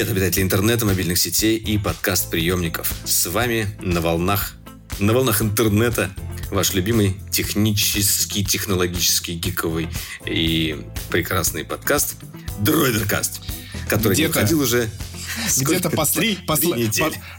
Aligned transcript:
Привет, 0.00 0.12
обитатели 0.12 0.42
интернета, 0.42 0.86
мобильных 0.86 1.18
сетей 1.18 1.58
и 1.58 1.76
подкаст-приемников. 1.76 2.90
С 3.04 3.26
вами 3.26 3.66
на 3.82 4.00
волнах, 4.00 4.54
на 4.98 5.12
волнах 5.12 5.42
интернета 5.42 6.10
ваш 6.50 6.72
любимый 6.72 7.16
технический, 7.30 8.42
технологический, 8.42 9.34
гиковый 9.34 9.90
и 10.24 10.86
прекрасный 11.10 11.66
подкаст 11.66 12.16
Дроидеркаст, 12.60 13.42
который 13.90 14.16
не 14.16 14.28
выходил 14.28 14.62
уже 14.62 14.88
где-то 15.58 15.90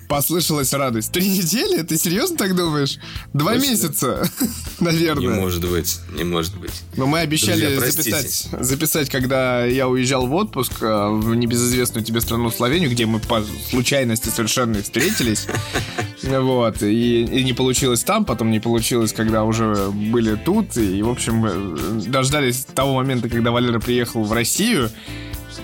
послышалась 0.08 0.74
радость. 0.74 1.12
Три 1.12 1.28
недели? 1.28 1.82
Ты 1.84 1.98
серьезно 1.98 2.38
так 2.38 2.56
думаешь? 2.56 2.98
Два 3.34 3.56
месяца, 3.56 4.30
наверное. 4.80 5.22
Не 5.22 5.42
может 5.42 5.70
быть, 5.70 6.00
не 6.14 6.24
может 6.24 6.58
быть. 6.58 6.72
Но 6.96 7.08
мы 7.08 7.20
обещали 7.20 7.78
записать, 7.78 8.48
записать, 8.60 9.10
когда 9.10 9.66
я 9.66 9.88
уезжал 9.88 10.28
в 10.28 10.34
отпуск 10.34 10.74
э, 10.82 11.10
в 11.10 11.36
небезызвестную 11.36 12.04
тебе 12.04 12.22
страну 12.22 12.52
Словению, 12.52 12.92
где 12.92 13.06
мы 13.06 13.20
по 13.20 13.44
случайности 13.70 14.30
совершенно 14.30 14.82
встретились. 14.82 15.48
Вот, 16.24 16.84
и, 16.84 17.24
и 17.24 17.44
не 17.44 17.54
получилось 17.54 18.04
там, 18.04 18.26
потом 18.26 18.52
не 18.52 18.60
получилось, 18.60 19.12
когда 19.12 19.44
уже 19.44 19.90
были 19.90 20.36
тут, 20.36 20.78
и, 20.78 21.02
в 21.02 21.10
общем, 21.10 21.46
э, 21.46 22.02
дождались 22.08 22.66
того 22.76 22.94
момента, 22.94 23.28
когда 23.28 23.50
Валера 23.50 23.80
приехал 23.80 24.24
в 24.24 24.32
Россию, 24.32 24.92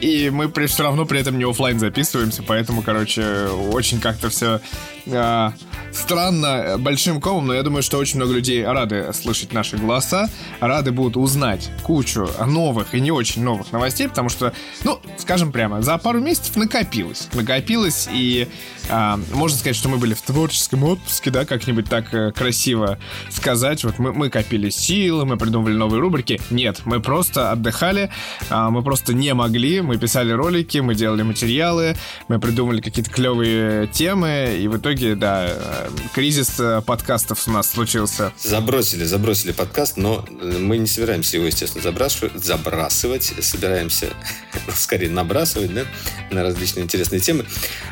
и 0.02 0.30
мы 0.30 0.50
при, 0.50 0.66
все 0.68 0.84
равно 0.84 1.06
при 1.06 1.20
этом 1.20 1.38
не 1.38 1.44
офлайн 1.44 1.80
записываемся, 1.80 2.44
поэтому, 2.44 2.82
короче, 2.82 3.48
очень 3.72 4.00
как-то 4.00 4.30
все 4.30 4.62
э, 5.06 5.50
странно 5.92 6.76
большим 6.78 7.20
комом, 7.22 7.48
но 7.48 7.54
я 7.54 7.64
думаю, 7.64 7.84
что 7.84 7.98
очень 7.98 8.18
много 8.18 8.34
людей 8.34 8.66
рады 8.66 9.12
слышать 9.14 9.54
наши 9.54 9.78
голоса, 9.78 10.30
рады 10.60 10.92
будут 10.92 11.18
узнать 11.18 11.70
кучу 11.84 12.30
новых 12.46 12.94
и 12.94 13.02
не 13.02 13.12
очень 13.12 13.44
новых 13.44 13.72
новостей, 13.72 14.08
потому 14.08 14.30
что, 14.30 14.54
ну, 14.84 15.00
скажем 15.18 15.52
прямо, 15.52 15.82
за 15.82 15.98
пару 15.98 16.20
месяцев 16.20 16.56
накопилось. 16.56 17.28
Накопилось, 17.34 18.08
и 18.12 18.48
э, 18.90 19.18
можно 19.34 19.58
сказать, 19.58 19.76
что 19.76 19.90
мы 19.90 19.98
были 19.98 20.14
в 20.14 20.22
творческом 20.22 20.84
отпуске, 20.84 21.30
да, 21.30 21.46
как-нибудь 21.46 21.90
так 21.90 22.14
э, 22.14 22.32
красиво 22.32 22.98
сказать. 23.30 23.84
Вот 23.84 24.00
мы, 24.00 24.14
мы 24.14 24.30
копили 24.30 24.70
силы, 24.70 25.26
мы 25.26 25.38
придумывали 25.38 25.76
новые 25.76 26.00
рубрики. 26.00 26.40
Нет, 26.50 26.82
мы 26.86 27.00
просто 27.00 27.52
отдыхали, 27.52 28.10
э, 28.50 28.68
мы 28.70 28.82
просто 28.82 29.14
не 29.14 29.34
могли, 29.34 29.82
мы 29.82 29.98
писали 29.98 30.32
ролики, 30.32 30.80
мы 30.80 30.96
делали 30.96 31.24
материалы, 31.24 31.96
мы 32.28 32.40
придумали 32.40 32.82
какие-то 32.82 33.12
клевые 33.12 33.88
темы, 33.88 34.58
и 34.60 34.68
в 34.68 34.78
итоге, 34.78 35.16
да, 35.16 35.77
кризис 36.14 36.60
э, 36.60 36.82
подкастов 36.86 37.48
у 37.48 37.52
нас 37.52 37.72
случился. 37.72 38.34
Забросили, 38.42 39.04
забросили 39.04 39.52
подкаст, 39.52 39.98
но 39.98 40.26
э, 40.28 40.58
мы 40.60 40.78
не 40.78 40.88
собираемся 40.88 41.38
его, 41.38 41.48
естественно, 41.48 41.84
забрасывать, 41.84 43.34
собираемся, 43.42 44.14
скорее, 44.76 45.10
набрасывать, 45.10 45.74
да, 45.74 45.86
на 46.32 46.44
различные 46.44 46.84
интересные 46.84 47.20
темы. 47.20 47.46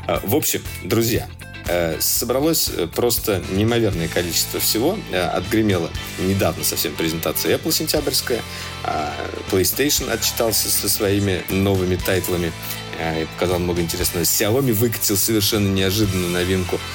А, 0.08 0.22
в 0.23 0.36
общем, 0.36 0.61
друзья, 0.83 1.28
э, 1.67 1.97
собралось 2.00 2.72
просто 2.95 3.44
неимоверное 3.52 4.08
количество 4.08 4.59
всего. 4.59 4.97
Отгремела 5.33 5.89
недавно 6.19 6.63
совсем 6.63 6.95
презентация 6.95 7.58
Apple 7.58 7.72
сентябрьская. 7.72 8.41
А, 8.83 9.13
PlayStation 9.52 10.11
отчитался 10.11 10.69
со 10.69 10.89
своими 10.89 11.44
новыми 11.50 11.95
тайтлами 11.95 12.52
и 12.97 13.25
показал 13.33 13.59
много 13.59 13.81
интересного. 13.81 14.23
Xiaomi 14.23 14.72
выкатил 14.72 15.17
совершенно 15.17 15.67
неожиданную 15.67 16.31
новинку– 16.31 16.80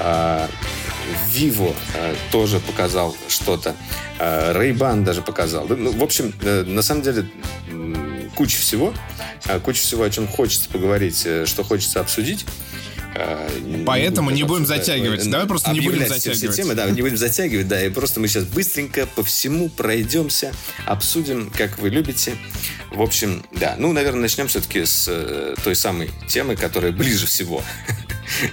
Vivo 0.00 1.74
а, 1.94 2.14
тоже 2.30 2.60
показал 2.60 3.16
что-то. 3.28 3.74
А, 4.18 4.52
Ray-Ban 4.52 5.04
даже 5.04 5.22
показал. 5.22 5.66
Ну, 5.68 5.92
в 5.92 6.02
общем, 6.02 6.32
э, 6.42 6.64
на 6.66 6.82
самом 6.82 7.02
деле 7.02 7.26
куча 8.34 8.58
всего. 8.58 8.92
Куча 9.62 9.82
всего, 9.82 10.04
о 10.04 10.10
чем 10.10 10.26
хочется 10.26 10.68
поговорить, 10.70 11.22
э, 11.26 11.46
что 11.46 11.64
хочется 11.64 12.00
обсудить. 12.00 12.46
Поэтому 13.86 14.30
не 14.30 14.42
будем 14.42 14.66
затягивать. 14.66 15.28
Давай 15.30 15.46
просто 15.46 15.70
не 15.70 15.80
будем 15.80 16.00
затягивать. 16.08 16.38
Все 16.38 16.52
темы, 16.52 16.74
да, 16.74 16.90
не 16.90 17.00
будем 17.00 17.16
затягивать, 17.16 17.68
да, 17.68 17.84
и 17.84 17.88
просто 17.88 18.18
мы 18.18 18.26
сейчас 18.26 18.44
быстренько 18.44 19.06
по 19.06 19.22
всему 19.22 19.68
пройдемся, 19.68 20.52
обсудим, 20.84 21.50
как 21.56 21.78
вы 21.78 21.90
любите. 21.90 22.36
В 22.90 23.02
общем, 23.02 23.44
да, 23.52 23.76
ну, 23.78 23.92
наверное, 23.92 24.22
начнем 24.22 24.48
все-таки 24.48 24.84
с 24.84 25.06
э, 25.08 25.54
той 25.62 25.76
самой 25.76 26.10
темы, 26.28 26.56
которая 26.56 26.92
ближе 26.92 27.26
всего 27.26 27.62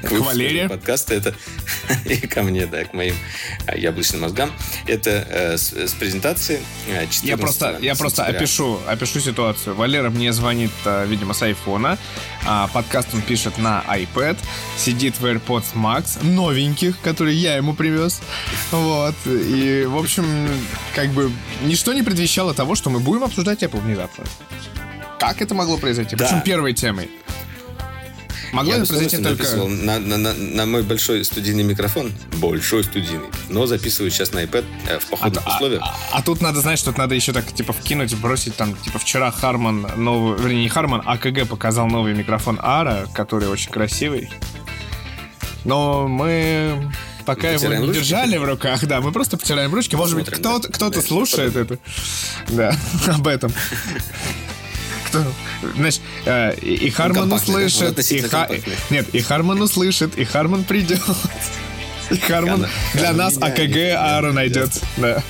к 0.02 0.12
Валерию 0.12 0.70
подкаста. 0.70 1.14
Это 1.14 1.36
и 2.06 2.16
ко 2.28 2.44
мне, 2.44 2.66
да, 2.66 2.84
к 2.86 2.94
моим 2.94 3.16
а, 3.68 3.76
яблочным 3.78 4.22
мозгам. 4.22 4.52
Это 4.88 5.10
э, 5.30 5.58
с, 5.58 5.74
с 5.74 5.94
презентации 5.94 6.62
14 6.88 7.24
э, 7.24 7.28
Я 7.28 7.38
просто, 7.38 7.78
я 7.82 7.96
просто 7.96 8.26
опишу, 8.26 8.80
опишу 8.88 9.20
ситуацию. 9.20 9.76
Валера 9.76 10.10
мне 10.10 10.34
звонит, 10.34 10.72
э, 10.86 11.06
видимо, 11.08 11.34
с 11.34 11.42
айфона. 11.42 11.98
А 12.46 12.68
подкаст 12.68 13.10
он 13.14 13.22
пишет 13.22 13.58
на 13.58 13.84
iPad. 13.88 14.38
Сидит 14.78 15.20
в 15.20 15.26
AirPods 15.26 15.76
Max, 15.76 16.24
новеньких, 16.24 17.00
которые 17.02 17.38
я 17.38 17.56
ему 17.56 17.74
привез. 17.74 18.22
Вот. 18.72 19.16
И, 19.26 19.86
в 19.88 19.98
общем, 19.98 20.50
как 20.96 21.10
бы 21.10 21.32
ничто 21.64 21.94
не 21.94 22.04
предвещало 22.04 22.54
того, 22.54 22.76
что 22.76 22.90
мы 22.90 23.00
будем 23.00 23.24
обсуждать 23.24 23.64
Apple 23.64 23.82
внезапно. 23.82 24.26
Как 25.20 25.42
это 25.42 25.54
могло 25.54 25.78
произойти? 25.78 26.16
Да. 26.16 26.26
Причем 26.26 26.42
первой 26.42 26.74
темой. 26.74 27.10
Могло 28.52 28.74
я 28.74 28.86
произойти 28.86 29.18
только... 29.18 29.46
на, 29.68 30.00
на, 30.00 30.18
на, 30.18 30.34
на 30.34 30.66
мой 30.66 30.84
большой 30.84 31.24
студийный 31.24 31.64
микрофон, 31.64 32.12
большой 32.38 32.84
студийный, 32.84 33.28
но 33.50 33.66
записываю 33.66 34.12
сейчас 34.12 34.34
на 34.34 34.44
iPad 34.44 34.66
э, 34.90 35.00
в 35.00 35.06
походных 35.06 35.44
а, 35.46 35.56
условиях. 35.56 35.82
А, 35.82 35.96
а, 36.12 36.18
а 36.20 36.22
тут 36.22 36.42
надо, 36.42 36.60
знать, 36.62 36.78
что 36.78 36.92
надо 36.98 37.16
еще 37.16 37.32
так, 37.32 37.52
типа, 37.54 37.72
вкинуть, 37.72 38.14
бросить 38.16 38.56
там, 38.56 38.76
типа, 38.76 39.00
вчера 39.00 39.32
Харман 39.32 39.88
новый, 39.96 40.38
вернее, 40.38 40.64
не 40.64 40.70
Харман, 40.70 41.02
а 41.06 41.18
КГ 41.18 41.48
показал 41.48 41.88
новый 41.88 42.14
микрофон 42.14 42.60
Ара, 42.62 43.08
который 43.14 43.48
очень 43.48 43.72
красивый. 43.72 44.30
Но 45.64 46.08
мы 46.08 46.92
пока 47.26 47.52
его 47.52 47.68
не 47.68 47.78
ручки. 47.78 48.00
держали 48.00 48.38
в 48.38 48.44
руках, 48.44 48.86
да, 48.86 49.00
мы 49.00 49.12
просто 49.12 49.38
потираем 49.38 49.74
ручки. 49.74 49.96
Может 49.96 50.16
быть, 50.16 50.30
кто-то 50.30 50.72
кто 50.72 50.90
да, 50.90 51.02
слушает 51.02 51.56
это. 51.56 51.78
Да, 52.50 52.76
об 53.08 53.28
этом 53.28 53.54
что, 55.12 55.26
знаешь, 55.76 56.00
э, 56.26 56.56
и 56.62 56.90
Харман 56.90 57.32
услышит, 57.32 58.00
и 58.12 58.22
Ха... 58.22 58.48
нет, 58.90 59.08
и 59.14 59.22
Харман 59.22 59.62
услышит, 59.62 60.18
и 60.18 60.24
Харман 60.24 60.64
придет, 60.64 61.02
и 62.10 62.18
Харман 62.18 62.68
для 62.94 63.14
нас 63.14 63.38
АКГ 63.38 63.78
Аарон 63.98 64.36
найдет, 64.36 64.72
да. 64.98 65.16
Да, 65.16 65.24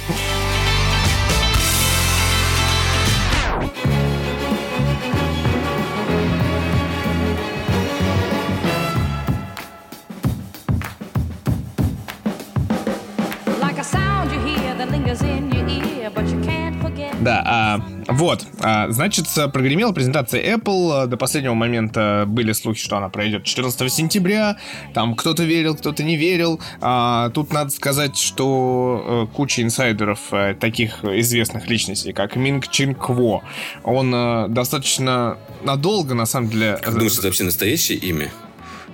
значит, 18.90 19.28
прогремела 19.54 19.92
презентация 19.92 20.56
Apple. 20.56 21.08
До 21.08 21.18
последнего 21.18 21.54
момента 21.54 22.26
были 22.28 22.52
слухи, 22.54 22.80
что 22.80 22.98
она 22.98 23.10
пройдет 23.10 23.44
14 23.44 23.92
сентября. 23.92 24.58
Там 24.94 25.16
кто-то 25.16 25.44
верил, 25.44 25.76
кто-то 25.76 26.04
не 26.04 26.16
верил. 26.16 26.60
А, 26.80 27.30
тут 27.30 27.52
надо 27.52 27.72
сказать, 27.72 28.18
что 28.18 29.28
э, 29.32 29.36
куча 29.36 29.62
инсайдеров, 29.62 30.20
э, 30.32 30.56
таких 30.60 31.04
известных 31.04 31.68
личностей, 31.68 32.14
как 32.14 32.36
Минг 32.36 32.68
Чин 32.68 32.96
Кво, 32.96 33.44
он 33.84 34.14
э, 34.14 34.48
достаточно 34.50 35.38
надолго, 35.64 36.14
на 36.14 36.26
самом 36.26 36.50
деле... 36.50 36.80
Как 36.82 36.94
думаешь, 36.94 37.18
это 37.18 37.28
вообще 37.28 37.44
настоящее 37.44 37.98
имя? 37.98 38.32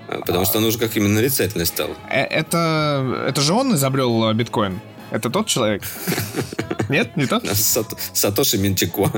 Потому 0.08 0.46
что 0.46 0.60
он 0.60 0.64
уже 0.64 0.78
как 0.80 0.96
именно 0.96 1.16
нарицательный 1.16 1.66
стал. 1.66 1.90
Это, 2.10 3.26
это 3.28 3.42
же 3.42 3.54
он 3.54 3.76
изобрел 3.76 4.34
биткоин? 4.34 4.80
Это 5.12 5.30
тот 5.30 5.48
человек? 5.48 5.84
Нет, 6.90 7.18
не 7.18 7.26
тот? 7.26 7.46
Сатоши 8.14 8.58
Минчикво. 8.58 9.12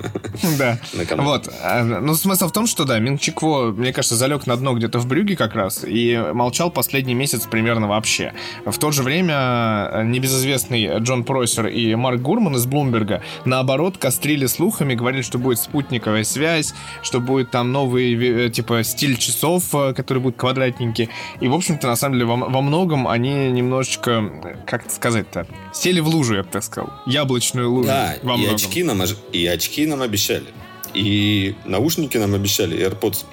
Да. 0.58 0.80
Вот. 1.18 1.50
А, 1.62 1.84
ну, 1.84 2.16
смысл 2.16 2.48
в 2.48 2.52
том, 2.52 2.66
что, 2.66 2.86
да, 2.86 3.00
Минчикво, 3.00 3.72
мне 3.72 3.94
кажется, 3.94 4.16
залег 4.16 4.48
на 4.48 4.56
дно 4.56 4.74
где-то 4.74 5.00
в 5.00 5.08
Брюге 5.08 5.36
как 5.36 5.54
раз 5.54 5.84
и 5.86 6.20
молчал 6.34 6.72
последний 6.72 7.14
месяц 7.14 7.46
примерно 7.46 7.88
вообще. 7.88 8.34
В 8.66 8.78
то 8.78 8.92
же 8.92 9.04
время 9.04 9.90
э, 9.92 10.04
небезызвестный 10.06 11.00
Джон 11.00 11.24
Просер 11.24 11.68
и 11.68 11.94
Марк 11.96 12.22
Гурман 12.22 12.56
из 12.56 12.66
Блумберга, 12.66 13.22
наоборот, 13.46 13.98
кострили 13.98 14.48
слухами, 14.48 14.96
говорили, 14.96 15.22
что 15.22 15.38
будет 15.38 15.60
спутниковая 15.60 16.24
связь, 16.24 16.74
что 17.04 17.20
будет 17.20 17.52
там 17.52 17.72
новый, 17.72 18.46
э, 18.46 18.50
типа, 18.50 18.84
стиль 18.84 19.18
часов, 19.18 19.64
э, 19.74 19.94
который 19.94 20.20
будет 20.20 20.38
квадратненький. 20.38 21.10
И, 21.40 21.48
в 21.48 21.54
общем-то, 21.54 21.88
на 21.88 21.96
самом 21.96 22.16
деле, 22.16 22.26
во, 22.26 22.36
во 22.36 22.62
многом 22.62 23.08
они 23.08 23.52
немножечко, 23.52 24.32
как 24.66 24.90
сказать-то, 24.90 25.46
сели 25.80 26.00
в 26.00 26.08
лужу, 26.08 26.36
я 26.36 26.44
бы 26.44 26.50
так 26.50 26.64
сказал. 26.64 26.92
Яблочную 27.06 27.72
лужу. 27.72 27.88
Да, 27.88 28.16
во 28.24 28.36
и, 28.36 28.46
очки 28.46 28.84
нам, 28.84 29.02
и 29.32 29.46
очки 29.46 29.86
нам 29.86 30.02
обещали. 30.02 30.48
И 30.94 31.56
наушники 31.66 32.18
нам 32.18 32.34
обещали, 32.34 32.76
и 32.78 32.82
AirPods 32.82 33.26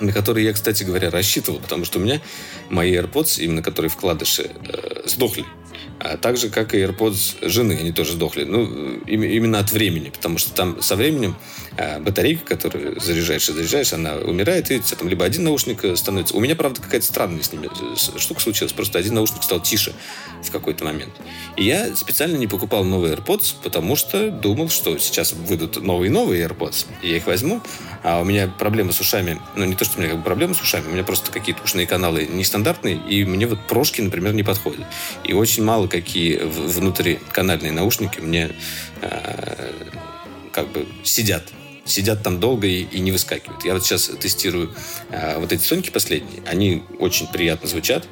на 0.00 0.12
которые 0.12 0.46
я, 0.46 0.52
кстати 0.52 0.82
говоря, 0.82 1.10
рассчитывал, 1.10 1.58
потому 1.58 1.84
что 1.84 1.98
у 1.98 2.02
меня 2.02 2.20
мои 2.68 2.94
AirPods, 2.94 3.42
именно 3.42 3.62
которые 3.62 3.90
вкладыши, 3.90 4.50
э, 4.66 5.02
сдохли. 5.06 5.44
А 5.98 6.16
так 6.16 6.38
же, 6.38 6.48
как 6.48 6.74
и 6.74 6.78
AirPods 6.78 7.48
жены, 7.48 7.76
они 7.78 7.92
тоже 7.92 8.12
сдохли. 8.12 8.44
Ну, 8.44 9.00
именно 9.06 9.58
от 9.58 9.70
времени, 9.72 10.08
потому 10.08 10.38
что 10.38 10.54
там 10.54 10.80
со 10.80 10.96
временем 10.96 11.36
а, 11.76 12.00
батарейка, 12.00 12.44
которую 12.44 13.00
заряжаешь 13.00 13.48
и 13.48 13.52
заряжаешь, 13.52 13.92
она 13.92 14.16
умирает, 14.16 14.70
и 14.70 14.78
у 14.78 14.82
там 14.82 15.08
либо 15.08 15.24
один 15.24 15.44
наушник 15.44 15.84
э, 15.84 15.96
становится... 15.96 16.36
У 16.36 16.40
меня, 16.40 16.56
правда, 16.56 16.80
какая-то 16.80 17.06
странная 17.06 17.42
с 17.42 17.52
ними 17.52 17.68
э, 17.68 18.18
штука 18.18 18.40
случилась. 18.40 18.72
Просто 18.72 18.98
один 18.98 19.14
наушник 19.14 19.42
стал 19.42 19.60
тише 19.60 19.92
в 20.42 20.50
какой-то 20.50 20.84
момент. 20.84 21.12
И 21.56 21.64
я 21.64 21.94
специально 21.94 22.36
не 22.36 22.46
покупал 22.46 22.84
новые 22.84 23.14
AirPods, 23.14 23.54
потому 23.62 23.96
что 23.96 24.30
думал, 24.30 24.68
что 24.68 24.98
сейчас 24.98 25.32
выйдут 25.32 25.82
новые-новые 25.82 26.44
AirPods, 26.46 26.86
и 27.02 27.10
я 27.10 27.16
их 27.18 27.26
возьму, 27.26 27.60
а 28.02 28.20
у 28.20 28.24
меня 28.24 28.48
проблемы 28.48 28.92
с 28.92 29.00
ушами, 29.00 29.40
ну, 29.56 29.64
не 29.64 29.74
то, 29.74 29.84
что 29.84 29.98
у 29.98 30.00
меня 30.00 30.10
как 30.10 30.18
бы 30.18 30.24
проблемы 30.24 30.54
с 30.54 30.60
ушами, 30.60 30.88
у 30.88 30.90
меня 30.90 31.04
просто 31.04 31.30
какие-то 31.30 31.62
ушные 31.62 31.86
каналы 31.86 32.26
нестандартные, 32.26 32.96
и 32.96 33.24
мне 33.24 33.46
вот 33.46 33.66
прошки, 33.68 34.00
например, 34.00 34.34
не 34.34 34.42
подходят. 34.42 34.84
И 35.24 35.32
очень 35.32 35.62
мало 35.62 35.86
какие 35.86 36.38
внутриканальные 36.38 37.72
наушники 37.72 38.20
мне 38.20 38.50
э, 39.02 39.72
как 40.52 40.68
бы 40.72 40.86
сидят 41.04 41.44
сидят 41.90 42.22
там 42.22 42.40
долго 42.40 42.66
и, 42.66 42.82
и 42.82 43.00
не 43.00 43.12
выскакивают. 43.12 43.64
Я 43.64 43.74
вот 43.74 43.84
сейчас 43.84 44.06
тестирую 44.20 44.74
э, 45.10 45.38
вот 45.38 45.52
эти 45.52 45.62
соньки 45.62 45.90
последние. 45.90 46.42
Они 46.46 46.82
очень 46.98 47.26
приятно 47.26 47.68
звучат. 47.68 48.06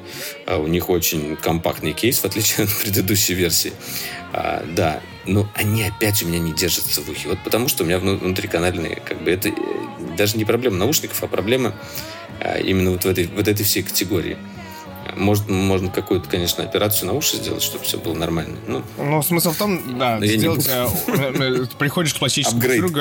Э, 0.45 0.57
у 0.57 0.67
них 0.67 0.89
очень 0.89 1.35
компактный 1.37 1.93
кейс, 1.93 2.19
в 2.19 2.25
отличие 2.25 2.63
от 2.65 2.77
предыдущей 2.77 3.33
версии. 3.33 3.73
Э, 4.33 4.63
да, 4.75 5.01
но 5.25 5.49
они 5.55 5.83
опять 5.83 6.23
у 6.23 6.27
меня 6.27 6.39
не 6.39 6.53
держатся 6.53 7.01
в 7.01 7.09
ухе. 7.09 7.29
Вот 7.29 7.39
потому 7.43 7.67
что 7.67 7.83
у 7.83 7.87
меня 7.87 7.99
внутриканальные, 7.99 9.01
как 9.05 9.21
бы 9.21 9.31
это 9.31 9.49
э, 9.49 9.53
даже 10.17 10.37
не 10.37 10.45
проблема 10.45 10.77
наушников, 10.77 11.23
а 11.23 11.27
проблема 11.27 11.73
э, 12.39 12.61
именно 12.63 12.91
вот 12.91 13.05
в 13.05 13.07
этой, 13.07 13.27
вот 13.27 13.47
этой 13.47 13.63
всей 13.63 13.83
категории. 13.83 14.37
Может, 15.15 15.49
можно 15.49 15.89
какую-то, 15.89 16.29
конечно, 16.29 16.63
операцию 16.63 17.07
на 17.07 17.13
уши 17.13 17.37
сделать, 17.37 17.61
чтобы 17.61 17.83
все 17.83 17.97
было 17.97 18.13
нормально. 18.13 18.57
Ну, 18.67 18.83
ну 18.97 19.21
смысл 19.21 19.51
в 19.51 19.57
том, 19.57 19.97
да, 19.97 20.19
сделать... 20.25 20.67
Э, 20.67 20.87
э, 21.07 21.65
приходишь 21.77 22.13
к 22.13 22.19
пластическому 22.19 22.61
хирургу, 22.61 22.99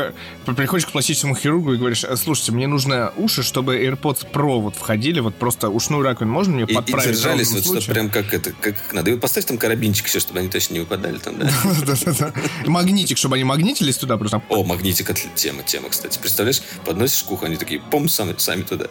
приходишь 0.57 0.87
к 0.87 0.93
пластическому 0.93 1.35
хирургу 1.35 1.75
и 1.75 1.77
говоришь, 1.77 2.05
«Э, 2.05 2.17
слушайте, 2.17 2.53
мне 2.53 2.67
нужно 2.67 3.13
уши, 3.17 3.43
чтобы 3.43 3.77
AirPods 3.79 4.31
Pro 4.33 4.61
вот 4.61 4.77
входили, 4.77 5.21
вот 5.21 5.35
просто 5.35 5.69
ушную 5.69 6.03
раковину 6.03 6.33
можно 6.33 6.55
мне 6.55 6.67
подправить? 6.67 7.07
И 7.07 7.13
держались 7.13 7.53
вот, 7.53 7.83
что 7.83 7.93
прям 7.93 8.11
как 8.11 8.33
это, 8.33 8.53
как 8.53 8.75
надо. 8.93 9.11
И 9.11 9.15
вот 9.15 9.21
поставь 9.21 9.45
там 9.45 9.59
карабинчик 9.59 10.07
еще, 10.07 10.21
чтобы 10.21 10.41
они 10.41 10.49
точно 10.49 10.75
не 10.75 10.81
выпадали 10.81 11.19
там, 11.19 11.39
да? 11.39 11.51
Магнитик, 12.67 13.19
чтобы 13.19 13.37
они 13.37 13.45
магнитились 13.45 13.97
туда 13.97 14.17
просто. 14.17 14.43
О, 14.49 14.65
магнитик, 14.65 15.13
тема, 15.35 15.63
тема, 15.63 15.89
кстати. 15.89 16.19
Представляешь, 16.19 16.63
подносишь 16.85 17.23
к 17.23 17.31
уху, 17.31 17.47
они 17.47 17.57
такие, 17.57 17.81
пом, 17.81 18.09
сами, 18.09 18.35
сами 18.39 18.63
туда. 18.63 18.89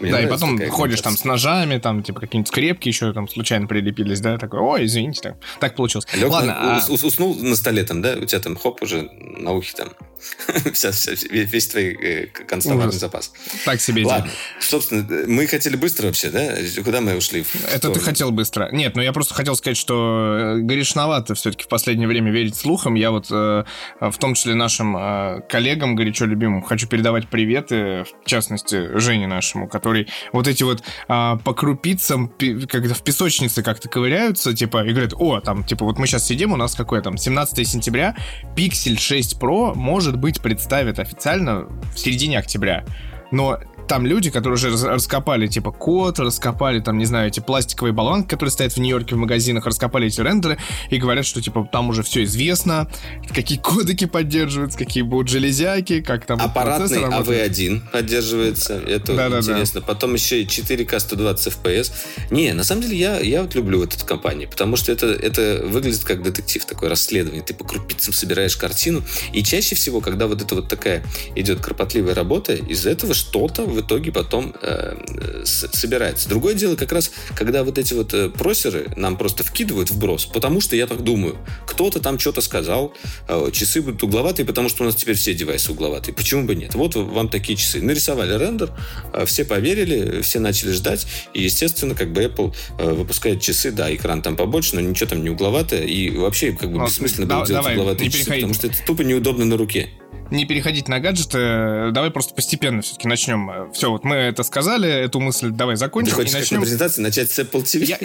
Мне 0.00 0.10
да, 0.10 0.22
и 0.22 0.26
потом 0.26 0.58
ходишь 0.70 1.00
там 1.00 1.16
с 1.16 1.24
ножами, 1.24 1.78
там, 1.78 2.02
типа, 2.02 2.20
какие-нибудь 2.20 2.48
скрепки 2.48 2.88
еще 2.88 3.12
там 3.12 3.28
случайно 3.28 3.66
прилепились, 3.66 4.20
да, 4.20 4.38
такой, 4.38 4.60
ой, 4.60 4.84
извините, 4.84 5.20
так, 5.22 5.36
так 5.60 5.76
получилось. 5.76 6.06
Лег 6.14 6.30
Ладно, 6.30 6.52
на, 6.52 6.78
а... 6.78 6.82
уснул 6.88 7.34
на 7.34 7.56
столе 7.56 7.84
там, 7.84 8.02
да, 8.02 8.14
у 8.14 8.24
тебя 8.24 8.40
там, 8.40 8.56
хоп, 8.56 8.82
уже 8.82 9.08
на 9.20 9.52
ухе 9.52 9.74
там 9.76 9.88
вся, 10.72 10.92
вся, 10.92 11.12
весь 11.30 11.68
твой 11.68 11.94
э, 11.94 12.26
констоварный 12.26 12.92
запас. 12.92 13.32
Так 13.64 13.80
себе 13.80 14.04
Ладно, 14.04 14.30
собственно, 14.60 15.06
мы 15.26 15.46
хотели 15.46 15.76
быстро 15.76 16.06
вообще, 16.06 16.30
да? 16.30 16.56
Куда 16.84 17.00
мы 17.00 17.16
ушли? 17.16 17.44
Это 17.70 17.90
ты 17.90 18.00
хотел 18.00 18.30
быстро. 18.30 18.68
Нет, 18.72 18.96
ну 18.96 19.02
я 19.02 19.12
просто 19.12 19.34
хотел 19.34 19.56
сказать, 19.56 19.76
что 19.76 20.56
э, 20.56 20.60
грешновато 20.60 21.34
все-таки 21.34 21.64
в 21.64 21.68
последнее 21.68 22.08
время 22.08 22.30
верить 22.30 22.56
слухам. 22.56 22.94
Я 22.94 23.10
вот 23.10 23.26
э, 23.30 23.64
в 24.00 24.18
том 24.18 24.34
числе 24.34 24.54
нашим 24.54 24.96
э, 24.96 25.42
коллегам 25.48 25.96
горячо 25.96 26.24
любимым 26.24 26.62
хочу 26.62 26.88
передавать 26.88 27.28
приветы, 27.28 28.04
в 28.24 28.28
частности, 28.28 28.98
Жене 28.98 29.26
нашему, 29.26 29.68
который 29.68 29.85
вот 30.32 30.48
эти 30.48 30.62
вот 30.62 30.82
э, 31.08 31.38
по 31.44 31.54
крупицам, 31.54 32.32
когда 32.68 32.94
в 32.94 33.02
песочнице 33.02 33.62
как-то 33.62 33.88
ковыряются, 33.88 34.54
типа, 34.54 34.84
и 34.84 34.90
говорят, 34.90 35.12
о, 35.16 35.40
там, 35.40 35.64
типа, 35.64 35.84
вот 35.84 35.98
мы 35.98 36.06
сейчас 36.06 36.26
сидим, 36.26 36.52
у 36.52 36.56
нас 36.56 36.74
какое 36.74 37.00
там, 37.02 37.16
17 37.16 37.66
сентября, 37.66 38.16
Pixel 38.56 38.98
6 38.98 39.40
Pro 39.40 39.74
может 39.74 40.16
быть 40.16 40.40
представит 40.40 40.98
официально 40.98 41.66
в 41.94 41.98
середине 41.98 42.38
октября. 42.38 42.84
Но 43.30 43.58
там 43.86 44.06
люди, 44.06 44.30
которые 44.30 44.54
уже 44.54 44.70
раскопали, 44.70 45.46
типа, 45.46 45.72
код, 45.72 46.18
раскопали, 46.18 46.80
там, 46.80 46.98
не 46.98 47.04
знаю, 47.04 47.28
эти 47.28 47.40
пластиковые 47.40 47.92
баллонки, 47.92 48.28
которые 48.28 48.50
стоят 48.50 48.72
в 48.72 48.78
Нью-Йорке 48.78 49.14
в 49.14 49.18
магазинах, 49.18 49.66
раскопали 49.66 50.08
эти 50.08 50.20
рендеры 50.20 50.58
и 50.90 50.98
говорят, 50.98 51.24
что, 51.24 51.40
типа, 51.40 51.68
там 51.70 51.88
уже 51.88 52.02
все 52.02 52.24
известно, 52.24 52.90
какие 53.32 53.58
кодеки 53.58 54.06
поддерживаются, 54.06 54.78
какие 54.78 55.02
будут 55.02 55.28
железяки, 55.28 56.00
как 56.00 56.26
там 56.26 56.40
Аппаратный 56.40 57.04
AV1 57.04 57.82
а 57.92 57.92
поддерживается, 57.92 58.74
это 58.78 59.14
да, 59.14 59.28
интересно. 59.28 59.80
Да, 59.80 59.86
да. 59.86 59.86
Потом 59.86 60.14
еще 60.14 60.42
и 60.42 60.46
4К 60.46 60.98
120 60.98 61.54
FPS. 61.54 61.92
Не, 62.30 62.52
на 62.52 62.64
самом 62.64 62.82
деле, 62.82 62.96
я, 62.96 63.20
я 63.20 63.42
вот 63.42 63.54
люблю 63.54 63.78
вот 63.80 63.94
эту 63.94 64.04
компанию, 64.04 64.48
потому 64.48 64.76
что 64.76 64.92
это, 64.92 65.06
это 65.06 65.62
выглядит 65.64 66.04
как 66.04 66.22
детектив, 66.22 66.64
такое 66.64 66.90
расследование. 66.90 67.42
Ты 67.42 67.54
по 67.54 67.64
крупицам 67.64 68.12
собираешь 68.12 68.56
картину, 68.56 69.02
и 69.32 69.42
чаще 69.42 69.74
всего, 69.74 70.00
когда 70.00 70.26
вот 70.26 70.42
это 70.42 70.54
вот 70.56 70.68
такая 70.68 71.04
идет 71.34 71.60
кропотливая 71.60 72.14
работа, 72.14 72.54
из 72.54 72.86
этого 72.86 73.14
что-то 73.16 73.64
в 73.64 73.80
итоге 73.80 74.12
потом 74.12 74.54
э, 74.62 75.44
собирается. 75.44 76.28
Другое 76.28 76.54
дело 76.54 76.76
как 76.76 76.92
раз, 76.92 77.10
когда 77.34 77.64
вот 77.64 77.78
эти 77.78 77.94
вот 77.94 78.14
э, 78.14 78.28
просеры 78.28 78.92
нам 78.96 79.16
просто 79.16 79.42
вкидывают 79.42 79.90
вброс, 79.90 80.26
потому 80.26 80.60
что 80.60 80.76
я 80.76 80.86
так 80.86 81.02
думаю, 81.02 81.36
кто-то 81.66 82.00
там 82.00 82.18
что-то 82.18 82.40
сказал, 82.40 82.94
э, 83.28 83.50
часы 83.52 83.82
будут 83.82 84.02
угловатые, 84.02 84.46
потому 84.46 84.68
что 84.68 84.82
у 84.82 84.86
нас 84.86 84.94
теперь 84.94 85.16
все 85.16 85.34
девайсы 85.34 85.72
угловатые. 85.72 86.14
Почему 86.14 86.46
бы 86.46 86.54
нет? 86.54 86.74
Вот 86.74 86.94
вам 86.94 87.28
такие 87.28 87.56
часы. 87.56 87.80
Нарисовали 87.80 88.36
рендер, 88.38 88.70
э, 89.12 89.24
все 89.26 89.44
поверили, 89.44 90.20
все 90.22 90.38
начали 90.38 90.72
ждать, 90.72 91.06
и, 91.34 91.42
естественно, 91.42 91.94
как 91.94 92.12
бы 92.12 92.22
Apple 92.22 92.54
э, 92.78 92.92
выпускает 92.92 93.40
часы, 93.40 93.70
да, 93.70 93.94
экран 93.94 94.22
там 94.22 94.36
побольше, 94.36 94.74
но 94.74 94.80
ничего 94.80 95.08
там 95.08 95.22
не 95.22 95.30
угловатое, 95.30 95.84
и 95.84 96.10
вообще 96.10 96.52
как 96.52 96.70
бы 96.70 96.84
бессмысленно 96.84 97.26
было 97.26 97.46
делать 97.46 97.72
угловатые 97.72 98.10
часы, 98.10 98.30
потому 98.32 98.54
что 98.54 98.66
это 98.66 98.76
тупо 98.86 99.02
неудобно 99.02 99.44
на 99.44 99.56
руке 99.56 99.90
не 100.30 100.44
переходить 100.44 100.88
на 100.88 101.00
гаджеты, 101.00 101.90
давай 101.92 102.10
просто 102.10 102.34
постепенно 102.34 102.82
все-таки 102.82 103.08
начнем. 103.08 103.72
Все, 103.72 103.90
вот 103.90 104.04
мы 104.04 104.16
это 104.16 104.42
сказали, 104.42 104.88
эту 104.88 105.20
мысль 105.20 105.50
давай 105.50 105.76
закончим. 105.76 106.10
Ты 106.10 106.16
хочешь 106.16 106.34
и 106.34 106.38
начнем... 106.38 106.60
презентации 106.60 107.02
начать 107.02 107.30
с 107.30 107.38
Apple 107.38 107.62
TV? 107.62 107.84
Я, 107.84 107.98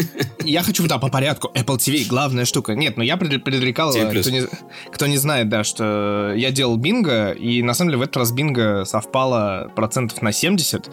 я 0.43 0.63
хочу, 0.63 0.87
да, 0.87 0.97
по 0.97 1.09
порядку. 1.09 1.51
Apple 1.53 1.77
TV, 1.77 2.05
главная 2.07 2.45
штука. 2.45 2.73
Нет, 2.73 2.97
но 2.97 3.03
ну 3.03 3.07
я 3.07 3.17
предрекал, 3.17 3.91
кто 3.91 4.29
не, 4.29 4.43
кто 4.91 5.07
не 5.07 5.17
знает, 5.17 5.49
да, 5.49 5.63
что 5.63 6.33
я 6.35 6.51
делал 6.51 6.77
бинго, 6.77 7.31
и 7.31 7.61
на 7.63 7.73
самом 7.73 7.91
деле 7.91 7.99
в 7.99 8.01
этот 8.03 8.17
раз 8.17 8.31
бинго 8.31 8.85
совпало 8.85 9.71
процентов 9.75 10.21
на 10.21 10.31
70. 10.31 10.89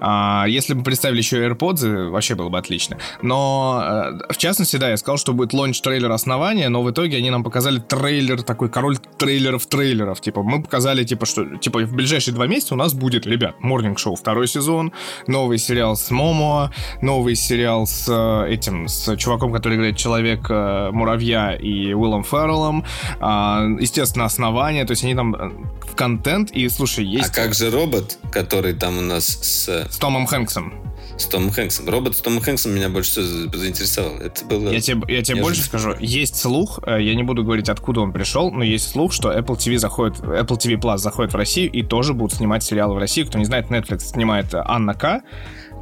А, 0.00 0.44
если 0.48 0.74
бы 0.74 0.82
представили 0.82 1.18
еще 1.18 1.46
AirPods, 1.46 2.10
вообще 2.10 2.34
было 2.34 2.48
бы 2.48 2.58
отлично. 2.58 2.98
Но, 3.22 3.82
э, 4.28 4.32
в 4.32 4.36
частности, 4.36 4.76
да, 4.76 4.90
я 4.90 4.96
сказал, 4.96 5.18
что 5.18 5.32
будет 5.32 5.52
лонч 5.52 5.80
трейлер 5.80 6.10
основания, 6.10 6.68
но 6.68 6.82
в 6.82 6.90
итоге 6.90 7.16
они 7.16 7.30
нам 7.30 7.42
показали 7.42 7.78
трейлер, 7.78 8.42
такой 8.42 8.68
король 8.68 8.98
трейлеров 9.18 9.66
трейлеров. 9.66 10.20
Типа, 10.20 10.42
мы 10.42 10.65
показали, 10.66 11.04
типа, 11.04 11.26
что 11.26 11.56
типа 11.56 11.80
в 11.84 11.92
ближайшие 11.92 12.34
два 12.34 12.46
месяца 12.46 12.74
у 12.74 12.76
нас 12.76 12.92
будет, 12.92 13.26
ребят, 13.26 13.54
Morning 13.62 13.94
Show 13.94 14.16
второй 14.16 14.48
сезон, 14.48 14.92
новый 15.28 15.58
сериал 15.58 15.96
с 15.96 16.10
Момоа, 16.10 16.72
новый 17.02 17.36
сериал 17.36 17.86
с 17.86 18.08
э, 18.08 18.52
этим, 18.52 18.88
с 18.88 19.16
чуваком, 19.16 19.52
который 19.52 19.76
играет 19.76 19.96
Человек-муравья 19.96 21.54
э, 21.54 21.62
и 21.62 21.94
Уиллом 21.94 22.24
Ферреллом, 22.24 22.84
а, 23.20 23.64
естественно, 23.78 24.24
основание, 24.24 24.84
то 24.84 24.90
есть 24.90 25.04
они 25.04 25.14
там 25.14 25.34
э, 25.34 25.50
в 25.82 25.94
контент, 25.94 26.50
и, 26.50 26.68
слушай, 26.68 27.04
есть... 27.04 27.30
А 27.30 27.32
как 27.32 27.54
же 27.54 27.70
робот, 27.70 28.18
который 28.32 28.74
там 28.74 28.98
у 28.98 29.02
нас 29.02 29.24
с... 29.26 29.68
С 29.68 29.96
Томом 29.98 30.26
Хэнксом 30.26 30.95
с 31.18 31.24
Томом 31.26 31.50
Хэнксом. 31.50 31.88
Робот 31.88 32.16
с 32.16 32.20
Томом 32.20 32.40
Хэнксом 32.40 32.74
меня 32.74 32.88
больше 32.88 33.10
всего 33.10 33.56
заинтересовал. 33.56 34.18
Это 34.18 34.44
было... 34.44 34.70
Я 34.70 34.80
тебе, 34.80 35.14
я 35.14 35.22
тебе 35.22 35.42
больше 35.42 35.62
скажу. 35.62 35.94
Есть 35.98 36.36
слух, 36.36 36.80
э, 36.86 37.02
я 37.02 37.14
не 37.14 37.22
буду 37.22 37.42
говорить, 37.44 37.68
откуда 37.68 38.00
он 38.00 38.12
пришел, 38.12 38.50
но 38.50 38.62
есть 38.62 38.90
слух, 38.90 39.12
что 39.12 39.32
Apple 39.32 39.56
TV 39.56 39.78
заходит, 39.78 40.18
Apple 40.18 40.58
TV 40.58 40.80
Plus 40.80 40.98
заходит 40.98 41.32
в 41.32 41.36
Россию 41.36 41.72
и 41.72 41.82
тоже 41.82 42.12
будут 42.12 42.36
снимать 42.36 42.62
сериалы 42.62 42.94
в 42.94 42.98
России. 42.98 43.22
Кто 43.22 43.38
не 43.38 43.44
знает, 43.44 43.66
Netflix 43.66 44.00
снимает 44.00 44.48
Анна 44.52 44.94
К. 44.94 45.22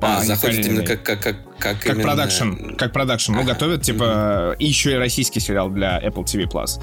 А, 0.00 0.22
заходит 0.22 0.66
именно 0.66 0.84
как, 0.84 1.02
как, 1.02 1.22
как, 1.22 1.36
как, 1.58 1.78
как 1.80 1.94
именно... 1.94 2.02
продакшн, 2.02 2.74
как 2.76 2.92
продакшн. 2.92 3.32
Ну, 3.32 3.44
готовят, 3.44 3.82
типа, 3.82 4.54
и 4.58 4.66
еще 4.66 4.92
и 4.92 4.94
российский 4.96 5.40
сериал 5.40 5.70
для 5.70 5.98
Apple 5.98 6.24
TV+. 6.24 6.44
Plus. 6.44 6.80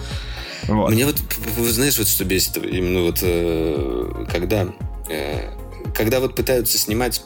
Вот. 0.67 0.91
Мне 0.91 1.05
вот, 1.05 1.17
знаешь, 1.57 1.97
вот 1.97 2.07
что 2.07 2.25
бесит, 2.25 2.57
именно 2.57 3.01
вот, 3.01 3.19
э, 3.21 4.25
когда, 4.31 4.67
э, 5.09 5.49
когда 5.93 6.19
вот 6.19 6.35
пытаются 6.35 6.77
снимать 6.77 7.21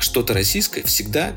что-то 0.00 0.34
российское, 0.34 0.82
всегда 0.82 1.34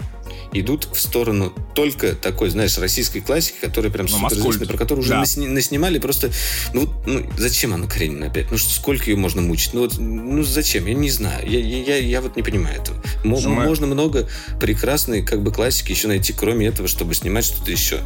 идут 0.54 0.88
в 0.92 1.00
сторону 1.00 1.54
только 1.74 2.14
такой, 2.14 2.50
знаешь, 2.50 2.78
российской 2.78 3.22
классики, 3.22 3.56
которая 3.62 3.92
прям 3.92 4.08
ну, 4.10 4.30
суперизвестная, 4.30 4.68
про 4.68 4.78
которую 4.78 5.04
уже 5.04 5.12
да. 5.12 5.20
насни, 5.20 5.48
наснимали 5.48 6.00
просто... 6.00 6.32
Ну, 6.74 6.92
ну, 7.06 7.26
зачем 7.38 7.74
она 7.74 7.88
Каренина 7.88 8.28
опять? 8.28 8.52
Ну, 8.52 8.58
сколько 8.58 9.10
ее 9.10 9.16
можно 9.16 9.42
мучить? 9.42 9.74
Ну, 9.74 9.82
вот, 9.82 9.98
ну, 9.98 10.44
зачем? 10.44 10.86
Я 10.86 10.94
не 10.94 11.10
знаю. 11.10 11.50
Я, 11.50 11.60
я, 11.60 11.98
я 11.98 12.22
вот 12.22 12.36
не 12.36 12.44
понимаю 12.44 12.82
этого. 12.82 13.02
М- 13.24 13.52
можно 13.52 13.88
много 13.88 14.28
прекрасной 14.60 15.24
как 15.24 15.42
бы 15.42 15.52
классики 15.52 15.92
еще 15.92 16.08
найти, 16.08 16.34
кроме 16.34 16.68
этого, 16.68 16.88
чтобы 16.88 17.14
снимать 17.14 17.46
что-то 17.46 17.72
еще. 17.72 18.00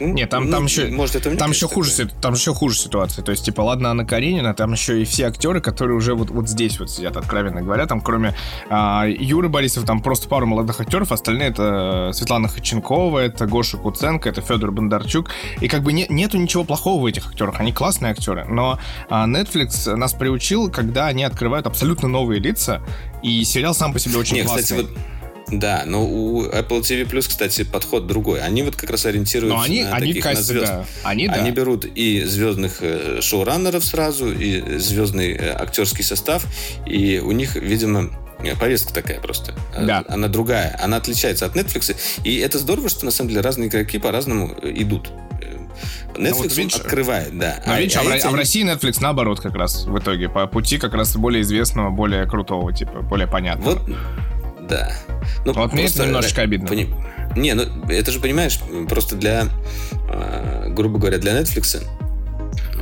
Нет, 0.00 0.30
там, 0.30 0.46
ну, 0.46 0.50
там 0.50 0.64
еще, 0.64 0.88
может, 0.88 1.16
это 1.16 1.36
там 1.36 1.50
еще 1.50 1.68
хуже, 1.68 2.08
там 2.20 2.34
еще 2.34 2.54
хуже 2.54 2.78
ситуация. 2.78 3.22
То 3.22 3.30
есть, 3.30 3.44
типа, 3.44 3.60
ладно, 3.60 3.90
Анна 3.90 4.06
Каренина, 4.06 4.54
там 4.54 4.72
еще 4.72 5.02
и 5.02 5.04
все 5.04 5.26
актеры, 5.26 5.60
которые 5.60 5.96
уже 5.96 6.14
вот, 6.14 6.30
вот 6.30 6.48
здесь 6.48 6.80
вот 6.80 6.90
сидят, 6.90 7.16
откровенно 7.16 7.60
говоря. 7.60 7.86
Там, 7.86 8.00
кроме 8.00 8.34
а, 8.70 9.04
Юры 9.06 9.48
Борисов, 9.48 9.84
там 9.84 10.00
просто 10.00 10.28
пару 10.28 10.46
молодых 10.46 10.80
актеров, 10.80 11.12
остальные 11.12 11.48
это 11.48 12.10
Светлана 12.14 12.48
Ходченкова, 12.48 13.18
это 13.18 13.46
Гоша 13.46 13.76
Куценко, 13.76 14.28
это 14.28 14.40
Федор 14.40 14.70
Бондарчук. 14.72 15.30
И 15.60 15.68
как 15.68 15.82
бы 15.82 15.92
не, 15.92 16.06
нету 16.08 16.38
ничего 16.38 16.64
плохого 16.64 17.02
в 17.02 17.06
этих 17.06 17.28
актерах, 17.28 17.60
они 17.60 17.72
классные 17.72 18.12
актеры. 18.12 18.46
Но 18.48 18.78
а, 19.10 19.26
Netflix 19.26 19.94
нас 19.94 20.14
приучил, 20.14 20.70
когда 20.70 21.06
они 21.06 21.24
открывают 21.24 21.66
абсолютно 21.66 22.08
новые 22.08 22.40
лица, 22.40 22.80
и 23.22 23.44
сериал 23.44 23.74
сам 23.74 23.92
по 23.92 23.98
себе 23.98 24.16
очень 24.18 24.36
Нет, 24.36 24.46
классный. 24.46 24.62
Кстати, 24.62 24.80
вот 24.80 25.19
да, 25.50 25.84
но 25.86 26.04
у 26.04 26.44
Apple 26.44 26.80
TV 26.80 27.08
Plus, 27.08 27.28
кстати, 27.28 27.64
подход 27.64 28.06
другой. 28.06 28.40
Они 28.40 28.62
вот 28.62 28.76
как 28.76 28.90
раз 28.90 29.06
ориентируются 29.06 29.56
но 29.56 29.62
они, 29.62 29.84
на 29.84 29.94
они 29.94 30.08
таких 30.08 30.22
кассе, 30.24 30.36
на 30.36 30.42
звезд. 30.42 30.66
Да. 30.66 30.84
Они, 31.02 31.26
они 31.26 31.50
да. 31.50 31.56
берут 31.56 31.84
и 31.84 32.22
звездных 32.24 32.78
э, 32.80 33.20
шоураннеров 33.20 33.84
сразу, 33.84 34.32
и 34.32 34.78
звездный 34.78 35.32
э, 35.32 35.52
актерский 35.52 36.04
состав, 36.04 36.46
и 36.86 37.18
у 37.18 37.32
них, 37.32 37.56
видимо, 37.56 38.10
повестка 38.58 38.92
такая 38.92 39.20
просто. 39.20 39.54
Да. 39.78 40.04
Она 40.08 40.28
другая. 40.28 40.78
Она 40.82 40.96
отличается 40.96 41.46
от 41.46 41.56
Netflix. 41.56 41.96
И 42.24 42.38
это 42.38 42.58
здорово, 42.58 42.88
что 42.88 43.04
на 43.04 43.10
самом 43.10 43.30
деле 43.30 43.40
разные 43.42 43.68
игроки 43.68 43.98
по-разному 43.98 44.54
идут. 44.62 45.10
Netflix 46.14 46.30
ну, 46.30 46.34
вот, 46.34 46.56
видишь, 46.56 46.74
открывает, 46.74 47.38
да. 47.38 47.62
А, 47.64 47.80
видишь, 47.80 47.96
а, 47.96 48.00
а, 48.00 48.16
эти... 48.16 48.26
а 48.26 48.30
в 48.30 48.34
России 48.34 48.64
Netflix 48.64 48.98
наоборот 49.00 49.40
как 49.40 49.54
раз 49.54 49.84
в 49.84 49.98
итоге. 49.98 50.28
По 50.28 50.46
пути 50.46 50.78
как 50.78 50.94
раз 50.94 51.16
более 51.16 51.42
известного, 51.42 51.90
более 51.90 52.26
крутого, 52.26 52.72
типа, 52.72 53.00
более 53.00 53.26
понятного. 53.26 53.78
Вот, 53.78 53.96
да. 54.68 54.92
Ну, 55.44 55.52
вот 55.52 55.72
мне 55.72 55.84
это 55.84 56.04
немножечко 56.04 56.42
обидно. 56.42 56.68
Пони... 56.68 56.88
Не, 57.36 57.54
ну 57.54 57.64
это 57.88 58.10
же, 58.10 58.20
понимаешь, 58.20 58.58
просто 58.88 59.16
для, 59.16 59.48
э, 60.08 60.68
грубо 60.70 60.98
говоря, 60.98 61.18
для 61.18 61.40
Netflix, 61.40 61.82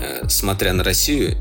э, 0.00 0.28
смотря 0.28 0.72
на 0.72 0.82
Россию, 0.84 1.36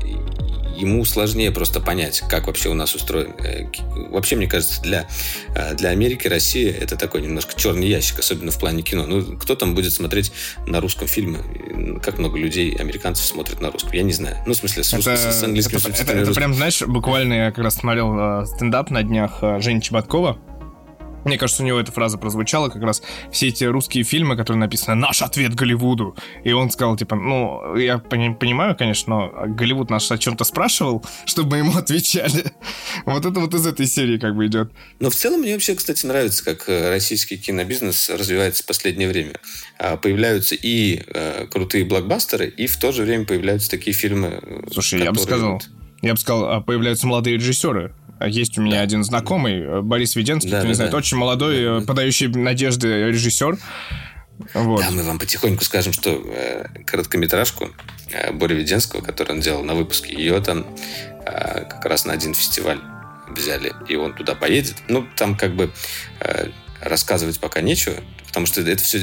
ему 0.78 1.04
сложнее 1.04 1.50
просто 1.50 1.80
понять, 1.80 2.22
как 2.28 2.46
вообще 2.46 2.68
у 2.68 2.74
нас 2.74 2.94
устроен. 2.94 3.32
Э, 3.38 3.64
вообще, 4.10 4.36
мне 4.36 4.46
кажется, 4.46 4.80
для, 4.82 5.06
э, 5.54 5.74
для 5.74 5.90
Америки 5.90 6.28
Россия 6.28 6.72
это 6.72 6.96
такой 6.96 7.22
немножко 7.22 7.58
черный 7.58 7.88
ящик, 7.88 8.20
особенно 8.20 8.50
в 8.50 8.58
плане 8.58 8.82
кино. 8.82 9.04
Ну, 9.06 9.36
кто 9.36 9.54
там 9.54 9.74
будет 9.74 9.92
смотреть 9.92 10.32
на 10.66 10.80
русском 10.80 11.08
фильме? 11.08 11.38
Как 12.02 12.18
много 12.18 12.38
людей, 12.38 12.74
американцев, 12.76 13.26
смотрят 13.26 13.60
на 13.60 13.70
русском? 13.70 13.92
Я 13.92 14.02
не 14.02 14.12
знаю. 14.12 14.36
Ну, 14.46 14.54
в 14.54 14.56
смысле, 14.56 14.84
с, 14.84 14.94
это, 14.94 15.16
с 15.16 15.42
английским 15.42 15.78
это, 15.78 15.90
это, 15.90 16.12
это 16.12 16.34
прям, 16.34 16.54
знаешь, 16.54 16.82
буквально 16.82 17.34
я 17.34 17.50
как 17.50 17.64
раз 17.64 17.76
смотрел 17.76 18.42
э, 18.42 18.46
стендап 18.46 18.90
на 18.90 19.02
днях 19.02 19.38
Жени 19.58 19.82
Чеботкова, 19.82 20.38
мне 21.24 21.38
кажется, 21.38 21.62
у 21.62 21.66
него 21.66 21.78
эта 21.78 21.92
фраза 21.92 22.18
прозвучала 22.18 22.68
как 22.68 22.82
раз 22.82 23.02
все 23.32 23.48
эти 23.48 23.64
русские 23.64 24.04
фильмы, 24.04 24.36
которые 24.36 24.60
написаны 24.60 24.94
«Наш 24.94 25.22
ответ 25.22 25.54
Голливуду». 25.54 26.16
И 26.44 26.52
он 26.52 26.70
сказал, 26.70 26.96
типа, 26.96 27.16
ну, 27.16 27.76
я 27.76 27.98
понимаю, 27.98 28.76
конечно, 28.76 29.08
но 29.08 29.46
Голливуд 29.46 29.90
нас 29.90 30.10
о 30.10 30.18
чем-то 30.18 30.44
спрашивал, 30.44 31.04
чтобы 31.24 31.50
мы 31.50 31.58
ему 31.58 31.76
отвечали. 31.76 32.44
Вот 33.04 33.24
это 33.24 33.40
вот 33.40 33.54
из 33.54 33.66
этой 33.66 33.86
серии 33.86 34.18
как 34.18 34.36
бы 34.36 34.46
идет. 34.46 34.70
Но 35.00 35.10
в 35.10 35.14
целом 35.14 35.40
мне 35.40 35.54
вообще, 35.54 35.74
кстати, 35.74 36.04
нравится, 36.04 36.44
как 36.44 36.68
э, 36.68 36.90
российский 36.90 37.36
кинобизнес 37.36 38.10
развивается 38.10 38.62
в 38.62 38.66
последнее 38.66 39.08
время. 39.08 39.34
А, 39.78 39.96
появляются 39.96 40.54
и 40.54 41.02
э, 41.06 41.46
крутые 41.50 41.84
блокбастеры, 41.84 42.48
и 42.48 42.66
в 42.66 42.76
то 42.76 42.92
же 42.92 43.02
время 43.02 43.24
появляются 43.24 43.70
такие 43.70 43.94
фильмы. 43.94 44.40
Э, 44.42 44.60
Слушай, 44.70 45.02
я 45.02 45.12
бы 45.12 45.18
сказал, 45.18 45.62
я 46.02 46.14
бы 46.14 46.20
сказал, 46.20 46.50
а 46.50 46.60
появляются 46.60 47.06
молодые 47.06 47.36
режиссеры. 47.36 47.92
Есть 48.26 48.58
у 48.58 48.62
меня 48.62 48.78
да. 48.78 48.82
один 48.82 49.04
знакомый, 49.04 49.60
э, 49.60 49.80
Борис 49.80 50.16
Веденский, 50.16 50.50
да, 50.50 50.58
кто 50.58 50.64
да, 50.64 50.68
не 50.68 50.74
знает, 50.74 50.92
да. 50.92 50.98
очень 50.98 51.16
молодой, 51.16 51.64
да. 51.64 51.78
Э, 51.78 51.80
подающий 51.82 52.28
надежды 52.28 52.88
режиссер. 53.08 53.58
Вот. 54.54 54.80
Да, 54.80 54.90
мы 54.90 55.02
вам 55.02 55.18
потихоньку 55.18 55.64
скажем, 55.64 55.92
что 55.92 56.10
э, 56.10 56.66
короткометражку 56.84 57.70
э, 58.10 58.32
Боря 58.32 58.54
Веденского, 58.54 59.00
которую 59.00 59.36
он 59.36 59.42
делал 59.42 59.64
на 59.64 59.74
выпуске, 59.74 60.14
ее 60.14 60.40
там 60.40 60.66
э, 61.26 61.64
как 61.64 61.84
раз 61.84 62.04
на 62.04 62.12
один 62.12 62.34
фестиваль 62.34 62.80
взяли, 63.28 63.74
и 63.88 63.96
он 63.96 64.14
туда 64.14 64.34
поедет. 64.34 64.76
Ну, 64.88 65.06
там 65.16 65.36
как 65.36 65.54
бы 65.54 65.72
э, 66.20 66.50
рассказывать 66.80 67.40
пока 67.40 67.60
нечего, 67.60 67.96
потому 68.26 68.46
что 68.46 68.60
это 68.60 68.82
все 68.82 69.00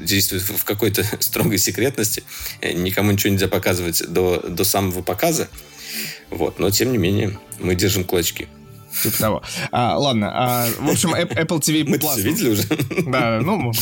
действует 0.00 0.42
в 0.42 0.64
какой-то 0.64 1.04
строгой 1.20 1.58
секретности. 1.58 2.24
Э, 2.60 2.72
никому 2.72 3.10
ничего 3.10 3.32
нельзя 3.32 3.48
показывать 3.48 4.02
до, 4.08 4.40
до 4.40 4.64
самого 4.64 5.02
показа. 5.02 5.48
Вот, 6.30 6.58
но 6.58 6.70
тем 6.70 6.92
не 6.92 6.98
менее 6.98 7.38
мы 7.58 7.74
держим 7.74 8.04
кулачки. 8.04 8.48
Типа 9.02 9.18
того. 9.18 9.42
А, 9.70 9.96
ладно, 9.98 10.30
а, 10.32 10.66
в 10.78 10.90
общем, 10.90 11.14
Apple 11.14 11.60
TV 11.60 11.84
Plus... 11.84 12.02
Мы 12.02 12.12
все 12.12 12.22
видели 12.22 12.50
уже? 12.50 12.62
Да, 13.06 13.40
ну... 13.42 13.72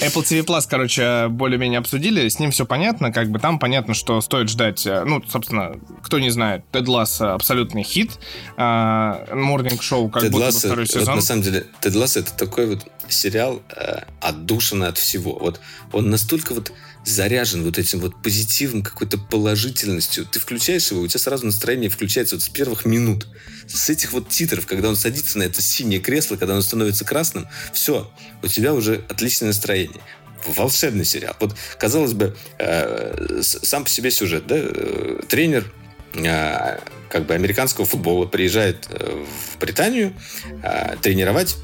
Apple 0.00 0.22
TV 0.22 0.44
Plus, 0.44 0.64
короче, 0.68 1.28
более-менее 1.28 1.78
обсудили, 1.78 2.28
с 2.28 2.38
ним 2.38 2.50
все 2.50 2.66
понятно, 2.66 3.12
как 3.12 3.30
бы 3.30 3.38
там 3.38 3.58
понятно, 3.58 3.94
что 3.94 4.20
стоит 4.20 4.48
ждать, 4.48 4.86
э, 4.86 5.04
ну, 5.04 5.22
собственно, 5.26 5.76
кто 6.02 6.18
не 6.18 6.30
знает, 6.30 6.64
Тед 6.70 6.88
Ласс 6.88 7.20
абсолютный 7.20 7.82
хит, 7.82 8.12
Morning 8.56 9.78
Show 9.80 10.10
как 10.10 10.24
Ted 10.24 10.30
будто 10.30 10.46
бы 10.46 10.52
второй 10.52 10.86
сезон. 10.86 11.06
Вот, 11.06 11.14
на 11.16 11.22
самом 11.22 11.42
деле, 11.42 11.66
Тед 11.80 11.94
Ласс 11.94 12.16
это 12.16 12.32
такой 12.34 12.66
вот 12.66 12.86
сериал 13.08 13.62
э, 13.76 14.00
отдушенный 14.20 14.88
от 14.88 14.98
всего. 14.98 15.38
Вот 15.38 15.60
он 15.92 16.10
настолько 16.10 16.54
вот 16.54 16.72
заряжен 17.04 17.64
вот 17.64 17.78
этим 17.78 18.00
вот 18.00 18.22
позитивом, 18.22 18.82
какой-то 18.82 19.18
положительностью. 19.18 20.26
Ты 20.26 20.38
включаешь 20.38 20.90
его, 20.90 21.00
у 21.00 21.06
тебя 21.06 21.20
сразу 21.20 21.46
настроение 21.46 21.90
включается 21.90 22.36
вот 22.36 22.42
с 22.42 22.48
первых 22.48 22.84
минут. 22.84 23.26
С 23.66 23.88
этих 23.88 24.12
вот 24.12 24.28
титров, 24.28 24.66
когда 24.66 24.88
он 24.88 24.96
садится 24.96 25.38
на 25.38 25.44
это 25.44 25.62
синее 25.62 26.00
кресло, 26.00 26.36
когда 26.36 26.54
он 26.54 26.62
становится 26.62 27.04
красным, 27.04 27.46
все, 27.72 28.10
у 28.42 28.48
тебя 28.48 28.74
уже 28.74 29.04
отличное 29.08 29.48
настроение 29.48 30.00
волшебный 30.46 31.04
сериал. 31.04 31.36
Вот, 31.40 31.54
казалось 31.78 32.14
бы, 32.14 32.36
э, 32.58 33.40
сам 33.42 33.84
по 33.84 33.90
себе 33.90 34.10
сюжет, 34.10 34.46
да, 34.46 34.56
э, 34.58 35.20
тренер 35.28 35.70
э, 36.14 36.78
как 37.08 37.26
бы 37.26 37.34
американского 37.34 37.86
футбола 37.86 38.26
приезжает 38.26 38.86
э, 38.90 39.24
в 39.54 39.58
Британию 39.58 40.14
э, 40.62 40.96
тренировать 41.02 41.56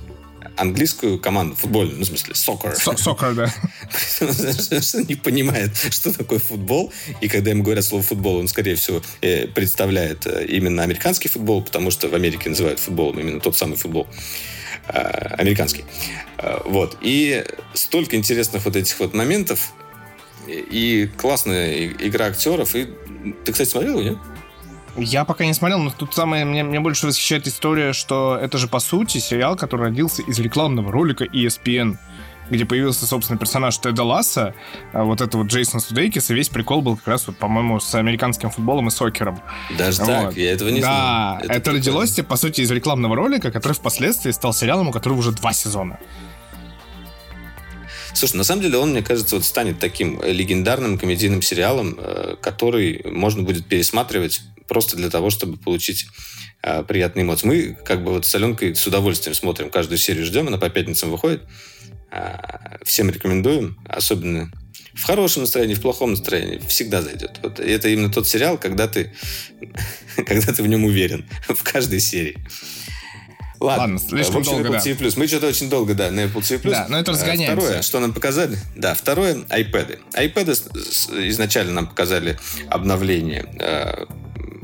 английскую 0.56 1.18
команду 1.18 1.54
футбольную, 1.56 1.98
ну, 1.98 2.04
в 2.04 2.08
смысле, 2.08 2.34
soccer. 2.34 2.74
Soccer, 2.74 3.34
да. 3.34 3.52
не 5.08 5.14
понимает, 5.14 5.76
что 5.76 6.12
такое 6.12 6.38
футбол. 6.38 6.92
И 7.20 7.28
когда 7.28 7.50
ему 7.50 7.62
говорят 7.62 7.84
слово 7.84 8.02
футбол, 8.02 8.36
он, 8.36 8.48
скорее 8.48 8.74
всего, 8.76 9.02
э, 9.20 9.46
представляет 9.46 10.26
э, 10.26 10.46
именно 10.46 10.82
американский 10.82 11.28
футбол, 11.28 11.62
потому 11.62 11.90
что 11.90 12.08
в 12.08 12.14
Америке 12.14 12.48
называют 12.48 12.80
футболом 12.80 13.18
именно 13.20 13.40
тот 13.40 13.56
самый 13.56 13.76
футбол 13.76 14.06
э, 14.88 14.98
американский. 15.38 15.84
Вот. 16.64 16.96
И 17.00 17.44
столько 17.74 18.16
интересных 18.16 18.64
вот 18.64 18.76
этих 18.76 18.98
вот 18.98 19.14
моментов, 19.14 19.72
и 20.48 21.10
классная 21.16 21.88
игра 21.88 22.26
актеров. 22.26 22.74
И 22.76 22.88
ты, 23.44 23.52
кстати, 23.52 23.68
смотрел 23.68 24.00
нет? 24.00 24.16
Я 24.98 25.24
пока 25.24 25.44
не 25.44 25.54
смотрел, 25.54 25.78
но 25.78 25.90
тут 25.90 26.14
самое 26.14 26.44
мне, 26.44 26.64
мне 26.64 26.80
больше 26.80 27.06
восхищает 27.06 27.46
история, 27.46 27.92
что 27.92 28.38
это 28.40 28.56
же 28.58 28.66
по 28.66 28.78
сути 28.78 29.18
сериал, 29.18 29.56
который 29.56 29.82
родился 29.82 30.22
из 30.22 30.38
рекламного 30.38 30.90
ролика 30.90 31.24
ESPN 31.24 31.98
где 32.50 32.64
появился, 32.64 33.06
собственно, 33.06 33.38
персонаж 33.38 33.78
Теда 33.78 34.04
Ласса, 34.04 34.54
а 34.92 35.04
вот 35.04 35.20
это 35.20 35.36
вот 35.38 35.48
Джейсон 35.48 35.80
Судейкис, 35.80 36.30
и 36.30 36.34
весь 36.34 36.48
прикол 36.48 36.82
был 36.82 36.96
как 36.96 37.08
раз, 37.08 37.26
вот, 37.26 37.36
по-моему, 37.36 37.80
с 37.80 37.94
американским 37.94 38.50
футболом 38.50 38.88
и 38.88 38.90
сокером. 38.90 39.40
Даже 39.76 40.02
вот. 40.02 40.06
так? 40.06 40.36
Я 40.36 40.52
этого 40.52 40.68
не 40.68 40.80
да, 40.80 40.86
знал. 40.86 41.38
Да, 41.38 41.44
это, 41.44 41.52
это 41.54 41.72
родилось, 41.72 42.12
по 42.12 42.36
сути, 42.36 42.60
из 42.60 42.70
рекламного 42.70 43.16
ролика, 43.16 43.50
который 43.50 43.72
впоследствии 43.72 44.30
стал 44.30 44.52
сериалом, 44.52 44.88
у 44.88 44.92
которого 44.92 45.18
уже 45.18 45.32
два 45.32 45.52
сезона. 45.52 45.98
Слушай, 48.14 48.36
на 48.36 48.44
самом 48.44 48.62
деле 48.62 48.78
он, 48.78 48.92
мне 48.92 49.02
кажется, 49.02 49.36
вот 49.36 49.44
станет 49.44 49.78
таким 49.78 50.22
легендарным 50.22 50.96
комедийным 50.96 51.42
сериалом, 51.42 51.96
э, 51.98 52.36
который 52.40 53.04
можно 53.10 53.42
будет 53.42 53.66
пересматривать 53.66 54.40
просто 54.68 54.96
для 54.96 55.10
того, 55.10 55.30
чтобы 55.30 55.56
получить 55.56 56.06
э, 56.62 56.82
приятные 56.82 57.24
эмоции. 57.24 57.46
Мы 57.46 57.78
как 57.84 58.04
бы 58.04 58.12
вот 58.12 58.26
с 58.26 58.34
Аленкой 58.34 58.74
с 58.74 58.86
удовольствием 58.86 59.34
смотрим 59.34 59.70
каждую 59.70 59.98
серию, 59.98 60.24
ждем, 60.24 60.48
она 60.48 60.58
по 60.58 60.68
пятницам 60.68 61.10
выходит. 61.10 61.42
Э, 62.10 62.78
всем 62.84 63.10
рекомендуем, 63.10 63.78
особенно 63.88 64.50
в 64.94 65.02
хорошем 65.04 65.42
настроении, 65.42 65.74
в 65.74 65.82
плохом 65.82 66.10
настроении, 66.10 66.58
всегда 66.66 67.02
зайдет. 67.02 67.38
Вот 67.42 67.60
это 67.60 67.88
именно 67.88 68.10
тот 68.10 68.26
сериал, 68.26 68.58
когда 68.58 68.88
ты, 68.88 69.12
когда 70.16 70.52
ты 70.52 70.62
в 70.62 70.66
нем 70.66 70.84
уверен, 70.84 71.26
в 71.48 71.62
каждой 71.62 72.00
серии. 72.00 72.38
Ладно, 73.58 73.82
Ладно 73.82 73.98
слишком 73.98 74.34
в 74.34 74.38
общем, 74.38 74.62
долго, 74.62 74.68
Apple 74.68 74.84
TV+. 74.84 75.10
Да. 75.10 75.20
Мы 75.20 75.26
что-то 75.26 75.46
очень 75.46 75.70
долго, 75.70 75.94
да, 75.94 76.10
на 76.10 76.24
Apple 76.24 76.40
TV+. 76.40 76.70
Да, 76.70 76.86
но 76.88 76.98
это 76.98 77.12
разгоняется. 77.12 77.56
Второе, 77.56 77.82
что 77.82 78.00
нам 78.00 78.12
показали? 78.12 78.58
Да, 78.74 78.94
второе, 78.94 79.34
iPad. 79.34 79.98
iPad 80.12 81.28
изначально 81.28 81.72
нам 81.72 81.86
показали 81.86 82.38
обновление 82.68 83.46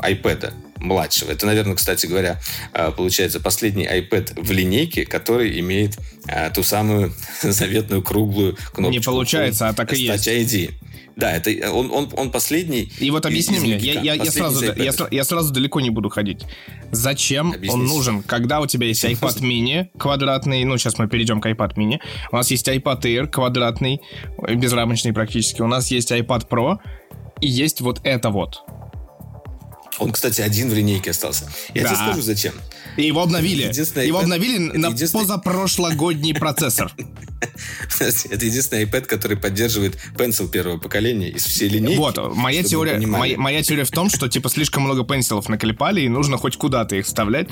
iPad 0.02 0.52
младшего. 0.76 1.30
Это, 1.30 1.46
наверное, 1.46 1.76
кстати 1.76 2.06
говоря, 2.06 2.40
э, 2.72 2.90
получается 2.96 3.40
последний 3.40 3.84
iPad 3.86 4.40
в 4.42 4.50
линейке, 4.50 5.06
который 5.06 5.58
имеет 5.60 5.98
э, 6.26 6.50
ту 6.50 6.62
самую 6.62 7.12
заветную 7.42 8.02
круглую 8.02 8.56
кнопку. 8.72 8.92
Не 8.92 9.00
получается, 9.00 9.68
а 9.68 9.72
так 9.72 9.92
и 9.92 10.02
есть. 10.02 10.28
ID. 10.28 10.74
Да, 11.14 11.30
это 11.36 11.70
он, 11.70 11.90
он, 11.90 12.08
он 12.16 12.30
последний. 12.30 12.90
И 12.98 13.10
вот 13.10 13.26
объясни 13.26 13.58
мне, 13.58 13.76
я, 13.76 14.00
я, 14.00 14.14
я, 14.14 14.30
сразу, 14.30 14.64
я, 14.64 14.92
я 15.10 15.24
сразу 15.24 15.52
далеко 15.52 15.80
не 15.80 15.90
буду 15.90 16.08
ходить. 16.08 16.44
Зачем 16.90 17.52
Объясните. 17.52 17.74
он 17.74 17.84
нужен, 17.84 18.22
когда 18.22 18.60
у 18.60 18.66
тебя 18.66 18.86
есть 18.86 19.04
iPad 19.04 19.40
mini 19.42 19.88
квадратный, 19.98 20.64
ну, 20.64 20.78
сейчас 20.78 20.98
мы 20.98 21.08
перейдем 21.08 21.40
к 21.40 21.46
iPad 21.46 21.74
mini, 21.76 21.98
у 22.30 22.36
нас 22.36 22.50
есть 22.50 22.66
iPad 22.66 23.02
Air 23.02 23.26
квадратный, 23.26 24.00
безрамочный 24.54 25.12
практически, 25.12 25.60
у 25.60 25.66
нас 25.66 25.90
есть 25.90 26.10
iPad 26.10 26.48
Pro, 26.48 26.78
и 27.40 27.46
есть 27.46 27.80
вот 27.82 28.00
это 28.04 28.30
вот. 28.30 28.62
Он, 29.98 30.12
кстати, 30.12 30.40
один 30.40 30.70
в 30.70 30.74
линейке 30.74 31.10
остался. 31.10 31.50
Я 31.74 31.82
да. 31.82 31.88
тебе 31.88 31.96
скажу, 31.96 32.22
зачем. 32.22 32.54
И 32.96 33.06
его 33.06 33.22
обновили. 33.22 33.64
Его 34.06 34.18
обновили 34.18 34.58
на 34.58 34.88
единственный... 34.88 35.22
позапрошлогодний 35.22 36.34
процессор. 36.34 36.92
Это 38.00 38.44
единственный 38.44 38.84
iPad, 38.84 39.02
который 39.02 39.36
поддерживает 39.36 39.98
Pencil 40.16 40.48
первого 40.48 40.78
поколения 40.78 41.28
из 41.28 41.44
всей 41.44 41.68
линейки. 41.68 41.98
Вот, 41.98 42.34
моя 42.34 42.62
теория, 42.62 42.98
моя, 43.06 43.38
моя 43.38 43.62
теория 43.62 43.84
в 43.84 43.90
том, 43.90 44.08
что 44.08 44.28
типа 44.28 44.48
слишком 44.48 44.82
много 44.84 45.04
пенсилов 45.04 45.48
наклепали, 45.48 46.02
и 46.02 46.08
нужно 46.08 46.38
хоть 46.38 46.56
куда-то 46.56 46.96
их 46.96 47.06
вставлять. 47.06 47.48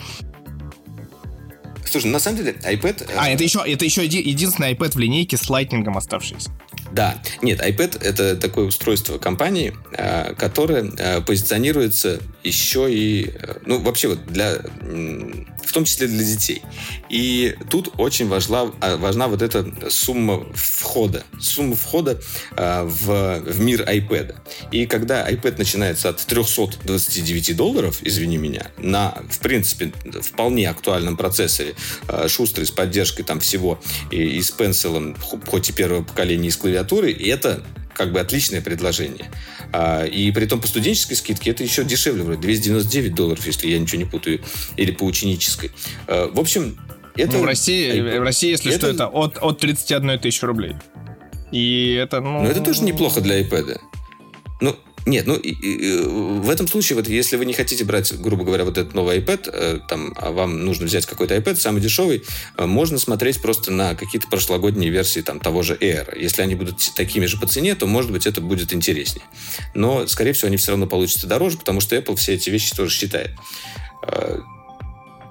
Слушай, 1.85 2.07
на 2.07 2.21
самом 2.21 2.39
деле, 2.39 2.57
iPad... 2.63 3.11
А, 3.17 3.29
это 3.29 3.43
еще, 3.43 3.65
это 3.67 3.85
еще 3.85 4.07
единственный 4.07 4.75
iPad 4.75 4.93
в 4.93 4.99
линейке 4.99 5.37
с 5.37 5.51
лайтнингом 5.51 5.97
оставшийся. 5.97 6.51
Да, 6.93 7.23
нет, 7.43 7.61
iPad 7.61 8.03
это 8.03 8.37
такое 8.37 8.67
устройство 8.67 9.19
компании, 9.19 9.75
э, 9.93 10.35
которое 10.35 10.91
э, 10.99 11.21
позиционируется 11.21 12.21
еще 12.43 12.93
и, 12.93 13.31
э, 13.33 13.59
ну, 13.65 13.81
вообще 13.81 14.09
вот 14.09 14.27
для, 14.27 14.59
в 15.65 15.73
том 15.73 15.85
числе 15.85 16.07
для 16.07 16.25
детей. 16.25 16.63
И 17.09 17.57
тут 17.71 17.95
очень 17.99 18.29
важна, 18.29 18.65
важна 18.65 19.29
вот 19.29 19.43
эта 19.43 19.91
сумма 19.91 20.47
входа, 20.55 21.25
сумма 21.39 21.77
входа 21.77 22.21
в, 22.57 23.41
в 23.41 23.61
мир 23.61 23.83
iPad. 23.83 24.37
И 24.71 24.87
когда 24.87 25.29
iPad 25.31 25.59
начинается 25.59 26.09
от 26.09 26.19
329 26.19 27.57
долларов, 27.57 27.99
извини 28.03 28.37
меня, 28.37 28.71
на, 28.79 29.23
в 29.29 29.39
принципе, 29.41 29.93
вполне 30.23 30.69
актуальном 30.69 31.17
процессоре, 31.17 31.75
шустрый, 32.29 32.67
с 32.67 32.71
поддержкой 32.71 33.23
там 33.23 33.41
всего, 33.41 33.81
и, 34.11 34.17
и 34.17 34.43
с 34.43 34.51
пенсилом, 34.51 35.17
хоть 35.47 35.71
и 35.71 35.73
первого 35.73 36.03
поколения, 36.03 36.49
и 36.49 36.51
с 36.51 36.57
клавиатурой, 36.57 37.13
и 37.13 37.29
это 37.29 37.65
как 38.01 38.13
бы 38.13 38.21
отличное 38.21 38.63
предложение. 38.63 39.31
А, 39.75 40.07
и 40.07 40.31
при 40.33 40.47
том 40.47 40.59
по 40.59 40.67
студенческой 40.67 41.17
скидке 41.17 41.51
это 41.51 41.63
еще 41.63 41.85
дешевле, 41.85 42.23
вроде 42.23 42.41
299 42.41 43.15
долларов, 43.15 43.47
если 43.47 43.69
я 43.69 43.79
ничего 43.79 43.99
не 43.99 44.07
путаю, 44.07 44.41
или 44.79 44.91
по 44.91 45.05
ученической. 45.05 45.71
А, 46.07 46.33
в 46.33 46.41
общем, 46.41 46.79
это... 47.15 47.33
Ну, 47.33 47.43
в 47.43 47.45
России, 47.45 48.01
в 48.01 48.23
России 48.23 48.53
если 48.53 48.73
это... 48.73 48.79
что, 48.79 48.89
это 48.89 49.07
от, 49.09 49.37
от 49.37 49.59
31 49.59 50.19
тысячи 50.19 50.43
рублей. 50.47 50.77
И 51.53 51.93
это, 51.93 52.23
ну... 52.23 52.43
Но 52.43 52.49
это 52.49 52.63
тоже 52.63 52.85
неплохо 52.85 53.21
для 53.21 53.43
iPad. 53.43 53.79
Ну, 54.63 54.77
нет, 55.07 55.27
ну 55.27 55.37
и, 55.37 55.51
и, 55.51 56.03
в 56.03 56.51
этом 56.51 56.69
случае, 56.69 56.97
вот 56.97 57.09
если 57.09 57.37
вы 57.37 57.47
не 57.47 57.53
хотите 57.53 57.85
брать, 57.85 58.13
грубо 58.21 58.45
говоря, 58.45 58.65
вот 58.65 58.77
этот 58.77 58.95
новый 58.95 59.19
iPad, 59.19 59.51
э, 59.53 59.79
там, 59.89 60.13
а 60.17 60.31
вам 60.31 60.65
нужно 60.65 60.87
взять 60.87 61.07
какой-то 61.07 61.35
iPad, 61.37 61.57
самый 61.57 61.81
дешевый, 61.81 62.23
э, 62.57 62.67
можно 62.67 62.99
смотреть 62.99 63.41
просто 63.41 63.73
на 63.73 63.95
какие-то 63.95 64.29
прошлогодние 64.29 64.91
версии 64.91 65.21
там 65.21 65.41
того 65.41 65.63
же 65.63 65.75
Air. 65.75 66.19
Если 66.19 66.43
они 66.43 66.55
будут 66.55 66.77
такими 66.95 67.27
же 67.27 67.39
по 67.39 67.47
цене, 67.47 67.75
то, 67.75 67.87
может 67.87 68.11
быть, 68.11 68.27
это 68.27 68.41
будет 68.41 68.73
интереснее. 68.75 69.25
Но, 69.75 70.07
скорее 70.07 70.33
всего, 70.33 70.49
они 70.49 70.59
все 70.59 70.73
равно 70.73 70.87
получатся 70.87 71.27
дороже, 71.27 71.59
потому 71.59 71.81
что 71.81 71.97
Apple 71.97 72.17
все 72.17 72.35
эти 72.35 72.51
вещи 72.51 72.75
тоже 72.75 72.95
считает. 72.95 73.31
Э, 74.07 74.39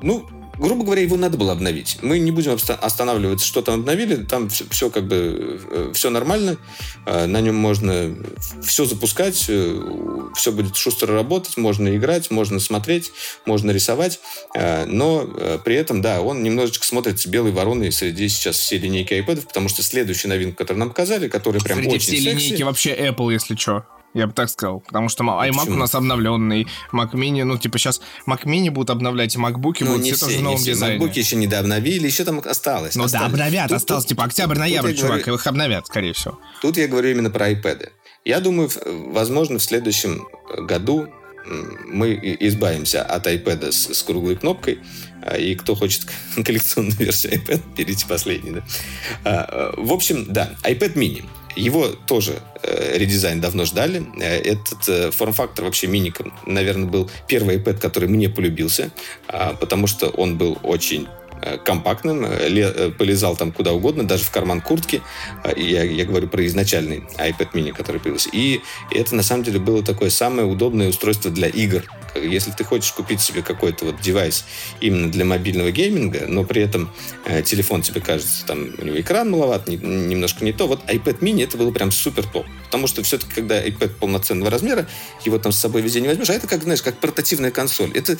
ну, 0.02 0.28
грубо 0.60 0.84
говоря, 0.84 1.02
его 1.02 1.18
надо 1.18 1.38
было 1.38 1.54
обновить. 1.54 1.98
Мы 2.02 2.20
не 2.20 2.32
будем 2.32 2.58
останавливаться, 2.82 3.46
что 3.46 3.62
там 3.62 3.80
обновили. 3.82 4.16
Там 4.16 4.50
все, 4.50 4.66
все 4.70 4.90
как 4.90 5.08
бы 5.08 5.60
э, 5.72 5.92
все 5.94 6.10
нормально. 6.10 6.58
Э, 7.06 7.26
на 7.26 7.42
нем 7.42 7.56
можно 7.56 8.16
все 8.62 8.86
запускать, 8.86 9.46
э, 9.48 9.82
все 10.36 10.52
будет 10.52 10.76
шустро 10.76 11.14
работать, 11.14 11.58
можно 11.58 11.96
играть, 11.96 12.30
можно 12.30 12.60
смотреть, 12.60 13.12
можно 13.46 13.72
рисовать. 13.72 14.20
Но 14.54 15.28
при 15.64 15.76
этом, 15.76 16.02
да, 16.02 16.22
он 16.22 16.44
немножечко 16.44 16.86
смотрится 16.86 17.30
белой 17.30 17.52
вороной 17.52 17.92
среди 17.92 18.28
сейчас 18.30 18.58
всей 18.58 18.80
линейки 18.80 19.14
iPad, 19.14 19.48
потому 19.48 19.70
что 19.70 19.82
следующая 19.84 20.28
новинка, 20.28 20.58
которую 20.58 20.82
нам 20.82 20.90
показали, 20.90 21.28
которая 21.28 21.62
прям 21.62 21.80
среди 21.80 21.96
очень 21.96 22.00
всей 22.00 22.22
секси, 22.22 22.46
линейки 22.46 22.64
вообще 22.64 22.96
Apple, 22.96 23.32
если 23.32 23.56
что. 23.56 23.86
Я 24.14 24.28
бы 24.28 24.34
так 24.34 24.50
сказал. 24.50 24.80
Потому 24.82 25.10
что 25.10 25.24
iMac 25.24 25.54
Почему? 25.54 25.76
у 25.76 25.80
нас 25.80 25.94
обновленный, 25.94 26.68
Mac 26.92 27.12
Mini, 27.14 27.44
ну, 27.44 27.58
типа, 27.58 27.78
сейчас 27.78 28.02
Mac 28.26 28.44
Mini 28.46 28.72
будут 28.72 28.90
обновлять, 28.90 29.36
и 29.36 29.40
MacBook 29.40 29.78
ну, 29.82 29.92
будут 29.92 30.06
все, 30.06 30.16
все 30.16 30.26
тоже 30.26 30.38
в 30.40 30.42
новом 30.42 30.64
дизайне. 30.64 31.06
MacBook 31.06 31.18
еще 31.18 31.36
не 31.36 31.48
дообновили, 31.48 32.08
еще 32.08 32.24
там 32.24 32.40
осталось. 32.40 32.96
Ну 32.96 33.04
осталось. 33.04 33.32
да, 33.32 33.44
обновят, 33.44 33.68
тут, 33.70 33.78
осталось, 33.78 34.04
тут, 34.06 34.10
типа, 34.10 34.24
октябрь-ноябрь, 34.24 34.94
чувак, 34.94 35.22
говорю, 35.22 35.36
их 35.36 35.48
обновят, 35.48 35.88
скорее 35.88 36.14
всего. 36.14 36.40
Тут 36.62 36.78
я 36.78 36.88
говорю 36.88 37.10
именно 37.12 37.30
про 37.30 37.52
iPad. 37.52 37.90
Я 38.26 38.40
думаю, 38.40 38.70
возможно, 38.86 39.60
в 39.60 39.64
следующем 39.64 40.28
году 40.58 41.08
мы 41.86 42.20
избавимся 42.40 43.04
от 43.04 43.28
iPad 43.28 43.72
с, 43.72 43.94
с 43.94 44.04
круглой 44.04 44.36
кнопкой, 44.36 44.80
а, 45.22 45.38
и 45.38 45.56
кто 45.56 45.76
хочет 45.76 46.04
коллекционную 46.44 46.98
версию 46.98 47.34
iPad, 47.34 47.62
берите 47.76 48.06
последний. 48.08 48.52
Да? 48.52 48.64
А, 49.24 49.74
в 49.78 49.92
общем, 49.92 50.26
да, 50.28 50.56
iPad 50.64 50.94
mini. 50.96 51.26
Его 51.56 51.88
тоже 51.88 52.40
э, 52.64 52.98
редизайн 52.98 53.42
давно 53.42 53.66
ждали. 53.66 54.06
Э, 54.20 54.38
этот 54.38 54.88
э, 54.88 55.12
форм-фактор 55.12 55.66
вообще 55.66 55.88
миником, 55.88 56.34
наверное, 56.46 56.88
был 56.88 57.10
первый 57.28 57.58
iPad, 57.58 57.80
который 57.80 58.10
мне 58.10 58.30
полюбился, 58.30 58.92
э, 59.28 59.54
потому 59.60 59.88
что 59.88 60.10
он 60.10 60.38
был 60.38 60.58
очень 60.64 61.08
Э, 61.42 61.58
компактным, 61.58 62.26
э, 62.26 62.92
полезал 62.92 63.36
там 63.38 63.52
куда 63.54 63.72
угодно, 63.72 64.06
даже 64.06 64.24
в 64.26 64.32
карман 64.32 64.60
куртки. 64.60 65.02
Я, 65.56 65.84
я 65.84 66.06
говорю 66.06 66.28
про 66.28 66.46
изначальный 66.46 67.04
iPad 67.18 67.52
mini, 67.54 67.72
который 67.72 68.02
появился. 68.02 68.30
И 68.34 68.60
это 68.92 69.16
на 69.16 69.24
самом 69.24 69.44
деле 69.44 69.60
было 69.60 69.82
такое 69.82 70.10
самое 70.10 70.46
удобное 70.48 70.90
устройство 70.90 71.32
для 71.32 71.48
игр. 71.48 71.84
Если 72.16 72.52
ты 72.52 72.64
хочешь 72.64 72.92
купить 72.92 73.22
себе 73.22 73.42
какой-то 73.42 73.86
вот 73.86 74.02
девайс 74.02 74.46
именно 74.82 75.12
для 75.12 75.26
мобильного 75.26 75.72
гейминга, 75.72 76.26
но 76.28 76.44
при 76.44 76.62
этом 76.62 76.94
э, 77.26 77.42
телефон 77.42 77.82
тебе 77.82 78.02
кажется, 78.02 78.46
там 78.46 78.70
у 78.78 78.86
него 78.86 79.00
экран 79.00 79.30
маловат, 79.30 79.68
не, 79.68 79.78
немножко 79.78 80.44
не 80.44 80.54
то, 80.54 80.68
вот 80.68 80.84
iPad 80.86 81.20
mini 81.20 81.44
это 81.44 81.58
было 81.58 81.72
прям 81.72 81.92
супер 81.92 82.26
топ. 82.26 82.46
Потому 82.66 82.88
что 82.88 83.04
все-таки, 83.04 83.34
когда 83.34 83.66
iPad 83.66 83.96
полноценного 84.00 84.52
размера, 84.52 84.88
его 85.26 85.38
там 85.40 85.52
с 85.52 85.58
собой 85.58 85.82
везде 85.82 86.02
не 86.02 86.08
возьмешь, 86.08 86.30
а 86.30 86.34
это 86.34 86.48
как, 86.48 86.64
знаешь, 86.64 86.82
как 86.82 86.98
портативная 86.98 87.52
консоль. 87.52 87.92
Это 87.94 88.18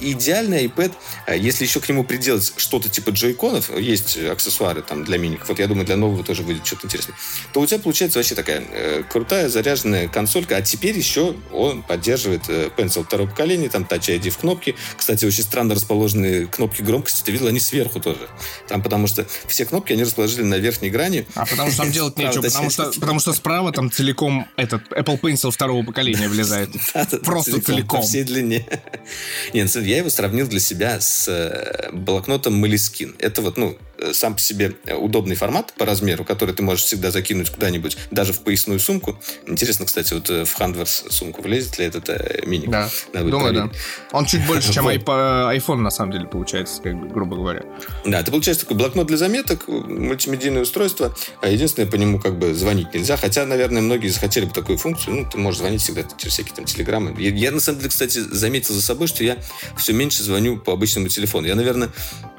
идеальный 0.00 0.66
iPad, 0.66 0.92
если 1.36 1.64
еще 1.64 1.80
к 1.80 1.88
нему 1.88 2.04
приделать 2.04 2.52
что-то 2.56 2.88
типа 2.88 3.10
джойконов, 3.10 3.76
есть 3.78 4.16
аксессуары 4.18 4.82
там 4.82 5.04
для 5.04 5.18
миников, 5.18 5.48
вот 5.48 5.58
я 5.58 5.66
думаю, 5.66 5.86
для 5.86 5.96
нового 5.96 6.24
тоже 6.24 6.42
будет 6.42 6.66
что-то 6.66 6.86
интересное, 6.86 7.16
то 7.52 7.60
у 7.60 7.66
тебя 7.66 7.78
получается 7.78 8.18
вообще 8.18 8.34
такая 8.34 8.64
э, 8.70 9.02
крутая 9.08 9.48
заряженная 9.48 10.08
консолька, 10.08 10.56
а 10.56 10.62
теперь 10.62 10.96
еще 10.96 11.34
он 11.52 11.82
поддерживает 11.82 12.42
э, 12.48 12.70
Pencil 12.76 13.06
второго 13.16 13.30
поколения, 13.30 13.70
там 13.70 13.84
Touch 13.84 14.08
ID 14.08 14.30
в 14.30 14.38
кнопке. 14.38 14.74
Кстати, 14.96 15.24
очень 15.24 15.42
странно 15.42 15.74
расположенные 15.74 16.46
кнопки 16.46 16.82
громкости, 16.82 17.24
ты 17.24 17.32
видел, 17.32 17.46
они 17.46 17.58
сверху 17.58 17.98
тоже. 17.98 18.28
Там 18.68 18.82
потому 18.82 19.06
что 19.06 19.26
все 19.46 19.64
кнопки 19.64 19.94
они 19.94 20.02
расположили 20.02 20.42
на 20.42 20.56
верхней 20.56 20.90
грани. 20.90 21.26
А 21.34 21.46
потому 21.46 21.70
что 21.70 21.82
там 21.82 21.92
делать 21.92 22.18
нечего, 22.18 22.42
потому 22.42 22.70
что, 22.70 22.92
потому 23.00 23.20
что 23.20 23.32
справа 23.32 23.72
там 23.72 23.90
целиком 23.90 24.46
этот 24.56 24.82
Apple 24.92 25.18
Pencil 25.18 25.50
второго 25.50 25.82
поколения 25.82 26.28
влезает. 26.28 26.70
Просто 27.24 27.60
целиком. 27.62 28.00
По 28.00 28.06
всей 28.06 28.24
длине. 28.24 28.66
Нет, 29.54 29.74
я 29.76 29.98
его 29.98 30.10
сравнил 30.10 30.46
для 30.46 30.60
себя 30.60 31.00
с 31.00 31.26
э, 31.28 31.90
блокнотом 31.92 32.62
Moleskine. 32.62 33.14
Это 33.18 33.40
вот, 33.40 33.56
ну, 33.56 33.78
сам 34.12 34.34
по 34.34 34.40
себе 34.40 34.74
удобный 34.98 35.36
формат 35.36 35.72
по 35.74 35.84
размеру, 35.84 36.24
который 36.24 36.54
ты 36.54 36.62
можешь 36.62 36.84
всегда 36.84 37.10
закинуть 37.10 37.50
куда-нибудь, 37.50 37.96
даже 38.10 38.32
в 38.32 38.40
поясную 38.40 38.80
сумку. 38.80 39.18
Интересно, 39.46 39.86
кстати, 39.86 40.14
вот 40.14 40.28
э, 40.30 40.44
в 40.44 40.54
Хандверс 40.54 41.04
сумку 41.10 41.42
влезет 41.42 41.78
ли 41.78 41.86
этот 41.86 42.08
э, 42.08 42.42
мини? 42.46 42.66
Да, 42.66 42.88
Надо 43.12 43.30
думаю, 43.30 43.54
да. 43.54 43.70
Он 44.12 44.26
чуть 44.26 44.46
больше, 44.46 44.72
чем 44.72 44.88
iPhone, 44.88 45.76
на 45.76 45.90
самом 45.90 46.12
деле, 46.12 46.26
получается, 46.26 46.82
как 46.82 46.98
бы, 47.00 47.08
грубо 47.08 47.36
говоря. 47.36 47.62
Да, 48.04 48.20
это 48.20 48.30
получается 48.30 48.64
такой 48.64 48.76
блокнот 48.76 49.06
для 49.06 49.16
заметок, 49.16 49.68
мультимедийное 49.68 50.62
устройство. 50.62 51.14
А 51.40 51.48
единственное, 51.48 51.90
по 51.90 51.96
нему 51.96 52.18
как 52.18 52.38
бы 52.38 52.54
звонить 52.54 52.94
нельзя. 52.94 53.16
Хотя, 53.16 53.46
наверное, 53.46 53.82
многие 53.82 54.08
захотели 54.08 54.46
бы 54.46 54.52
такую 54.52 54.78
функцию. 54.78 55.16
Ну, 55.16 55.30
ты 55.30 55.38
можешь 55.38 55.60
звонить 55.60 55.82
всегда 55.82 56.02
через 56.16 56.34
всякие 56.34 56.54
там 56.54 56.64
телеграммы. 56.64 57.14
Я, 57.18 57.30
я 57.30 57.50
на 57.50 57.60
самом 57.60 57.78
деле, 57.78 57.90
кстати, 57.90 58.18
заметил 58.18 58.74
за 58.74 58.82
собой, 58.82 59.08
что 59.08 59.24
я 59.24 59.36
все 59.76 59.92
меньше 59.92 60.22
звоню 60.22 60.58
по 60.58 60.72
обычному 60.72 61.08
телефону. 61.08 61.46
Я, 61.46 61.54
наверное, 61.54 61.90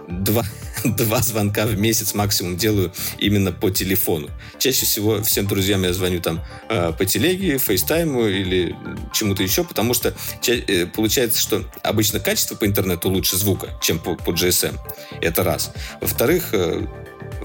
два, 0.07 0.43
два 0.83 1.21
звонка 1.21 1.65
в 1.65 1.77
месяц 1.77 2.13
максимум 2.13 2.57
делаю 2.57 2.91
именно 3.17 3.51
по 3.51 3.69
телефону. 3.69 4.29
Чаще 4.57 4.85
всего 4.85 5.21
всем 5.21 5.47
друзьям 5.47 5.83
я 5.83 5.93
звоню 5.93 6.21
там 6.21 6.43
э, 6.69 6.93
по 6.97 7.05
телеге, 7.05 7.57
фейстайму 7.57 8.25
или 8.25 8.75
чему-то 9.13 9.43
еще, 9.43 9.63
потому 9.63 9.93
что 9.93 10.13
э, 10.47 10.85
получается, 10.87 11.39
что 11.39 11.63
обычно 11.83 12.19
качество 12.19 12.55
по 12.55 12.65
интернету 12.65 13.09
лучше 13.09 13.37
звука, 13.37 13.69
чем 13.81 13.99
по, 13.99 14.15
по 14.15 14.31
GSM. 14.31 14.77
Это 15.21 15.43
раз. 15.43 15.71
Во-вторых, 16.01 16.49
э, 16.53 16.85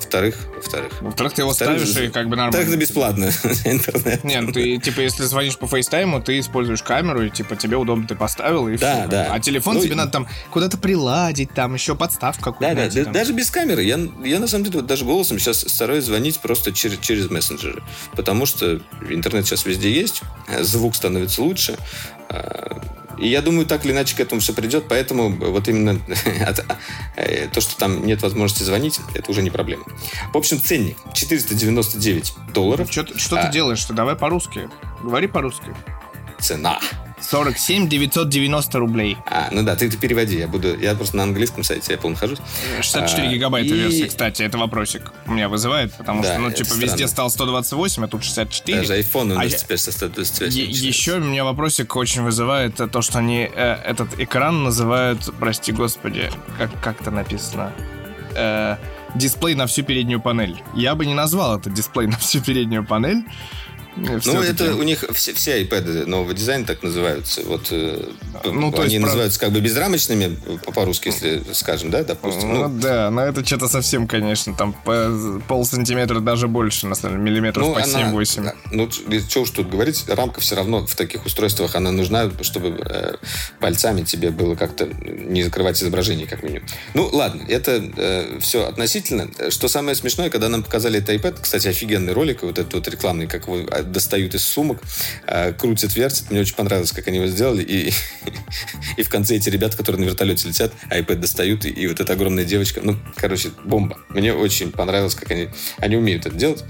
Во-вторых, 0.02 0.36
во-вторых. 0.56 0.92
Во-вторых, 1.00 1.32
ты 1.32 1.42
его 1.42 1.54
ставишь 1.54 1.96
и 1.96 2.08
как 2.08 2.28
бы 2.28 2.36
нормально. 2.36 2.58
Во-вторых, 2.58 2.68
это 2.68 2.76
бесплатно 2.76 3.24
интернет. 3.64 4.24
Не, 4.24 4.40
ну 4.40 4.52
ты, 4.52 4.78
типа, 4.78 5.00
если 5.00 5.24
звонишь 5.24 5.56
по 5.56 5.66
фейстайму, 5.66 6.20
ты 6.20 6.38
используешь 6.38 6.82
камеру, 6.82 7.22
и, 7.24 7.30
типа, 7.30 7.56
тебе 7.56 7.76
удобно, 7.76 8.06
ты 8.06 8.14
поставил, 8.14 8.68
и 8.68 8.76
да, 8.76 9.00
все. 9.00 9.08
Да, 9.08 9.28
А 9.30 9.40
телефон 9.40 9.76
ну, 9.76 9.82
тебе 9.82 9.94
надо 9.94 10.12
там 10.12 10.28
куда-то 10.50 10.76
приладить, 10.76 11.52
там 11.52 11.74
еще 11.74 11.94
подставку 11.94 12.52
какую-то. 12.52 12.74
Да, 12.74 13.04
да, 13.04 13.10
даже 13.10 13.32
без 13.32 13.50
камеры. 13.50 13.82
Я, 13.84 13.98
я 14.24 14.38
на 14.40 14.46
самом 14.46 14.64
деле, 14.64 14.78
вот 14.78 14.86
даже 14.86 15.04
голосом 15.04 15.38
сейчас 15.38 15.60
стараюсь 15.60 16.04
звонить 16.04 16.40
просто 16.40 16.72
через, 16.72 16.98
через 16.98 17.30
мессенджеры. 17.30 17.82
Потому 18.14 18.46
что 18.46 18.80
интернет 19.08 19.46
сейчас 19.46 19.64
везде 19.64 19.90
есть, 19.90 20.22
звук 20.60 20.94
становится 20.96 21.42
лучше, 21.42 21.76
а, 22.28 22.80
и 23.22 23.28
я 23.28 23.40
думаю, 23.40 23.66
так 23.66 23.84
или 23.84 23.92
иначе 23.92 24.16
к 24.16 24.20
этому 24.20 24.40
все 24.40 24.52
придет, 24.52 24.86
поэтому 24.88 25.30
вот 25.30 25.68
именно 25.68 25.96
э, 27.16 27.46
то, 27.48 27.60
что 27.60 27.76
там 27.76 28.04
нет 28.04 28.20
возможности 28.20 28.64
звонить, 28.64 28.98
это 29.14 29.30
уже 29.30 29.42
не 29.42 29.50
проблема. 29.50 29.84
В 30.32 30.36
общем, 30.36 30.60
ценник 30.60 30.96
499 31.14 32.34
долларов. 32.52 32.90
Что, 32.90 33.06
что 33.16 33.38
а, 33.38 33.46
ты 33.46 33.52
делаешь? 33.52 33.84
Ты 33.84 33.94
давай 33.94 34.16
по-русски. 34.16 34.68
Говори 35.04 35.28
по-русски. 35.28 35.72
Цена. 36.40 36.80
47 37.22 37.88
990 37.88 38.78
рублей. 38.78 39.16
А, 39.26 39.48
ну 39.50 39.62
да, 39.62 39.76
ты, 39.76 39.90
ты 39.90 39.96
переводи. 39.96 40.38
Я 40.38 40.48
буду. 40.48 40.78
Я 40.78 40.94
просто 40.94 41.16
на 41.16 41.22
английском 41.22 41.64
сайте 41.64 41.94
Apple 41.94 42.10
нахожусь. 42.10 42.38
64 42.80 43.28
а, 43.28 43.30
гигабайта 43.30 43.74
и... 43.74 43.78
версия, 43.78 44.06
кстати, 44.06 44.42
это 44.42 44.58
вопросик 44.58 45.12
у 45.26 45.32
меня 45.32 45.48
вызывает, 45.48 45.92
потому 45.94 46.22
да, 46.22 46.32
что, 46.32 46.38
ну, 46.40 46.50
типа, 46.50 46.70
странно. 46.70 46.82
везде 46.82 47.08
стал 47.08 47.30
128, 47.30 48.04
а 48.04 48.08
тут 48.08 48.24
64. 48.24 48.78
Даже 48.78 48.98
iPhone 48.98 49.32
у 49.32 49.34
нас 49.34 49.46
а 49.46 49.48
теперь 49.48 49.78
со 49.78 49.92
128. 49.92 50.58
Е- 50.58 50.64
еще 50.64 51.16
у 51.16 51.20
меня 51.20 51.44
вопросик 51.44 51.94
очень 51.96 52.22
вызывает 52.22 52.76
то, 52.76 53.02
что 53.02 53.18
они 53.18 53.48
э, 53.52 53.74
этот 53.84 54.18
экран 54.18 54.62
называют, 54.64 55.30
прости 55.38 55.72
господи, 55.72 56.30
как, 56.58 56.70
как 56.80 57.00
это 57.00 57.10
написано? 57.10 57.72
Э, 58.34 58.76
дисплей 59.14 59.54
на 59.54 59.66
всю 59.66 59.82
переднюю 59.82 60.20
панель. 60.20 60.62
Я 60.74 60.94
бы 60.94 61.06
не 61.06 61.14
назвал 61.14 61.58
это 61.58 61.70
дисплей 61.70 62.06
на 62.06 62.16
всю 62.16 62.40
переднюю 62.40 62.84
панель. 62.84 63.24
Ну, 63.96 64.42
это 64.42 64.74
у 64.74 64.82
них 64.82 65.04
все, 65.12 65.34
все 65.34 65.62
iPad 65.62 66.06
нового 66.06 66.32
дизайна 66.32 66.64
так 66.64 66.82
называются. 66.82 67.42
Вот 67.42 67.68
э, 67.70 68.02
ну, 68.44 68.72
то 68.72 68.82
они 68.82 68.94
есть, 68.94 69.04
называются 69.04 69.38
про... 69.38 69.46
как 69.46 69.54
бы 69.54 69.60
безрамочными, 69.60 70.36
по-русски, 70.74 71.08
если 71.08 71.42
скажем, 71.52 71.90
да, 71.90 72.02
допустим. 72.02 72.52
Ну, 72.52 72.68
ну 72.68 72.80
да, 72.80 73.10
но 73.10 73.22
это 73.22 73.44
что-то 73.44 73.68
совсем, 73.68 74.08
конечно, 74.08 74.54
там 74.54 74.74
пол 75.46 75.64
сантиметра 75.64 76.20
даже 76.20 76.48
больше, 76.48 76.86
на 76.86 76.94
самом 76.94 77.18
деле, 77.18 77.30
миллиметров 77.30 77.66
ну, 77.66 77.74
по 77.74 77.80
7-8. 77.80 78.52
Ну, 78.70 78.90
что 78.90 79.40
уж 79.42 79.50
тут 79.50 79.68
говорить, 79.68 80.04
рамка 80.08 80.40
все 80.40 80.56
равно 80.56 80.86
в 80.86 80.94
таких 80.94 81.26
устройствах, 81.26 81.74
она 81.74 81.92
нужна, 81.92 82.30
чтобы 82.40 82.80
э, 82.84 83.16
пальцами 83.60 84.02
тебе 84.02 84.30
было 84.30 84.54
как-то 84.54 84.86
не 84.86 85.42
закрывать 85.42 85.82
изображение, 85.82 86.26
как 86.26 86.42
минимум. 86.42 86.66
Ну, 86.94 87.08
ладно, 87.12 87.42
это 87.48 87.82
э, 87.96 88.38
все 88.40 88.66
относительно. 88.66 89.28
Что 89.50 89.68
самое 89.68 89.94
смешное, 89.94 90.30
когда 90.30 90.48
нам 90.48 90.62
показали 90.62 90.98
этот 90.98 91.16
iPad, 91.16 91.38
кстати, 91.42 91.68
офигенный 91.68 92.14
ролик, 92.14 92.42
вот 92.42 92.58
этот 92.58 92.72
вот 92.72 92.88
рекламный, 92.88 93.26
как 93.26 93.48
вы 93.48 93.66
достают 93.82 94.34
из 94.34 94.44
сумок, 94.44 94.82
э, 95.26 95.52
крутят, 95.52 95.94
вертят. 95.96 96.30
Мне 96.30 96.40
очень 96.40 96.54
понравилось, 96.54 96.92
как 96.92 97.08
они 97.08 97.18
его 97.18 97.26
сделали. 97.26 97.62
И, 97.62 97.92
и 98.96 99.02
в 99.02 99.08
конце 99.08 99.36
эти 99.36 99.48
ребята, 99.48 99.76
которые 99.76 100.00
на 100.00 100.04
вертолете 100.06 100.48
летят, 100.48 100.72
iPad 100.90 101.16
достают, 101.16 101.64
и, 101.64 101.70
и 101.70 101.86
вот 101.86 102.00
эта 102.00 102.12
огромная 102.12 102.44
девочка. 102.44 102.80
Ну, 102.82 102.96
короче, 103.16 103.50
бомба. 103.64 103.98
Мне 104.08 104.32
очень 104.32 104.72
понравилось, 104.72 105.14
как 105.14 105.30
они, 105.30 105.48
они 105.78 105.96
умеют 105.96 106.26
это 106.26 106.36
делать. 106.36 106.64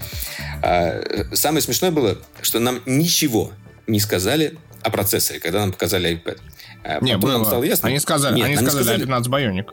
А, 0.62 1.02
самое 1.32 1.62
смешное 1.62 1.90
было, 1.90 2.18
что 2.40 2.58
нам 2.60 2.80
ничего 2.86 3.52
не 3.86 4.00
сказали 4.00 4.56
о 4.82 4.90
процессоре, 4.90 5.40
когда 5.40 5.60
нам 5.60 5.72
показали 5.72 6.14
iPad. 6.14 6.38
А 6.84 6.98
не, 7.00 7.16
было. 7.16 7.44
Стало 7.44 7.62
ясно. 7.62 7.88
Они 7.88 7.98
сказали, 7.98 8.36
Нет, 8.36 8.44
они, 8.46 8.56
они 8.56 8.66
сказали, 8.66 8.84
сказали 8.84 9.00
15 9.02 9.32
Bionic. 9.32 9.66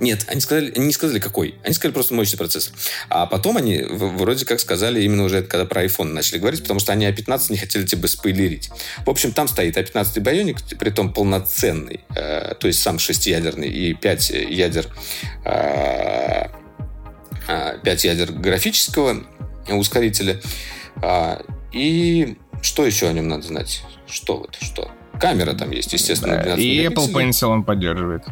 Нет, 0.00 0.24
они 0.28 0.40
сказали, 0.40 0.72
они 0.74 0.86
не 0.86 0.92
сказали 0.92 1.18
какой. 1.20 1.54
Они 1.62 1.72
сказали 1.72 1.92
просто 1.94 2.14
мощный 2.14 2.36
процессор. 2.36 2.74
А 3.08 3.26
потом 3.26 3.56
они 3.56 3.82
вроде 3.82 4.44
как 4.44 4.60
сказали 4.60 5.02
именно 5.02 5.24
уже 5.24 5.42
когда 5.42 5.64
про 5.66 5.84
iPhone 5.84 6.12
начали 6.12 6.38
говорить, 6.38 6.62
потому 6.62 6.80
что 6.80 6.92
они 6.92 7.06
А15 7.06 7.46
не 7.50 7.56
хотели 7.56 7.84
тебе 7.84 8.08
спойлерить. 8.08 8.70
В 9.06 9.10
общем, 9.10 9.32
там 9.32 9.46
стоит 9.48 9.76
А15 9.76 10.16
Bionic, 10.16 10.76
при 10.76 10.90
том 10.90 11.12
полноценный, 11.12 12.00
э, 12.14 12.54
то 12.58 12.66
есть 12.66 12.82
сам 12.82 12.98
шестиядерный 12.98 13.68
и 13.68 13.94
5 13.94 14.30
ядер, 14.30 14.86
э, 15.44 16.48
5 17.82 18.04
ядер 18.04 18.32
графического 18.32 19.22
ускорителя. 19.68 20.40
Э, 21.02 21.40
и 21.72 22.36
что 22.62 22.84
еще 22.84 23.08
о 23.08 23.12
нем 23.12 23.28
надо 23.28 23.46
знать? 23.46 23.82
Что 24.08 24.38
вот, 24.38 24.56
что? 24.60 24.90
Камера 25.20 25.54
там 25.54 25.70
есть, 25.70 25.92
естественно. 25.92 26.42
Да, 26.44 26.54
и 26.54 26.84
Apple 26.86 27.12
Pencil 27.12 27.48
он 27.48 27.62
поддерживает. 27.64 28.24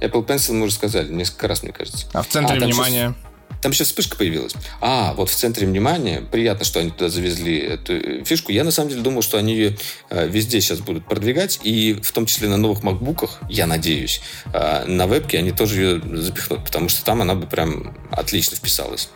Apple 0.00 0.26
Pencil 0.26 0.54
мы 0.54 0.66
уже 0.66 0.74
сказали 0.74 1.12
несколько 1.12 1.48
раз, 1.48 1.62
мне 1.62 1.72
кажется. 1.72 2.06
А 2.12 2.22
в 2.22 2.28
центре 2.28 2.56
а, 2.56 2.60
внимания? 2.64 3.14
Там 3.62 3.72
сейчас 3.72 3.88
вспышка 3.88 4.16
появилась. 4.16 4.54
А, 4.80 5.12
вот 5.14 5.28
в 5.28 5.34
центре 5.34 5.66
внимания. 5.66 6.22
Приятно, 6.22 6.64
что 6.64 6.80
они 6.80 6.90
туда 6.90 7.10
завезли 7.10 7.58
эту 7.58 8.24
фишку. 8.24 8.52
Я 8.52 8.64
на 8.64 8.70
самом 8.70 8.88
деле 8.88 9.02
думал, 9.02 9.22
что 9.22 9.36
они 9.36 9.52
ее 9.52 9.76
э, 10.08 10.26
везде 10.28 10.60
сейчас 10.60 10.78
будут 10.78 11.04
продвигать. 11.04 11.60
И 11.62 11.92
в 12.02 12.10
том 12.12 12.24
числе 12.24 12.48
на 12.48 12.56
новых 12.56 12.82
макбуках, 12.82 13.40
я 13.50 13.66
надеюсь, 13.66 14.22
э, 14.54 14.84
на 14.86 15.06
вебке 15.06 15.38
они 15.38 15.52
тоже 15.52 15.82
ее 15.82 16.16
запихнут. 16.22 16.64
Потому 16.64 16.88
что 16.88 17.04
там 17.04 17.20
она 17.20 17.34
бы 17.34 17.46
прям 17.46 17.94
отлично 18.10 18.56
вписалась. 18.56 19.10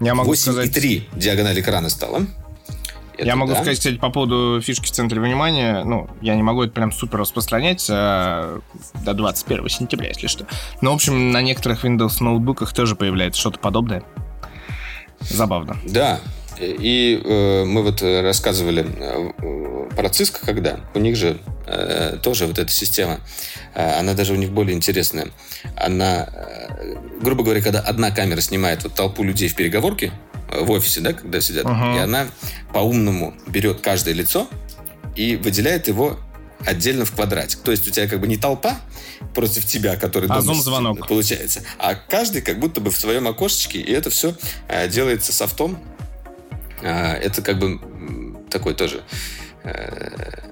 Я 0.00 0.14
могу 0.14 0.32
8,3 0.32 0.36
сказать... 0.36 1.18
диагональ 1.18 1.58
экрана 1.58 1.88
стала. 1.88 2.26
Это 3.18 3.26
я 3.26 3.36
могу 3.36 3.50
да. 3.50 3.56
сказать, 3.56 3.78
кстати, 3.78 3.96
по 3.96 4.10
поводу 4.10 4.60
фишки 4.62 4.86
в 4.86 4.90
центре 4.92 5.20
внимания. 5.20 5.82
Ну, 5.82 6.08
я 6.20 6.36
не 6.36 6.42
могу 6.44 6.62
это 6.62 6.72
прям 6.72 6.92
супер 6.92 7.18
распространять 7.18 7.84
а, 7.90 8.60
до 9.04 9.12
21 9.12 9.68
сентября, 9.68 10.08
если 10.08 10.28
что. 10.28 10.46
Но, 10.80 10.92
в 10.92 10.94
общем, 10.94 11.32
на 11.32 11.42
некоторых 11.42 11.84
Windows 11.84 12.22
ноутбуках 12.22 12.72
тоже 12.72 12.94
появляется 12.94 13.40
что-то 13.40 13.58
подобное. 13.58 14.04
Забавно. 15.20 15.76
Да, 15.84 16.20
и 16.60 17.20
э, 17.24 17.64
мы 17.64 17.82
вот 17.82 18.02
рассказывали 18.02 18.86
э, 18.86 19.88
про 19.96 20.08
Cisco, 20.08 20.38
когда 20.44 20.78
у 20.94 21.00
них 21.00 21.16
же 21.16 21.38
э, 21.66 22.18
тоже 22.22 22.46
вот 22.46 22.58
эта 22.58 22.70
система, 22.70 23.20
э, 23.74 23.98
она 23.98 24.14
даже 24.14 24.32
у 24.32 24.36
них 24.36 24.50
более 24.50 24.76
интересная. 24.76 25.28
Она, 25.76 26.28
э, 26.32 26.94
грубо 27.20 27.42
говоря, 27.42 27.62
когда 27.62 27.80
одна 27.80 28.10
камера 28.10 28.40
снимает 28.40 28.84
вот 28.84 28.94
толпу 28.94 29.24
людей 29.24 29.48
в 29.48 29.56
переговорке, 29.56 30.12
в 30.50 30.70
офисе, 30.70 31.00
да, 31.00 31.12
когда 31.12 31.40
сидят, 31.40 31.64
uh-huh. 31.64 31.96
и 31.96 31.98
она 31.98 32.28
по-умному 32.72 33.34
берет 33.46 33.80
каждое 33.80 34.14
лицо 34.14 34.48
и 35.14 35.36
выделяет 35.36 35.88
его 35.88 36.18
отдельно 36.64 37.04
в 37.04 37.12
квадратик. 37.12 37.60
То 37.60 37.70
есть 37.70 37.86
у 37.88 37.90
тебя 37.90 38.08
как 38.08 38.20
бы 38.20 38.26
не 38.26 38.36
толпа 38.36 38.80
против 39.34 39.64
тебя, 39.66 39.96
который 39.96 40.28
а 40.28 40.40
дома 40.40 40.60
звонок 40.60 41.06
получается, 41.06 41.62
а 41.78 41.94
каждый 41.94 42.42
как 42.42 42.58
будто 42.58 42.80
бы 42.80 42.90
в 42.90 42.96
своем 42.96 43.28
окошечке, 43.28 43.80
и 43.80 43.92
это 43.92 44.10
все 44.10 44.34
э, 44.68 44.88
делается 44.88 45.32
софтом. 45.32 45.78
Э, 46.82 47.14
это 47.14 47.42
как 47.42 47.58
бы 47.58 47.80
такой 48.50 48.74
тоже 48.74 49.02
э, 49.64 50.48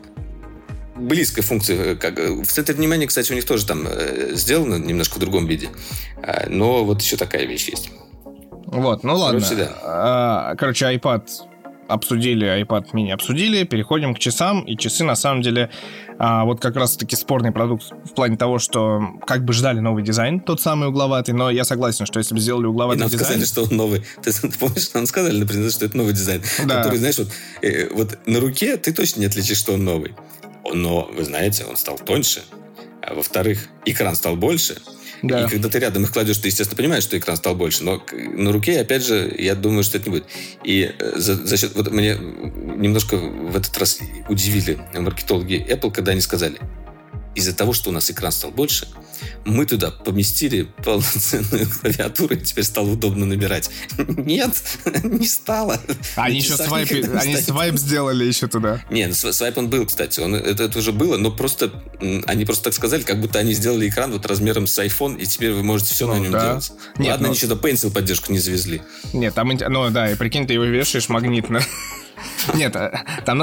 близкая 0.96 1.44
функция. 1.44 1.92
Э, 1.92 1.96
как, 1.96 2.18
в 2.18 2.46
центре 2.46 2.74
внимания, 2.74 3.06
кстати, 3.06 3.32
у 3.32 3.34
них 3.34 3.44
тоже 3.44 3.66
там 3.66 3.86
э, 3.86 4.30
сделано 4.34 4.76
немножко 4.76 5.16
в 5.16 5.18
другом 5.18 5.46
виде. 5.46 5.68
Э, 6.22 6.48
но 6.48 6.84
вот 6.84 7.02
еще 7.02 7.16
такая 7.16 7.46
вещь 7.46 7.68
есть. 7.68 7.90
Вот, 8.66 9.04
ну 9.04 9.16
ладно. 9.16 9.40
Короче, 9.40 9.56
да. 9.56 9.78
А, 9.82 10.56
короче, 10.56 10.86
iPad 10.86 11.22
обсудили, 11.88 12.62
iPad 12.62 12.92
mini 12.92 13.12
обсудили, 13.12 13.64
переходим 13.64 14.14
к 14.14 14.18
часам, 14.18 14.62
и 14.62 14.76
часы 14.76 15.04
на 15.04 15.14
самом 15.14 15.42
деле 15.42 15.70
а, 16.18 16.44
вот 16.44 16.60
как 16.60 16.76
раз-таки 16.76 17.16
спорный 17.16 17.52
продукт 17.52 17.92
в 18.04 18.14
плане 18.14 18.36
того, 18.36 18.58
что 18.58 19.02
как 19.26 19.44
бы 19.44 19.52
ждали 19.52 19.80
новый 19.80 20.02
дизайн, 20.02 20.40
тот 20.40 20.60
самый 20.60 20.88
угловатый, 20.88 21.34
но 21.34 21.50
я 21.50 21.64
согласен, 21.64 22.06
что 22.06 22.18
если 22.18 22.34
бы 22.34 22.40
сделали 22.40 22.66
угловатый 22.66 22.98
и 22.98 23.00
нам 23.02 23.08
дизайн... 23.08 23.24
сказали, 23.24 23.44
что 23.44 23.62
он 23.64 23.76
новый. 23.76 24.02
Ты, 24.22 24.32
ты 24.48 24.58
помнишь, 24.58 24.92
нам 24.94 25.06
сказали, 25.06 25.38
например, 25.38 25.70
что 25.70 25.84
это 25.84 25.96
новый 25.96 26.12
дизайн, 26.12 26.42
да. 26.64 26.76
который, 26.76 26.98
знаешь, 26.98 27.18
вот, 27.18 27.28
э, 27.62 27.88
вот 27.92 28.18
на 28.26 28.40
руке 28.40 28.76
ты 28.76 28.92
точно 28.92 29.20
не 29.20 29.26
отличишь, 29.26 29.58
что 29.58 29.74
он 29.74 29.84
новый. 29.84 30.14
Но, 30.72 31.08
вы 31.16 31.24
знаете, 31.24 31.64
он 31.64 31.76
стал 31.76 31.96
тоньше, 31.96 32.42
а 33.00 33.14
во-вторых, 33.14 33.68
экран 33.84 34.16
стал 34.16 34.34
больше, 34.34 34.78
да. 35.22 35.44
И 35.44 35.48
когда 35.48 35.68
ты 35.68 35.78
рядом 35.78 36.04
их 36.04 36.12
кладешь, 36.12 36.38
ты, 36.38 36.48
естественно, 36.48 36.76
понимаешь, 36.76 37.02
что 37.02 37.18
экран 37.18 37.36
стал 37.36 37.54
больше. 37.54 37.84
Но 37.84 38.02
на 38.12 38.52
руке, 38.52 38.80
опять 38.80 39.04
же, 39.04 39.34
я 39.38 39.54
думаю, 39.54 39.82
что 39.82 39.98
это 39.98 40.10
не 40.10 40.18
будет. 40.18 40.26
И 40.64 40.92
э, 40.98 41.12
за, 41.16 41.34
за 41.34 41.56
счет... 41.56 41.74
Вот 41.74 41.90
мне 41.90 42.16
немножко 42.16 43.16
в 43.16 43.56
этот 43.56 43.76
раз 43.78 43.98
удивили 44.28 44.78
маркетологи 44.94 45.64
Apple, 45.68 45.92
когда 45.92 46.12
они 46.12 46.20
сказали, 46.20 46.58
из-за 47.36 47.52
того, 47.52 47.74
что 47.74 47.90
у 47.90 47.92
нас 47.92 48.10
экран 48.10 48.32
стал 48.32 48.50
больше, 48.50 48.88
мы 49.44 49.66
туда 49.66 49.90
поместили 49.90 50.62
полноценную 50.82 51.68
клавиатуру, 51.80 52.34
и 52.34 52.40
теперь 52.40 52.64
стало 52.64 52.90
удобно 52.90 53.26
набирать. 53.26 53.70
Нет, 53.98 54.50
не 55.04 55.28
стало. 55.28 55.78
Они 56.16 56.38
еще 56.38 56.56
свайп, 56.56 56.90
они 57.14 57.36
свайп 57.36 57.76
сделали 57.76 58.24
еще 58.24 58.48
туда. 58.48 58.82
Нет, 58.90 59.14
свайп 59.14 59.58
он 59.58 59.68
был, 59.68 59.86
кстати. 59.86 60.20
Он, 60.20 60.34
это, 60.34 60.64
это 60.64 60.78
уже 60.78 60.92
было, 60.92 61.18
но 61.18 61.30
просто 61.30 61.70
они 62.26 62.44
просто 62.46 62.64
так 62.64 62.74
сказали, 62.74 63.02
как 63.02 63.20
будто 63.20 63.38
они 63.38 63.52
сделали 63.52 63.88
экран 63.88 64.12
вот 64.12 64.24
размером 64.26 64.66
с 64.66 64.78
iPhone, 64.78 65.18
и 65.18 65.26
теперь 65.26 65.52
вы 65.52 65.62
можете 65.62 65.92
все 65.92 66.06
ну, 66.06 66.14
на 66.14 66.18
нем 66.18 66.32
да. 66.32 66.44
делать. 66.46 66.72
Нет, 66.98 67.10
Ладно, 67.12 67.28
но... 67.28 67.34
они 67.34 67.46
до 67.46 67.54
Pencil 67.54 67.90
поддержку 67.90 68.32
не 68.32 68.38
завезли. 68.38 68.82
Нет, 69.12 69.34
там, 69.34 69.48
ну 69.48 69.90
да, 69.90 70.10
и 70.10 70.14
прикинь, 70.14 70.46
ты 70.46 70.54
его 70.54 70.64
вешаешь 70.64 71.08
магнитно. 71.10 71.60
Нет, 72.54 72.74
э, 72.76 72.98
там 73.24 73.38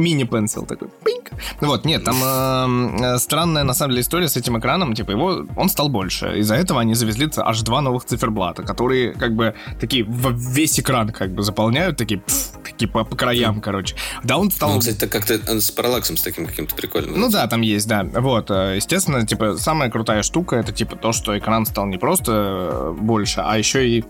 мини-пенсил 0.00 0.66
такой. 0.66 0.88
Вот, 1.60 1.84
нет, 1.84 2.04
там 2.04 2.16
э, 2.22 3.18
странная 3.18 3.64
на 3.64 3.74
самом 3.74 3.92
деле 3.92 4.02
история 4.02 4.28
с 4.28 4.36
этим 4.36 4.58
экраном. 4.58 4.94
Типа 4.94 5.12
его, 5.12 5.46
он 5.56 5.68
стал 5.68 5.88
больше. 5.88 6.38
Из-за 6.38 6.54
этого 6.54 6.80
они 6.80 6.94
завезли 6.94 7.28
аж 7.36 7.60
два 7.62 7.80
новых 7.80 8.04
циферблата, 8.04 8.62
которые 8.62 9.12
как 9.12 9.34
бы 9.34 9.54
такие 9.80 10.06
весь 10.08 10.78
экран 10.80 11.10
как 11.10 11.32
бы 11.32 11.42
заполняют, 11.42 11.96
такие, 11.96 12.22
такие 12.64 12.88
по, 12.88 13.04
по 13.04 13.16
краям, 13.16 13.60
короче. 13.60 13.96
Да, 14.24 14.38
он 14.38 14.50
стал... 14.50 14.74
Ну, 14.74 14.78
кстати, 14.80 15.06
как-то 15.06 15.60
с 15.60 15.70
параллаксом 15.70 16.16
с 16.16 16.22
таким 16.22 16.46
каким-то 16.46 16.74
прикольным. 16.74 17.18
Ну 17.18 17.30
да, 17.30 17.46
там 17.46 17.60
есть, 17.60 17.86
да. 17.86 18.04
Вот, 18.04 18.50
естественно, 18.50 19.26
типа, 19.26 19.56
самая 19.56 19.90
крутая 19.90 20.22
штука 20.22 20.56
это 20.56 20.72
типа 20.72 20.96
то, 20.96 21.12
что 21.12 21.36
экран 21.38 21.66
стал 21.66 21.86
не 21.86 21.98
просто 21.98 22.94
больше, 22.98 23.40
а 23.40 23.58
еще 23.58 23.88
и 23.88 24.04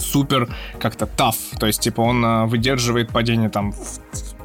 супер 0.00 0.54
как-то 0.78 1.06
таф. 1.06 1.36
То 1.58 1.66
есть, 1.66 1.80
типа, 1.80 2.00
он 2.00 2.24
э, 2.24 2.46
выдерживает 2.46 3.10
падение 3.10 3.48
там 3.48 3.74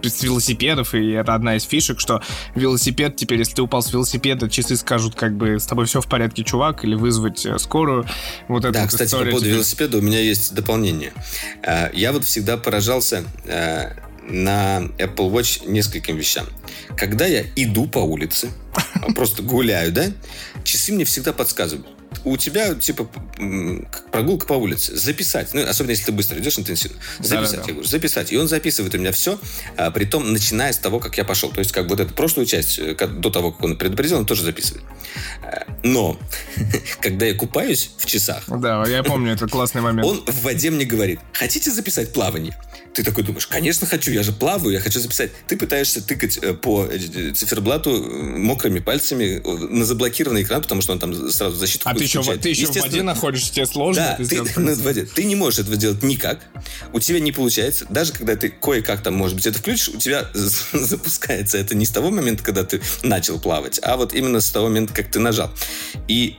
с 0.02 0.24
велосипедов, 0.24 0.94
и 0.94 1.12
это 1.12 1.36
одна 1.36 1.56
из 1.56 1.64
фишек, 1.64 2.00
что 2.00 2.22
велосипед 2.56 3.18
теперь, 3.18 3.40
если 3.40 3.56
ты 3.56 3.62
упал 3.62 3.82
с 3.82 3.92
велосипеда, 3.92 4.50
часы 4.50 4.78
скажут, 4.78 5.16
как 5.16 5.36
бы, 5.36 5.60
с 5.60 5.66
тобой 5.66 5.86
все 5.86 6.00
в 6.02 6.08
порядке, 6.08 6.44
чувак, 6.44 6.86
или 6.86 6.96
вызвать 6.96 7.46
э, 7.46 7.58
скорую. 7.60 8.06
Вот 8.48 8.64
да, 8.64 8.82
вот 8.82 8.90
кстати, 8.90 9.12
по 9.12 9.18
поводу 9.18 9.40
теперь... 9.40 9.54
велосипеда 9.54 9.98
у 9.98 10.02
меня 10.02 10.20
есть 10.20 10.54
дополнение. 10.54 11.12
Э, 11.64 11.90
я 11.94 12.12
вот 12.14 12.24
всегда 12.26 12.58
поражался 12.58 13.24
на 14.30 14.82
Apple 15.00 15.32
Watch 15.32 15.68
нескольким 15.68 16.16
вещам. 16.16 16.46
Когда 16.96 17.26
я 17.26 17.44
иду 17.56 17.88
по 17.88 18.00
улице, 18.00 18.52
просто 19.16 19.42
гуляю, 19.42 19.92
да, 19.92 20.06
часы 20.64 20.94
мне 20.94 21.06
всегда 21.06 21.34
подсказывают 21.34 21.88
у 22.24 22.38
тебя, 22.38 22.76
типа, 22.76 23.10
прогулка 24.12 24.46
по 24.48 24.54
улице. 24.54 24.96
Записать. 24.96 25.54
Ну, 25.54 25.68
особенно, 25.68 25.92
если 25.92 26.06
ты 26.06 26.12
быстро 26.12 26.40
идешь 26.40 26.58
интенсивно. 26.58 26.98
Записать. 27.20 27.52
Да, 27.52 27.58
да, 27.58 27.58
да. 27.58 27.68
Я 27.68 27.74
говорю, 27.74 27.88
записать. 27.88 28.32
И 28.32 28.38
он 28.38 28.48
записывает 28.48 28.94
у 28.96 28.98
меня 28.98 29.12
все, 29.12 29.40
а, 29.78 29.92
при 29.92 30.06
том, 30.06 30.32
начиная 30.32 30.74
с 30.74 30.78
того, 30.78 31.00
как 31.00 31.18
я 31.18 31.24
пошел. 31.24 31.52
То 31.52 31.60
есть, 31.60 31.72
как 31.72 31.88
вот 31.90 32.00
эту 32.00 32.14
прошлую 32.14 32.46
часть, 32.46 32.80
э, 32.80 32.96
как, 32.96 33.20
до 33.20 33.30
того, 33.30 33.52
как 33.52 33.64
он 33.64 33.78
предупредил, 33.78 34.18
он 34.18 34.26
тоже 34.26 34.44
записывает. 34.44 34.84
Э, 35.44 35.64
но, 35.84 36.20
когда 37.02 37.26
я 37.26 37.34
купаюсь 37.34 37.92
в 37.98 38.06
часах... 38.06 38.44
Да, 38.48 38.86
я 38.88 39.04
помню, 39.04 39.34
это 39.34 39.48
классный 39.48 39.82
момент. 39.82 40.08
Он 40.08 40.24
в 40.26 40.44
воде 40.44 40.70
мне 40.70 40.86
говорит, 40.86 41.20
хотите 41.34 41.72
записать 41.72 42.14
плавание? 42.14 42.56
Ты 42.94 43.04
такой 43.04 43.24
думаешь, 43.24 43.48
конечно 43.48 43.86
хочу, 43.86 44.12
я 44.12 44.24
же 44.24 44.32
плаваю, 44.32 44.72
я 44.72 44.80
хочу 44.80 45.00
записать. 45.00 45.32
Ты 45.48 45.58
пытаешься 45.58 46.02
тыкать 46.02 46.38
э, 46.38 46.54
по 46.54 46.88
циферблату 47.34 47.92
мокрыми 47.92 48.80
пальцами 48.80 49.42
на 49.74 49.86
заблокированный 49.86 50.44
экран, 50.44 50.62
потому 50.62 50.82
что 50.82 50.94
он 50.94 51.00
там 51.00 51.30
сразу 51.32 51.56
защиту 51.56 51.88
А 51.88 51.94
ты 51.94 52.08
еще, 52.10 52.38
ты 52.38 52.50
еще 52.50 52.68
в 52.68 52.76
воде 52.76 53.04
находишься, 53.04 53.54
тебе 53.54 53.66
сложно 53.66 54.16
да, 54.18 54.26
ты, 54.26 54.44
ты, 54.44 54.76
в 54.76 54.82
воде. 54.84 55.06
ты 55.06 55.24
не 55.24 55.36
можешь 55.36 55.60
этого 55.60 55.76
сделать 55.76 56.04
никак. 56.04 56.40
У 56.94 57.00
тебя 57.00 57.20
не 57.20 57.32
получается. 57.32 57.86
Даже 57.90 58.14
когда 58.14 58.36
ты 58.36 58.50
кое-как 58.50 59.02
там, 59.02 59.16
может 59.16 59.36
быть, 59.36 59.46
это 59.46 59.60
включишь, 59.60 59.90
у 59.90 59.98
тебя 59.98 60.30
запускается 60.34 61.58
это 61.58 61.76
не 61.76 61.86
с 61.86 61.92
того 61.92 62.10
момента, 62.12 62.44
когда 62.44 62.64
ты 62.64 62.82
начал 63.04 63.40
плавать, 63.40 63.80
а 63.84 63.98
вот 63.98 64.14
именно 64.14 64.42
с 64.42 64.50
того 64.50 64.68
момента, 64.68 64.94
как 64.94 65.12
ты 65.12 65.20
нажал. 65.20 65.52
И, 66.08 66.38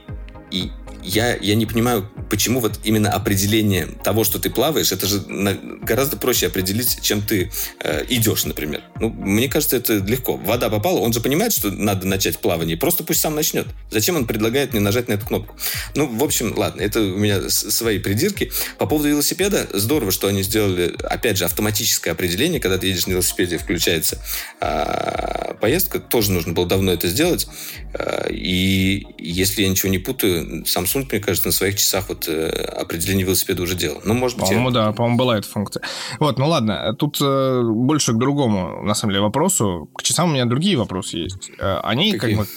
и 0.51 0.71
я, 1.03 1.35
я 1.35 1.55
не 1.55 1.65
понимаю, 1.65 2.09
почему 2.29 2.59
вот 2.59 2.79
именно 2.83 3.09
определение 3.09 3.87
того, 4.03 4.23
что 4.23 4.39
ты 4.39 4.49
плаваешь, 4.49 4.91
это 4.91 5.07
же 5.07 5.21
на, 5.27 5.53
гораздо 5.53 6.17
проще 6.17 6.47
определить, 6.47 7.01
чем 7.01 7.21
ты 7.21 7.51
э, 7.83 8.05
идешь, 8.09 8.45
например. 8.45 8.83
Ну, 8.99 9.09
мне 9.09 9.49
кажется, 9.49 9.77
это 9.77 9.93
легко. 9.95 10.37
Вода 10.37 10.69
попала, 10.69 10.99
он 10.99 11.13
же 11.13 11.21
понимает, 11.21 11.53
что 11.53 11.71
надо 11.71 12.07
начать 12.07 12.39
плавание, 12.39 12.77
просто 12.77 13.03
пусть 13.03 13.21
сам 13.21 13.35
начнет. 13.35 13.67
Зачем 13.89 14.15
он 14.15 14.25
предлагает 14.25 14.73
мне 14.73 14.81
нажать 14.81 15.07
на 15.07 15.13
эту 15.13 15.25
кнопку? 15.25 15.55
Ну, 15.95 16.07
в 16.07 16.23
общем, 16.23 16.53
ладно, 16.55 16.81
это 16.81 17.01
у 17.01 17.17
меня 17.17 17.49
свои 17.49 17.99
придирки. 17.99 18.51
По 18.77 18.85
поводу 18.85 19.09
велосипеда, 19.09 19.67
здорово, 19.73 20.11
что 20.11 20.27
они 20.27 20.43
сделали, 20.43 20.95
опять 21.03 21.37
же, 21.37 21.45
автоматическое 21.45 22.13
определение, 22.13 22.59
когда 22.59 22.77
ты 22.77 22.87
едешь 22.87 23.07
на 23.07 23.11
велосипеде, 23.11 23.57
включается 23.57 24.19
э, 24.59 25.55
поездка, 25.59 25.99
тоже 25.99 26.31
нужно 26.31 26.53
было 26.53 26.67
давно 26.67 26.91
это 26.91 27.07
сделать. 27.07 27.47
Э, 27.93 28.27
и 28.31 29.05
если 29.17 29.63
я 29.63 29.69
ничего 29.69 29.89
не 29.89 29.99
путаю, 29.99 30.65
сам 30.65 30.87
Samsung, 30.91 31.07
мне 31.09 31.19
кажется, 31.19 31.47
на 31.47 31.51
своих 31.51 31.75
часах 31.75 32.09
вот 32.09 32.27
э, 32.27 32.49
определение 32.49 33.25
велосипеда 33.25 33.63
уже 33.63 33.75
делал. 33.75 34.01
Ну, 34.03 34.13
может 34.13 34.37
быть... 34.37 34.47
По-моему, 34.47 34.69
я... 34.69 34.73
да, 34.73 34.91
по-моему, 34.91 35.17
была 35.17 35.37
эта 35.37 35.47
функция. 35.47 35.83
Вот, 36.19 36.37
ну 36.37 36.47
ладно, 36.47 36.93
тут 36.97 37.17
э, 37.21 37.61
больше 37.63 38.13
к 38.13 38.17
другому, 38.17 38.83
на 38.83 38.93
самом 38.93 39.13
деле, 39.13 39.23
вопросу. 39.23 39.89
К 39.95 40.03
часам 40.03 40.29
у 40.29 40.33
меня 40.33 40.45
другие 40.45 40.77
вопросы 40.77 41.17
есть. 41.17 41.51
Э, 41.59 41.79
они 41.83 42.13
Какие? 42.13 42.35
как 42.35 42.45
бы... 42.45 42.51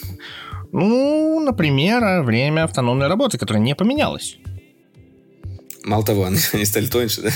Ну, 0.72 1.40
например, 1.40 2.22
время 2.22 2.64
автономной 2.64 3.06
работы, 3.06 3.38
которое 3.38 3.60
не 3.60 3.74
поменялось. 3.74 4.38
Мало 5.84 6.04
того, 6.04 6.24
они, 6.24 6.38
они 6.52 6.64
стали 6.64 6.86
тоньше, 6.86 7.22
да? 7.22 7.30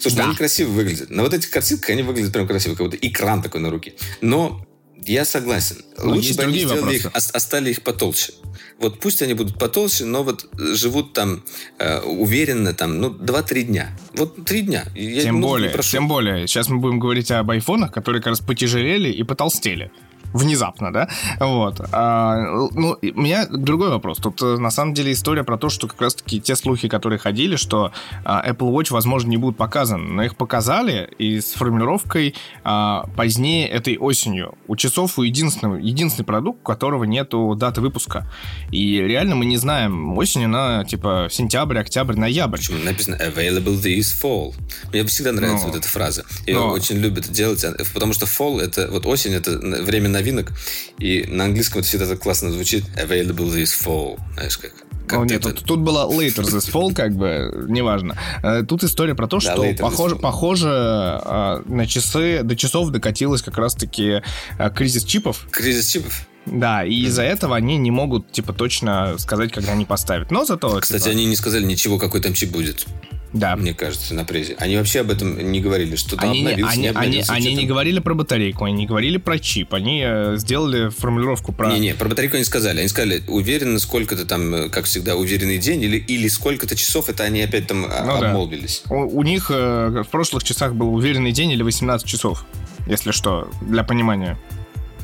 Слушай, 0.00 0.16
да. 0.16 0.24
они 0.24 0.34
красиво 0.34 0.70
выглядят. 0.70 1.08
На 1.08 1.22
вот 1.22 1.32
этих 1.32 1.50
картинках 1.50 1.90
они 1.90 2.02
выглядят 2.02 2.32
прям 2.32 2.46
красиво, 2.46 2.74
как 2.74 2.86
будто 2.86 2.98
экран 3.00 3.42
такой 3.42 3.60
на 3.60 3.70
руке. 3.70 3.94
Но 4.20 4.66
я 5.06 5.24
согласен. 5.24 5.76
Но 5.98 6.14
Лучше 6.14 6.34
бы 6.34 6.42
они 6.44 6.58
сделали 6.58 6.78
вопросы. 6.80 6.96
их, 6.96 7.10
оставили 7.12 7.70
их 7.70 7.82
потолще. 7.82 8.32
Вот 8.78 9.00
пусть 9.00 9.22
они 9.22 9.34
будут 9.34 9.58
потолще, 9.58 10.04
но 10.04 10.22
вот 10.22 10.46
живут 10.58 11.12
там 11.12 11.44
э, 11.78 12.00
уверенно, 12.00 12.74
там, 12.74 13.00
ну, 13.00 13.10
2-3 13.10 13.62
дня. 13.62 13.96
Вот 14.14 14.44
3 14.44 14.62
дня. 14.62 14.84
Я 14.94 15.22
тем 15.22 15.40
более, 15.40 15.72
тем 15.82 16.08
более. 16.08 16.46
Сейчас 16.46 16.68
мы 16.68 16.78
будем 16.78 16.98
говорить 16.98 17.30
об 17.30 17.50
айфонах, 17.50 17.92
которые 17.92 18.20
как 18.20 18.30
раз 18.30 18.40
потяжелели 18.40 19.10
и 19.10 19.22
потолстели 19.22 19.90
внезапно, 20.32 20.92
да, 20.92 21.08
вот. 21.40 21.80
А, 21.92 22.36
ну, 22.72 22.98
у 23.00 23.20
меня 23.20 23.46
другой 23.46 23.90
вопрос. 23.90 24.18
Тут, 24.18 24.42
э, 24.42 24.56
на 24.58 24.70
самом 24.70 24.94
деле, 24.94 25.12
история 25.12 25.44
про 25.44 25.58
то, 25.58 25.68
что 25.68 25.88
как 25.88 26.00
раз-таки 26.00 26.40
те 26.40 26.56
слухи, 26.56 26.88
которые 26.88 27.18
ходили, 27.18 27.56
что 27.56 27.92
а, 28.24 28.48
Apple 28.48 28.72
Watch, 28.72 28.92
возможно, 28.92 29.28
не 29.28 29.36
будут 29.36 29.56
показаны, 29.56 30.04
но 30.04 30.22
их 30.24 30.36
показали 30.36 31.08
и 31.18 31.40
с 31.40 31.52
формулировкой 31.52 32.34
а, 32.64 33.06
позднее 33.16 33.68
этой 33.68 33.98
осенью. 33.98 34.54
У 34.66 34.76
часов 34.76 35.18
у 35.18 35.22
единственного, 35.22 35.76
единственный 35.76 36.24
продукт, 36.24 36.60
у 36.60 36.64
которого 36.64 37.04
нету 37.04 37.54
даты 37.56 37.80
выпуска. 37.80 38.26
И 38.70 38.96
реально 38.96 39.36
мы 39.36 39.44
не 39.44 39.56
знаем, 39.56 40.16
осенью 40.16 40.48
на, 40.48 40.84
типа, 40.84 41.28
сентябрь, 41.30 41.78
октябрь, 41.78 42.16
ноябрь. 42.16 42.58
Почему 42.58 42.78
написано 42.78 43.16
available 43.16 43.80
this 43.80 44.06
fall? 44.22 44.54
Мне 44.92 45.04
всегда 45.04 45.32
нравится 45.32 45.66
но, 45.66 45.72
вот 45.72 45.80
эта 45.80 45.88
фраза. 45.88 46.24
Ее 46.46 46.58
но... 46.58 46.70
очень 46.70 46.96
любят 46.96 47.30
делать, 47.30 47.64
потому 47.92 48.12
что 48.12 48.26
fall, 48.26 48.60
это, 48.60 48.88
вот 48.90 49.06
осень, 49.06 49.32
это 49.32 49.58
время 49.58 50.08
на 50.08 50.21
новинок. 50.22 50.52
И 50.98 51.24
на 51.28 51.44
английском 51.44 51.80
это 51.80 51.88
всегда 51.88 52.06
так 52.06 52.20
классно 52.20 52.50
звучит. 52.50 52.84
Available 52.96 53.52
this 53.52 53.72
fall. 53.84 54.18
Знаешь, 54.34 54.58
как 54.58 54.72
как 55.06 55.20
О, 55.20 55.24
нет, 55.24 55.42
тут, 55.42 55.64
тут 55.64 55.80
было 55.80 56.08
later 56.10 56.44
this 56.44 56.72
fall, 56.72 56.94
как 56.94 57.14
бы, 57.14 57.66
неважно. 57.68 58.16
Э, 58.42 58.62
тут 58.62 58.84
история 58.84 59.14
про 59.14 59.26
то, 59.26 59.40
что 59.40 59.56
да, 59.60 59.82
похоже, 59.82 60.16
похоже 60.16 60.68
а, 60.70 61.62
на 61.66 61.86
часы, 61.86 62.42
до 62.42 62.56
часов 62.56 62.90
докатилась 62.90 63.42
как 63.42 63.58
раз-таки 63.58 64.22
а, 64.58 64.70
кризис 64.70 65.04
чипов. 65.04 65.46
Кризис 65.50 65.88
чипов? 65.88 66.26
Да, 66.46 66.84
и 66.84 66.94
из-за 67.04 67.22
этого 67.22 67.56
они 67.56 67.76
не 67.76 67.90
могут, 67.90 68.32
типа, 68.32 68.52
точно 68.52 69.16
сказать, 69.18 69.52
когда 69.52 69.72
они 69.72 69.84
поставят. 69.84 70.30
Но 70.30 70.44
зато... 70.44 70.80
Кстати, 70.80 71.02
типа... 71.02 71.12
они 71.16 71.26
не 71.26 71.36
сказали 71.36 71.64
ничего, 71.64 71.98
какой 71.98 72.20
там 72.20 72.32
чип 72.32 72.50
будет. 72.50 72.86
Да. 73.32 73.56
Мне 73.56 73.72
кажется, 73.74 74.14
на 74.14 74.24
презе. 74.24 74.56
Они 74.58 74.76
вообще 74.76 75.00
об 75.00 75.10
этом 75.10 75.50
не 75.50 75.60
говорили, 75.60 75.96
что 75.96 76.16
там 76.16 76.30
они, 76.30 76.40
обновился, 76.40 76.72
они, 76.72 76.82
не 76.82 76.88
обновился. 76.88 77.32
Они, 77.32 77.48
они 77.48 77.56
не 77.56 77.66
говорили 77.66 77.98
про 78.00 78.14
батарейку, 78.14 78.64
они 78.64 78.74
не 78.74 78.86
говорили 78.86 79.16
про 79.16 79.38
чип, 79.38 79.74
они 79.74 80.02
э, 80.04 80.36
сделали 80.36 80.90
формулировку 80.90 81.52
про... 81.52 81.72
Не-не, 81.72 81.94
про 81.94 82.08
батарейку 82.08 82.36
они 82.36 82.44
сказали. 82.44 82.80
Они 82.80 82.88
сказали, 82.88 83.22
уверены, 83.28 83.78
сколько-то 83.78 84.26
там, 84.26 84.54
э, 84.54 84.68
как 84.68 84.84
всегда, 84.84 85.16
уверенный 85.16 85.58
день 85.58 85.82
или, 85.82 85.96
или 85.96 86.28
сколько-то 86.28 86.76
часов, 86.76 87.08
это 87.08 87.24
они 87.24 87.40
опять 87.40 87.66
там 87.66 87.86
а, 87.88 88.04
ну, 88.04 88.26
обмолвились. 88.26 88.82
Да. 88.86 88.96
У, 88.96 89.18
у 89.18 89.22
них 89.22 89.50
э, 89.50 90.02
в 90.06 90.08
прошлых 90.08 90.44
часах 90.44 90.74
был 90.74 90.94
уверенный 90.94 91.32
день 91.32 91.50
или 91.52 91.62
18 91.62 92.06
часов, 92.06 92.44
если 92.86 93.12
что, 93.12 93.50
для 93.62 93.82
понимания. 93.82 94.38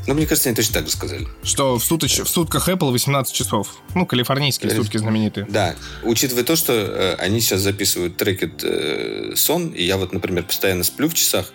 Ну, 0.08 0.14
мне 0.14 0.24
кажется, 0.24 0.48
они 0.48 0.56
точно 0.56 0.72
так 0.72 0.86
же 0.86 0.92
сказали. 0.92 1.28
Что 1.42 1.78
в, 1.78 1.84
суточ... 1.84 2.20
в 2.20 2.28
сутках 2.28 2.66
Apple 2.70 2.92
18 2.92 3.34
часов. 3.34 3.76
Ну, 3.94 4.06
калифорнийские 4.06 4.74
сутки 4.74 4.96
знаменитые. 4.96 5.46
Да. 5.50 5.76
Учитывая 6.02 6.44
то, 6.44 6.56
что 6.56 6.72
э, 6.72 7.14
они 7.16 7.42
сейчас 7.42 7.60
записывают 7.60 8.16
трекет 8.16 8.64
э, 8.64 9.34
сон, 9.36 9.68
и 9.68 9.84
я 9.84 9.98
вот, 9.98 10.14
например, 10.14 10.44
постоянно 10.44 10.82
сплю 10.82 11.10
в 11.10 11.14
часах, 11.14 11.52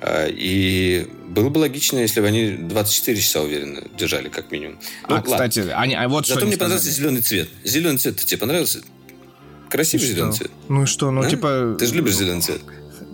э, 0.00 0.30
и 0.32 1.06
было 1.28 1.48
бы 1.48 1.58
логично, 1.58 1.98
если 1.98 2.20
бы 2.20 2.26
они 2.26 2.50
24 2.50 3.20
часа 3.20 3.40
уверенно 3.40 3.84
держали, 3.96 4.28
как 4.28 4.50
минимум. 4.50 4.80
Ну, 5.08 5.14
а, 5.14 5.18
ладно. 5.18 5.30
кстати, 5.30 5.60
они, 5.60 5.94
а 5.94 6.08
вот 6.08 6.26
Зато 6.26 6.40
мне 6.40 6.56
сказали. 6.56 6.58
понравился 6.58 6.90
зеленый 6.90 7.22
цвет. 7.22 7.50
Зеленый 7.62 7.98
цвет 7.98 8.16
тебе 8.16 8.38
понравился? 8.38 8.80
Красивый 9.70 10.08
ну 10.08 10.12
зеленый 10.12 10.32
цвет. 10.32 10.50
Ну 10.68 10.82
и 10.82 10.86
что, 10.86 11.12
ну 11.12 11.22
а? 11.22 11.30
типа... 11.30 11.76
Ты 11.78 11.86
же 11.86 11.94
любишь 11.94 12.16
зеленый 12.16 12.42
цвет. 12.42 12.62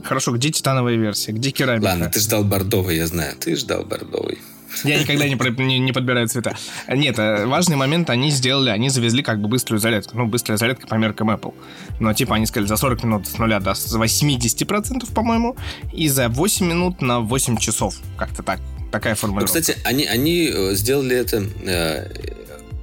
Хорошо, 0.02 0.32
где 0.32 0.50
титановая 0.50 0.96
версия? 0.96 1.32
Где 1.32 1.50
керамика? 1.50 1.84
Ладно, 1.84 2.08
ты 2.08 2.20
ждал 2.20 2.42
бордовый, 2.42 2.96
я 2.96 3.06
знаю. 3.06 3.36
Ты 3.38 3.54
ждал 3.54 3.84
бордовый. 3.84 4.38
Я 4.84 5.00
никогда 5.00 5.26
не, 5.28 5.34
не, 5.64 5.78
не 5.78 5.92
подбираю 5.92 6.28
цвета. 6.28 6.56
Нет, 6.88 7.18
э, 7.18 7.46
важный 7.46 7.76
момент 7.76 8.10
они 8.10 8.30
сделали, 8.30 8.70
они 8.70 8.90
завезли 8.90 9.22
как 9.22 9.40
бы 9.40 9.48
быструю 9.48 9.80
зарядку. 9.80 10.16
Ну, 10.16 10.26
быстрая 10.26 10.58
зарядка 10.58 10.86
по 10.86 10.94
меркам 10.94 11.30
Apple. 11.30 11.54
Но 12.00 12.12
типа 12.12 12.36
они 12.36 12.46
сказали 12.46 12.68
за 12.68 12.76
40 12.76 13.04
минут 13.04 13.26
с 13.26 13.38
нуля 13.38 13.60
до 13.60 13.70
80%, 13.70 15.12
по-моему, 15.12 15.56
и 15.92 16.08
за 16.08 16.28
8 16.28 16.66
минут 16.66 17.02
на 17.02 17.20
8 17.20 17.56
часов. 17.58 17.96
Как-то 18.16 18.42
так. 18.42 18.60
Такая 18.90 19.14
формулировка. 19.14 19.54
Ну, 19.54 19.60
кстати, 19.60 19.78
они, 19.84 20.06
они 20.06 20.50
э, 20.52 20.74
сделали 20.74 21.16
это 21.16 21.44
э, 21.62 22.06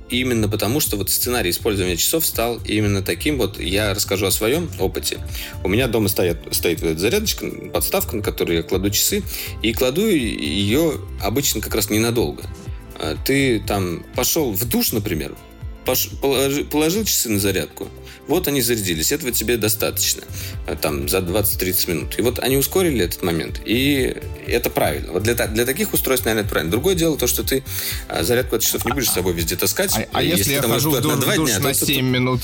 именно 0.10 0.48
потому, 0.48 0.80
что 0.80 0.98
вот 0.98 1.10
сценарий 1.10 1.50
использования 1.50 1.98
часов 1.98 2.26
стал 2.26 2.60
именно 2.66 3.02
таким. 3.02 3.38
Вот 3.38 3.60
я 3.60 3.94
расскажу 3.94 4.26
о 4.26 4.32
своем 4.32 4.70
опыте. 4.80 5.20
У 5.64 5.68
меня 5.68 5.88
дома 5.88 6.08
стоит, 6.08 6.38
стоит 6.52 6.82
вот 6.82 6.92
эта 6.92 7.00
зарядочка, 7.00 7.48
подставка, 7.74 8.16
на 8.16 8.22
которую 8.22 8.58
я 8.58 8.64
кладу 8.64 8.90
часы, 8.90 9.24
и 9.62 9.74
кладу 9.74 10.08
ее 10.08 10.94
обычно 11.22 11.62
как 11.62 11.76
раз 11.76 11.90
ненадолго. 11.90 12.44
А 12.98 13.18
ты 13.26 13.60
там 13.60 14.06
пошел 14.16 14.52
в 14.52 14.66
душ, 14.70 14.92
например, 14.92 15.36
положил, 16.22 16.66
положил 16.66 17.04
часы 17.04 17.30
на 17.30 17.40
зарядку, 17.40 17.90
вот 18.28 18.48
они 18.48 18.62
зарядились, 18.62 19.12
этого 19.12 19.32
тебе 19.32 19.58
достаточно, 19.58 20.24
э, 20.68 20.76
там, 20.80 21.08
за 21.08 21.20
20-30 21.20 21.90
минут. 21.90 22.20
И 22.20 22.22
вот 22.22 22.40
они 22.40 22.58
ускорили 22.58 23.04
этот 23.04 23.24
момент, 23.24 23.62
и 23.66 24.16
это 24.48 24.70
правильно. 24.70 25.14
Вот 25.14 25.24
для, 25.24 25.36
для 25.36 25.66
таких 25.66 25.94
устройств, 25.94 26.26
наверное, 26.26 26.44
это 26.44 26.52
правильно. 26.52 26.72
Другое 26.72 26.96
дело 26.96 27.18
то, 27.18 27.28
что 27.28 27.44
ты 27.44 27.64
э, 28.10 28.24
зарядку 28.24 28.56
от 28.56 28.62
часов 28.62 28.86
не 28.86 28.92
будешь 28.92 29.10
с 29.10 29.14
собой 29.14 29.34
везде 29.34 29.56
таскать. 29.56 29.96
А, 29.98 30.06
а 30.12 30.24
если, 30.24 30.38
если 30.40 30.54
я 30.54 30.62
хожу 30.62 30.92
в 30.92 31.02
душ, 31.02 31.26
на, 31.26 31.36
душ 31.36 31.50
дня, 31.52 31.60
на 31.60 31.74
7 31.74 31.96
то, 31.96 32.02
минут? 32.02 32.42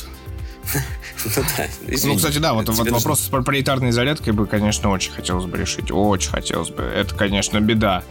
Ну, 1.23 1.43
да, 1.57 1.67
ну, 2.03 2.15
кстати, 2.15 2.37
да, 2.39 2.53
вот, 2.53 2.67
вот 2.69 2.89
вопрос 2.89 3.19
с 3.19 3.27
проприетарной 3.27 3.91
зарядкой 3.91 4.33
бы, 4.33 4.47
конечно, 4.47 4.89
очень 4.89 5.11
хотелось 5.11 5.45
бы 5.45 5.55
решить. 5.55 5.91
Очень 5.91 6.31
хотелось 6.31 6.69
бы. 6.69 6.81
Это, 6.81 7.13
конечно, 7.13 7.59
беда. 7.59 8.03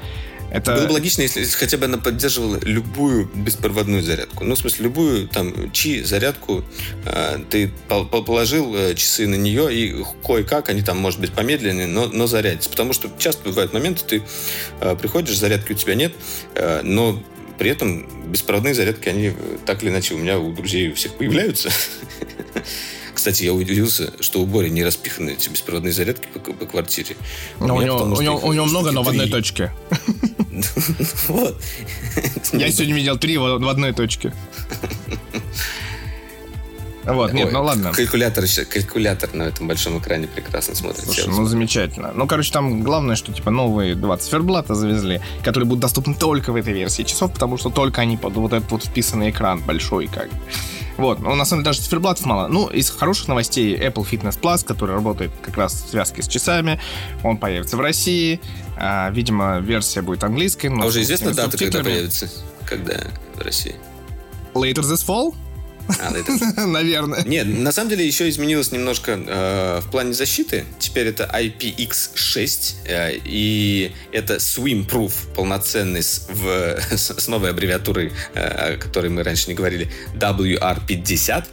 Это... 0.51 0.75
Было 0.75 0.87
бы 0.87 0.93
логично, 0.93 1.23
если 1.23 1.45
хотя 1.45 1.79
бы 1.79 1.85
она 1.85 1.99
поддерживала 1.99 2.59
любую 2.63 3.31
беспроводную 3.35 4.03
зарядку. 4.03 4.45
Ну, 4.45 4.55
в 4.55 4.59
смысле, 4.59 4.85
любую 4.85 5.29
там 5.29 5.71
чи 5.73 6.03
зарядку 6.03 6.65
э, 7.05 7.39
ты 7.49 7.71
положил 7.89 8.75
э, 8.75 8.95
часы 8.95 9.29
на 9.29 9.37
нее, 9.37 9.73
и 9.73 10.05
кое-как 10.25 10.69
они 10.69 10.83
там, 10.83 10.99
может 10.99 11.21
быть, 11.21 11.33
помедленнее, 11.33 11.87
но, 11.87 12.07
но 12.07 12.27
зарядятся. 12.27 12.69
Потому 12.69 12.93
что 12.93 13.11
часто 13.19 13.49
бывают 13.49 13.73
моменты, 13.73 14.05
ты 14.05 14.23
э, 14.81 14.97
приходишь, 14.97 15.39
зарядки 15.39 15.73
у 15.73 15.77
тебя 15.77 15.95
нет, 15.95 16.13
э, 16.55 16.83
но 16.83 17.23
при 17.59 17.71
этом 17.71 18.09
беспроводные 18.31 18.75
зарядки, 18.75 19.09
они 19.09 19.33
так 19.67 19.83
или 19.83 19.91
иначе 19.91 20.15
у 20.15 20.19
меня, 20.19 20.39
у 20.39 20.53
друзей 20.53 20.91
у 20.91 20.95
всех 20.95 21.15
появляются. 21.15 21.71
Кстати, 23.21 23.45
я 23.45 23.53
удивился, 23.53 24.15
что 24.21 24.41
у 24.41 24.47
Бори 24.47 24.71
не 24.71 24.83
распиханы 24.83 25.33
эти 25.33 25.51
беспроводные 25.51 25.93
зарядки 25.93 26.27
по, 26.33 26.39
по 26.41 26.65
квартире. 26.65 27.17
Но 27.59 27.77
у, 27.77 27.83
него, 27.83 27.99
потому, 27.99 28.17
у, 28.17 28.21
него, 28.23 28.39
у 28.39 28.53
него 28.55 28.65
много, 28.65 28.93
но 28.93 29.03
в 29.03 29.11
одной 29.11 29.29
точке. 29.29 29.75
Вот. 31.29 31.63
Я 32.53 32.73
сегодня 32.73 32.95
видел 32.95 33.19
три 33.19 33.37
в 33.37 33.69
одной 33.69 33.93
точке. 33.93 34.33
Вот, 37.05 37.35
нет, 37.35 37.49
Ой, 37.49 37.53
ну 37.53 37.63
ладно. 37.63 37.93
Калькулятор, 37.93 38.45
калькулятор 38.69 39.35
на 39.35 39.43
этом 39.43 39.69
большом 39.69 39.99
экране 39.99 40.27
прекрасно 40.27 40.75
смотрится. 40.75 41.13
Слушай, 41.13 41.29
ну 41.29 41.45
замечательно. 41.45 42.13
Ну, 42.15 42.27
короче, 42.27 42.51
там 42.51 42.83
главное, 42.83 43.17
что 43.17 43.35
типа 43.35 43.51
новые 43.51 43.95
два 43.95 44.17
циферблата 44.17 44.75
завезли, 44.75 45.21
которые 45.45 45.67
будут 45.67 45.83
доступны 45.83 46.15
только 46.15 46.53
в 46.53 46.57
этой 46.57 46.73
версии 46.73 47.03
часов, 47.03 47.35
потому 47.35 47.59
что 47.59 47.69
только 47.69 48.01
они 48.01 48.17
под 48.17 48.33
вот 48.35 48.55
этот 48.55 48.71
вот 48.71 48.85
вписанный 48.85 49.29
экран 49.29 49.61
большой, 49.61 50.07
как. 50.07 50.31
Вот, 51.01 51.21
ну, 51.21 51.35
на 51.35 51.45
самом 51.45 51.63
деле 51.63 51.73
даже 51.73 51.81
циферблатов 51.81 52.27
мало. 52.27 52.47
Ну, 52.49 52.69
из 52.69 52.91
хороших 52.91 53.29
новостей 53.29 53.75
Apple 53.77 54.07
Fitness 54.09 54.39
Plus, 54.39 54.65
который 54.65 54.95
работает 54.95 55.33
как 55.41 55.57
раз 55.57 55.83
в 55.83 55.89
связке 55.91 56.23
с 56.23 56.29
часами, 56.29 56.81
он 57.25 57.39
появится 57.39 57.77
в 57.77 57.81
России. 57.81 58.41
А, 58.77 59.11
видимо, 59.11 59.61
версия 59.61 60.03
будет 60.03 60.25
английской. 60.25 60.67
Но 60.67 60.85
а 60.85 60.87
уже 60.87 61.03
известна 61.03 61.33
дата, 61.33 61.57
когда 61.57 61.83
появится? 61.83 62.31
Когда 62.67 63.01
в 63.35 63.41
России? 63.41 63.75
Later 64.55 64.83
this 64.83 65.07
fall? 65.07 65.35
А, 66.01 66.13
это... 66.17 66.67
Наверное. 66.67 67.23
Нет, 67.25 67.47
на 67.47 67.73
самом 67.73 67.91
деле 67.91 68.07
еще 68.07 68.29
изменилось 68.29 68.73
немножко 68.73 69.13
э, 69.13 69.81
в 69.81 69.91
плане 69.91 70.13
защиты. 70.13 70.65
Теперь 70.79 71.09
это 71.09 71.25
IPX6, 71.25 72.75
э, 72.87 73.19
и 73.25 73.93
это 74.13 74.37
swim-proof 74.37 75.35
полноценный 75.35 76.03
с, 76.03 76.29
в, 76.31 76.79
с, 76.97 77.19
с 77.19 77.29
новой 77.29 77.51
аббревиатурой, 77.51 78.13
э, 78.35 78.75
о 78.75 78.77
которой 78.77 79.11
мы 79.11 79.23
раньше 79.23 79.49
не 79.49 79.55
говорили, 79.55 79.91
WR50. 80.15 81.45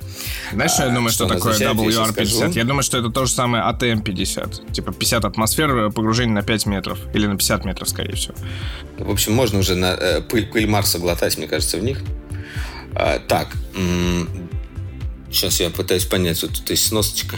Знаешь, 0.53 0.71
а, 0.79 0.85
я 0.85 0.89
думаю, 0.91 1.11
что, 1.11 1.25
что 1.25 1.35
такое 1.35 1.57
WR50? 1.57 2.53
Я, 2.53 2.61
я 2.61 2.63
думаю, 2.63 2.83
что 2.83 2.97
это 2.97 3.09
то 3.09 3.25
же 3.25 3.31
самое 3.31 3.63
ATM50. 3.63 4.71
Типа 4.71 4.93
50 4.93 5.25
атмосфер 5.25 5.91
погружение 5.91 6.33
на 6.33 6.43
5 6.43 6.65
метров. 6.65 6.99
Или 7.13 7.27
на 7.27 7.37
50 7.37 7.65
метров, 7.65 7.89
скорее 7.89 8.15
всего. 8.15 8.35
В 8.97 9.11
общем, 9.11 9.33
можно 9.33 9.59
уже 9.59 9.75
на 9.75 9.93
э, 9.93 10.21
пыль, 10.21 10.47
пыль 10.47 10.67
Марса 10.67 10.99
глотать, 10.99 11.37
мне 11.37 11.47
кажется, 11.47 11.77
в 11.77 11.83
них. 11.83 12.01
А, 12.99 13.19
так, 13.19 13.49
сейчас 15.31 15.59
я 15.59 15.69
пытаюсь 15.69 16.05
понять, 16.05 16.41
вот 16.41 16.53
тут 16.53 16.67
есть 16.71 16.87
сносочка. 16.87 17.37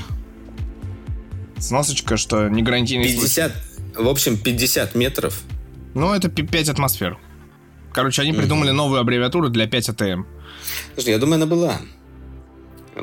Сносочка, 1.57 2.15
что 2.15 2.47
не 2.47 2.63
гарантийный 2.63 3.09
50, 3.09 3.51
случай? 3.51 4.01
в 4.01 4.07
общем, 4.07 4.37
50 4.37 4.95
метров. 4.95 5.41
Ну, 5.95 6.13
это 6.13 6.29
5 6.29 6.69
атмосфер. 6.69 7.17
Короче, 7.91 8.21
они 8.21 8.31
придумали 8.31 8.69
mm-hmm. 8.69 8.73
новую 8.73 9.01
аббревиатуру 9.01 9.49
для 9.49 9.67
5 9.67 9.89
АТМ. 9.89 10.23
Слушай, 10.93 11.09
я 11.09 11.17
думаю, 11.17 11.35
она 11.35 11.45
была. 11.45 11.81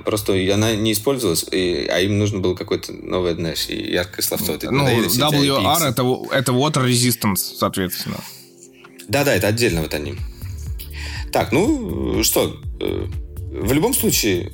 Просто 0.07 0.33
она 0.33 0.75
не 0.75 0.93
использовалась, 0.93 1.45
и, 1.53 1.87
а 1.93 2.01
им 2.01 2.19
нужно 2.19 2.39
было 2.39 2.55
какое-то 2.55 2.91
новое, 2.91 3.35
знаешь, 3.35 3.67
яркое 3.67 4.25
словцо. 4.25 4.59
Ну, 4.63 4.87
WR 4.87 5.85
это, 5.85 6.35
это 6.35 6.53
Water 6.53 6.89
Resistance, 6.89 7.57
соответственно. 7.59 8.21
Да-да, 9.09 9.35
это 9.35 9.49
отдельно 9.49 9.83
вот 9.83 9.93
они. 9.93 10.17
Так, 11.33 11.53
ну 11.53 12.23
что, 12.23 12.61
э, 12.81 13.07
в 13.51 13.73
любом 13.73 13.95
случае 13.95 14.51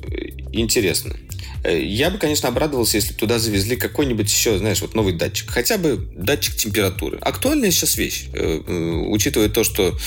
интересно. 0.51 1.15
Э, 1.63 1.81
я 1.81 2.09
бы, 2.09 2.17
конечно, 2.17 2.49
обрадовался, 2.49 2.97
если 2.97 3.13
бы 3.13 3.19
туда 3.19 3.39
завезли 3.39 3.75
какой-нибудь 3.75 4.29
еще, 4.29 4.57
знаешь, 4.57 4.81
вот 4.81 4.95
новый 4.95 5.13
датчик. 5.13 5.49
Хотя 5.49 5.77
бы 5.77 5.97
датчик 6.15 6.55
температуры. 6.55 7.17
Актуальная 7.19 7.71
сейчас 7.71 7.97
вещь, 7.97 8.25
э, 8.33 8.59
учитывая 9.07 9.49
то, 9.49 9.63
что 9.63 9.97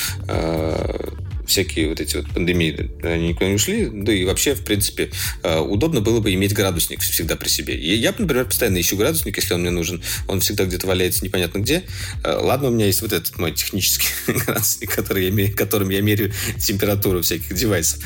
всякие 1.47 1.89
вот 1.89 2.01
эти 2.01 2.17
вот 2.17 2.29
пандемии, 2.33 2.91
они 3.03 3.29
никуда 3.29 3.49
не 3.49 3.55
ушли, 3.55 3.89
да 3.93 4.13
и 4.13 4.25
вообще, 4.25 4.55
в 4.55 4.65
принципе, 4.65 5.11
э, 5.43 5.59
удобно 5.59 6.01
было 6.01 6.21
бы 6.21 6.33
иметь 6.35 6.53
градусник 6.53 7.01
всегда 7.01 7.37
при 7.37 7.49
себе. 7.49 7.77
Я, 7.77 8.15
например, 8.17 8.47
постоянно 8.47 8.81
ищу 8.81 8.97
градусник, 8.97 9.37
если 9.37 9.55
он 9.55 9.61
мне 9.61 9.71
нужен. 9.71 10.03
Он 10.29 10.41
всегда 10.41 10.65
где-то 10.65 10.87
валяется 10.87 11.25
непонятно 11.25 11.59
где. 11.59 11.85
Э, 12.25 12.39
ладно, 12.41 12.69
у 12.69 12.71
меня 12.71 12.87
есть 12.87 13.03
вот 13.03 13.13
этот 13.13 13.39
мой 13.39 13.53
технический 13.53 14.09
градусник, 14.27 14.95
который 14.95 15.31
я, 15.31 15.53
которым 15.53 15.91
я 15.91 16.01
меряю 16.01 16.33
температуру 16.59 17.23
всяких 17.23 17.55
девайсов. 17.55 18.03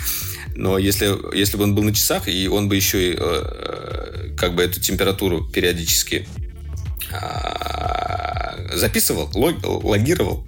Но 0.57 0.79
если, 0.79 1.37
если 1.37 1.57
бы 1.57 1.65
он 1.65 1.75
был 1.75 1.83
на 1.83 1.95
часах, 1.95 2.29
и 2.29 2.49
он 2.49 2.69
бы 2.69 2.77
еще 2.77 3.13
и 3.13 3.17
э, 3.19 4.35
как 4.37 4.55
бы 4.55 4.63
эту 4.63 4.81
температуру 4.81 5.45
периодически 5.45 6.27
а, 7.13 8.57
записывал, 8.75 9.31
логировал, 9.35 10.47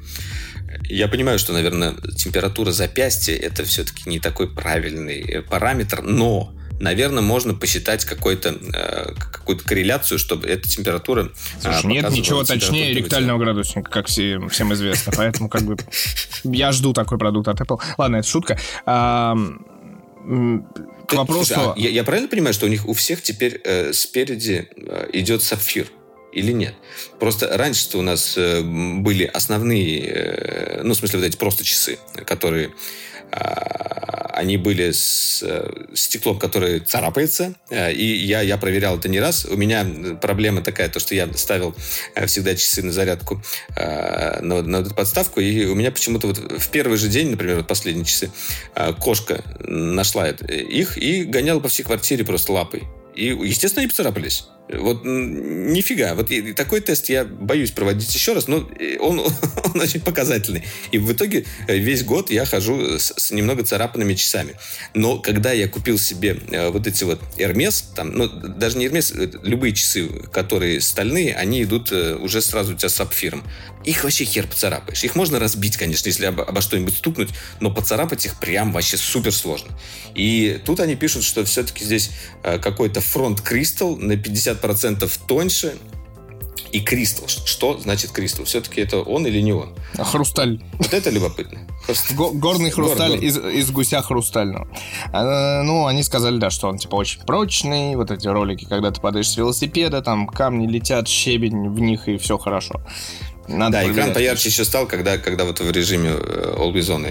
я 0.95 1.09
понимаю, 1.09 1.39
что, 1.39 1.53
наверное, 1.53 1.95
температура 2.17 2.73
запястья 2.73 3.35
это 3.35 3.65
все-таки 3.65 4.09
не 4.09 4.21
такой 4.21 4.49
правильный 4.49 5.43
параметр, 5.43 6.03
но 6.03 6.53
наверное, 6.83 7.23
можно 7.23 7.55
посчитать 7.55 8.05
какой-то, 8.05 8.57
э, 8.75 9.15
какую-то 9.15 9.65
корреляцию, 9.65 10.19
чтобы 10.19 10.49
эта 10.49 10.69
температура 10.69 11.31
Слушай, 11.61 11.81
а, 11.85 11.87
нет 11.87 12.11
ничего 12.11 12.43
точнее 12.43 12.93
ректального 12.93 13.39
градусника, 13.39 13.91
как 13.91 14.09
всем, 14.09 14.49
всем 14.49 14.75
известно. 14.75 15.13
Поэтому 15.17 15.49
как 15.49 15.63
бы 15.63 15.77
я 16.45 16.73
жду 16.73 16.93
такой 16.93 17.19
продукт 17.19 17.49
от 17.49 17.61
Apple. 17.61 17.81
Ладно, 17.97 18.17
это 18.17 18.29
шутка. 18.29 18.59
А, 18.85 19.37
к 21.07 21.15
вопросу... 21.15 21.55
Слушай, 21.55 21.73
а 21.77 21.79
я, 21.79 21.91
я 21.91 22.05
правильно 22.05 22.29
понимаю, 22.29 22.53
что 22.53 22.67
у 22.67 22.69
них 22.69 22.89
у 22.89 22.95
всех 22.95 23.23
теперь 23.23 23.61
э, 23.65 23.93
спереди 23.93 24.69
э, 24.77 25.09
идет 25.13 25.43
сапфир? 25.43 25.87
Или 26.33 26.53
нет. 26.53 26.75
Просто 27.19 27.57
раньше 27.57 27.97
у 27.99 28.03
нас 28.03 28.35
э, 28.37 28.63
были 28.63 29.25
основные, 29.25 30.01
э, 30.01 30.81
ну, 30.83 30.95
в 30.95 30.97
смысле, 30.97 31.21
вот 31.21 31.27
эти 31.27 31.37
просто 31.37 31.65
часы, 31.65 31.99
которые 32.25 32.71
а, 33.31 34.31
они 34.35 34.57
были 34.57 34.91
с 34.91 35.43
э, 35.43 35.71
стеклом, 35.95 36.39
которое 36.39 36.81
царапается, 36.81 37.55
и 37.71 38.05
я, 38.05 38.41
я 38.41 38.57
проверял 38.57 38.99
это 38.99 39.09
не 39.09 39.21
раз. 39.21 39.45
У 39.45 39.57
меня 39.57 39.87
проблема 40.21 40.63
такая, 40.63 40.89
то, 40.89 41.01
что 41.01 41.15
я 41.15 41.33
ставил 41.35 41.75
всегда 42.27 42.55
часы 42.55 42.83
на 42.83 42.93
зарядку 42.93 43.43
на, 43.77 44.63
на 44.63 44.77
эту 44.79 44.95
подставку, 44.95 45.41
и 45.41 45.67
у 45.67 45.75
меня 45.75 45.93
почему-то 45.93 46.27
вот 46.27 46.39
в 46.39 46.69
первый 46.71 46.99
же 46.99 47.09
день, 47.09 47.31
например, 47.31 47.57
вот 47.57 47.67
последние 47.67 48.05
часы, 48.05 48.31
кошка 49.01 49.45
нашла 49.61 50.29
их 50.29 50.99
и 50.99 51.25
гоняла 51.25 51.61
по 51.61 51.69
всей 51.69 51.83
квартире 51.83 52.25
просто 52.25 52.53
лапой. 52.53 52.85
И, 53.15 53.27
естественно, 53.27 53.83
они 53.83 53.89
поцарапались. 53.89 54.47
Вот 54.79 55.05
нифига. 55.05 56.15
Вот 56.15 56.31
такой 56.57 56.81
тест 56.81 57.09
я 57.09 57.25
боюсь 57.25 57.71
проводить 57.71 58.15
еще 58.15 58.33
раз, 58.33 58.49
но 58.49 58.69
он, 59.01 59.21
он 59.65 59.81
очень 59.81 60.01
показательный. 60.01 60.65
И 60.91 60.99
в 60.99 61.13
итоге 61.13 61.45
э, 61.69 61.77
весь 61.77 62.05
год 62.05 62.31
я 62.31 62.45
хожу 62.45 62.99
с, 62.99 63.13
с 63.17 63.31
немного 63.31 63.65
царапанными 63.65 64.15
часами. 64.15 64.55
Но 64.95 65.19
когда 65.19 65.53
я 65.53 65.69
купил 65.69 65.99
себе 65.99 66.39
э, 66.51 66.71
вот 66.71 66.87
эти 66.87 67.05
вот 67.05 67.21
Hermes, 67.37 67.85
там, 67.95 68.13
ну, 68.13 68.29
даже 68.29 68.79
не 68.79 68.87
Hermes, 68.87 69.13
э, 69.17 69.31
любые 69.43 69.75
часы, 69.75 70.09
которые 70.33 70.81
стальные, 70.81 71.35
они 71.35 71.63
идут 71.63 71.93
уже 71.93 72.41
сразу 72.41 72.75
у 72.75 72.77
тебя 72.77 72.89
с 72.89 72.95
сапфиром. 72.95 73.45
Их 73.85 74.05
вообще 74.05 74.25
хер 74.25 74.47
поцарапаешь. 74.47 75.03
Их 75.05 75.15
можно 75.15 75.39
разбить, 75.39 75.77
конечно, 75.77 76.09
если 76.09 76.27
обо, 76.27 76.45
обо 76.45 76.61
что-нибудь 76.61 76.95
стукнуть, 76.95 77.31
но 77.61 77.71
поцарапать 77.71 78.27
их 78.27 78.37
прям 78.37 78.73
вообще 78.73 78.97
супер 78.97 79.33
сложно. 79.33 79.71
И 80.15 80.61
тут 80.65 80.81
они 80.81 80.95
пишут, 80.95 81.25
что 81.25 81.45
все-таки 81.45 81.85
здесь 81.85 82.11
какой-то 82.43 83.01
фронт 83.01 83.41
кристалл 83.41 83.97
на 83.97 84.17
50 84.17 84.53
50% 84.53 85.11
тоньше, 85.27 85.77
И 86.73 86.81
кристалл. 86.81 87.29
Что 87.29 87.79
значит 87.79 88.13
кристалл? 88.13 88.47
Все-таки 88.47 88.81
это 88.81 89.03
он 89.03 89.27
или 89.27 89.43
не 89.43 89.53
он? 89.53 89.75
Хрусталь. 89.99 90.63
Вот 90.79 90.95
это 90.95 91.11
любопытно. 91.11 91.59
Горный 92.15 92.71
хрусталь 92.71 93.17
Гор, 93.17 93.25
из, 93.25 93.37
из 93.37 93.71
гуся 93.71 94.01
хрустального. 94.01 94.67
А, 95.13 95.63
ну, 95.65 95.85
они 95.87 96.03
сказали, 96.03 96.39
да, 96.39 96.49
что 96.49 96.69
он 96.69 96.79
типа 96.79 96.95
очень 96.97 97.21
прочный. 97.27 97.95
Вот 97.97 98.11
эти 98.11 98.27
ролики, 98.27 98.65
когда 98.65 98.91
ты 98.91 99.03
падаешь 99.03 99.29
с 99.29 99.37
велосипеда, 99.37 100.01
там 100.01 100.27
камни 100.27 100.67
летят, 100.67 101.09
щебень 101.09 101.69
в 101.69 101.79
них, 101.79 102.09
и 102.09 102.17
все 102.17 102.39
хорошо. 102.39 102.81
Надо 103.53 103.73
да, 103.73 103.79
проверять. 103.79 103.97
экран 103.97 104.15
поярче 104.15 104.49
еще 104.49 104.65
стал, 104.65 104.87
когда, 104.87 105.19
когда 105.19 105.45
вот 105.45 105.61
в 105.61 105.71
режиме 105.71 106.11
э, 106.11 106.55
Always 106.57 106.89
On 106.89 107.07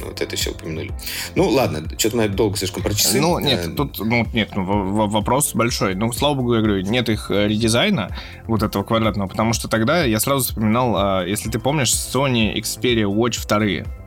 вот 0.00 0.20
это 0.20 0.34
еще 0.34 0.50
упомянули. 0.50 0.92
Ну, 1.34 1.48
ладно, 1.48 1.82
что-то 1.98 2.16
мы 2.16 2.28
долго 2.28 2.56
слишком 2.56 2.82
про 2.82 2.94
часы. 2.94 3.20
Ну, 3.20 3.38
нет, 3.38 3.66
э, 3.66 3.70
тут, 3.70 3.98
ну, 3.98 4.26
нет, 4.32 4.50
ну, 4.54 5.08
вопрос 5.08 5.54
большой. 5.54 5.94
Ну, 5.94 6.12
слава 6.12 6.34
богу, 6.34 6.54
я 6.54 6.60
говорю, 6.60 6.82
нет 6.82 7.08
их 7.08 7.30
э, 7.30 7.48
редизайна, 7.48 8.16
вот 8.46 8.62
этого 8.62 8.82
квадратного, 8.82 9.28
потому 9.28 9.52
что 9.52 9.68
тогда 9.68 10.04
я 10.04 10.20
сразу 10.20 10.44
вспоминал, 10.44 10.94
а, 10.96 11.24
если 11.24 11.50
ты 11.50 11.58
помнишь, 11.58 11.92
Sony 11.92 12.54
Xperia 12.56 13.04
Watch 13.04 13.46
2 13.46 14.01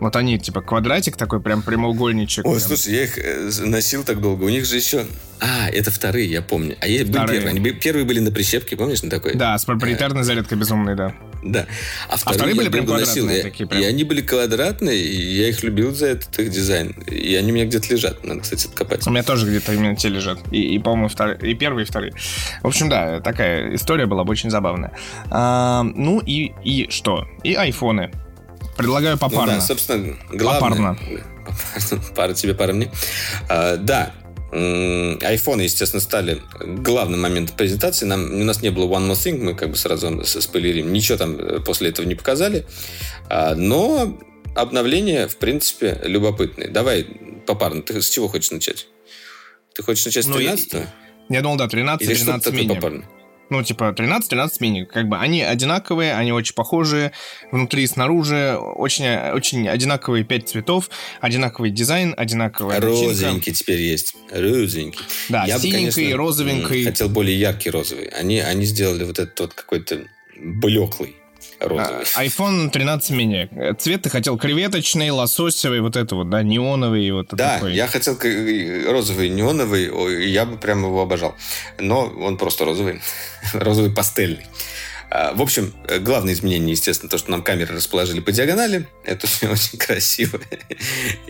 вот 0.00 0.16
они, 0.16 0.38
типа, 0.38 0.62
квадратик 0.62 1.16
такой, 1.16 1.40
прям 1.40 1.62
прямоугольничек. 1.62 2.44
Ой, 2.46 2.56
прям. 2.56 2.66
слушай, 2.66 2.94
я 2.94 3.04
их 3.04 3.18
э, 3.18 3.50
носил 3.60 4.02
так 4.02 4.20
долго. 4.20 4.44
У 4.44 4.48
них 4.48 4.64
же 4.64 4.76
еще... 4.76 5.06
А, 5.40 5.68
это 5.70 5.90
вторые, 5.90 6.30
я 6.30 6.42
помню. 6.42 6.76
А 6.80 6.88
я 6.88 7.04
были 7.04 7.12
первые. 7.12 7.48
Они 7.48 7.60
первые 7.72 8.04
были 8.04 8.20
на 8.20 8.30
прищепке, 8.30 8.76
помнишь, 8.76 9.02
на 9.02 9.10
такой? 9.10 9.34
Да, 9.34 9.56
с 9.56 9.64
проприетарной 9.64 10.22
зарядкой 10.22 10.58
безумной, 10.58 10.96
да. 10.96 11.14
Да. 11.42 11.66
А, 12.08 12.14
а 12.14 12.16
вторые, 12.16 12.34
а 12.34 12.34
вторые 12.34 12.56
были 12.56 12.68
прям 12.68 12.86
носил. 12.86 13.28
такие 13.28 13.66
прям. 13.66 13.80
И 13.80 13.84
они 13.84 14.04
были 14.04 14.20
квадратные, 14.20 14.98
и 14.98 15.36
я 15.36 15.48
их 15.48 15.62
любил 15.62 15.94
за 15.94 16.08
этот 16.08 16.38
их 16.38 16.50
дизайн. 16.50 16.90
И 17.06 17.34
они 17.34 17.52
у 17.52 17.54
меня 17.54 17.66
где-то 17.66 17.92
лежат. 17.92 18.24
Надо, 18.24 18.40
кстати, 18.40 18.66
откопать. 18.66 19.06
У 19.06 19.10
меня 19.10 19.22
тоже 19.22 19.46
где-то 19.46 19.72
именно 19.72 19.96
те 19.96 20.08
лежат. 20.08 20.38
И, 20.50 20.74
и 20.74 20.78
по-моему, 20.78 21.08
вторые, 21.08 21.38
и 21.40 21.54
первые, 21.54 21.84
и 21.84 21.88
вторые. 21.88 22.12
В 22.62 22.66
общем, 22.66 22.88
да, 22.88 23.20
такая 23.20 23.74
история 23.74 24.06
была 24.06 24.24
бы 24.24 24.32
очень 24.32 24.50
забавная. 24.50 24.92
А, 25.30 25.82
ну 25.82 26.20
и, 26.20 26.52
и 26.64 26.90
что? 26.90 27.26
И 27.42 27.54
айфоны. 27.54 28.10
Предлагаю 28.80 29.18
попарно. 29.18 29.54
Ну, 29.54 29.58
да, 29.58 29.60
собственно, 29.60 30.16
главное... 30.30 30.60
Попарно. 30.60 30.98
Пара 32.14 32.34
тебе, 32.34 32.54
пара 32.54 32.72
мне. 32.72 32.90
А, 33.48 33.76
да, 33.76 34.12
Айфоны, 34.52 35.62
естественно, 35.62 36.00
стали 36.00 36.42
главным 36.60 37.20
моментом 37.20 37.56
презентации. 37.56 38.04
Нам, 38.04 38.24
у 38.24 38.44
нас 38.44 38.62
не 38.62 38.70
было 38.70 38.86
One 38.86 39.08
More 39.08 39.12
Thing, 39.12 39.42
мы 39.42 39.54
как 39.54 39.70
бы 39.70 39.76
сразу 39.76 40.24
спойлерим. 40.24 40.92
Ничего 40.92 41.18
там 41.18 41.36
э, 41.36 41.60
после 41.60 41.90
этого 41.90 42.04
не 42.04 42.16
показали. 42.16 42.66
А, 43.28 43.54
но 43.54 44.18
обновления, 44.56 45.28
в 45.28 45.36
принципе, 45.36 46.00
любопытные. 46.02 46.68
Давай 46.68 47.04
попарно. 47.46 47.82
Ты 47.82 48.02
с 48.02 48.08
чего 48.08 48.28
хочешь 48.28 48.50
начать? 48.50 48.88
Ты 49.74 49.84
хочешь 49.84 50.04
начать 50.04 50.24
с 50.24 50.28
13 50.28 50.72
ну, 50.72 50.78
я, 50.80 51.36
я 51.36 51.42
думал, 51.42 51.56
да, 51.56 51.68
13 51.68 52.08
Или 52.08 52.14
13 52.16 52.42
что-то 52.42 52.56
такое 52.56 52.74
попарно? 52.74 53.04
Ну, 53.50 53.62
типа 53.64 53.94
13-13 53.96 54.50
мини. 54.60 54.84
Как 54.84 55.08
бы 55.08 55.18
они 55.18 55.42
одинаковые, 55.42 56.14
они 56.14 56.32
очень 56.32 56.54
похожие. 56.54 57.12
Внутри 57.50 57.82
и 57.82 57.86
снаружи 57.86 58.56
очень, 58.56 59.04
очень 59.32 59.68
одинаковые 59.68 60.24
5 60.24 60.48
цветов, 60.48 60.88
одинаковый 61.20 61.70
дизайн, 61.70 62.14
одинаковая 62.16 62.80
Розовенький 62.80 63.52
теперь 63.52 63.80
есть. 63.80 64.14
Розовенький. 64.30 65.00
Да, 65.28 65.44
Я 65.46 65.58
синенький, 65.58 65.86
бы, 65.86 65.92
конечно, 65.92 66.16
розовенький. 66.16 66.84
Хотел 66.84 67.08
более 67.08 67.38
яркий 67.38 67.70
розовый. 67.70 68.06
Они, 68.06 68.38
они 68.38 68.64
сделали 68.64 69.04
вот 69.04 69.18
этот 69.18 69.38
вот 69.40 69.54
какой-то 69.54 70.04
блеклый 70.36 71.16
розовый. 71.60 72.04
А, 72.14 72.24
iPhone 72.24 72.70
13 72.70 73.10
мини. 73.10 73.74
Цвет 73.78 74.02
ты 74.02 74.10
хотел 74.10 74.38
креветочный, 74.38 75.10
лососевый, 75.10 75.80
вот 75.80 75.96
это 75.96 76.14
вот, 76.16 76.30
да, 76.30 76.42
неоновый. 76.42 77.10
Вот 77.12 77.28
да, 77.32 77.54
такой. 77.54 77.74
я 77.74 77.86
хотел 77.86 78.18
розовый, 78.90 79.28
неоновый, 79.28 80.30
я 80.30 80.44
бы 80.44 80.56
прям 80.56 80.84
его 80.84 81.02
обожал. 81.02 81.34
Но 81.78 82.06
он 82.06 82.36
просто 82.36 82.64
розовый, 82.64 83.00
розовый 83.52 83.90
пастельный. 83.90 84.46
А, 85.10 85.34
в 85.34 85.42
общем, 85.42 85.74
главное 86.00 86.34
изменение, 86.34 86.70
естественно, 86.70 87.10
то, 87.10 87.18
что 87.18 87.30
нам 87.30 87.42
камеры 87.42 87.74
расположили 87.74 88.20
по 88.20 88.30
диагонали. 88.30 88.86
Это 89.04 89.26
очень 89.50 89.78
красиво 89.78 90.40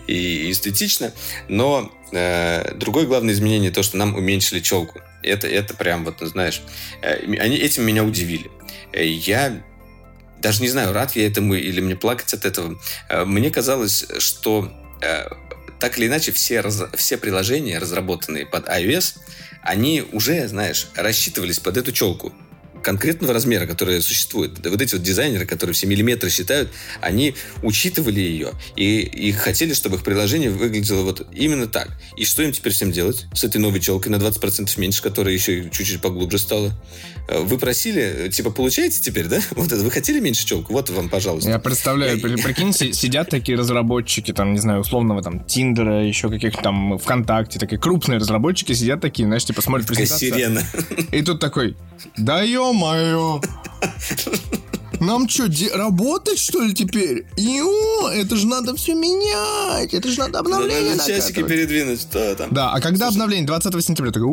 и 0.07 0.51
эстетично. 0.51 1.11
Но 1.47 1.91
э, 2.11 2.75
другое 2.75 3.05
главное 3.05 3.33
изменение 3.33 3.71
то, 3.71 3.81
что 3.81 3.97
нам 3.97 4.15
уменьшили 4.15 4.59
челку. 4.59 5.01
Это, 5.23 5.47
это 5.47 5.73
прям, 5.73 6.05
вот, 6.05 6.17
знаешь, 6.19 6.61
э, 7.01 7.25
они 7.39 7.57
этим 7.57 7.83
меня 7.83 8.03
удивили. 8.03 8.51
Э, 8.93 9.05
я 9.05 9.61
даже 10.41 10.61
не 10.61 10.69
знаю, 10.69 10.93
рад 10.93 11.15
я 11.15 11.27
этому 11.27 11.55
или 11.55 11.81
мне 11.81 11.95
плакать 11.95 12.33
от 12.33 12.45
этого. 12.45 12.79
Э, 13.09 13.25
мне 13.25 13.51
казалось, 13.51 14.05
что 14.19 14.71
э, 15.01 15.25
так 15.79 15.97
или 15.97 16.07
иначе 16.07 16.31
все, 16.31 16.61
раз, 16.61 16.83
все 16.95 17.17
приложения, 17.17 17.79
разработанные 17.79 18.45
под 18.45 18.67
iOS, 18.67 19.17
они 19.63 20.03
уже, 20.11 20.47
знаешь, 20.47 20.87
рассчитывались 20.95 21.59
под 21.59 21.77
эту 21.77 21.91
челку 21.91 22.33
конкретного 22.81 23.33
размера, 23.33 23.65
который 23.65 24.01
существует. 24.01 24.65
Вот 24.65 24.81
эти 24.81 24.95
вот 24.95 25.03
дизайнеры, 25.03 25.45
которые 25.45 25.73
все 25.73 25.87
миллиметры 25.87 26.29
считают, 26.29 26.69
они 26.99 27.35
учитывали 27.63 28.19
ее 28.19 28.51
и, 28.75 29.01
и 29.01 29.31
хотели, 29.31 29.73
чтобы 29.73 29.97
их 29.97 30.03
приложение 30.03 30.49
выглядело 30.49 31.03
вот 31.03 31.27
именно 31.31 31.67
так. 31.67 31.89
И 32.17 32.25
что 32.25 32.43
им 32.43 32.51
теперь 32.51 32.73
всем 32.73 32.91
делать 32.91 33.25
с 33.33 33.43
этой 33.43 33.57
новой 33.57 33.79
челкой 33.79 34.11
на 34.11 34.15
20% 34.15 34.79
меньше, 34.79 35.01
которая 35.01 35.33
еще 35.33 35.69
чуть-чуть 35.69 36.01
поглубже 36.01 36.39
стала? 36.39 36.73
Э, 37.31 37.39
вы 37.39 37.57
просили, 37.57 38.29
типа, 38.29 38.51
получаете 38.51 38.99
теперь, 39.01 39.27
да? 39.27 39.39
Вот 39.51 39.71
это, 39.71 39.81
вы 39.83 39.91
хотели 39.91 40.19
меньше 40.19 40.45
челку? 40.45 40.73
Вот 40.73 40.89
вам, 40.89 41.09
пожалуйста. 41.09 41.49
Я 41.49 41.59
представляю, 41.59 42.17
Я... 42.17 42.37
прикинь, 42.37 42.73
сидят 42.73 43.29
такие 43.29 43.57
разработчики, 43.57 44.33
там, 44.33 44.53
не 44.53 44.59
знаю, 44.59 44.81
условного 44.81 45.21
там 45.21 45.43
Тиндера, 45.45 46.05
еще 46.05 46.29
каких-то 46.29 46.61
там 46.61 46.97
ВКонтакте, 46.97 47.57
такие 47.59 47.79
крупные 47.79 48.19
разработчики 48.19 48.73
сидят 48.73 49.01
такие, 49.01 49.25
знаешь, 49.25 49.45
типа 49.45 49.61
смотрят 49.61 49.87
презентацию. 49.87 50.33
сирена. 50.33 50.63
И 51.11 51.21
тут 51.21 51.39
такой, 51.39 51.77
да 52.17 52.41
ё-моё. 52.41 53.41
Нам 54.99 55.27
что, 55.27 55.47
работать, 55.75 56.37
что 56.37 56.61
ли, 56.61 56.75
теперь? 56.75 57.25
Ё, 57.35 58.09
это 58.09 58.35
же 58.35 58.45
надо 58.45 58.75
все 58.75 58.93
менять. 58.93 59.95
Это 59.95 60.07
же 60.09 60.19
надо 60.19 60.37
обновление 60.39 60.95
Надо 60.95 61.09
часики 61.09 61.41
передвинуть, 61.41 62.01
что 62.01 62.35
там. 62.35 62.53
Да, 62.53 62.71
а 62.71 62.79
когда 62.79 63.07
обновление? 63.07 63.47
20 63.47 63.83
сентября. 63.83 64.11
Такой, 64.11 64.29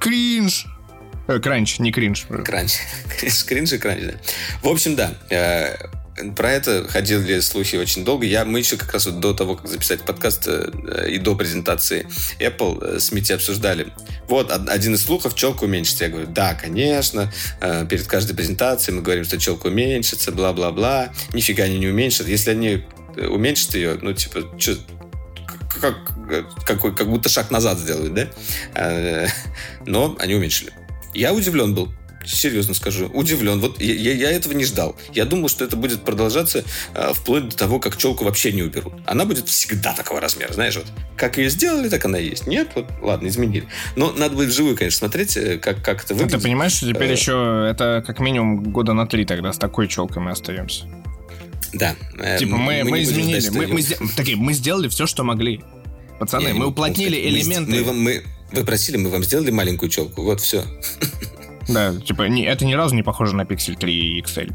кринж. 0.00 0.66
Э, 1.28 1.38
кранч, 1.38 1.78
не 1.78 1.92
кринж. 1.92 2.26
Кранч. 2.44 2.74
Кринж 3.46 3.72
и 3.72 3.78
кранч, 3.78 4.02
да. 4.02 4.14
В 4.62 4.68
общем, 4.68 4.96
да. 4.96 5.14
Э, 5.30 5.76
про 6.34 6.52
это 6.52 6.86
ходили 6.88 7.40
слухи 7.40 7.76
очень 7.76 8.04
долго. 8.04 8.24
Я, 8.24 8.44
мы 8.44 8.60
еще 8.60 8.76
как 8.76 8.92
раз 8.92 9.06
вот 9.06 9.20
до 9.20 9.34
того, 9.34 9.56
как 9.56 9.68
записать 9.68 10.02
подкаст 10.02 10.46
э, 10.46 11.10
и 11.10 11.18
до 11.18 11.34
презентации 11.34 12.06
Apple 12.40 12.96
э, 12.96 12.98
с 13.00 13.12
Мити 13.12 13.32
обсуждали. 13.32 13.88
Вот 14.28 14.50
один 14.50 14.94
из 14.94 15.02
слухов, 15.02 15.34
челка 15.34 15.64
уменьшится. 15.64 16.04
Я 16.04 16.10
говорю, 16.10 16.28
да, 16.28 16.54
конечно. 16.54 17.32
Э, 17.60 17.86
перед 17.88 18.06
каждой 18.06 18.34
презентацией 18.34 18.96
мы 18.96 19.02
говорим, 19.02 19.24
что 19.24 19.38
челка 19.38 19.68
уменьшится, 19.68 20.32
бла-бла-бла. 20.32 21.12
Нифига 21.34 21.64
они 21.64 21.78
не 21.78 21.88
уменьшат. 21.88 22.28
Если 22.28 22.50
они 22.50 22.84
э, 23.16 23.26
уменьшат 23.26 23.74
ее, 23.74 23.98
ну, 24.00 24.14
типа, 24.14 24.44
что, 24.58 24.76
как, 25.80 25.96
как, 26.64 26.96
как 26.96 27.08
будто 27.08 27.28
шаг 27.28 27.50
назад 27.50 27.78
сделают, 27.78 28.14
да? 28.14 28.28
Э, 28.74 29.26
но 29.86 30.16
они 30.18 30.34
уменьшили. 30.34 30.72
Я 31.14 31.32
удивлен 31.32 31.74
был 31.74 31.92
серьезно 32.26 32.74
скажу, 32.74 33.06
удивлен. 33.06 33.60
Вот 33.60 33.80
я, 33.80 34.12
я 34.12 34.30
этого 34.30 34.52
не 34.52 34.64
ждал. 34.64 34.96
Я 35.12 35.24
думал, 35.24 35.48
что 35.48 35.64
это 35.64 35.76
будет 35.76 36.02
продолжаться 36.02 36.64
э, 36.94 37.12
вплоть 37.14 37.48
до 37.48 37.56
того, 37.56 37.78
как 37.78 37.96
челку 37.96 38.24
вообще 38.24 38.52
не 38.52 38.62
уберут. 38.62 38.94
Она 39.06 39.24
будет 39.24 39.48
всегда 39.48 39.94
такого 39.94 40.20
размера, 40.20 40.52
знаешь, 40.52 40.76
вот. 40.76 40.86
Как 41.16 41.38
ее 41.38 41.48
сделали, 41.48 41.88
так 41.88 42.04
она 42.04 42.18
и 42.18 42.28
есть. 42.28 42.46
Нет, 42.46 42.68
вот, 42.74 42.86
ладно, 43.00 43.28
изменили. 43.28 43.68
Но 43.94 44.12
надо 44.12 44.34
будет 44.34 44.50
вживую, 44.50 44.76
конечно, 44.76 44.98
смотреть, 44.98 45.36
э, 45.36 45.58
как, 45.58 45.82
как 45.82 46.04
это 46.04 46.14
выглядит. 46.14 46.38
Ты 46.38 46.42
понимаешь, 46.42 46.72
что 46.72 46.86
теперь 46.88 47.10
э... 47.10 47.12
еще 47.12 47.68
это 47.70 48.02
как 48.06 48.20
минимум 48.20 48.62
года 48.64 48.92
на 48.92 49.06
три 49.06 49.24
тогда 49.24 49.52
с 49.52 49.58
такой 49.58 49.88
челкой 49.88 50.22
мы 50.22 50.32
остаемся. 50.32 50.86
Да. 51.72 51.96
Э, 52.18 52.38
типа 52.38 52.56
мы, 52.56 52.84
мы, 52.84 52.90
мы 52.90 53.02
изменили. 53.02 53.40
Ждать, 53.40 53.54
мы, 53.54 53.66
мы, 53.66 53.82
мы, 54.00 54.08
такие, 54.16 54.36
мы 54.36 54.52
сделали 54.52 54.88
все, 54.88 55.06
что 55.06 55.24
могли. 55.24 55.62
Пацаны, 56.18 56.54
мы 56.54 56.66
уплотнили 56.66 57.16
элементы. 57.28 57.70
Мы, 57.70 57.84
мы, 57.84 57.92
мы, 57.92 58.24
вы 58.52 58.64
просили, 58.64 58.96
мы 58.96 59.10
вам 59.10 59.24
сделали 59.24 59.50
маленькую 59.50 59.90
челку. 59.90 60.22
Вот 60.22 60.40
все. 60.40 60.64
Да, 61.68 61.92
типа, 61.96 62.22
не, 62.28 62.44
это 62.44 62.64
ни 62.64 62.74
разу 62.74 62.94
не 62.94 63.02
похоже 63.02 63.34
на 63.34 63.42
Pixel 63.42 63.76
3 63.76 64.20
XL. 64.20 64.54